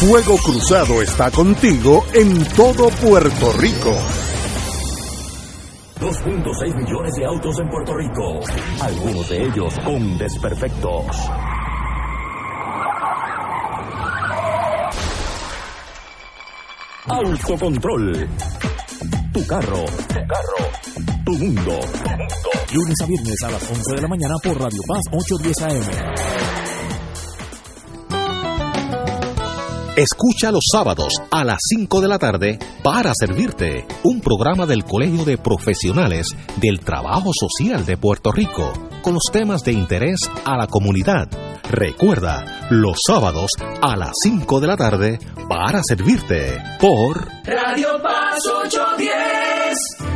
Fuego 0.00 0.36
Cruzado 0.36 1.00
está 1.00 1.30
contigo 1.30 2.04
en 2.12 2.44
todo 2.54 2.88
Puerto 3.00 3.52
Rico. 3.58 3.92
2.6 6.00 6.76
millones 6.76 7.14
de 7.14 7.24
autos 7.24 7.58
en 7.58 7.68
Puerto 7.70 7.94
Rico, 7.94 8.40
algunos 8.82 9.28
de 9.30 9.44
ellos 9.44 9.78
con 9.82 10.18
desperfectos. 10.18 11.06
Autocontrol. 17.06 18.28
Tu 19.36 19.46
carro. 19.46 19.84
Tu 19.84 20.14
carro. 20.14 20.70
Tu 21.26 21.32
mundo. 21.32 21.78
Lunes 22.72 23.00
a 23.02 23.06
viernes 23.06 23.42
a 23.44 23.50
las 23.50 23.70
11 23.70 23.96
de 23.96 24.00
la 24.00 24.08
mañana 24.08 24.34
por 24.42 24.58
Radio 24.58 24.80
Paz 24.88 25.02
810 25.12 25.62
AM. 25.62 25.82
Escucha 29.94 30.50
los 30.50 30.64
sábados 30.72 31.20
a 31.30 31.44
las 31.44 31.58
5 31.68 32.00
de 32.00 32.08
la 32.08 32.18
tarde 32.18 32.58
para 32.82 33.12
servirte 33.14 33.86
un 34.04 34.22
programa 34.22 34.64
del 34.64 34.84
Colegio 34.84 35.26
de 35.26 35.36
Profesionales 35.36 36.28
del 36.56 36.80
Trabajo 36.80 37.32
Social 37.38 37.84
de 37.84 37.98
Puerto 37.98 38.32
Rico 38.32 38.72
con 39.02 39.12
los 39.12 39.24
temas 39.30 39.62
de 39.64 39.72
interés 39.72 40.20
a 40.46 40.56
la 40.56 40.66
comunidad. 40.66 41.28
Recuerda, 41.70 42.68
los 42.70 42.96
sábados 43.06 43.50
a 43.82 43.96
las 43.96 44.12
5 44.22 44.60
de 44.60 44.66
la 44.66 44.76
tarde 44.76 45.18
para 45.48 45.80
servirte 45.82 46.58
por 46.80 47.26
Radio 47.44 48.00
Paz 48.00 48.38
810. 48.64 50.15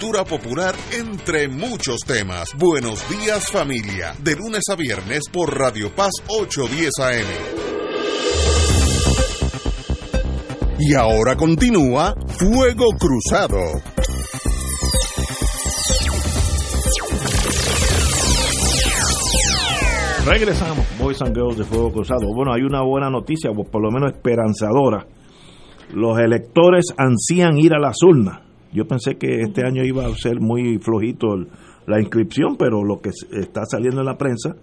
popular 0.01 0.73
entre 0.97 1.47
muchos 1.47 1.99
temas. 2.07 2.49
Buenos 2.57 3.07
días 3.07 3.51
familia, 3.51 4.15
de 4.23 4.35
lunes 4.35 4.63
a 4.71 4.75
viernes 4.75 5.29
por 5.31 5.55
Radio 5.55 5.93
Paz 5.95 6.09
810 6.27 6.91
AM. 6.99 7.27
Y 10.79 10.95
ahora 10.95 11.35
continúa 11.35 12.15
Fuego 12.29 12.87
Cruzado. 12.97 13.59
Regresamos, 20.25 20.85
Boys 20.97 21.21
and 21.21 21.35
Girls 21.35 21.57
de 21.59 21.63
Fuego 21.63 21.91
Cruzado. 21.91 22.33
Bueno, 22.33 22.53
hay 22.53 22.63
una 22.63 22.81
buena 22.81 23.11
noticia, 23.11 23.51
por 23.51 23.81
lo 23.83 23.91
menos 23.91 24.13
esperanzadora. 24.13 25.05
Los 25.93 26.17
electores 26.17 26.87
ansían 26.97 27.59
ir 27.59 27.75
a 27.75 27.79
las 27.79 28.01
urnas. 28.01 28.50
Yo 28.73 28.85
pensé 28.85 29.15
que 29.17 29.41
este 29.41 29.65
año 29.65 29.83
iba 29.83 30.05
a 30.05 30.15
ser 30.15 30.39
muy 30.39 30.77
flojito 30.79 31.33
el- 31.35 31.47
la 31.87 31.99
inscripción, 31.99 32.55
pero 32.57 32.83
lo 32.83 33.01
que 33.01 33.09
está 33.31 33.65
saliendo 33.65 34.01
en 34.01 34.05
la 34.05 34.17
prensa, 34.17 34.55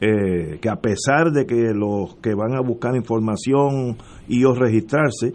eh, 0.00 0.58
que 0.60 0.68
a 0.68 0.76
pesar 0.76 1.30
de 1.30 1.46
que 1.46 1.72
los 1.74 2.16
que 2.16 2.34
van 2.34 2.54
a 2.56 2.60
buscar 2.60 2.96
información 2.96 3.96
y 4.26 4.44
o 4.44 4.54
registrarse, 4.54 5.34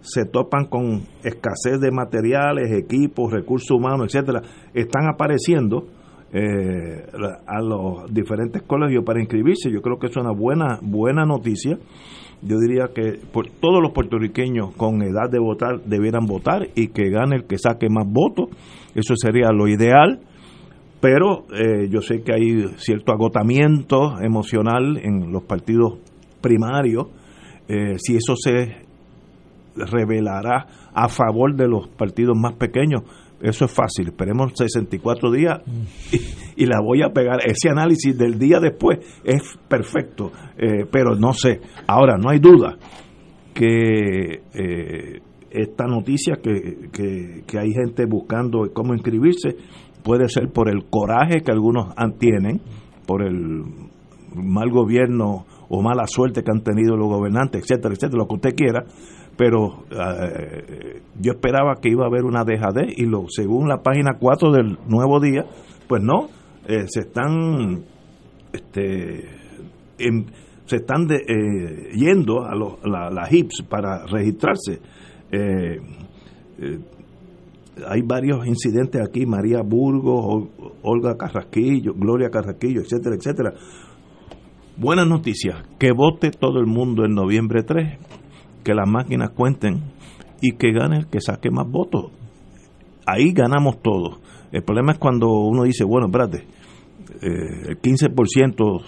se 0.00 0.24
topan 0.24 0.64
con 0.64 1.02
escasez 1.22 1.78
de 1.80 1.90
materiales, 1.92 2.72
equipos, 2.72 3.30
recursos 3.30 3.70
humanos, 3.70 4.06
etcétera, 4.14 4.40
están 4.74 5.06
apareciendo 5.12 5.86
eh, 6.32 7.02
a 7.46 7.60
los 7.60 8.12
diferentes 8.14 8.62
colegios 8.62 9.04
para 9.04 9.20
inscribirse. 9.20 9.68
Yo 9.70 9.82
creo 9.82 9.98
que 9.98 10.06
es 10.06 10.16
una 10.16 10.30
buena, 10.32 10.78
buena 10.80 11.24
noticia. 11.26 11.76
Yo 12.42 12.58
diría 12.58 12.88
que 12.94 13.18
por, 13.32 13.48
todos 13.48 13.82
los 13.82 13.92
puertorriqueños 13.92 14.74
con 14.76 15.02
edad 15.02 15.30
de 15.30 15.38
votar 15.38 15.82
debieran 15.84 16.26
votar 16.26 16.68
y 16.74 16.88
que 16.88 17.10
gane 17.10 17.36
el 17.36 17.44
que 17.44 17.58
saque 17.58 17.88
más 17.90 18.06
votos. 18.06 18.48
Eso 18.94 19.14
sería 19.16 19.50
lo 19.52 19.68
ideal. 19.68 20.20
Pero 21.00 21.46
eh, 21.54 21.88
yo 21.88 22.02
sé 22.02 22.22
que 22.22 22.34
hay 22.34 22.68
cierto 22.76 23.12
agotamiento 23.12 24.20
emocional 24.20 24.98
en 25.02 25.32
los 25.32 25.44
partidos 25.44 25.98
primarios. 26.42 27.06
Eh, 27.68 27.96
si 27.98 28.16
eso 28.16 28.34
se 28.36 28.82
revelará 29.76 30.66
a 30.92 31.08
favor 31.08 31.54
de 31.54 31.68
los 31.68 31.88
partidos 31.88 32.36
más 32.36 32.54
pequeños, 32.54 33.02
eso 33.40 33.64
es 33.64 33.72
fácil, 33.72 34.08
esperemos 34.08 34.52
64 34.54 35.30
días 35.30 35.60
y, 36.56 36.66
la 36.66 36.80
voy 36.80 37.02
a 37.02 37.10
pegar. 37.10 37.38
Ese 37.44 37.70
análisis 37.70 38.16
del 38.16 38.38
día 38.38 38.60
después 38.60 38.98
es 39.24 39.58
perfecto, 39.68 40.30
eh, 40.58 40.86
pero 40.90 41.14
no 41.14 41.32
sé. 41.32 41.60
Ahora, 41.86 42.16
no 42.18 42.30
hay 42.30 42.38
duda 42.38 42.76
que 43.54 44.42
eh, 44.54 45.20
esta 45.50 45.86
noticia 45.86 46.36
que, 46.42 46.90
que, 46.92 47.58
hay 47.58 47.72
gente 47.72 48.04
buscando 48.06 48.70
cómo 48.72 48.94
inscribirse 48.94 49.56
puede 50.04 50.28
ser 50.28 50.50
por 50.52 50.68
el 50.68 50.84
coraje 50.88 51.42
que 51.42 51.50
algunos 51.50 51.94
tienen, 52.18 52.60
por 53.06 53.22
el 53.22 53.64
mal 54.34 54.70
gobierno 54.70 55.46
o 55.68 55.82
mala 55.82 56.06
suerte 56.06 56.42
que 56.42 56.50
han 56.52 56.62
tenido 56.62 56.96
los 56.96 57.08
gobernantes, 57.08 57.62
etcétera, 57.62 57.94
etcétera, 57.94 58.18
lo 58.18 58.28
que 58.28 58.34
usted 58.34 58.54
quiera, 58.54 58.84
pero 59.40 59.84
eh, 59.90 61.00
yo 61.18 61.32
esperaba 61.32 61.76
que 61.80 61.88
iba 61.88 62.04
a 62.04 62.08
haber 62.08 62.24
una 62.24 62.44
dejadez 62.44 62.92
y 62.94 63.06
lo 63.06 63.24
según 63.30 63.68
la 63.68 63.78
página 63.78 64.18
4 64.20 64.52
del 64.52 64.76
Nuevo 64.86 65.18
Día, 65.18 65.46
pues 65.88 66.02
no, 66.02 66.28
eh, 66.68 66.84
se 66.88 67.00
están 67.00 67.82
este 68.52 69.24
se 70.66 70.76
están 70.76 71.08
eh, 71.10 71.88
yendo 71.94 72.44
a 72.44 72.54
las 72.54 73.32
HIPS 73.32 73.62
para 73.66 74.04
registrarse. 74.04 74.78
hay 77.88 78.02
varios 78.02 78.46
incidentes 78.46 79.00
aquí, 79.00 79.24
María 79.24 79.62
Burgos, 79.62 80.50
Olga 80.82 81.16
Carrasquillo, 81.16 81.94
Gloria 81.94 82.28
Carrasquillo, 82.28 82.82
etcétera, 82.82 83.16
etcétera. 83.16 83.54
Buenas 84.76 85.08
noticias, 85.08 85.66
que 85.78 85.92
vote 85.92 86.30
todo 86.30 86.60
el 86.60 86.66
mundo 86.66 87.06
en 87.06 87.14
noviembre 87.14 87.62
3 87.62 88.19
que 88.62 88.74
las 88.74 88.88
máquinas 88.88 89.30
cuenten 89.30 89.82
y 90.40 90.52
que 90.52 90.72
gane 90.72 90.98
el 90.98 91.06
que 91.06 91.20
saque 91.20 91.50
más 91.50 91.68
votos. 91.68 92.10
Ahí 93.06 93.32
ganamos 93.32 93.80
todos. 93.82 94.18
El 94.52 94.62
problema 94.62 94.92
es 94.92 94.98
cuando 94.98 95.28
uno 95.28 95.64
dice, 95.64 95.84
bueno, 95.84 96.06
espérate, 96.06 96.46
eh, 97.22 97.68
el 97.68 97.80
15% 97.80 98.82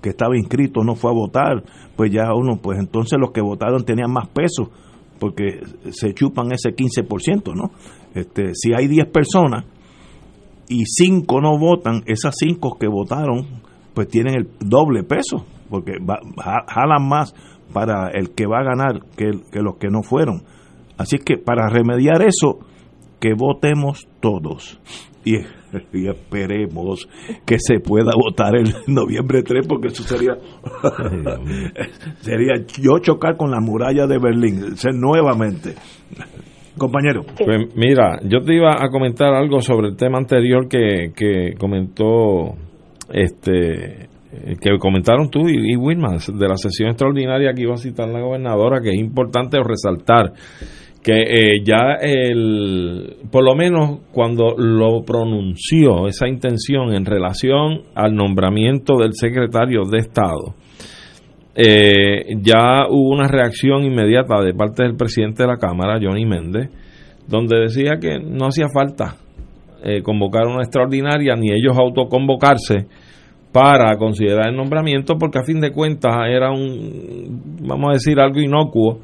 que 0.00 0.10
estaba 0.10 0.36
inscrito 0.36 0.84
no 0.84 0.94
fue 0.94 1.10
a 1.10 1.14
votar, 1.14 1.64
pues 1.96 2.10
ya 2.12 2.32
uno, 2.34 2.58
pues 2.62 2.78
entonces 2.78 3.18
los 3.18 3.32
que 3.32 3.40
votaron 3.40 3.84
tenían 3.84 4.12
más 4.12 4.28
peso, 4.28 4.70
porque 5.18 5.60
se 5.90 6.14
chupan 6.14 6.52
ese 6.52 6.70
15%, 6.70 7.54
¿no? 7.54 7.70
Este, 8.14 8.54
si 8.54 8.72
hay 8.72 8.86
10 8.86 9.06
personas 9.08 9.64
y 10.68 10.84
5 10.84 11.40
no 11.40 11.58
votan, 11.58 12.02
esas 12.06 12.34
5 12.38 12.78
que 12.78 12.88
votaron, 12.88 13.62
pues 13.94 14.08
tienen 14.08 14.34
el 14.36 14.48
doble 14.60 15.02
peso, 15.02 15.44
porque 15.70 15.92
jalan 16.68 17.08
más 17.08 17.34
para 17.76 18.08
el 18.08 18.30
que 18.30 18.46
va 18.46 18.60
a 18.60 18.64
ganar 18.64 19.02
que, 19.18 19.32
los 19.60 19.76
que 19.76 19.88
no 19.88 20.02
fueron. 20.02 20.44
Así 20.96 21.18
que 21.18 21.36
para 21.36 21.68
remediar 21.68 22.22
eso, 22.22 22.60
que 23.20 23.34
votemos 23.34 24.08
todos. 24.20 24.80
Y, 25.26 25.34
esperemos 25.92 27.06
que 27.44 27.58
se 27.58 27.80
pueda 27.80 28.12
votar 28.16 28.56
el 28.56 28.72
noviembre 28.86 29.42
3, 29.42 29.66
porque 29.68 29.88
eso 29.88 30.04
sería, 30.04 30.32
sería 32.20 32.64
yo 32.80 32.98
chocar 32.98 33.36
con 33.36 33.50
la 33.50 33.60
muralla 33.60 34.06
de 34.06 34.18
Berlín, 34.18 34.74
ser 34.78 34.94
nuevamente. 34.94 35.74
Compañero. 36.78 37.26
Pues 37.36 37.76
mira, 37.76 38.20
yo 38.24 38.40
te 38.40 38.54
iba 38.54 38.82
a 38.82 38.88
comentar 38.88 39.34
algo 39.34 39.60
sobre 39.60 39.88
el 39.88 39.96
tema 39.96 40.16
anterior 40.16 40.66
que, 40.66 41.12
que 41.14 41.52
comentó 41.58 42.54
este 43.12 44.15
que 44.60 44.78
comentaron 44.78 45.30
tú 45.30 45.48
y, 45.48 45.74
y 45.74 45.76
de 45.76 46.48
la 46.48 46.56
sesión 46.56 46.90
extraordinaria 46.90 47.52
que 47.54 47.62
iba 47.62 47.74
a 47.74 47.78
citar 47.78 48.08
la 48.08 48.20
gobernadora, 48.20 48.80
que 48.80 48.90
es 48.90 48.98
importante 48.98 49.58
resaltar 49.62 50.32
que 51.06 51.20
eh, 51.20 51.62
ya 51.64 51.98
el, 52.00 53.18
por 53.30 53.44
lo 53.44 53.54
menos 53.54 54.00
cuando 54.10 54.56
lo 54.58 55.04
pronunció 55.04 56.08
esa 56.08 56.26
intención 56.26 56.92
en 56.92 57.04
relación 57.04 57.82
al 57.94 58.16
nombramiento 58.16 58.96
del 58.96 59.12
secretario 59.12 59.82
de 59.88 59.98
Estado, 59.98 60.56
eh, 61.54 62.34
ya 62.42 62.88
hubo 62.90 63.14
una 63.14 63.28
reacción 63.28 63.84
inmediata 63.84 64.42
de 64.42 64.52
parte 64.52 64.82
del 64.82 64.96
presidente 64.96 65.44
de 65.44 65.48
la 65.48 65.58
Cámara, 65.58 66.00
Johnny 66.02 66.26
Méndez, 66.26 66.70
donde 67.28 67.60
decía 67.60 67.98
que 68.00 68.18
no 68.18 68.46
hacía 68.46 68.66
falta 68.68 69.14
convocar 70.02 70.48
una 70.48 70.62
extraordinaria 70.64 71.36
ni 71.36 71.52
ellos 71.52 71.78
autoconvocarse 71.78 72.86
para 73.56 73.96
considerar 73.96 74.50
el 74.50 74.54
nombramiento 74.54 75.16
porque 75.18 75.38
a 75.38 75.42
fin 75.42 75.62
de 75.62 75.72
cuentas 75.72 76.12
era 76.28 76.50
un, 76.50 77.40
vamos 77.62 77.88
a 77.88 77.92
decir, 77.94 78.20
algo 78.20 78.38
inocuo 78.38 79.00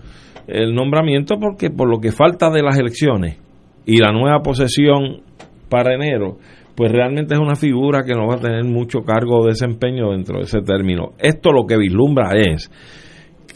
el 0.46 0.74
nombramiento 0.74 1.36
porque 1.40 1.70
por 1.70 1.88
lo 1.88 2.00
que 2.00 2.12
falta 2.12 2.50
de 2.50 2.62
las 2.62 2.78
elecciones 2.78 3.38
y 3.86 3.96
la 3.96 4.12
nueva 4.12 4.40
posesión 4.40 5.22
para 5.70 5.94
enero, 5.94 6.36
pues 6.74 6.92
realmente 6.92 7.32
es 7.32 7.40
una 7.40 7.56
figura 7.56 8.02
que 8.04 8.12
no 8.12 8.26
va 8.26 8.34
a 8.34 8.40
tener 8.40 8.62
mucho 8.64 9.00
cargo 9.00 9.38
o 9.38 9.46
desempeño 9.46 10.10
dentro 10.10 10.36
de 10.36 10.44
ese 10.44 10.60
término. 10.60 11.12
Esto 11.18 11.50
lo 11.50 11.64
que 11.64 11.78
vislumbra 11.78 12.32
es 12.34 12.70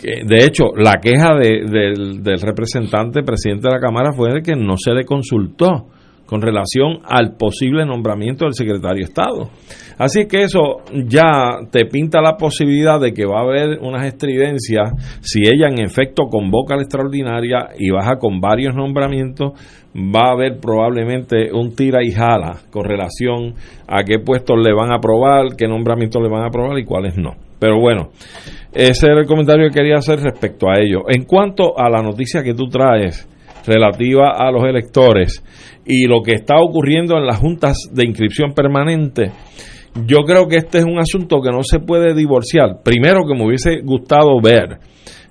que, 0.00 0.24
de 0.24 0.46
hecho, 0.46 0.68
la 0.76 0.94
queja 0.94 1.34
del, 1.34 2.22
del 2.22 2.40
representante, 2.40 3.22
presidente 3.22 3.68
de 3.68 3.74
la 3.74 3.80
Cámara, 3.80 4.12
fue 4.14 4.32
de 4.32 4.40
que 4.40 4.56
no 4.56 4.76
se 4.78 4.92
le 4.92 5.04
consultó 5.04 5.88
con 6.26 6.42
relación 6.42 6.98
al 7.04 7.36
posible 7.36 7.86
nombramiento 7.86 8.44
del 8.44 8.54
secretario 8.54 8.98
de 8.98 9.04
Estado. 9.04 9.50
Así 9.98 10.26
que 10.26 10.42
eso 10.42 10.82
ya 10.92 11.60
te 11.70 11.86
pinta 11.86 12.20
la 12.20 12.36
posibilidad 12.36 13.00
de 13.00 13.14
que 13.14 13.24
va 13.24 13.38
a 13.38 13.44
haber 13.44 13.78
unas 13.80 14.04
estridencias 14.04 14.92
si 15.20 15.42
ella 15.42 15.68
en 15.68 15.78
efecto 15.78 16.24
convoca 16.30 16.74
a 16.74 16.76
la 16.76 16.82
extraordinaria 16.82 17.68
y 17.78 17.90
baja 17.90 18.18
con 18.18 18.40
varios 18.40 18.74
nombramientos, 18.74 19.52
va 19.96 20.28
a 20.28 20.32
haber 20.32 20.58
probablemente 20.60 21.50
un 21.52 21.74
tira 21.74 22.04
y 22.04 22.12
jala 22.12 22.58
con 22.70 22.84
relación 22.84 23.54
a 23.88 24.04
qué 24.04 24.18
puestos 24.18 24.58
le 24.62 24.74
van 24.74 24.92
a 24.92 24.96
aprobar, 24.96 25.56
qué 25.56 25.66
nombramientos 25.66 26.22
le 26.22 26.28
van 26.28 26.42
a 26.42 26.48
aprobar 26.48 26.78
y 26.78 26.84
cuáles 26.84 27.16
no. 27.16 27.34
Pero 27.58 27.80
bueno, 27.80 28.10
ese 28.74 29.06
era 29.06 29.20
el 29.20 29.26
comentario 29.26 29.68
que 29.68 29.74
quería 29.74 29.96
hacer 29.96 30.20
respecto 30.20 30.68
a 30.68 30.78
ello. 30.78 31.04
En 31.08 31.24
cuanto 31.24 31.78
a 31.78 31.88
la 31.88 32.02
noticia 32.02 32.42
que 32.42 32.52
tú 32.52 32.68
traes 32.68 33.26
relativa 33.66 34.30
a 34.36 34.50
los 34.50 34.64
electores, 34.64 35.42
y 35.84 36.06
lo 36.06 36.22
que 36.22 36.32
está 36.32 36.56
ocurriendo 36.58 37.16
en 37.16 37.26
las 37.26 37.38
juntas 37.38 37.76
de 37.92 38.04
inscripción 38.04 38.52
permanente, 38.52 39.30
yo 40.04 40.18
creo 40.26 40.46
que 40.46 40.56
este 40.56 40.78
es 40.78 40.84
un 40.84 40.98
asunto 40.98 41.40
que 41.40 41.50
no 41.50 41.62
se 41.62 41.78
puede 41.78 42.14
divorciar. 42.14 42.82
Primero 42.84 43.20
que 43.26 43.34
me 43.34 43.46
hubiese 43.46 43.80
gustado 43.82 44.40
ver 44.42 44.78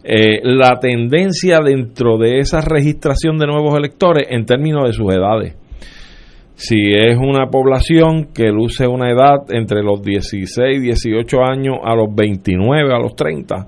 eh, 0.03 0.40
la 0.44 0.80
tendencia 0.80 1.60
dentro 1.60 2.18
de 2.18 2.40
esa 2.40 2.62
registración 2.62 3.38
de 3.38 3.48
nuevos 3.48 3.76
electores 3.78 4.28
en 4.30 4.45
términos 4.45 4.86
de 4.86 4.94
sus 4.94 5.14
edades. 5.14 5.56
Si 6.56 6.78
es 6.94 7.18
una 7.18 7.48
población 7.48 8.30
que 8.34 8.49
luce 8.49 8.88
una 8.88 9.10
edad 9.10 9.40
entre 9.49 9.84
los 9.84 10.02
16, 10.02 10.82
18 10.82 11.38
años 11.44 11.76
a 11.84 11.95
los 11.95 12.07
29, 12.16 12.94
a 12.94 12.99
los 12.99 13.16
30, 13.16 13.68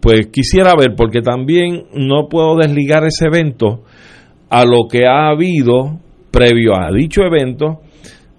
pues 0.00 0.28
quisiera 0.32 0.74
ver, 0.78 0.94
porque 0.96 1.20
también 1.20 1.86
no 1.94 2.28
puedo 2.28 2.56
desligar 2.56 3.04
ese 3.04 3.26
evento 3.26 3.82
a 4.48 4.64
lo 4.64 4.88
que 4.90 5.06
ha 5.06 5.28
habido 5.28 5.98
previo 6.30 6.74
a 6.76 6.90
dicho 6.92 7.22
evento 7.22 7.80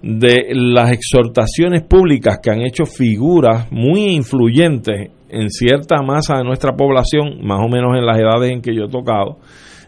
de 0.02 0.50
las 0.52 0.92
exhortaciones 0.92 1.84
públicas 1.84 2.40
que 2.42 2.52
han 2.52 2.62
hecho 2.62 2.86
figuras 2.86 3.72
muy 3.72 4.14
influyentes 4.14 5.12
en 5.30 5.50
cierta 5.50 6.02
masa 6.02 6.38
de 6.38 6.44
nuestra 6.44 6.76
población, 6.76 7.40
más 7.44 7.60
o 7.60 7.68
menos 7.68 7.98
en 7.98 8.06
las 8.06 8.18
edades 8.18 8.52
en 8.52 8.62
que 8.62 8.76
yo 8.76 8.86
he 8.86 8.90
tocado, 8.90 9.40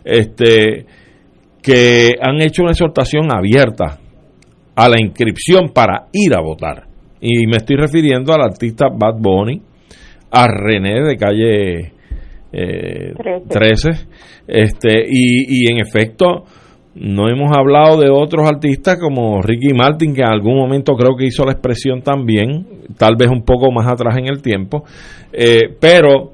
este, 0.04 0.86
que 1.62 2.16
han 2.22 2.42
hecho 2.42 2.64
una 2.64 2.72
exhortación 2.72 3.32
abierta 3.32 4.00
a 4.76 4.90
la 4.90 5.00
inscripción 5.00 5.70
para 5.74 6.08
ir 6.12 6.34
a 6.34 6.42
votar. 6.42 6.88
Y 7.22 7.48
me 7.48 7.58
estoy 7.58 7.76
refiriendo 7.76 8.34
al 8.34 8.42
artista 8.42 8.88
Bad 8.90 9.20
Bunny, 9.20 9.62
a 10.32 10.48
René 10.48 11.02
de 11.02 11.18
calle 11.18 11.94
13, 12.52 13.90
eh, 13.90 13.94
este, 14.48 15.04
y, 15.08 15.66
y 15.66 15.72
en 15.72 15.80
efecto 15.80 16.46
no 16.96 17.30
hemos 17.30 17.56
hablado 17.56 18.00
de 18.00 18.10
otros 18.10 18.48
artistas 18.48 18.98
como 19.00 19.42
Ricky 19.42 19.74
Martin, 19.74 20.14
que 20.14 20.22
en 20.22 20.28
algún 20.28 20.58
momento 20.58 20.94
creo 20.96 21.16
que 21.16 21.26
hizo 21.26 21.46
la 21.46 21.54
expresión 21.54 22.02
también, 22.02 22.68
tal 22.98 23.16
vez 23.16 23.30
un 23.30 23.44
poco 23.44 23.72
más 23.72 23.88
atrás 23.88 24.18
en 24.18 24.28
el 24.28 24.42
tiempo, 24.42 24.84
eh, 25.32 25.76
pero 25.80 26.34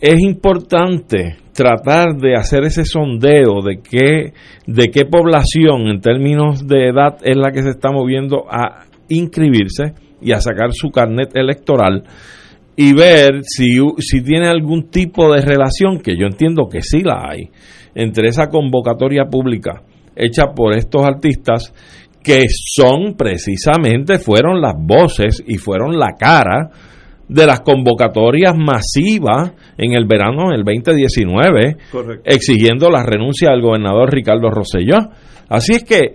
es 0.00 0.20
importante 0.20 1.36
tratar 1.52 2.14
de 2.16 2.34
hacer 2.34 2.64
ese 2.64 2.84
sondeo 2.84 3.62
de 3.62 3.80
qué, 3.82 4.32
de 4.66 4.88
qué 4.88 5.04
población 5.06 5.88
en 5.88 6.00
términos 6.00 6.66
de 6.66 6.88
edad 6.88 7.16
es 7.22 7.36
la 7.36 7.50
que 7.50 7.62
se 7.62 7.70
está 7.70 7.90
moviendo 7.90 8.44
a 8.48 8.84
inscribirse 9.08 9.94
y 10.22 10.32
a 10.32 10.40
sacar 10.40 10.72
su 10.72 10.90
carnet 10.90 11.34
electoral 11.34 12.04
y 12.82 12.94
ver 12.94 13.42
si, 13.42 13.74
si 13.98 14.22
tiene 14.22 14.48
algún 14.48 14.88
tipo 14.88 15.30
de 15.34 15.42
relación, 15.42 15.98
que 16.00 16.16
yo 16.16 16.24
entiendo 16.24 16.66
que 16.66 16.80
sí 16.80 17.02
la 17.02 17.26
hay, 17.28 17.50
entre 17.94 18.30
esa 18.30 18.48
convocatoria 18.48 19.26
pública 19.26 19.82
hecha 20.16 20.54
por 20.56 20.74
estos 20.74 21.04
artistas 21.04 21.74
que 22.22 22.46
son 22.48 23.16
precisamente, 23.18 24.18
fueron 24.18 24.62
las 24.62 24.72
voces 24.78 25.44
y 25.46 25.58
fueron 25.58 25.98
la 25.98 26.14
cara 26.18 26.70
de 27.28 27.46
las 27.46 27.60
convocatorias 27.60 28.56
masivas 28.56 29.52
en 29.76 29.92
el 29.92 30.06
verano 30.06 30.48
del 30.48 30.64
2019, 30.64 31.76
exigiendo 32.24 32.88
la 32.88 33.02
renuncia 33.02 33.50
del 33.50 33.60
gobernador 33.60 34.10
Ricardo 34.10 34.48
Rosselló. 34.48 35.10
Así 35.50 35.72
es 35.74 35.84
que 35.84 36.14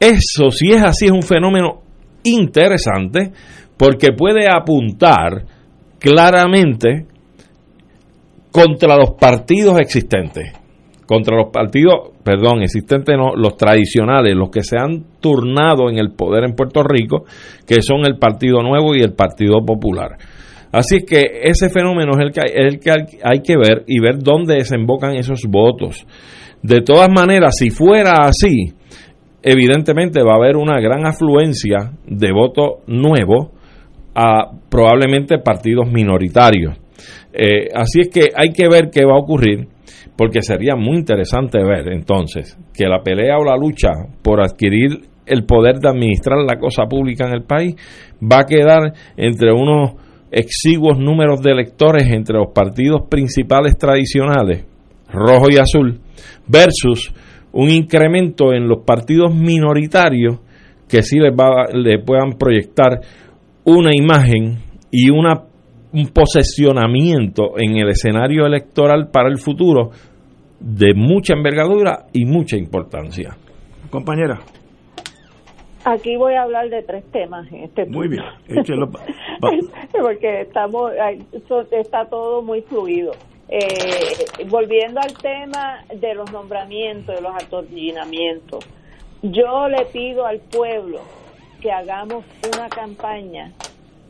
eso, 0.00 0.50
si 0.50 0.72
es 0.72 0.82
así, 0.82 1.04
es 1.04 1.12
un 1.12 1.22
fenómeno 1.22 1.82
interesante 2.24 3.30
porque 3.76 4.08
puede 4.10 4.48
apuntar 4.52 5.44
claramente 5.98 7.06
contra 8.50 8.96
los 8.96 9.12
partidos 9.12 9.78
existentes 9.80 10.52
contra 11.08 11.34
los 11.34 11.50
partidos, 11.50 12.10
perdón, 12.22 12.60
existentes 12.60 13.16
no, 13.16 13.34
los 13.34 13.56
tradicionales, 13.56 14.36
los 14.36 14.50
que 14.50 14.62
se 14.62 14.76
han 14.76 15.04
turnado 15.20 15.88
en 15.88 15.96
el 15.96 16.10
poder 16.10 16.44
en 16.44 16.54
Puerto 16.54 16.82
Rico, 16.82 17.24
que 17.66 17.80
son 17.80 18.04
el 18.04 18.18
Partido 18.18 18.62
Nuevo 18.62 18.94
y 18.94 19.00
el 19.00 19.14
Partido 19.14 19.64
Popular. 19.64 20.18
Así 20.70 20.96
es 20.96 21.04
que 21.06 21.22
ese 21.44 21.70
fenómeno 21.70 22.12
es 22.12 22.26
el 22.26 22.30
que, 22.30 22.40
el 22.54 22.78
que 22.78 22.90
hay 23.24 23.40
que 23.40 23.54
ver 23.56 23.84
y 23.86 24.00
ver 24.00 24.18
dónde 24.18 24.56
desembocan 24.56 25.16
esos 25.16 25.46
votos. 25.48 26.06
De 26.62 26.82
todas 26.82 27.08
maneras, 27.08 27.54
si 27.58 27.70
fuera 27.70 28.26
así, 28.26 28.74
evidentemente 29.42 30.22
va 30.22 30.34
a 30.34 30.36
haber 30.36 30.56
una 30.56 30.78
gran 30.78 31.06
afluencia 31.06 31.92
de 32.06 32.32
votos 32.32 32.80
nuevos 32.86 33.48
a 34.20 34.50
probablemente 34.68 35.38
partidos 35.38 35.88
minoritarios. 35.88 36.76
Eh, 37.32 37.68
así 37.72 38.00
es 38.00 38.08
que 38.08 38.30
hay 38.34 38.50
que 38.50 38.68
ver 38.68 38.90
qué 38.90 39.04
va 39.04 39.12
a 39.12 39.20
ocurrir 39.20 39.68
porque 40.16 40.42
sería 40.42 40.74
muy 40.74 40.96
interesante 40.96 41.62
ver 41.62 41.92
entonces 41.92 42.58
que 42.74 42.88
la 42.88 43.00
pelea 43.00 43.38
o 43.38 43.44
la 43.44 43.56
lucha 43.56 43.90
por 44.20 44.40
adquirir 44.40 45.02
el 45.24 45.44
poder 45.44 45.76
de 45.78 45.88
administrar 45.88 46.38
la 46.38 46.58
cosa 46.58 46.86
pública 46.86 47.28
en 47.28 47.34
el 47.34 47.44
país 47.44 47.76
va 48.20 48.40
a 48.40 48.44
quedar 48.44 48.92
entre 49.16 49.52
unos 49.52 49.92
exiguos 50.32 50.98
números 50.98 51.40
de 51.40 51.52
electores 51.52 52.08
entre 52.10 52.38
los 52.38 52.48
partidos 52.52 53.02
principales 53.08 53.78
tradicionales, 53.78 54.66
rojo 55.12 55.46
y 55.48 55.58
azul, 55.58 56.00
versus 56.48 57.14
un 57.52 57.70
incremento 57.70 58.52
en 58.52 58.66
los 58.66 58.84
partidos 58.84 59.32
minoritarios 59.32 60.40
que 60.88 61.02
sí 61.02 61.18
les 61.20 61.32
va, 61.32 61.66
le 61.72 62.00
puedan 62.00 62.32
proyectar 62.32 63.00
una 63.68 63.90
imagen 63.94 64.56
y 64.90 65.10
una 65.10 65.44
un 65.92 66.06
posesionamiento 66.08 67.58
en 67.58 67.76
el 67.76 67.88
escenario 67.90 68.46
electoral 68.46 69.08
para 69.10 69.28
el 69.28 69.38
futuro 69.38 69.90
de 70.60 70.92
mucha 70.94 71.34
envergadura 71.34 72.06
y 72.12 72.24
mucha 72.24 72.56
importancia. 72.56 73.36
Compañera. 73.90 74.38
Aquí 75.84 76.16
voy 76.16 76.34
a 76.34 76.42
hablar 76.42 76.68
de 76.68 76.82
tres 76.82 77.04
temas 77.10 77.50
en 77.52 77.64
este 77.64 77.86
Muy 77.86 78.08
bien, 78.08 78.24
porque 80.02 80.42
estamos 80.42 80.92
está 81.70 82.04
todo 82.06 82.42
muy 82.42 82.62
fluido. 82.62 83.12
Eh, 83.48 83.66
volviendo 84.48 85.00
al 85.00 85.16
tema 85.16 85.84
de 85.94 86.14
los 86.14 86.30
nombramientos, 86.30 87.14
de 87.14 87.22
los 87.22 87.34
atornillamientos, 87.34 88.66
yo 89.22 89.68
le 89.68 89.86
pido 89.86 90.26
al 90.26 90.40
pueblo 90.40 91.00
que 91.60 91.72
hagamos 91.72 92.24
una 92.52 92.68
campaña 92.68 93.52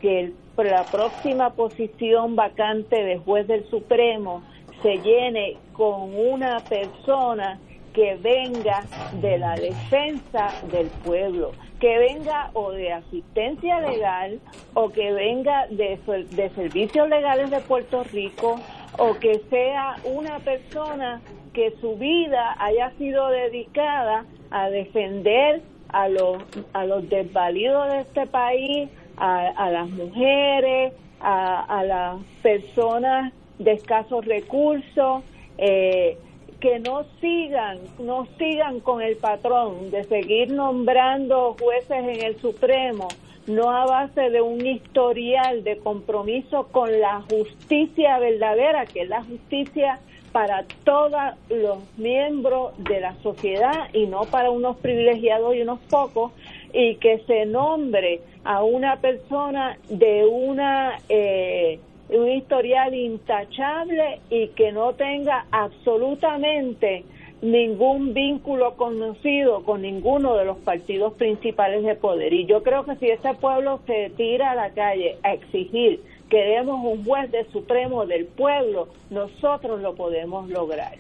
que 0.01 0.21
el 0.21 0.35
la 0.65 0.85
próxima 0.85 1.51
posición 1.51 2.35
vacante 2.35 3.05
de 3.05 3.19
juez 3.19 3.47
del 3.47 3.69
Supremo 3.71 4.43
se 4.83 4.99
llene 4.99 5.57
con 5.73 6.15
una 6.15 6.61
persona 6.61 7.59
que 7.93 8.17
venga 8.17 8.85
de 9.21 9.39
la 9.39 9.55
defensa 9.55 10.53
del 10.71 10.89
pueblo, 11.05 11.53
que 11.81 11.99
venga 11.99 12.51
o 12.55 12.71
de 12.73 12.93
asistencia 12.93 13.81
legal 13.81 14.41
o 14.75 14.91
que 14.91 15.13
venga 15.13 15.67
de, 15.69 15.99
de 16.31 16.51
servicios 16.51 17.09
legales 17.09 17.51
de 17.51 17.61
Puerto 17.61 18.05
Rico 18.05 18.61
o 18.99 19.15
que 19.15 19.41
sea 19.51 19.97
una 20.05 20.39
persona 20.41 21.21
que 21.53 21.73
su 21.81 21.97
vida 21.97 22.57
haya 22.59 22.91
sido 22.99 23.29
dedicada 23.29 24.25
a 24.51 24.71
defender 24.71 25.63
a 25.89 26.09
los, 26.09 26.43
a 26.73 26.85
los 26.85 27.09
desvalidos 27.09 27.89
de 27.89 28.01
este 28.01 28.27
país, 28.27 28.89
a, 29.17 29.71
las 29.71 29.89
mujeres, 29.91 30.93
a, 31.21 31.83
las 31.85 32.17
personas 32.43 33.33
de 33.59 33.73
escasos 33.73 34.25
recursos, 34.25 35.23
eh, 35.59 36.17
que 36.61 36.81
no 36.81 37.05
sigan, 37.21 37.79
no 38.01 38.27
sigan 38.37 38.81
con 38.81 39.01
el 39.01 39.17
patrón 39.17 39.91
de 39.91 40.05
seguir 40.05 40.53
nombrando 40.53 41.57
jueces 41.59 41.99
en 41.99 42.25
el 42.25 42.37
Supremo, 42.41 43.09
no 43.47 43.71
a 43.71 43.87
base 43.87 44.31
de 44.31 44.43
un 44.43 44.65
historial 44.67 45.65
de 45.65 45.79
compromiso 45.79 46.69
con 46.71 47.01
la 47.01 47.23
justicia 47.23 48.19
verdadera, 48.19 48.87
que 48.87 49.03
es 49.03 49.09
la 49.09 49.23
justicia 49.23 50.01
para 50.33 50.65
todos 50.85 51.35
los 51.49 51.79
miembros 51.97 52.73
de 52.79 53.01
la 53.01 53.15
sociedad 53.23 53.89
y 53.93 54.07
no 54.07 54.23
para 54.23 54.51
unos 54.51 54.77
privilegiados 54.77 55.55
y 55.55 55.63
unos 55.63 55.81
pocos, 55.91 56.33
y 56.73 56.97
que 56.97 57.19
se 57.27 57.47
nombre 57.47 58.21
a 58.45 58.63
una 58.63 58.97
persona 58.97 59.79
de 59.89 60.27
una 60.27 61.01
eh, 61.09 61.81
un 62.11 62.29
historial 62.29 62.95
intachable 62.95 64.21
y 64.31 64.49
que 64.49 64.73
no 64.73 64.95
tenga 64.95 65.47
absolutamente 65.51 67.05
ningún 67.43 68.15
vínculo 68.15 68.75
conocido 68.75 69.63
con 69.63 69.83
ninguno 69.83 70.35
de 70.37 70.45
los 70.45 70.57
partidos 70.59 71.13
principales 71.15 71.85
de 71.85 71.95
poder. 71.95 72.33
Y 72.33 72.47
yo 72.47 72.63
creo 72.63 72.85
que 72.85 72.97
si 72.97 73.09
este 73.09 73.35
pueblo 73.35 73.81
se 73.87 74.11
tira 74.17 74.51
a 74.51 74.55
la 74.55 74.71
calle 74.71 75.19
a 75.23 75.35
exigir, 75.35 76.01
queremos 76.29 76.85
un 76.85 77.05
juez 77.05 77.31
de 77.31 77.45
supremo 77.51 78.07
del 78.07 78.27
pueblo, 78.27 78.89
nosotros 79.11 79.81
lo 79.81 79.95
podemos 79.95 80.49
lograr. 80.49 80.97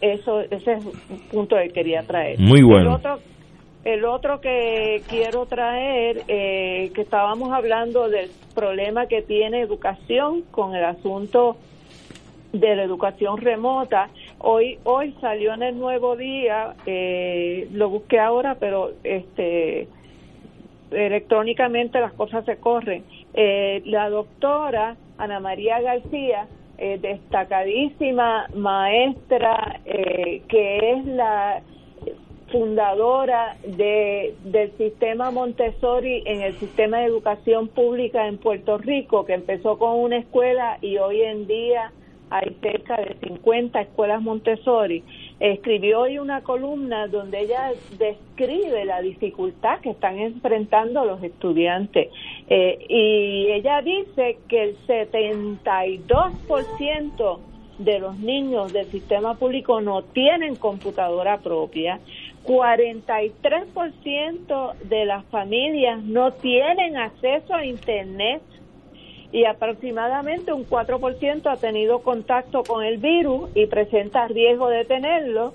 Eso, 0.00 0.40
ese 0.40 0.74
es 0.74 0.84
un 0.84 1.18
punto 1.30 1.56
que 1.56 1.70
quería 1.70 2.02
traer. 2.02 2.38
Muy 2.38 2.62
bueno. 2.62 3.00
El 3.84 4.04
otro 4.04 4.40
que 4.40 5.02
quiero 5.08 5.46
traer, 5.46 6.22
eh, 6.28 6.90
que 6.94 7.00
estábamos 7.02 7.52
hablando 7.52 8.08
del 8.08 8.30
problema 8.54 9.06
que 9.06 9.22
tiene 9.22 9.60
educación 9.60 10.42
con 10.50 10.74
el 10.74 10.84
asunto 10.84 11.56
de 12.52 12.76
la 12.76 12.82
educación 12.82 13.38
remota. 13.38 14.08
Hoy 14.38 14.78
hoy 14.84 15.14
salió 15.20 15.54
en 15.54 15.62
el 15.62 15.78
Nuevo 15.78 16.16
Día, 16.16 16.74
eh, 16.86 17.68
lo 17.72 17.88
busqué 17.88 18.18
ahora, 18.18 18.56
pero 18.58 18.92
este 19.04 19.88
electrónicamente 20.90 22.00
las 22.00 22.12
cosas 22.12 22.44
se 22.44 22.56
corren. 22.56 23.04
Eh, 23.40 23.82
la 23.86 24.10
doctora 24.10 24.96
Ana 25.16 25.38
María 25.38 25.80
García, 25.80 26.48
destacadísima 26.76 28.46
maestra, 28.54 29.80
que 29.84 30.92
es 30.92 31.04
la 31.06 31.62
fundadora 32.50 33.56
de, 33.66 34.34
del 34.44 34.72
sistema 34.76 35.30
Montessori 35.30 36.22
en 36.26 36.42
el 36.42 36.54
sistema 36.54 36.98
de 36.98 37.06
educación 37.06 37.68
pública 37.68 38.26
en 38.26 38.38
Puerto 38.38 38.78
Rico, 38.78 39.24
que 39.24 39.34
empezó 39.34 39.78
con 39.78 39.98
una 39.98 40.18
escuela 40.18 40.78
y 40.80 40.98
hoy 40.98 41.22
en 41.22 41.46
día 41.46 41.92
hay 42.30 42.56
cerca 42.60 42.96
de 42.96 43.16
50 43.26 43.80
escuelas 43.80 44.22
Montessori. 44.22 45.02
Escribió 45.40 46.00
hoy 46.00 46.18
una 46.18 46.42
columna 46.42 47.06
donde 47.06 47.42
ella 47.42 47.72
describe 47.90 48.84
la 48.84 49.00
dificultad 49.00 49.78
que 49.80 49.90
están 49.90 50.18
enfrentando 50.18 51.04
los 51.04 51.22
estudiantes. 51.22 52.08
Eh, 52.48 52.84
y 52.88 53.52
ella 53.52 53.80
dice 53.82 54.40
que 54.48 54.64
el 54.64 54.76
72% 54.86 57.38
de 57.78 58.00
los 58.00 58.18
niños 58.18 58.72
del 58.72 58.90
sistema 58.90 59.38
público 59.38 59.80
no 59.80 60.02
tienen 60.02 60.56
computadora 60.56 61.38
propia 61.38 62.00
43% 62.48 64.74
de 64.84 65.04
las 65.04 65.24
familias 65.26 66.02
no 66.02 66.32
tienen 66.32 66.96
acceso 66.96 67.54
a 67.54 67.66
Internet 67.66 68.40
y 69.32 69.44
aproximadamente 69.44 70.52
un 70.52 70.66
4% 70.66 71.46
ha 71.46 71.56
tenido 71.56 72.00
contacto 72.00 72.62
con 72.64 72.84
el 72.84 72.98
virus 72.98 73.50
y 73.54 73.66
presenta 73.66 74.26
riesgo 74.28 74.68
de 74.68 74.84
tenerlo 74.84 75.52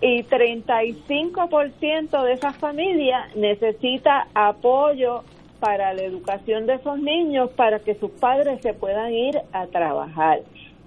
y 0.00 0.22
35% 0.24 2.22
de 2.22 2.32
esas 2.32 2.56
familias 2.56 3.34
necesita 3.36 4.28
apoyo 4.34 5.22
para 5.60 5.94
la 5.94 6.02
educación 6.02 6.66
de 6.66 6.74
esos 6.74 6.98
niños 6.98 7.50
para 7.50 7.78
que 7.78 7.94
sus 7.94 8.10
padres 8.10 8.60
se 8.60 8.74
puedan 8.74 9.14
ir 9.14 9.40
a 9.52 9.66
trabajar. 9.66 10.40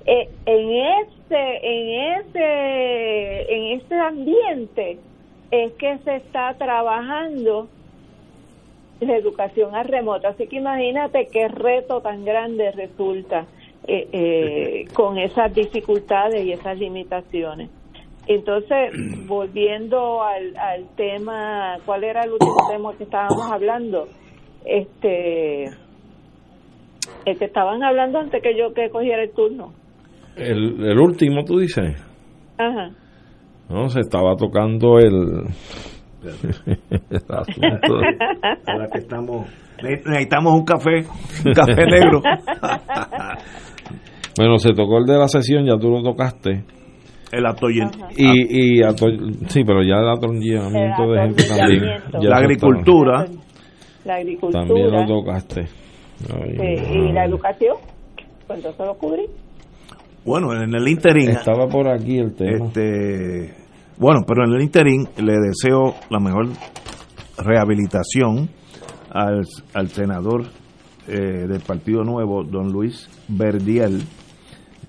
Eh, 0.05 0.29
en 0.45 0.71
ese 0.71 1.59
en 1.63 2.19
ese 2.19 3.53
en 3.53 3.79
este 3.79 3.95
ambiente 3.95 4.99
es 5.49 5.71
que 5.73 5.97
se 5.99 6.17
está 6.17 6.53
trabajando 6.53 7.67
la 8.99 9.17
educación 9.17 9.75
a 9.75 9.83
remoto. 9.83 10.27
Así 10.27 10.47
que 10.47 10.57
imagínate 10.57 11.27
qué 11.31 11.47
reto 11.47 12.01
tan 12.01 12.25
grande 12.25 12.71
resulta 12.71 13.45
eh, 13.87 14.07
eh, 14.11 14.85
con 14.93 15.17
esas 15.17 15.53
dificultades 15.53 16.45
y 16.45 16.51
esas 16.51 16.77
limitaciones. 16.77 17.69
Entonces, 18.27 18.91
volviendo 19.27 20.23
al, 20.23 20.55
al 20.57 20.87
tema, 20.95 21.77
¿cuál 21.85 22.03
era 22.03 22.23
el 22.23 22.33
último 22.33 22.57
tema 22.69 22.93
que 22.97 23.03
estábamos 23.03 23.51
hablando? 23.51 24.07
Este, 24.65 25.65
el 27.25 27.37
que 27.37 27.45
estaban 27.45 27.83
hablando 27.83 28.19
antes 28.19 28.41
que 28.41 28.57
yo 28.57 28.73
que 28.73 28.89
cogiera 28.89 29.23
el 29.23 29.31
turno. 29.31 29.73
El, 30.35 30.83
el 30.85 30.99
último, 30.99 31.43
tú 31.45 31.59
dices. 31.59 31.95
Ajá. 32.57 32.91
No, 33.69 33.89
se 33.89 33.99
estaba 33.99 34.35
tocando 34.35 34.97
el. 34.99 35.43
Ahora 38.67 38.87
que 38.91 38.99
estamos. 38.99 39.47
Necesitamos 39.81 40.53
un 40.53 40.65
café, 40.65 41.05
un 41.45 41.53
café 41.53 41.85
negro. 41.85 42.21
Bueno, 44.37 44.59
se 44.59 44.71
tocó 44.73 44.99
el 44.99 45.05
de 45.05 45.17
la 45.17 45.27
sesión, 45.27 45.65
ya 45.65 45.79
tú 45.79 45.89
lo 45.89 46.03
tocaste. 46.03 46.63
El 47.31 47.43
atollamiento. 47.47 48.05
Y, 48.15 48.77
y 48.77 48.83
ato- 48.83 49.07
sí, 49.47 49.63
pero 49.65 49.81
ya 49.81 49.95
el 49.95 50.09
atollamiento 50.09 51.11
de 51.11 51.21
gente 51.23 51.43
también. 51.47 51.81
ya 52.21 52.29
La 52.29 52.37
agricultura. 52.37 53.25
La 54.05 54.15
agricultura 54.17 54.63
También 54.63 54.91
lo 54.91 55.07
tocaste. 55.07 55.61
Ay, 56.31 56.55
sí, 56.55 56.83
y 56.93 57.11
la 57.13 57.25
educación, 57.25 57.77
pues 58.45 58.59
entonces 58.59 58.85
lo 58.85 58.93
cubrí. 58.93 59.23
Bueno, 60.23 60.53
en 60.53 60.71
el 60.75 60.87
interín. 60.87 61.29
Estaba 61.29 61.67
por 61.67 61.87
aquí 61.89 62.19
el 62.19 62.35
tema. 62.35 62.67
Este, 62.67 63.55
bueno, 63.97 64.21
pero 64.27 64.45
en 64.45 64.53
el 64.53 64.61
interín 64.61 65.07
le 65.17 65.33
deseo 65.39 65.95
la 66.09 66.19
mejor 66.19 66.49
rehabilitación 67.37 68.49
al, 69.11 69.45
al 69.73 69.87
senador 69.89 70.45
eh, 71.07 71.47
del 71.47 71.61
Partido 71.61 72.03
Nuevo, 72.03 72.43
don 72.43 72.71
Luis 72.71 73.09
Verdiel, 73.27 74.03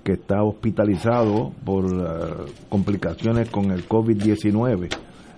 que 0.03 0.13
está 0.13 0.43
hospitalizado 0.43 1.51
por 1.63 1.85
eh, 1.85 2.51
complicaciones 2.67 3.49
con 3.49 3.71
el 3.71 3.87
COVID-19. 3.87 4.89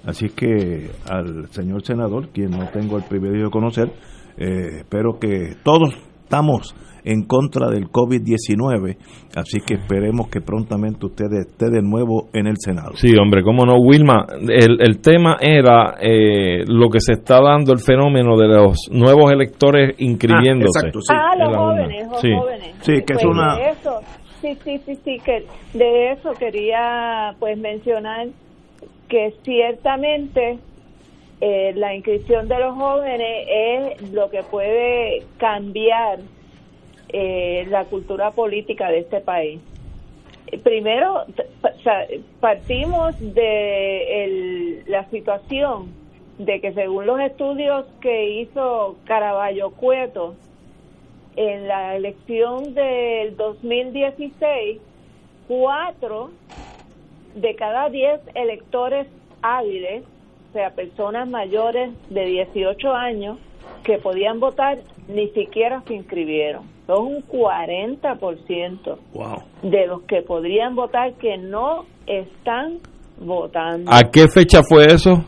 Así 0.06 0.30
que 0.30 0.89
al 1.07 1.48
señor 1.52 1.85
senador, 1.85 2.30
quien 2.30 2.52
no 2.52 2.68
tengo 2.69 2.98
el 2.98 3.03
privilegio 3.03 3.45
de 3.45 3.52
conocer, 3.52 3.93
eh, 4.38 4.77
espero 4.80 5.19
que 5.19 5.56
todos 5.64 5.93
estamos 6.36 6.74
en 7.03 7.24
contra 7.26 7.68
del 7.70 7.90
COVID-19, 7.90 8.95
así 9.36 9.60
que 9.66 9.74
esperemos 9.74 10.30
que 10.30 10.40
prontamente 10.40 11.06
usted 11.08 11.26
esté 11.34 11.70
de 11.70 11.82
nuevo 11.82 12.30
en 12.32 12.48
el 12.48 12.56
Senado. 12.58 12.91
Sí, 12.95 13.12
hombre, 13.20 13.44
cómo 13.44 13.66
no, 13.66 13.76
Wilma. 13.80 14.26
El, 14.48 14.78
el 14.80 15.02
tema 15.02 15.36
era 15.41 15.95
eh, 15.99 16.64
lo 16.68 16.90
que 16.90 16.99
se 17.02 17.14
está 17.14 17.41
dando 17.41 17.74
el 17.74 17.80
fenómeno 17.80 18.38
de 18.38 18.48
los 18.48 18.78
nuevos 18.91 19.30
electores 19.32 19.95
inscribiéndose. 19.98 20.80
Ah, 20.80 20.88
exacto, 20.88 21.02
sí. 21.02 21.14
ah, 21.14 21.32
en 21.34 21.40
los 21.40 21.58
jóvenes, 21.58 22.08
los 22.12 22.22
Sí. 22.22 22.30
jóvenes. 22.34 22.76
Sí, 22.82 22.94
que 22.94 23.14
es 23.14 23.24
Pues 23.24 23.26
una- 23.26 23.56
de 23.58 23.70
eso, 23.72 23.99
sí, 24.41 24.58
sí, 24.64 24.78
sí, 24.86 24.95
sí, 25.03 25.18
que 25.26 25.45
de 25.78 26.12
eso 26.14 26.32
quería 26.40 27.34
pues 27.40 27.58
mencionar 27.58 28.28
que 29.10 29.34
ciertamente 29.44 30.60
eh, 31.41 31.73
la 31.76 31.95
inscripción 31.95 32.47
de 32.47 32.59
los 32.59 32.76
jóvenes 32.76 33.47
es 33.49 34.01
lo 34.13 34.30
que 34.30 34.43
puede 34.43 35.27
cambiar 35.38 36.19
eh, 37.09 37.65
la 37.69 37.85
cultura 37.85 38.31
política 38.31 38.89
de 38.89 38.99
este 38.99 39.22
país. 39.22 39.61
Primero, 40.63 41.26
partimos 42.39 43.15
de 43.19 44.26
el- 44.26 44.84
la 44.88 45.09
situación 45.09 45.95
de 46.38 46.61
que 46.61 46.73
según 46.73 47.05
los 47.07 47.19
estudios 47.22 47.85
que 48.01 48.30
hizo 48.41 48.99
Caraballo 49.05 49.72
Cueto 49.72 50.35
en 51.35 51.68
la 51.68 51.95
elección 51.95 52.73
del 52.73 53.38
2016, 53.38 54.81
cuatro 55.47 56.31
de 57.34 57.55
cada 57.55 57.89
diez 57.89 58.22
electores 58.35 59.07
hábiles, 59.41 60.03
o 60.52 60.53
sea, 60.53 60.72
personas 60.72 61.30
mayores 61.30 61.91
de 62.10 62.26
18 62.26 62.94
años 62.94 63.38
que 63.86 63.98
podían 63.99 64.40
votar, 64.41 64.80
ni 65.07 65.30
siquiera 65.30 65.82
se 65.88 65.94
inscribieron. 65.95 66.64
Son 66.88 67.06
un 67.07 67.22
40% 67.22 68.98
Wow. 69.14 69.44
de 69.64 69.88
los 69.88 70.02
que 70.03 70.22
podrían 70.22 70.76
votar 70.76 71.14
que 71.14 71.38
no 71.38 71.86
están 72.06 72.80
votando. 73.18 73.90
¿A 73.91 74.02
qué 74.11 74.28
fecha 74.28 74.61
fue 74.68 74.86
eso? 74.86 75.23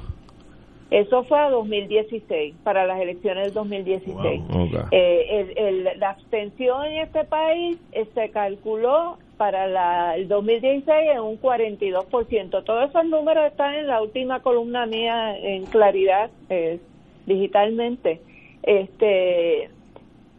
Eso 0.93 1.23
fue 1.23 1.39
a 1.39 1.49
2016, 1.49 2.53
para 2.63 2.85
las 2.85 2.99
elecciones 3.01 3.45
del 3.45 3.53
2016. 3.53 4.41
Ok. 4.49 4.87
Eh, 4.91 5.25
el- 5.57 5.57
el- 5.87 5.99
la 5.99 6.11
abstención 6.11 6.85
en 6.85 6.97
este 7.01 7.23
país 7.23 7.79
eh, 7.93 8.05
se 8.13 8.29
calculó 8.29 9.17
para 9.37 9.65
la, 9.67 10.15
el 10.15 10.27
2016 10.27 10.85
en 11.13 11.19
un 11.21 11.37
42%. 11.41 12.63
Todos 12.63 12.89
esos 12.91 13.05
números 13.05 13.47
están 13.47 13.73
en 13.73 13.87
la 13.87 14.01
última 14.03 14.41
columna 14.41 14.85
mía 14.85 15.35
en 15.39 15.65
claridad 15.65 16.29
eh, 16.49 16.79
digitalmente. 17.25 18.21
Este 18.61 19.69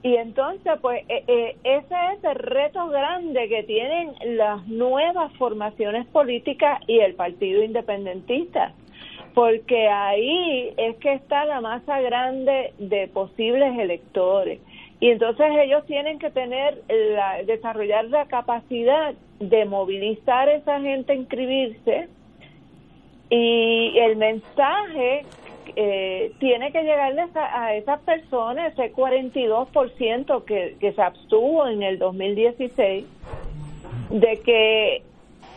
y 0.04 0.16
entonces, 0.16 0.74
pues, 0.82 1.02
eh, 1.08 1.56
ese 1.64 1.94
es 2.12 2.24
el 2.24 2.34
reto 2.34 2.88
grande 2.88 3.48
que 3.48 3.62
tienen 3.62 4.12
las 4.36 4.66
nuevas 4.68 5.32
formaciones 5.38 6.06
políticas 6.08 6.78
y 6.86 6.98
el 6.98 7.14
Partido 7.14 7.62
Independentista, 7.62 8.74
porque 9.34 9.88
ahí 9.88 10.72
es 10.76 10.96
que 10.96 11.12
está 11.12 11.44
la 11.44 11.60
masa 11.60 12.00
grande 12.00 12.72
de 12.78 13.08
posibles 13.08 13.76
electores. 13.78 14.60
Y 15.00 15.10
entonces 15.10 15.46
ellos 15.60 15.84
tienen 15.86 16.20
que 16.20 16.30
tener, 16.30 16.80
la, 16.88 17.42
desarrollar 17.42 18.04
la 18.06 18.26
capacidad 18.26 19.12
de 19.40 19.64
movilizar 19.64 20.48
a 20.48 20.54
esa 20.54 20.80
gente 20.80 21.12
a 21.12 21.16
inscribirse 21.16 22.08
y 23.28 23.98
el 23.98 24.16
mensaje 24.16 25.24
eh, 25.74 26.32
tiene 26.38 26.70
que 26.70 26.82
llegarles 26.84 27.30
a, 27.34 27.74
esas 27.74 28.00
personas, 28.00 28.72
ese 28.72 28.92
42% 28.92 30.44
que, 30.44 30.76
que 30.78 30.92
se 30.92 31.02
abstuvo 31.02 31.66
en 31.66 31.82
el 31.82 31.98
2016, 31.98 33.04
de 34.10 34.40
que 34.44 35.02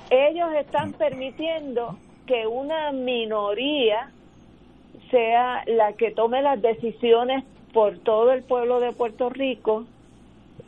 ellos 0.09 0.49
están 0.55 0.93
permitiendo 0.93 1.95
que 2.27 2.45
una 2.45 2.91
minoría 2.91 4.11
sea 5.09 5.63
la 5.65 5.93
que 5.93 6.11
tome 6.11 6.41
las 6.41 6.61
decisiones 6.61 7.43
por 7.73 7.97
todo 7.99 8.31
el 8.31 8.43
pueblo 8.43 8.79
de 8.79 8.91
Puerto 8.91 9.29
Rico. 9.29 9.85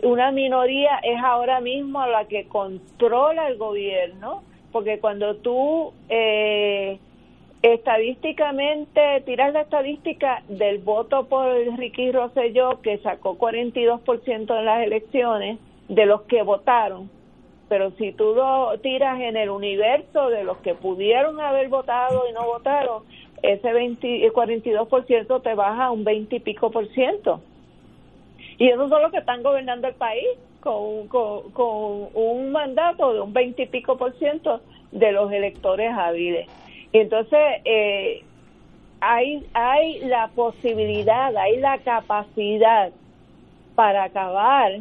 Una 0.01 0.31
minoría 0.31 0.97
es 1.03 1.21
ahora 1.21 1.59
mismo 1.59 2.05
la 2.07 2.25
que 2.25 2.47
controla 2.47 3.47
el 3.47 3.57
gobierno, 3.57 4.43
porque 4.71 4.99
cuando 4.99 5.35
tú 5.35 5.91
eh, 6.07 6.99
estadísticamente 7.61 9.21
tiras 9.25 9.53
la 9.53 9.61
estadística 9.61 10.41
del 10.47 10.77
voto 10.79 11.25
por 11.27 11.51
Ricky 11.77 12.11
Rosselló, 12.11 12.81
que 12.81 12.97
sacó 12.99 13.37
42% 13.37 14.57
en 14.57 14.65
las 14.65 14.83
elecciones 14.85 15.59
de 15.89 16.05
los 16.05 16.21
que 16.23 16.41
votaron, 16.43 17.09
pero 17.69 17.91
si 17.91 18.11
tú 18.11 18.33
lo 18.35 18.77
tiras 18.79 19.21
en 19.21 19.37
el 19.37 19.49
universo 19.49 20.29
de 20.29 20.43
los 20.43 20.57
que 20.57 20.73
pudieron 20.73 21.39
haber 21.39 21.69
votado 21.69 22.23
y 22.27 22.33
no 22.33 22.43
votaron, 22.45 23.03
ese 23.43 23.71
20, 23.71 24.25
el 24.25 24.33
42% 24.33 25.41
te 25.41 25.53
baja 25.53 25.85
a 25.85 25.91
un 25.91 26.03
20 26.03 26.35
y 26.35 26.39
pico 26.39 26.71
por 26.71 26.87
ciento. 26.89 27.41
Y 28.57 28.67
esos 28.67 28.89
son 28.89 29.01
los 29.01 29.11
que 29.11 29.19
están 29.19 29.43
gobernando 29.43 29.87
el 29.87 29.93
país 29.93 30.27
con, 30.59 31.07
con, 31.07 31.51
con 31.51 32.09
un 32.13 32.51
mandato 32.51 33.13
de 33.13 33.21
un 33.21 33.31
20 33.31 33.61
y 33.61 33.67
pico 33.67 33.97
por 33.97 34.17
ciento 34.17 34.61
de 34.91 35.11
los 35.11 35.31
electores 35.31 35.91
hábiles. 35.93 36.49
Entonces, 36.91 37.39
eh, 37.65 38.23
hay, 38.99 39.45
hay 39.53 39.99
la 39.99 40.29
posibilidad, 40.29 41.35
hay 41.37 41.57
la 41.57 41.77
capacidad 41.77 42.91
para 43.75 44.03
acabar 44.05 44.79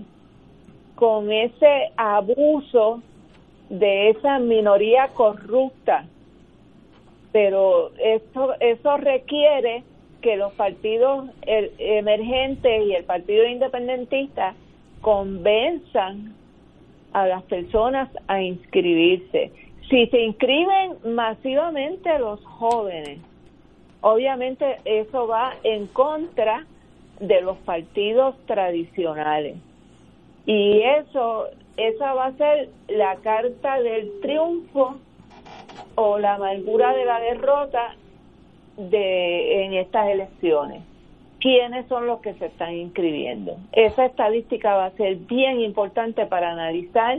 con 0.98 1.30
ese 1.30 1.92
abuso 1.96 3.00
de 3.70 4.10
esa 4.10 4.40
minoría 4.40 5.06
corrupta. 5.14 6.06
Pero 7.30 7.92
esto, 7.98 8.54
eso 8.58 8.96
requiere 8.96 9.84
que 10.22 10.36
los 10.36 10.52
partidos 10.54 11.30
emergentes 11.46 12.84
y 12.84 12.94
el 12.96 13.04
partido 13.04 13.46
independentista 13.46 14.56
convenzan 15.00 16.34
a 17.12 17.28
las 17.28 17.44
personas 17.44 18.08
a 18.26 18.42
inscribirse. 18.42 19.52
Si 19.88 20.08
se 20.08 20.20
inscriben 20.20 20.96
masivamente 21.14 22.18
los 22.18 22.44
jóvenes, 22.44 23.20
obviamente 24.00 24.78
eso 24.84 25.28
va 25.28 25.54
en 25.62 25.86
contra 25.86 26.66
de 27.20 27.40
los 27.40 27.56
partidos 27.58 28.34
tradicionales. 28.46 29.58
Y 30.48 30.80
eso, 30.80 31.48
esa 31.76 32.14
va 32.14 32.28
a 32.28 32.32
ser 32.32 32.70
la 32.88 33.16
carta 33.16 33.82
del 33.82 34.18
triunfo 34.22 34.96
o 35.94 36.18
la 36.18 36.36
amargura 36.36 36.94
de 36.94 37.04
la 37.04 37.20
derrota 37.20 37.94
de 38.78 39.64
en 39.64 39.74
estas 39.74 40.08
elecciones. 40.08 40.82
quiénes 41.40 41.86
son 41.86 42.06
los 42.06 42.20
que 42.20 42.32
se 42.34 42.46
están 42.46 42.74
inscribiendo. 42.74 43.58
Esa 43.72 44.06
estadística 44.06 44.74
va 44.74 44.86
a 44.86 44.90
ser 44.92 45.16
bien 45.16 45.60
importante 45.60 46.26
para 46.26 46.50
analizar 46.50 47.18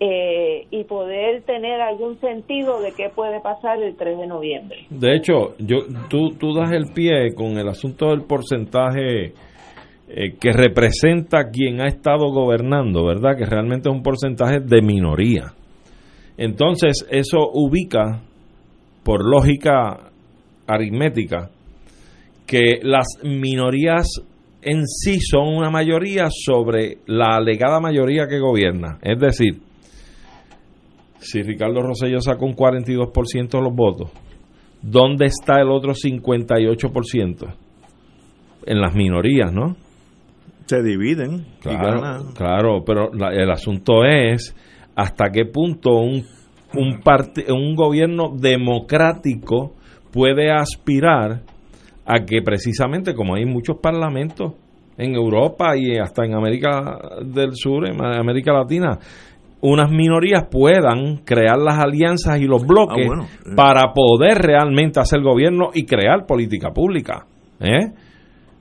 eh, 0.00 0.66
y 0.70 0.84
poder 0.84 1.42
tener 1.42 1.80
algún 1.80 2.18
sentido 2.20 2.80
de 2.80 2.92
qué 2.96 3.10
puede 3.10 3.40
pasar 3.40 3.82
el 3.82 3.94
3 3.94 4.18
de 4.18 4.26
noviembre. 4.26 4.78
De 4.90 5.14
hecho, 5.14 5.54
yo 5.58 5.78
tú, 6.08 6.30
tú 6.38 6.54
das 6.54 6.72
el 6.72 6.92
pie 6.94 7.34
con 7.34 7.58
el 7.58 7.68
asunto 7.68 8.06
del 8.06 8.22
porcentaje 8.22 9.34
eh, 10.10 10.36
que 10.40 10.52
representa 10.52 11.50
quien 11.50 11.82
ha 11.82 11.86
estado 11.86 12.30
gobernando, 12.30 13.04
¿verdad? 13.04 13.36
Que 13.36 13.44
realmente 13.44 13.90
es 13.90 13.94
un 13.94 14.02
porcentaje 14.02 14.60
de 14.60 14.80
minoría. 14.80 15.52
Entonces, 16.38 17.06
eso 17.10 17.50
ubica, 17.52 18.22
por 19.02 19.22
lógica 19.22 20.10
aritmética, 20.66 21.50
que 22.46 22.80
las 22.82 23.06
minorías 23.22 24.06
en 24.62 24.86
sí 24.86 25.18
son 25.20 25.48
una 25.48 25.68
mayoría 25.68 26.28
sobre 26.30 26.98
la 27.06 27.36
alegada 27.36 27.78
mayoría 27.78 28.26
que 28.26 28.38
gobierna. 28.38 28.98
Es 29.02 29.18
decir, 29.20 29.60
si 31.18 31.42
Ricardo 31.42 31.82
Rosselló 31.82 32.22
sacó 32.22 32.46
un 32.46 32.56
42% 32.56 33.50
de 33.50 33.60
los 33.60 33.74
votos, 33.74 34.10
¿dónde 34.80 35.26
está 35.26 35.60
el 35.60 35.70
otro 35.70 35.92
58%? 35.92 37.54
En 38.64 38.80
las 38.80 38.94
minorías, 38.94 39.52
¿no? 39.52 39.76
Se 40.68 40.82
dividen. 40.82 41.46
Claro, 41.60 42.32
claro 42.34 42.84
pero 42.84 43.10
el 43.12 43.50
asunto 43.50 44.04
es 44.04 44.54
hasta 44.94 45.30
qué 45.32 45.46
punto 45.46 45.96
un, 45.96 46.24
un, 46.74 47.00
un 47.48 47.74
gobierno 47.74 48.34
democrático 48.36 49.72
puede 50.12 50.50
aspirar 50.50 51.42
a 52.04 52.24
que 52.26 52.42
precisamente 52.42 53.14
como 53.14 53.34
hay 53.34 53.46
muchos 53.46 53.78
parlamentos 53.78 54.54
en 54.98 55.14
Europa 55.14 55.76
y 55.76 55.96
hasta 55.96 56.24
en 56.24 56.34
América 56.34 56.98
del 57.24 57.54
Sur, 57.54 57.88
en 57.88 58.04
América 58.04 58.52
Latina, 58.52 58.98
unas 59.60 59.90
minorías 59.90 60.46
puedan 60.50 61.18
crear 61.24 61.58
las 61.58 61.78
alianzas 61.78 62.40
y 62.40 62.44
los 62.44 62.66
bloques 62.66 63.08
ah, 63.10 63.24
eh. 63.24 63.54
para 63.56 63.92
poder 63.94 64.38
realmente 64.38 65.00
hacer 65.00 65.20
gobierno 65.22 65.70
y 65.72 65.84
crear 65.84 66.26
política 66.26 66.70
pública. 66.70 67.26
¿eh? 67.60 67.92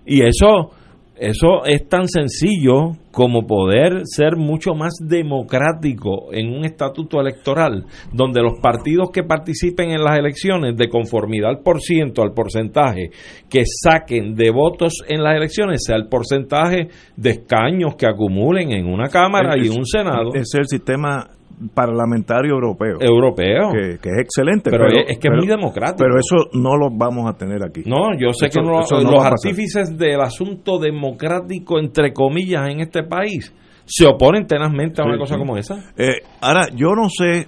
Y 0.05 0.21
eso 0.21 0.71
eso 1.19 1.65
es 1.65 1.87
tan 1.87 2.07
sencillo 2.07 2.91
como 3.11 3.47
poder 3.47 4.01
ser 4.03 4.35
mucho 4.35 4.75
más 4.75 4.93
democrático 5.01 6.31
en 6.31 6.53
un 6.53 6.65
estatuto 6.65 7.19
electoral, 7.19 7.85
donde 8.13 8.41
los 8.41 8.59
partidos 8.61 9.09
que 9.11 9.23
participen 9.23 9.89
en 9.89 10.03
las 10.03 10.19
elecciones, 10.19 10.77
de 10.77 10.89
conformidad 10.89 11.49
al 11.49 11.63
por 11.63 11.81
ciento, 11.81 12.21
al 12.21 12.33
porcentaje 12.33 13.09
que 13.49 13.63
saquen 13.65 14.35
de 14.35 14.51
votos 14.51 15.01
en 15.07 15.23
las 15.23 15.35
elecciones, 15.35 15.83
sea 15.83 15.95
el 15.95 16.07
porcentaje 16.07 16.89
de 17.15 17.29
escaños 17.31 17.95
que 17.95 18.05
acumulen 18.05 18.71
en 18.71 18.85
una 18.85 19.09
Cámara 19.09 19.57
y 19.57 19.69
un 19.69 19.85
Senado. 19.85 20.35
Es 20.35 20.53
el 20.53 20.67
sistema 20.67 21.36
parlamentario 21.73 22.53
europeo. 22.53 22.97
Europeo. 22.99 23.71
Que, 23.71 24.09
es 24.09 24.19
excelente. 24.19 24.69
Pero, 24.69 24.87
es, 24.87 25.17
que 25.17 25.27
es 25.27 25.33
muy 25.35 25.47
democrático. 25.47 25.97
Pero 25.97 26.19
eso 26.19 26.49
no 26.53 26.75
lo 26.77 26.89
vamos 26.91 27.29
a 27.29 27.37
tener 27.37 27.63
aquí. 27.63 27.83
No, 27.85 28.17
yo 28.17 28.31
sé 28.33 28.49
que 28.49 28.61
los 28.61 29.25
artífices 29.25 29.97
del 29.97 30.21
asunto 30.21 30.79
democrático, 30.79 31.79
entre 31.79 32.13
comillas, 32.13 32.69
en 32.69 32.81
este 32.81 33.03
país 33.03 33.53
se 33.85 34.05
oponen 34.05 34.45
tenazmente 34.45 35.01
a 35.01 35.05
una 35.05 35.17
cosa 35.17 35.37
como 35.37 35.57
esa. 35.57 35.93
Eh, 35.97 36.21
ahora, 36.41 36.67
yo 36.75 36.89
no 36.93 37.07
sé, 37.09 37.47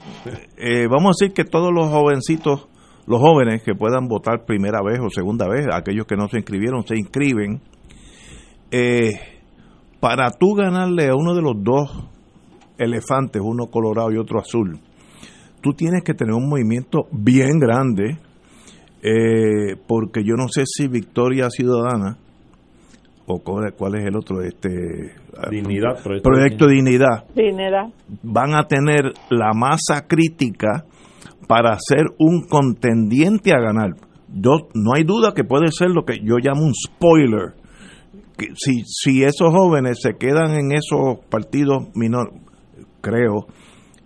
eh, 0.58 0.88
vamos 0.90 1.08
a 1.08 1.14
decir 1.20 1.34
que 1.34 1.44
todos 1.44 1.72
los 1.74 1.90
jovencitos, 1.90 2.68
los 3.06 3.20
jóvenes 3.20 3.62
que 3.62 3.76
puedan 3.76 4.08
votar 4.08 4.46
primera 4.46 4.80
vez 4.82 5.00
o 5.02 5.10
segunda 5.10 5.48
vez, 5.50 5.68
aquellos 5.72 6.06
que 6.06 6.16
no 6.16 6.30
se 6.30 6.38
inscribieron, 6.38 6.88
se 6.88 6.96
inscriben. 6.96 7.62
Eh, 8.72 9.12
para 10.00 10.32
tú 10.32 10.54
ganarle 10.56 11.10
a 11.10 11.16
uno 11.16 11.36
de 11.36 11.42
los 11.42 11.56
dos 11.58 12.08
elefantes, 12.80 13.42
uno 13.44 13.68
colorado 13.68 14.12
y 14.12 14.18
otro 14.18 14.40
azul, 14.40 14.80
tú 15.62 15.74
tienes 15.74 16.04
que 16.04 16.14
tener 16.14 16.34
un 16.34 16.50
movimiento 16.50 17.08
bien 17.12 17.60
grande, 17.60 18.18
eh, 19.02 19.76
porque 19.88 20.24
yo 20.24 20.36
no 20.36 20.48
sé 20.48 20.64
si 20.66 20.88
Victoria 20.88 21.50
Ciudadana 21.50 22.18
o 23.28 23.40
cuál 23.40 23.96
es 23.96 24.06
el 24.06 24.18
otro, 24.18 24.42
este 24.42 24.70
Dignidad, 25.52 26.02
proyecto, 26.02 26.68
Dignidad, 26.68 27.26
Dignidad, 27.36 27.90
van 28.24 28.56
a 28.56 28.64
tener 28.64 29.14
la 29.30 29.54
masa 29.54 30.08
crítica 30.08 30.86
para 31.48 31.78
ser 31.80 32.06
un 32.18 32.48
contendiente 32.48 33.54
a 33.54 33.60
ganar. 33.60 33.92
Yo, 34.28 34.68
no 34.74 34.94
hay 34.96 35.04
duda 35.04 35.34
que 35.34 35.44
puede 35.44 35.68
ser 35.72 35.90
lo 35.90 36.04
que 36.06 36.20
yo 36.24 36.38
llamo 36.38 36.64
un 36.64 36.74
spoiler. 36.74 37.54
Que 38.38 38.48
si, 38.56 38.84
si 38.86 39.24
esos 39.24 39.52
jóvenes 39.52 40.00
se 40.02 40.14
quedan 40.14 40.54
en 40.60 40.72
esos 40.72 41.26
partidos 41.30 41.88
menores, 41.96 42.34
creo, 43.02 43.48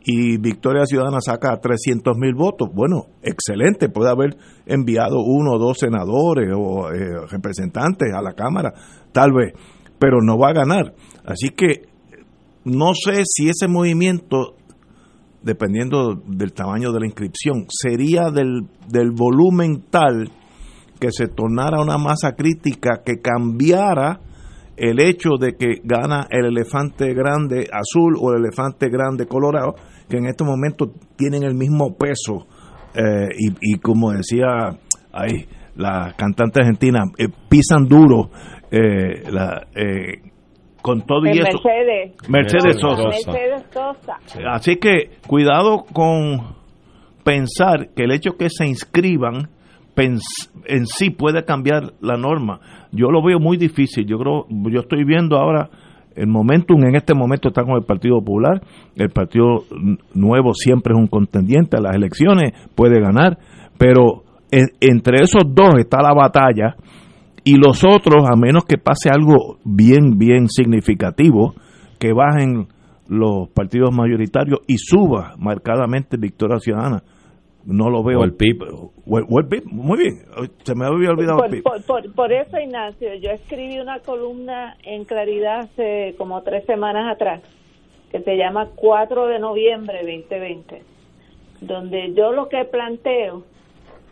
y 0.06 0.38
Victoria 0.38 0.86
Ciudadana 0.86 1.20
saca 1.22 1.60
300 1.60 2.18
mil 2.18 2.34
votos. 2.36 2.70
Bueno, 2.74 3.08
excelente, 3.22 3.90
puede 3.90 4.10
haber 4.10 4.36
enviado 4.66 5.22
uno 5.22 5.54
o 5.54 5.60
dos 5.60 5.78
senadores 5.80 6.50
o 6.56 6.92
eh, 6.92 7.26
representantes 7.30 8.14
a 8.14 8.22
la 8.22 8.34
Cámara, 8.34 8.74
tal 9.14 9.32
vez, 9.32 9.54
pero 10.00 10.18
no 10.22 10.38
va 10.38 10.50
a 10.50 10.54
ganar. 10.54 10.94
Así 11.26 11.50
que 11.50 11.84
no 12.66 12.94
sé 12.94 13.24
si 13.26 13.50
ese 13.50 13.68
movimiento, 13.68 14.56
dependiendo 15.42 16.16
del 16.16 16.52
tamaño 16.52 16.92
de 16.92 17.00
la 17.00 17.06
inscripción, 17.06 17.66
sería 17.70 18.30
del, 18.30 18.68
del 18.90 19.12
volumen 19.12 19.84
tal 19.90 20.30
que 21.00 21.12
se 21.12 21.28
tornara 21.28 21.82
una 21.82 21.98
masa 21.98 22.34
crítica 22.34 23.02
que 23.06 23.22
cambiara 23.22 24.20
el 24.78 25.00
hecho 25.00 25.32
de 25.40 25.56
que 25.56 25.82
gana 25.84 26.28
el 26.30 26.46
elefante 26.46 27.14
grande 27.14 27.68
azul 27.72 28.16
o 28.20 28.34
el 28.34 28.40
elefante 28.40 28.90
grande 28.90 29.28
colorado, 29.28 29.76
que 30.10 30.18
en 30.18 30.26
este 30.26 30.44
momento 30.44 30.92
tienen 31.16 31.44
el 31.44 31.54
mismo 31.54 31.96
peso 31.96 32.48
eh, 32.96 33.30
y, 33.62 33.78
como 33.80 34.12
decía 34.12 34.48
ahí 35.12 35.46
la 35.76 36.14
cantante 36.16 36.62
argentina, 36.62 37.04
eh, 37.18 37.28
pisan 37.50 37.86
duro 37.88 38.30
eh, 38.72 39.24
la, 39.32 39.66
con 40.82 41.02
todo 41.02 41.26
y 41.26 41.40
eso. 41.40 41.60
Mercedes. 42.30 42.78
Sosa. 42.80 44.20
Así 44.52 44.76
que 44.76 45.18
cuidado 45.28 45.86
con 45.92 46.56
pensar 47.24 47.90
que 47.96 48.04
el 48.04 48.12
hecho 48.12 48.34
que 48.38 48.50
se 48.50 48.68
inscriban 48.68 49.50
en 49.96 50.88
sí 50.88 51.10
puede 51.10 51.46
cambiar 51.46 51.94
la 52.02 52.18
norma. 52.18 52.60
Yo 52.94 53.10
lo 53.10 53.24
veo 53.24 53.40
muy 53.40 53.58
difícil. 53.58 54.06
Yo 54.06 54.18
creo, 54.18 54.46
yo 54.50 54.80
estoy 54.82 55.04
viendo 55.04 55.36
ahora 55.36 55.70
el 56.16 56.28
momentum 56.28 56.84
en 56.84 56.96
este 56.96 57.16
momento 57.16 57.50
está 57.50 57.64
con 57.64 57.76
el 57.76 57.84
Partido 57.84 58.20
Popular. 58.20 58.62
El 58.96 59.10
Partido 59.10 59.64
Nuevo 60.14 60.54
siempre 60.54 60.94
es 60.94 61.00
un 61.00 61.08
contendiente 61.08 61.78
a 61.78 61.82
las 61.82 61.96
elecciones, 61.96 62.54
puede 62.76 63.00
ganar, 63.00 63.38
pero 63.78 64.24
entre 64.52 65.24
esos 65.24 65.44
dos 65.48 65.76
está 65.80 65.98
la 66.02 66.14
batalla 66.14 66.76
y 67.44 67.56
los 67.56 67.84
otros, 67.84 68.26
a 68.30 68.36
menos 68.36 68.64
que 68.66 68.78
pase 68.78 69.10
algo 69.10 69.58
bien, 69.66 70.18
bien 70.18 70.48
significativo, 70.48 71.56
que 72.00 72.14
bajen 72.14 72.68
los 73.08 73.50
partidos 73.50 73.94
mayoritarios 73.94 74.60
y 74.68 74.78
suba 74.78 75.34
marcadamente 75.38 76.18
Victoria 76.18 76.60
Ciudadana 76.60 77.04
no 77.66 77.90
lo 77.90 78.04
veo. 78.04 78.22
O 78.22 78.24
el 78.24 78.34
PIB. 78.34 78.64
muy 79.06 79.98
bien. 79.98 80.22
Se 80.64 80.76
me 80.76 80.86
había 80.86 81.12
olvidado 81.12 81.38
por, 81.38 81.46
el 81.54 81.64
PIB. 81.64 82.14
Por, 82.14 82.32
eso, 82.32 82.60
Ignacio, 82.60 83.14
yo 83.16 83.32
escribí 83.32 83.80
una 83.80 84.00
columna 84.00 84.78
en 84.84 85.06
Claridad 85.06 85.62
hace 85.62 86.16
como 86.18 86.42
tres 86.44 86.66
semanas 86.66 87.14
atrás, 87.14 87.42
que 88.12 88.22
se 88.22 88.38
llama 88.38 88.70
4 88.76 89.28
de 89.28 89.40
noviembre 89.40 90.00
2020, 90.00 90.82
donde 91.62 92.14
yo 92.14 92.32
lo 92.32 92.50
que 92.50 92.66
planteo, 92.66 93.44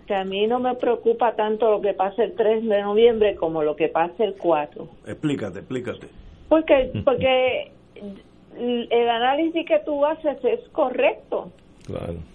que 0.08 0.16
a 0.16 0.24
mí 0.24 0.48
no 0.48 0.60
me 0.60 0.76
preocupa 0.76 1.36
tanto 1.36 1.70
lo 1.72 1.82
que 1.82 1.94
pase 1.94 2.24
el 2.24 2.36
3 2.36 2.68
de 2.68 2.82
noviembre 2.82 3.36
como 3.36 3.64
lo 3.64 3.76
que 3.76 3.88
pase 3.88 4.24
el 4.24 4.36
4. 4.36 4.88
Explícate, 5.08 5.60
explícate. 5.60 6.08
Porque, 6.50 6.92
porque 7.06 7.72
el 8.58 9.10
análisis 9.10 9.66
que 9.66 9.80
tú 9.86 10.06
haces 10.06 10.38
es 10.44 10.60
correcto 10.70 11.52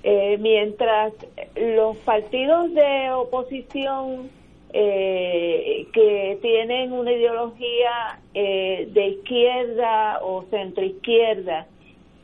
eh, 0.03 0.39
mientras 0.39 1.13
los 1.55 1.97
partidos 1.99 2.73
de 2.75 3.11
oposición 3.13 4.31
eh, 4.73 5.87
que 5.93 6.39
tienen 6.43 6.93
una 6.93 7.13
ideología 7.13 8.21
eh, 8.35 8.89
de 8.93 9.09
izquierda 9.09 10.21
o 10.23 10.45
centroizquierda 10.51 11.67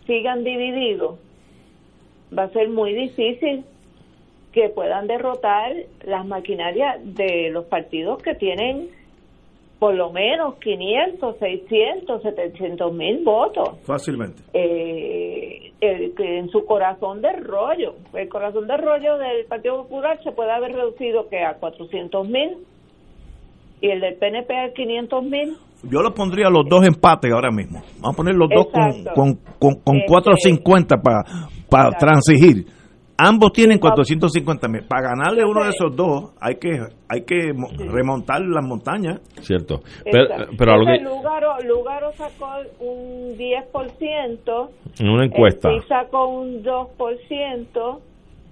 sigan 0.07 0.45
divididos, 0.45 1.19
va 2.37 2.45
a 2.45 2.51
ser 2.51 2.69
muy 2.69 2.93
difícil 2.93 3.65
que 4.53 4.69
puedan 4.69 5.07
derrotar 5.07 5.73
las 6.05 6.27
maquinarias 6.27 6.99
de 7.03 7.51
los 7.51 7.65
partidos 7.67 8.23
que 8.23 8.35
tienen 8.35 8.91
por 9.83 9.97
lo 9.97 10.13
menos 10.13 10.55
500, 10.61 11.39
600, 11.41 12.23
700 12.23 12.93
mil 12.93 13.25
votos. 13.25 13.81
Fácilmente. 13.85 14.41
Eh, 14.55 15.73
en 15.81 16.49
su 16.51 16.65
corazón 16.67 17.21
de 17.21 17.33
rollo. 17.33 17.97
El 18.15 18.29
corazón 18.29 18.69
de 18.69 18.77
rollo 18.77 19.19
del 19.19 19.45
Partido 19.47 19.83
Popular 19.83 20.23
se 20.23 20.31
puede 20.31 20.53
haber 20.53 20.71
reducido 20.71 21.29
que 21.29 21.43
a 21.43 21.55
400 21.55 22.29
mil. 22.29 22.59
y 23.81 23.89
el 23.89 24.01
del 24.01 24.15
PNP 24.19 24.55
al 24.55 24.73
500 24.73 25.25
mil. 25.25 25.57
Yo 25.91 26.01
lo 26.01 26.15
pondría 26.15 26.49
los 26.49 26.65
dos 26.69 26.87
empates 26.87 27.33
ahora 27.33 27.51
mismo. 27.51 27.83
Vamos 27.97 28.15
a 28.15 28.17
poner 28.17 28.37
los 28.37 28.51
dos 28.51 28.67
con, 29.17 29.35
con, 29.59 29.81
con, 29.83 30.01
450 30.07 30.95
este, 30.95 31.05
para 31.05 31.25
para 31.69 31.91
transigir. 31.99 32.67
Ambos 33.25 33.53
tienen 33.53 33.79
450 33.79 34.69
mil. 34.69 34.83
Para 34.83 35.11
ganarle 35.11 35.45
uno 35.45 35.63
de 35.63 35.71
esos 35.71 35.95
dos 35.95 36.33
hay 36.41 36.57
que 36.57 36.71
hay 37.09 37.23
que 37.23 37.53
remontar 37.89 38.41
las 38.41 38.65
montañas. 38.65 39.21
Cierto. 39.43 39.81
Pero, 40.05 40.27
pero 40.59 40.77
Lugaro, 41.63 42.13
sacó 42.15 42.49
un 42.81 43.37
10%. 43.39 44.69
En 44.99 45.09
una 45.09 45.25
encuesta. 45.27 45.71
Sí 45.71 45.87
sacó 45.87 46.27
un 46.27 46.65
2%. 46.65 48.01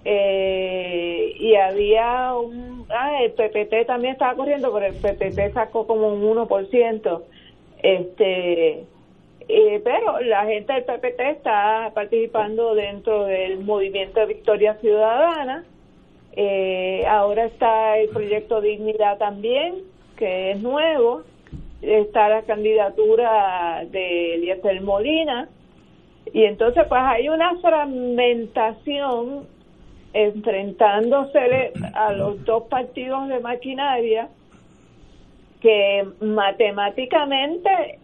Eh, 0.04 1.34
y 1.36 1.56
había 1.56 2.32
un. 2.36 2.86
Ah, 2.90 3.22
el 3.24 3.32
PPT 3.32 3.86
también 3.88 4.12
estaba 4.12 4.34
corriendo, 4.34 4.72
pero 4.72 4.86
el 4.86 4.94
PPT 4.94 5.52
sacó 5.52 5.84
como 5.86 6.14
un 6.14 6.22
1%. 6.22 7.22
Este 7.82 8.84
eh, 9.52 9.80
pero 9.82 10.20
la 10.20 10.44
gente 10.44 10.72
del 10.72 10.84
PPT 10.84 11.20
está 11.20 11.90
participando 11.94 12.74
dentro 12.74 13.24
del 13.24 13.60
movimiento 13.60 14.20
de 14.20 14.26
Victoria 14.26 14.74
Ciudadana. 14.74 15.64
Eh, 16.32 17.04
ahora 17.08 17.46
está 17.46 17.98
el 17.98 18.08
proyecto 18.10 18.60
Dignidad 18.60 19.18
también, 19.18 19.76
que 20.16 20.52
es 20.52 20.60
nuevo. 20.60 21.22
Está 21.82 22.28
la 22.28 22.42
candidatura 22.42 23.84
de 23.90 24.34
Eliezer 24.34 24.80
Molina. 24.82 25.48
Y 26.32 26.44
entonces, 26.44 26.84
pues 26.88 27.00
hay 27.02 27.28
una 27.28 27.56
fragmentación 27.58 29.46
enfrentándose 30.12 31.72
a 31.94 32.12
los 32.12 32.44
dos 32.44 32.64
partidos 32.64 33.28
de 33.28 33.40
maquinaria 33.40 34.28
que 35.60 36.06
matemáticamente 36.20 37.99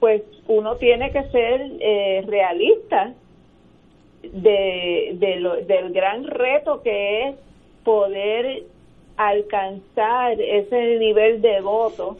pues 0.00 0.22
uno 0.48 0.76
tiene 0.76 1.12
que 1.12 1.22
ser 1.24 1.70
eh, 1.78 2.24
realista 2.26 3.12
de, 4.22 5.16
del 5.66 5.92
gran 5.92 6.24
reto 6.24 6.82
que 6.82 7.28
es 7.28 7.36
poder 7.84 8.64
alcanzar 9.16 10.40
ese 10.40 10.96
nivel 10.98 11.42
de 11.42 11.60
voto 11.60 12.16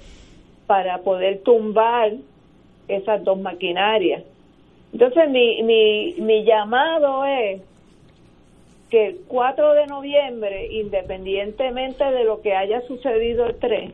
para 0.66 0.98
poder 0.98 1.40
tumbar 1.42 2.12
esas 2.88 3.24
dos 3.24 3.38
maquinarias. 3.40 4.22
Entonces 4.92 5.30
mi, 5.30 5.62
mi, 5.62 6.14
mi 6.18 6.44
llamado 6.44 7.24
es 7.24 7.62
que 8.90 9.06
el 9.06 9.20
4 9.28 9.72
de 9.74 9.86
noviembre, 9.86 10.66
independientemente 10.72 12.04
de 12.04 12.24
lo 12.24 12.42
que 12.42 12.54
haya 12.54 12.82
sucedido 12.82 13.46
el 13.46 13.56
3, 13.56 13.92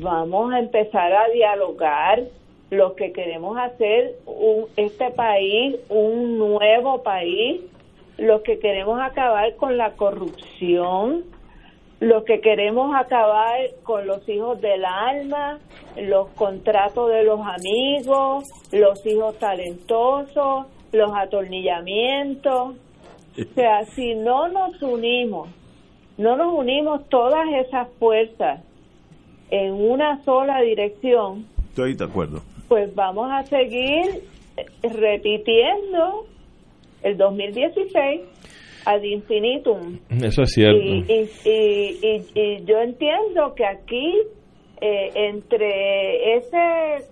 vamos 0.00 0.52
a 0.52 0.58
empezar 0.58 1.12
a 1.12 1.28
dialogar. 1.28 2.22
Lo 2.70 2.94
que 2.94 3.12
queremos 3.12 3.58
hacer 3.58 4.16
un, 4.24 4.64
este 4.76 5.10
país 5.10 5.76
un 5.90 6.38
nuevo 6.38 7.02
país, 7.02 7.60
lo 8.16 8.42
que 8.42 8.58
queremos 8.60 8.98
acabar 8.98 9.56
con 9.56 9.76
la 9.76 9.92
corrupción, 9.92 11.24
lo 12.00 12.24
que 12.24 12.40
queremos 12.40 12.96
acabar 12.96 13.60
con 13.82 14.06
los 14.06 14.26
hijos 14.26 14.58
del 14.62 14.86
alma, 14.86 15.58
los 15.96 16.28
contratos 16.30 17.10
de 17.10 17.24
los 17.24 17.40
amigos, 17.40 18.48
los 18.72 19.04
hijos 19.04 19.38
talentosos, 19.38 20.66
los 20.92 21.12
atornillamientos. 21.14 22.74
O 23.38 23.54
sea, 23.54 23.84
si 23.84 24.14
no 24.14 24.48
nos 24.48 24.80
unimos, 24.82 25.50
no 26.16 26.36
nos 26.36 26.54
unimos 26.54 27.06
todas 27.10 27.46
esas 27.52 27.88
fuerzas 27.98 28.60
en 29.52 29.74
una 29.74 30.24
sola 30.24 30.62
dirección, 30.62 31.44
estoy 31.68 31.94
de 31.94 32.04
acuerdo. 32.06 32.40
Pues 32.68 32.92
vamos 32.94 33.30
a 33.30 33.42
seguir 33.42 34.22
repitiendo 34.82 36.24
el 37.02 37.18
2016 37.18 38.22
ad 38.86 39.02
infinitum. 39.02 39.98
Eso 40.08 40.42
es 40.42 40.52
cierto. 40.52 40.82
Y, 40.82 41.28
y, 41.44 42.24
y, 42.34 42.64
yo 42.64 42.78
entiendo 42.78 43.54
que 43.54 43.66
aquí, 43.66 44.14
eh, 44.80 45.10
entre 45.14 46.36
ese, 46.38 47.06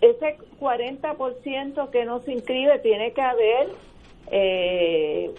ese 0.00 0.38
40% 0.58 1.90
que 1.90 2.04
no 2.06 2.20
se 2.20 2.32
inscribe, 2.32 2.78
tiene 2.78 3.12
que 3.12 3.20
haber 3.20 3.68
eh, 4.30 5.30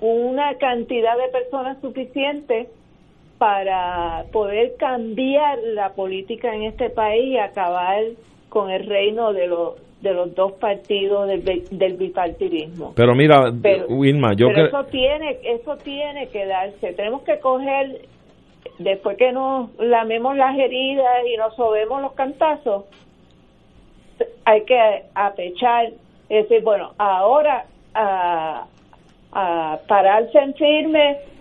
una 0.00 0.56
cantidad 0.58 1.16
de 1.16 1.28
personas 1.28 1.80
suficiente 1.80 2.68
para 3.42 4.22
poder 4.30 4.76
cambiar 4.76 5.58
la 5.74 5.94
política 5.94 6.54
en 6.54 6.62
este 6.62 6.90
país 6.90 7.24
y 7.24 7.38
acabar 7.38 8.04
con 8.48 8.70
el 8.70 8.86
reino 8.86 9.32
de 9.32 9.48
los 9.48 9.74
de 10.00 10.14
los 10.14 10.32
dos 10.36 10.52
partidos 10.52 11.26
del, 11.26 11.42
del 11.72 11.96
bipartidismo. 11.96 12.92
Pero 12.94 13.16
mira, 13.16 13.52
Wilma, 13.88 14.34
yo 14.34 14.46
pero 14.46 14.66
eso 14.66 14.84
tiene 14.84 15.38
eso 15.42 15.76
tiene 15.78 16.28
que 16.28 16.46
darse. 16.46 16.92
Tenemos 16.92 17.22
que 17.22 17.40
coger 17.40 18.02
después 18.78 19.16
que 19.16 19.32
nos 19.32 19.74
lamemos 19.76 20.36
las 20.36 20.56
heridas 20.56 21.26
y 21.26 21.36
nos 21.36 21.56
sobemos 21.56 22.00
los 22.00 22.12
cantazos, 22.12 22.84
hay 24.44 24.62
que 24.62 25.02
apechar, 25.16 25.86
es 26.28 26.48
decir, 26.48 26.62
bueno, 26.62 26.92
ahora 26.96 27.64
a, 27.92 28.66
a 29.32 29.78
pararse 29.88 30.38
en 30.38 30.54
firme 30.54 31.31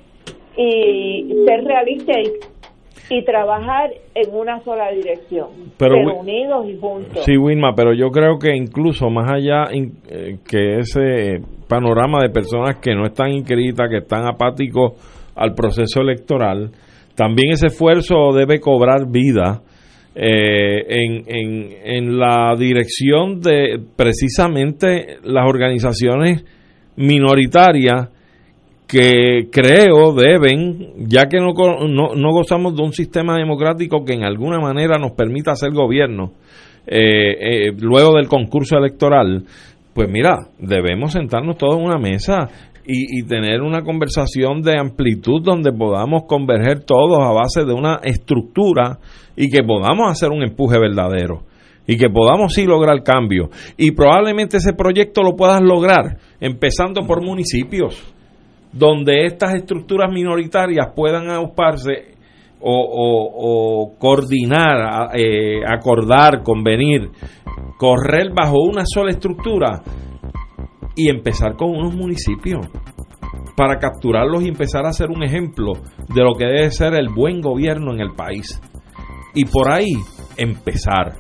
y 0.58 1.46
ser 1.46 1.64
realista 1.64 2.14
y, 2.20 3.26
trabajar 3.26 3.92
en 4.16 4.34
una 4.34 4.64
sola 4.64 4.90
dirección, 4.92 5.50
pero, 5.78 5.96
unidos 6.18 6.66
y 6.70 6.78
juntos. 6.78 7.26
Sí, 7.26 7.36
Wilma, 7.36 7.74
pero 7.76 7.94
yo 7.94 8.10
creo 8.10 8.40
que 8.40 8.56
incluso 8.56 9.10
más 9.10 9.30
allá 9.30 9.66
eh, 9.74 10.38
que 10.50 10.80
ese 10.80 11.42
panorama 11.68 12.20
de 12.22 12.30
personas 12.30 12.78
que 12.78 12.96
no 12.96 13.06
están 13.06 13.32
inscritas, 13.32 13.90
que 13.90 13.98
están 13.98 14.26
apáticos 14.26 14.94
al 15.36 15.54
proceso 15.54 16.00
electoral, 16.00 16.72
también 17.14 17.52
ese 17.52 17.68
esfuerzo 17.68 18.32
debe 18.34 18.62
cobrar 18.62 19.06
vida 19.12 19.62
eh, 20.16 20.86
en, 20.88 21.24
en, 21.28 21.70
en 21.84 22.18
la 22.18 22.56
dirección 22.58 23.42
de 23.42 23.78
precisamente 23.98 25.18
las 25.24 25.46
organizaciones 25.46 26.46
minoritarias 26.96 28.10
que 28.92 29.48
creo 29.50 30.12
deben, 30.12 31.08
ya 31.08 31.28
que 31.28 31.38
no, 31.38 31.54
no, 31.54 32.32
gozamos 32.34 32.76
de 32.76 32.84
un 32.84 32.92
sistema 32.92 33.38
democrático 33.38 34.04
que 34.04 34.12
en 34.12 34.26
alguna 34.26 34.60
manera 34.60 35.00
nos 35.00 35.14
permita 35.14 35.54
hacer 35.54 35.72
gobierno 35.72 36.34
eh, 36.86 37.70
eh, 37.70 37.72
luego 37.80 38.18
del 38.18 38.28
concurso 38.28 38.78
electoral, 38.78 39.46
pues 39.94 40.10
mira, 40.10 40.40
debemos 40.60 41.14
sentarnos 41.14 41.58
todos 41.58 41.78
en 41.78 41.86
una 41.86 41.98
mesa 42.00 42.50
y, 42.86 43.20
y, 43.20 43.24
tener 43.24 43.62
una 43.62 43.82
conversación 43.82 44.62
de 44.62 44.78
amplitud 44.78 45.42
donde 45.42 45.72
podamos 45.72 46.24
converger 46.28 46.84
todos 46.84 47.20
a 47.22 47.32
base 47.32 47.64
de 47.64 47.72
una 47.72 48.02
estructura 48.04 49.00
y 49.38 49.50
que 49.50 49.64
podamos 49.64 50.12
hacer 50.12 50.32
un 50.32 50.44
empuje 50.44 50.78
verdadero 50.78 51.44
y 51.88 51.96
que 51.96 52.10
podamos 52.10 52.54
sí 52.54 52.66
lograr 52.66 53.04
cambio. 53.04 53.52
Y 53.78 53.92
probablemente 53.92 54.58
ese 54.58 54.74
proyecto 54.74 55.24
lo 55.24 55.38
puedas 55.38 55.62
lograr 55.62 56.18
empezando 56.42 57.08
por 57.08 57.24
municipios 57.24 58.14
donde 58.72 59.26
estas 59.26 59.56
estructuras 59.56 60.12
minoritarias 60.12 60.88
puedan 60.96 61.30
auparse 61.30 62.16
o, 62.64 63.96
coordinar, 63.98 65.10
eh, 65.16 65.62
acordar, 65.68 66.44
convenir, 66.44 67.10
correr 67.78 68.32
bajo 68.34 68.60
una 68.62 68.84
sola 68.86 69.10
estructura 69.12 69.82
y 70.96 71.10
empezar 71.10 71.56
con 71.56 71.72
unos 71.72 71.94
municipios 71.96 72.68
para 73.56 73.80
capturarlos 73.80 74.44
y 74.44 74.50
empezar 74.50 74.86
a 74.86 74.90
hacer 74.90 75.10
un 75.10 75.24
ejemplo 75.24 75.74
de 76.14 76.24
lo 76.24 76.36
que 76.36 76.46
debe 76.46 76.72
ser 76.72 76.94
el 76.94 77.10
buen 77.10 77.42
gobierno 77.42 77.94
en 77.94 78.02
el 78.02 78.12
país. 78.14 78.62
Y 79.34 79.46
por 79.46 79.72
ahí 79.72 79.94
empezar. 80.38 81.14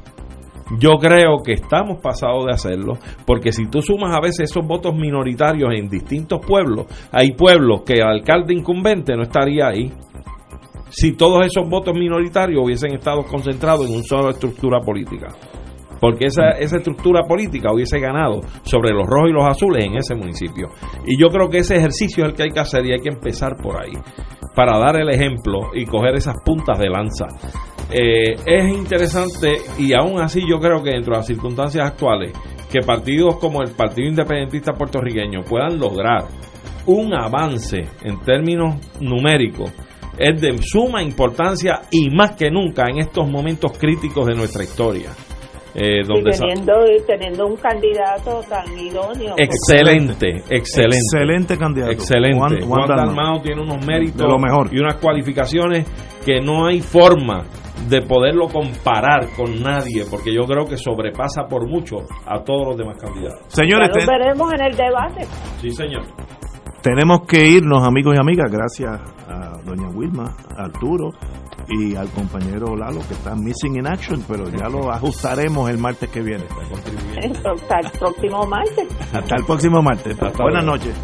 Yo 0.80 0.98
creo 0.98 1.41
que 1.43 1.53
estamos 1.53 1.99
pasados 2.02 2.45
de 2.45 2.53
hacerlo, 2.53 2.93
porque 3.26 3.52
si 3.52 3.68
tú 3.68 3.81
sumas 3.81 4.15
a 4.15 4.22
veces 4.22 4.49
esos 4.52 4.65
votos 4.65 4.95
minoritarios 4.95 5.69
en 5.76 5.89
distintos 5.89 6.39
pueblos, 6.45 6.85
hay 7.11 7.34
pueblos 7.34 7.81
que 7.85 7.93
el 7.93 8.03
alcalde 8.03 8.53
incumbente 8.53 9.15
no 9.15 9.23
estaría 9.23 9.68
ahí. 9.68 9.91
Si 10.89 11.14
todos 11.14 11.45
esos 11.45 11.69
votos 11.69 11.93
minoritarios 11.93 12.64
hubiesen 12.64 12.93
estado 12.93 13.23
concentrados 13.23 13.88
en 13.88 13.95
una 13.95 14.03
sola 14.03 14.31
estructura 14.31 14.80
política. 14.80 15.27
Porque 15.99 16.26
esa, 16.26 16.52
esa 16.57 16.77
estructura 16.77 17.22
política 17.27 17.72
hubiese 17.72 17.99
ganado 17.99 18.41
sobre 18.64 18.91
los 18.91 19.06
rojos 19.06 19.30
y 19.30 19.34
los 19.34 19.45
azules 19.45 19.85
en 19.85 19.98
ese 19.98 20.15
municipio. 20.15 20.69
Y 21.06 21.22
yo 21.22 21.27
creo 21.30 21.48
que 21.48 21.60
ese 21.60 21.76
ejercicio 21.76 22.23
es 22.23 22.31
el 22.31 22.35
que 22.35 22.43
hay 22.43 22.49
que 22.49 22.60
hacer 22.60 22.85
y 22.85 22.93
hay 22.93 22.99
que 22.99 23.10
empezar 23.10 23.56
por 23.61 23.80
ahí. 23.80 23.93
Para 24.56 24.80
dar 24.80 24.98
el 24.98 25.10
ejemplo 25.10 25.69
y 25.73 25.85
coger 25.85 26.15
esas 26.15 26.35
puntas 26.43 26.80
de 26.80 26.89
lanza 26.89 27.27
eh, 27.91 28.35
es 28.45 28.73
interesante 28.73 29.57
y 29.77 29.93
aún 29.93 30.22
así 30.22 30.41
yo 30.49 30.59
creo 30.59 30.81
que 30.81 30.91
dentro 30.91 31.13
de 31.13 31.19
las 31.19 31.27
circunstancias 31.27 31.85
actuales 31.85 32.31
que 32.72 32.80
partidos 32.85 33.38
como 33.38 33.61
el 33.61 33.72
Partido 33.72 34.07
Independentista 34.07 34.73
Puertorriqueño 34.73 35.41
puedan 35.41 35.77
lograr 35.77 36.26
un 36.85 37.13
avance 37.13 37.85
en 38.01 38.19
términos 38.22 38.76
numéricos 38.99 39.72
es 40.18 40.39
de 40.39 40.57
suma 40.61 41.03
importancia 41.03 41.81
y 41.91 42.09
más 42.09 42.35
que 42.35 42.49
nunca 42.49 42.85
en 42.89 42.99
estos 42.99 43.30
momentos 43.30 43.77
críticos 43.77 44.27
de 44.27 44.35
nuestra 44.35 44.63
historia. 44.63 45.09
Eh, 45.73 46.03
donde 46.06 46.31
teniendo, 46.31 46.73
teniendo 47.07 47.48
un 47.48 47.56
candidato 47.56 48.41
tan 48.49 48.77
idóneo. 48.77 49.35
Excelente, 49.38 50.43
excelente. 50.49 50.98
Excelente 50.98 51.57
candidato. 51.57 51.91
Excelente. 51.91 52.65
Juan, 52.65 52.88
Dalmao 52.88 53.41
tiene 53.41 53.61
unos 53.61 53.85
méritos 53.85 54.27
y 54.72 54.80
unas 54.80 54.95
cualificaciones 54.95 55.89
que 56.26 56.41
no 56.41 56.68
hay 56.68 56.81
forma 56.81 57.45
de 57.88 58.02
poderlo 58.02 58.48
comparar 58.48 59.30
con 59.35 59.61
nadie, 59.64 60.03
porque 60.10 60.34
yo 60.34 60.43
creo 60.43 60.65
que 60.65 60.77
sobrepasa 60.77 61.48
por 61.48 61.68
mucho 61.68 61.98
a 62.26 62.43
todos 62.43 62.68
los 62.68 62.77
demás 62.77 62.98
candidatos. 62.98 63.41
Señores, 63.48 63.89
lo 63.95 64.06
veremos 64.06 64.53
en 64.53 64.61
el 64.61 64.76
debate. 64.76 65.26
Sí, 65.61 65.69
señor. 65.72 66.03
Tenemos 66.84 67.22
que 67.27 67.48
irnos, 67.48 67.88
amigos 67.88 68.15
y 68.18 68.22
amigas, 68.22 68.52
gracias 68.52 68.99
a 69.27 69.57
doña 69.64 69.88
Wilma, 69.95 70.35
a 70.57 70.64
Arturo 70.64 71.11
y 71.69 71.95
al 71.95 72.09
compañero 72.09 72.75
Lalo, 72.75 73.01
que 73.07 73.13
está 73.13 73.35
missing 73.35 73.77
in 73.77 73.88
action, 73.88 74.23
pero 74.27 74.49
ya 74.49 74.67
lo 74.67 74.91
ajustaremos 74.91 75.69
el 75.69 75.77
martes 75.77 76.09
que 76.09 76.21
viene. 76.21 76.45
Hasta 77.53 77.79
el 77.79 77.91
próximo 77.99 78.45
martes. 78.45 78.88
Hasta 79.13 79.35
el 79.35 79.45
próximo 79.45 79.81
martes. 79.81 80.17
Buenas 80.38 80.65
noches. 80.65 80.95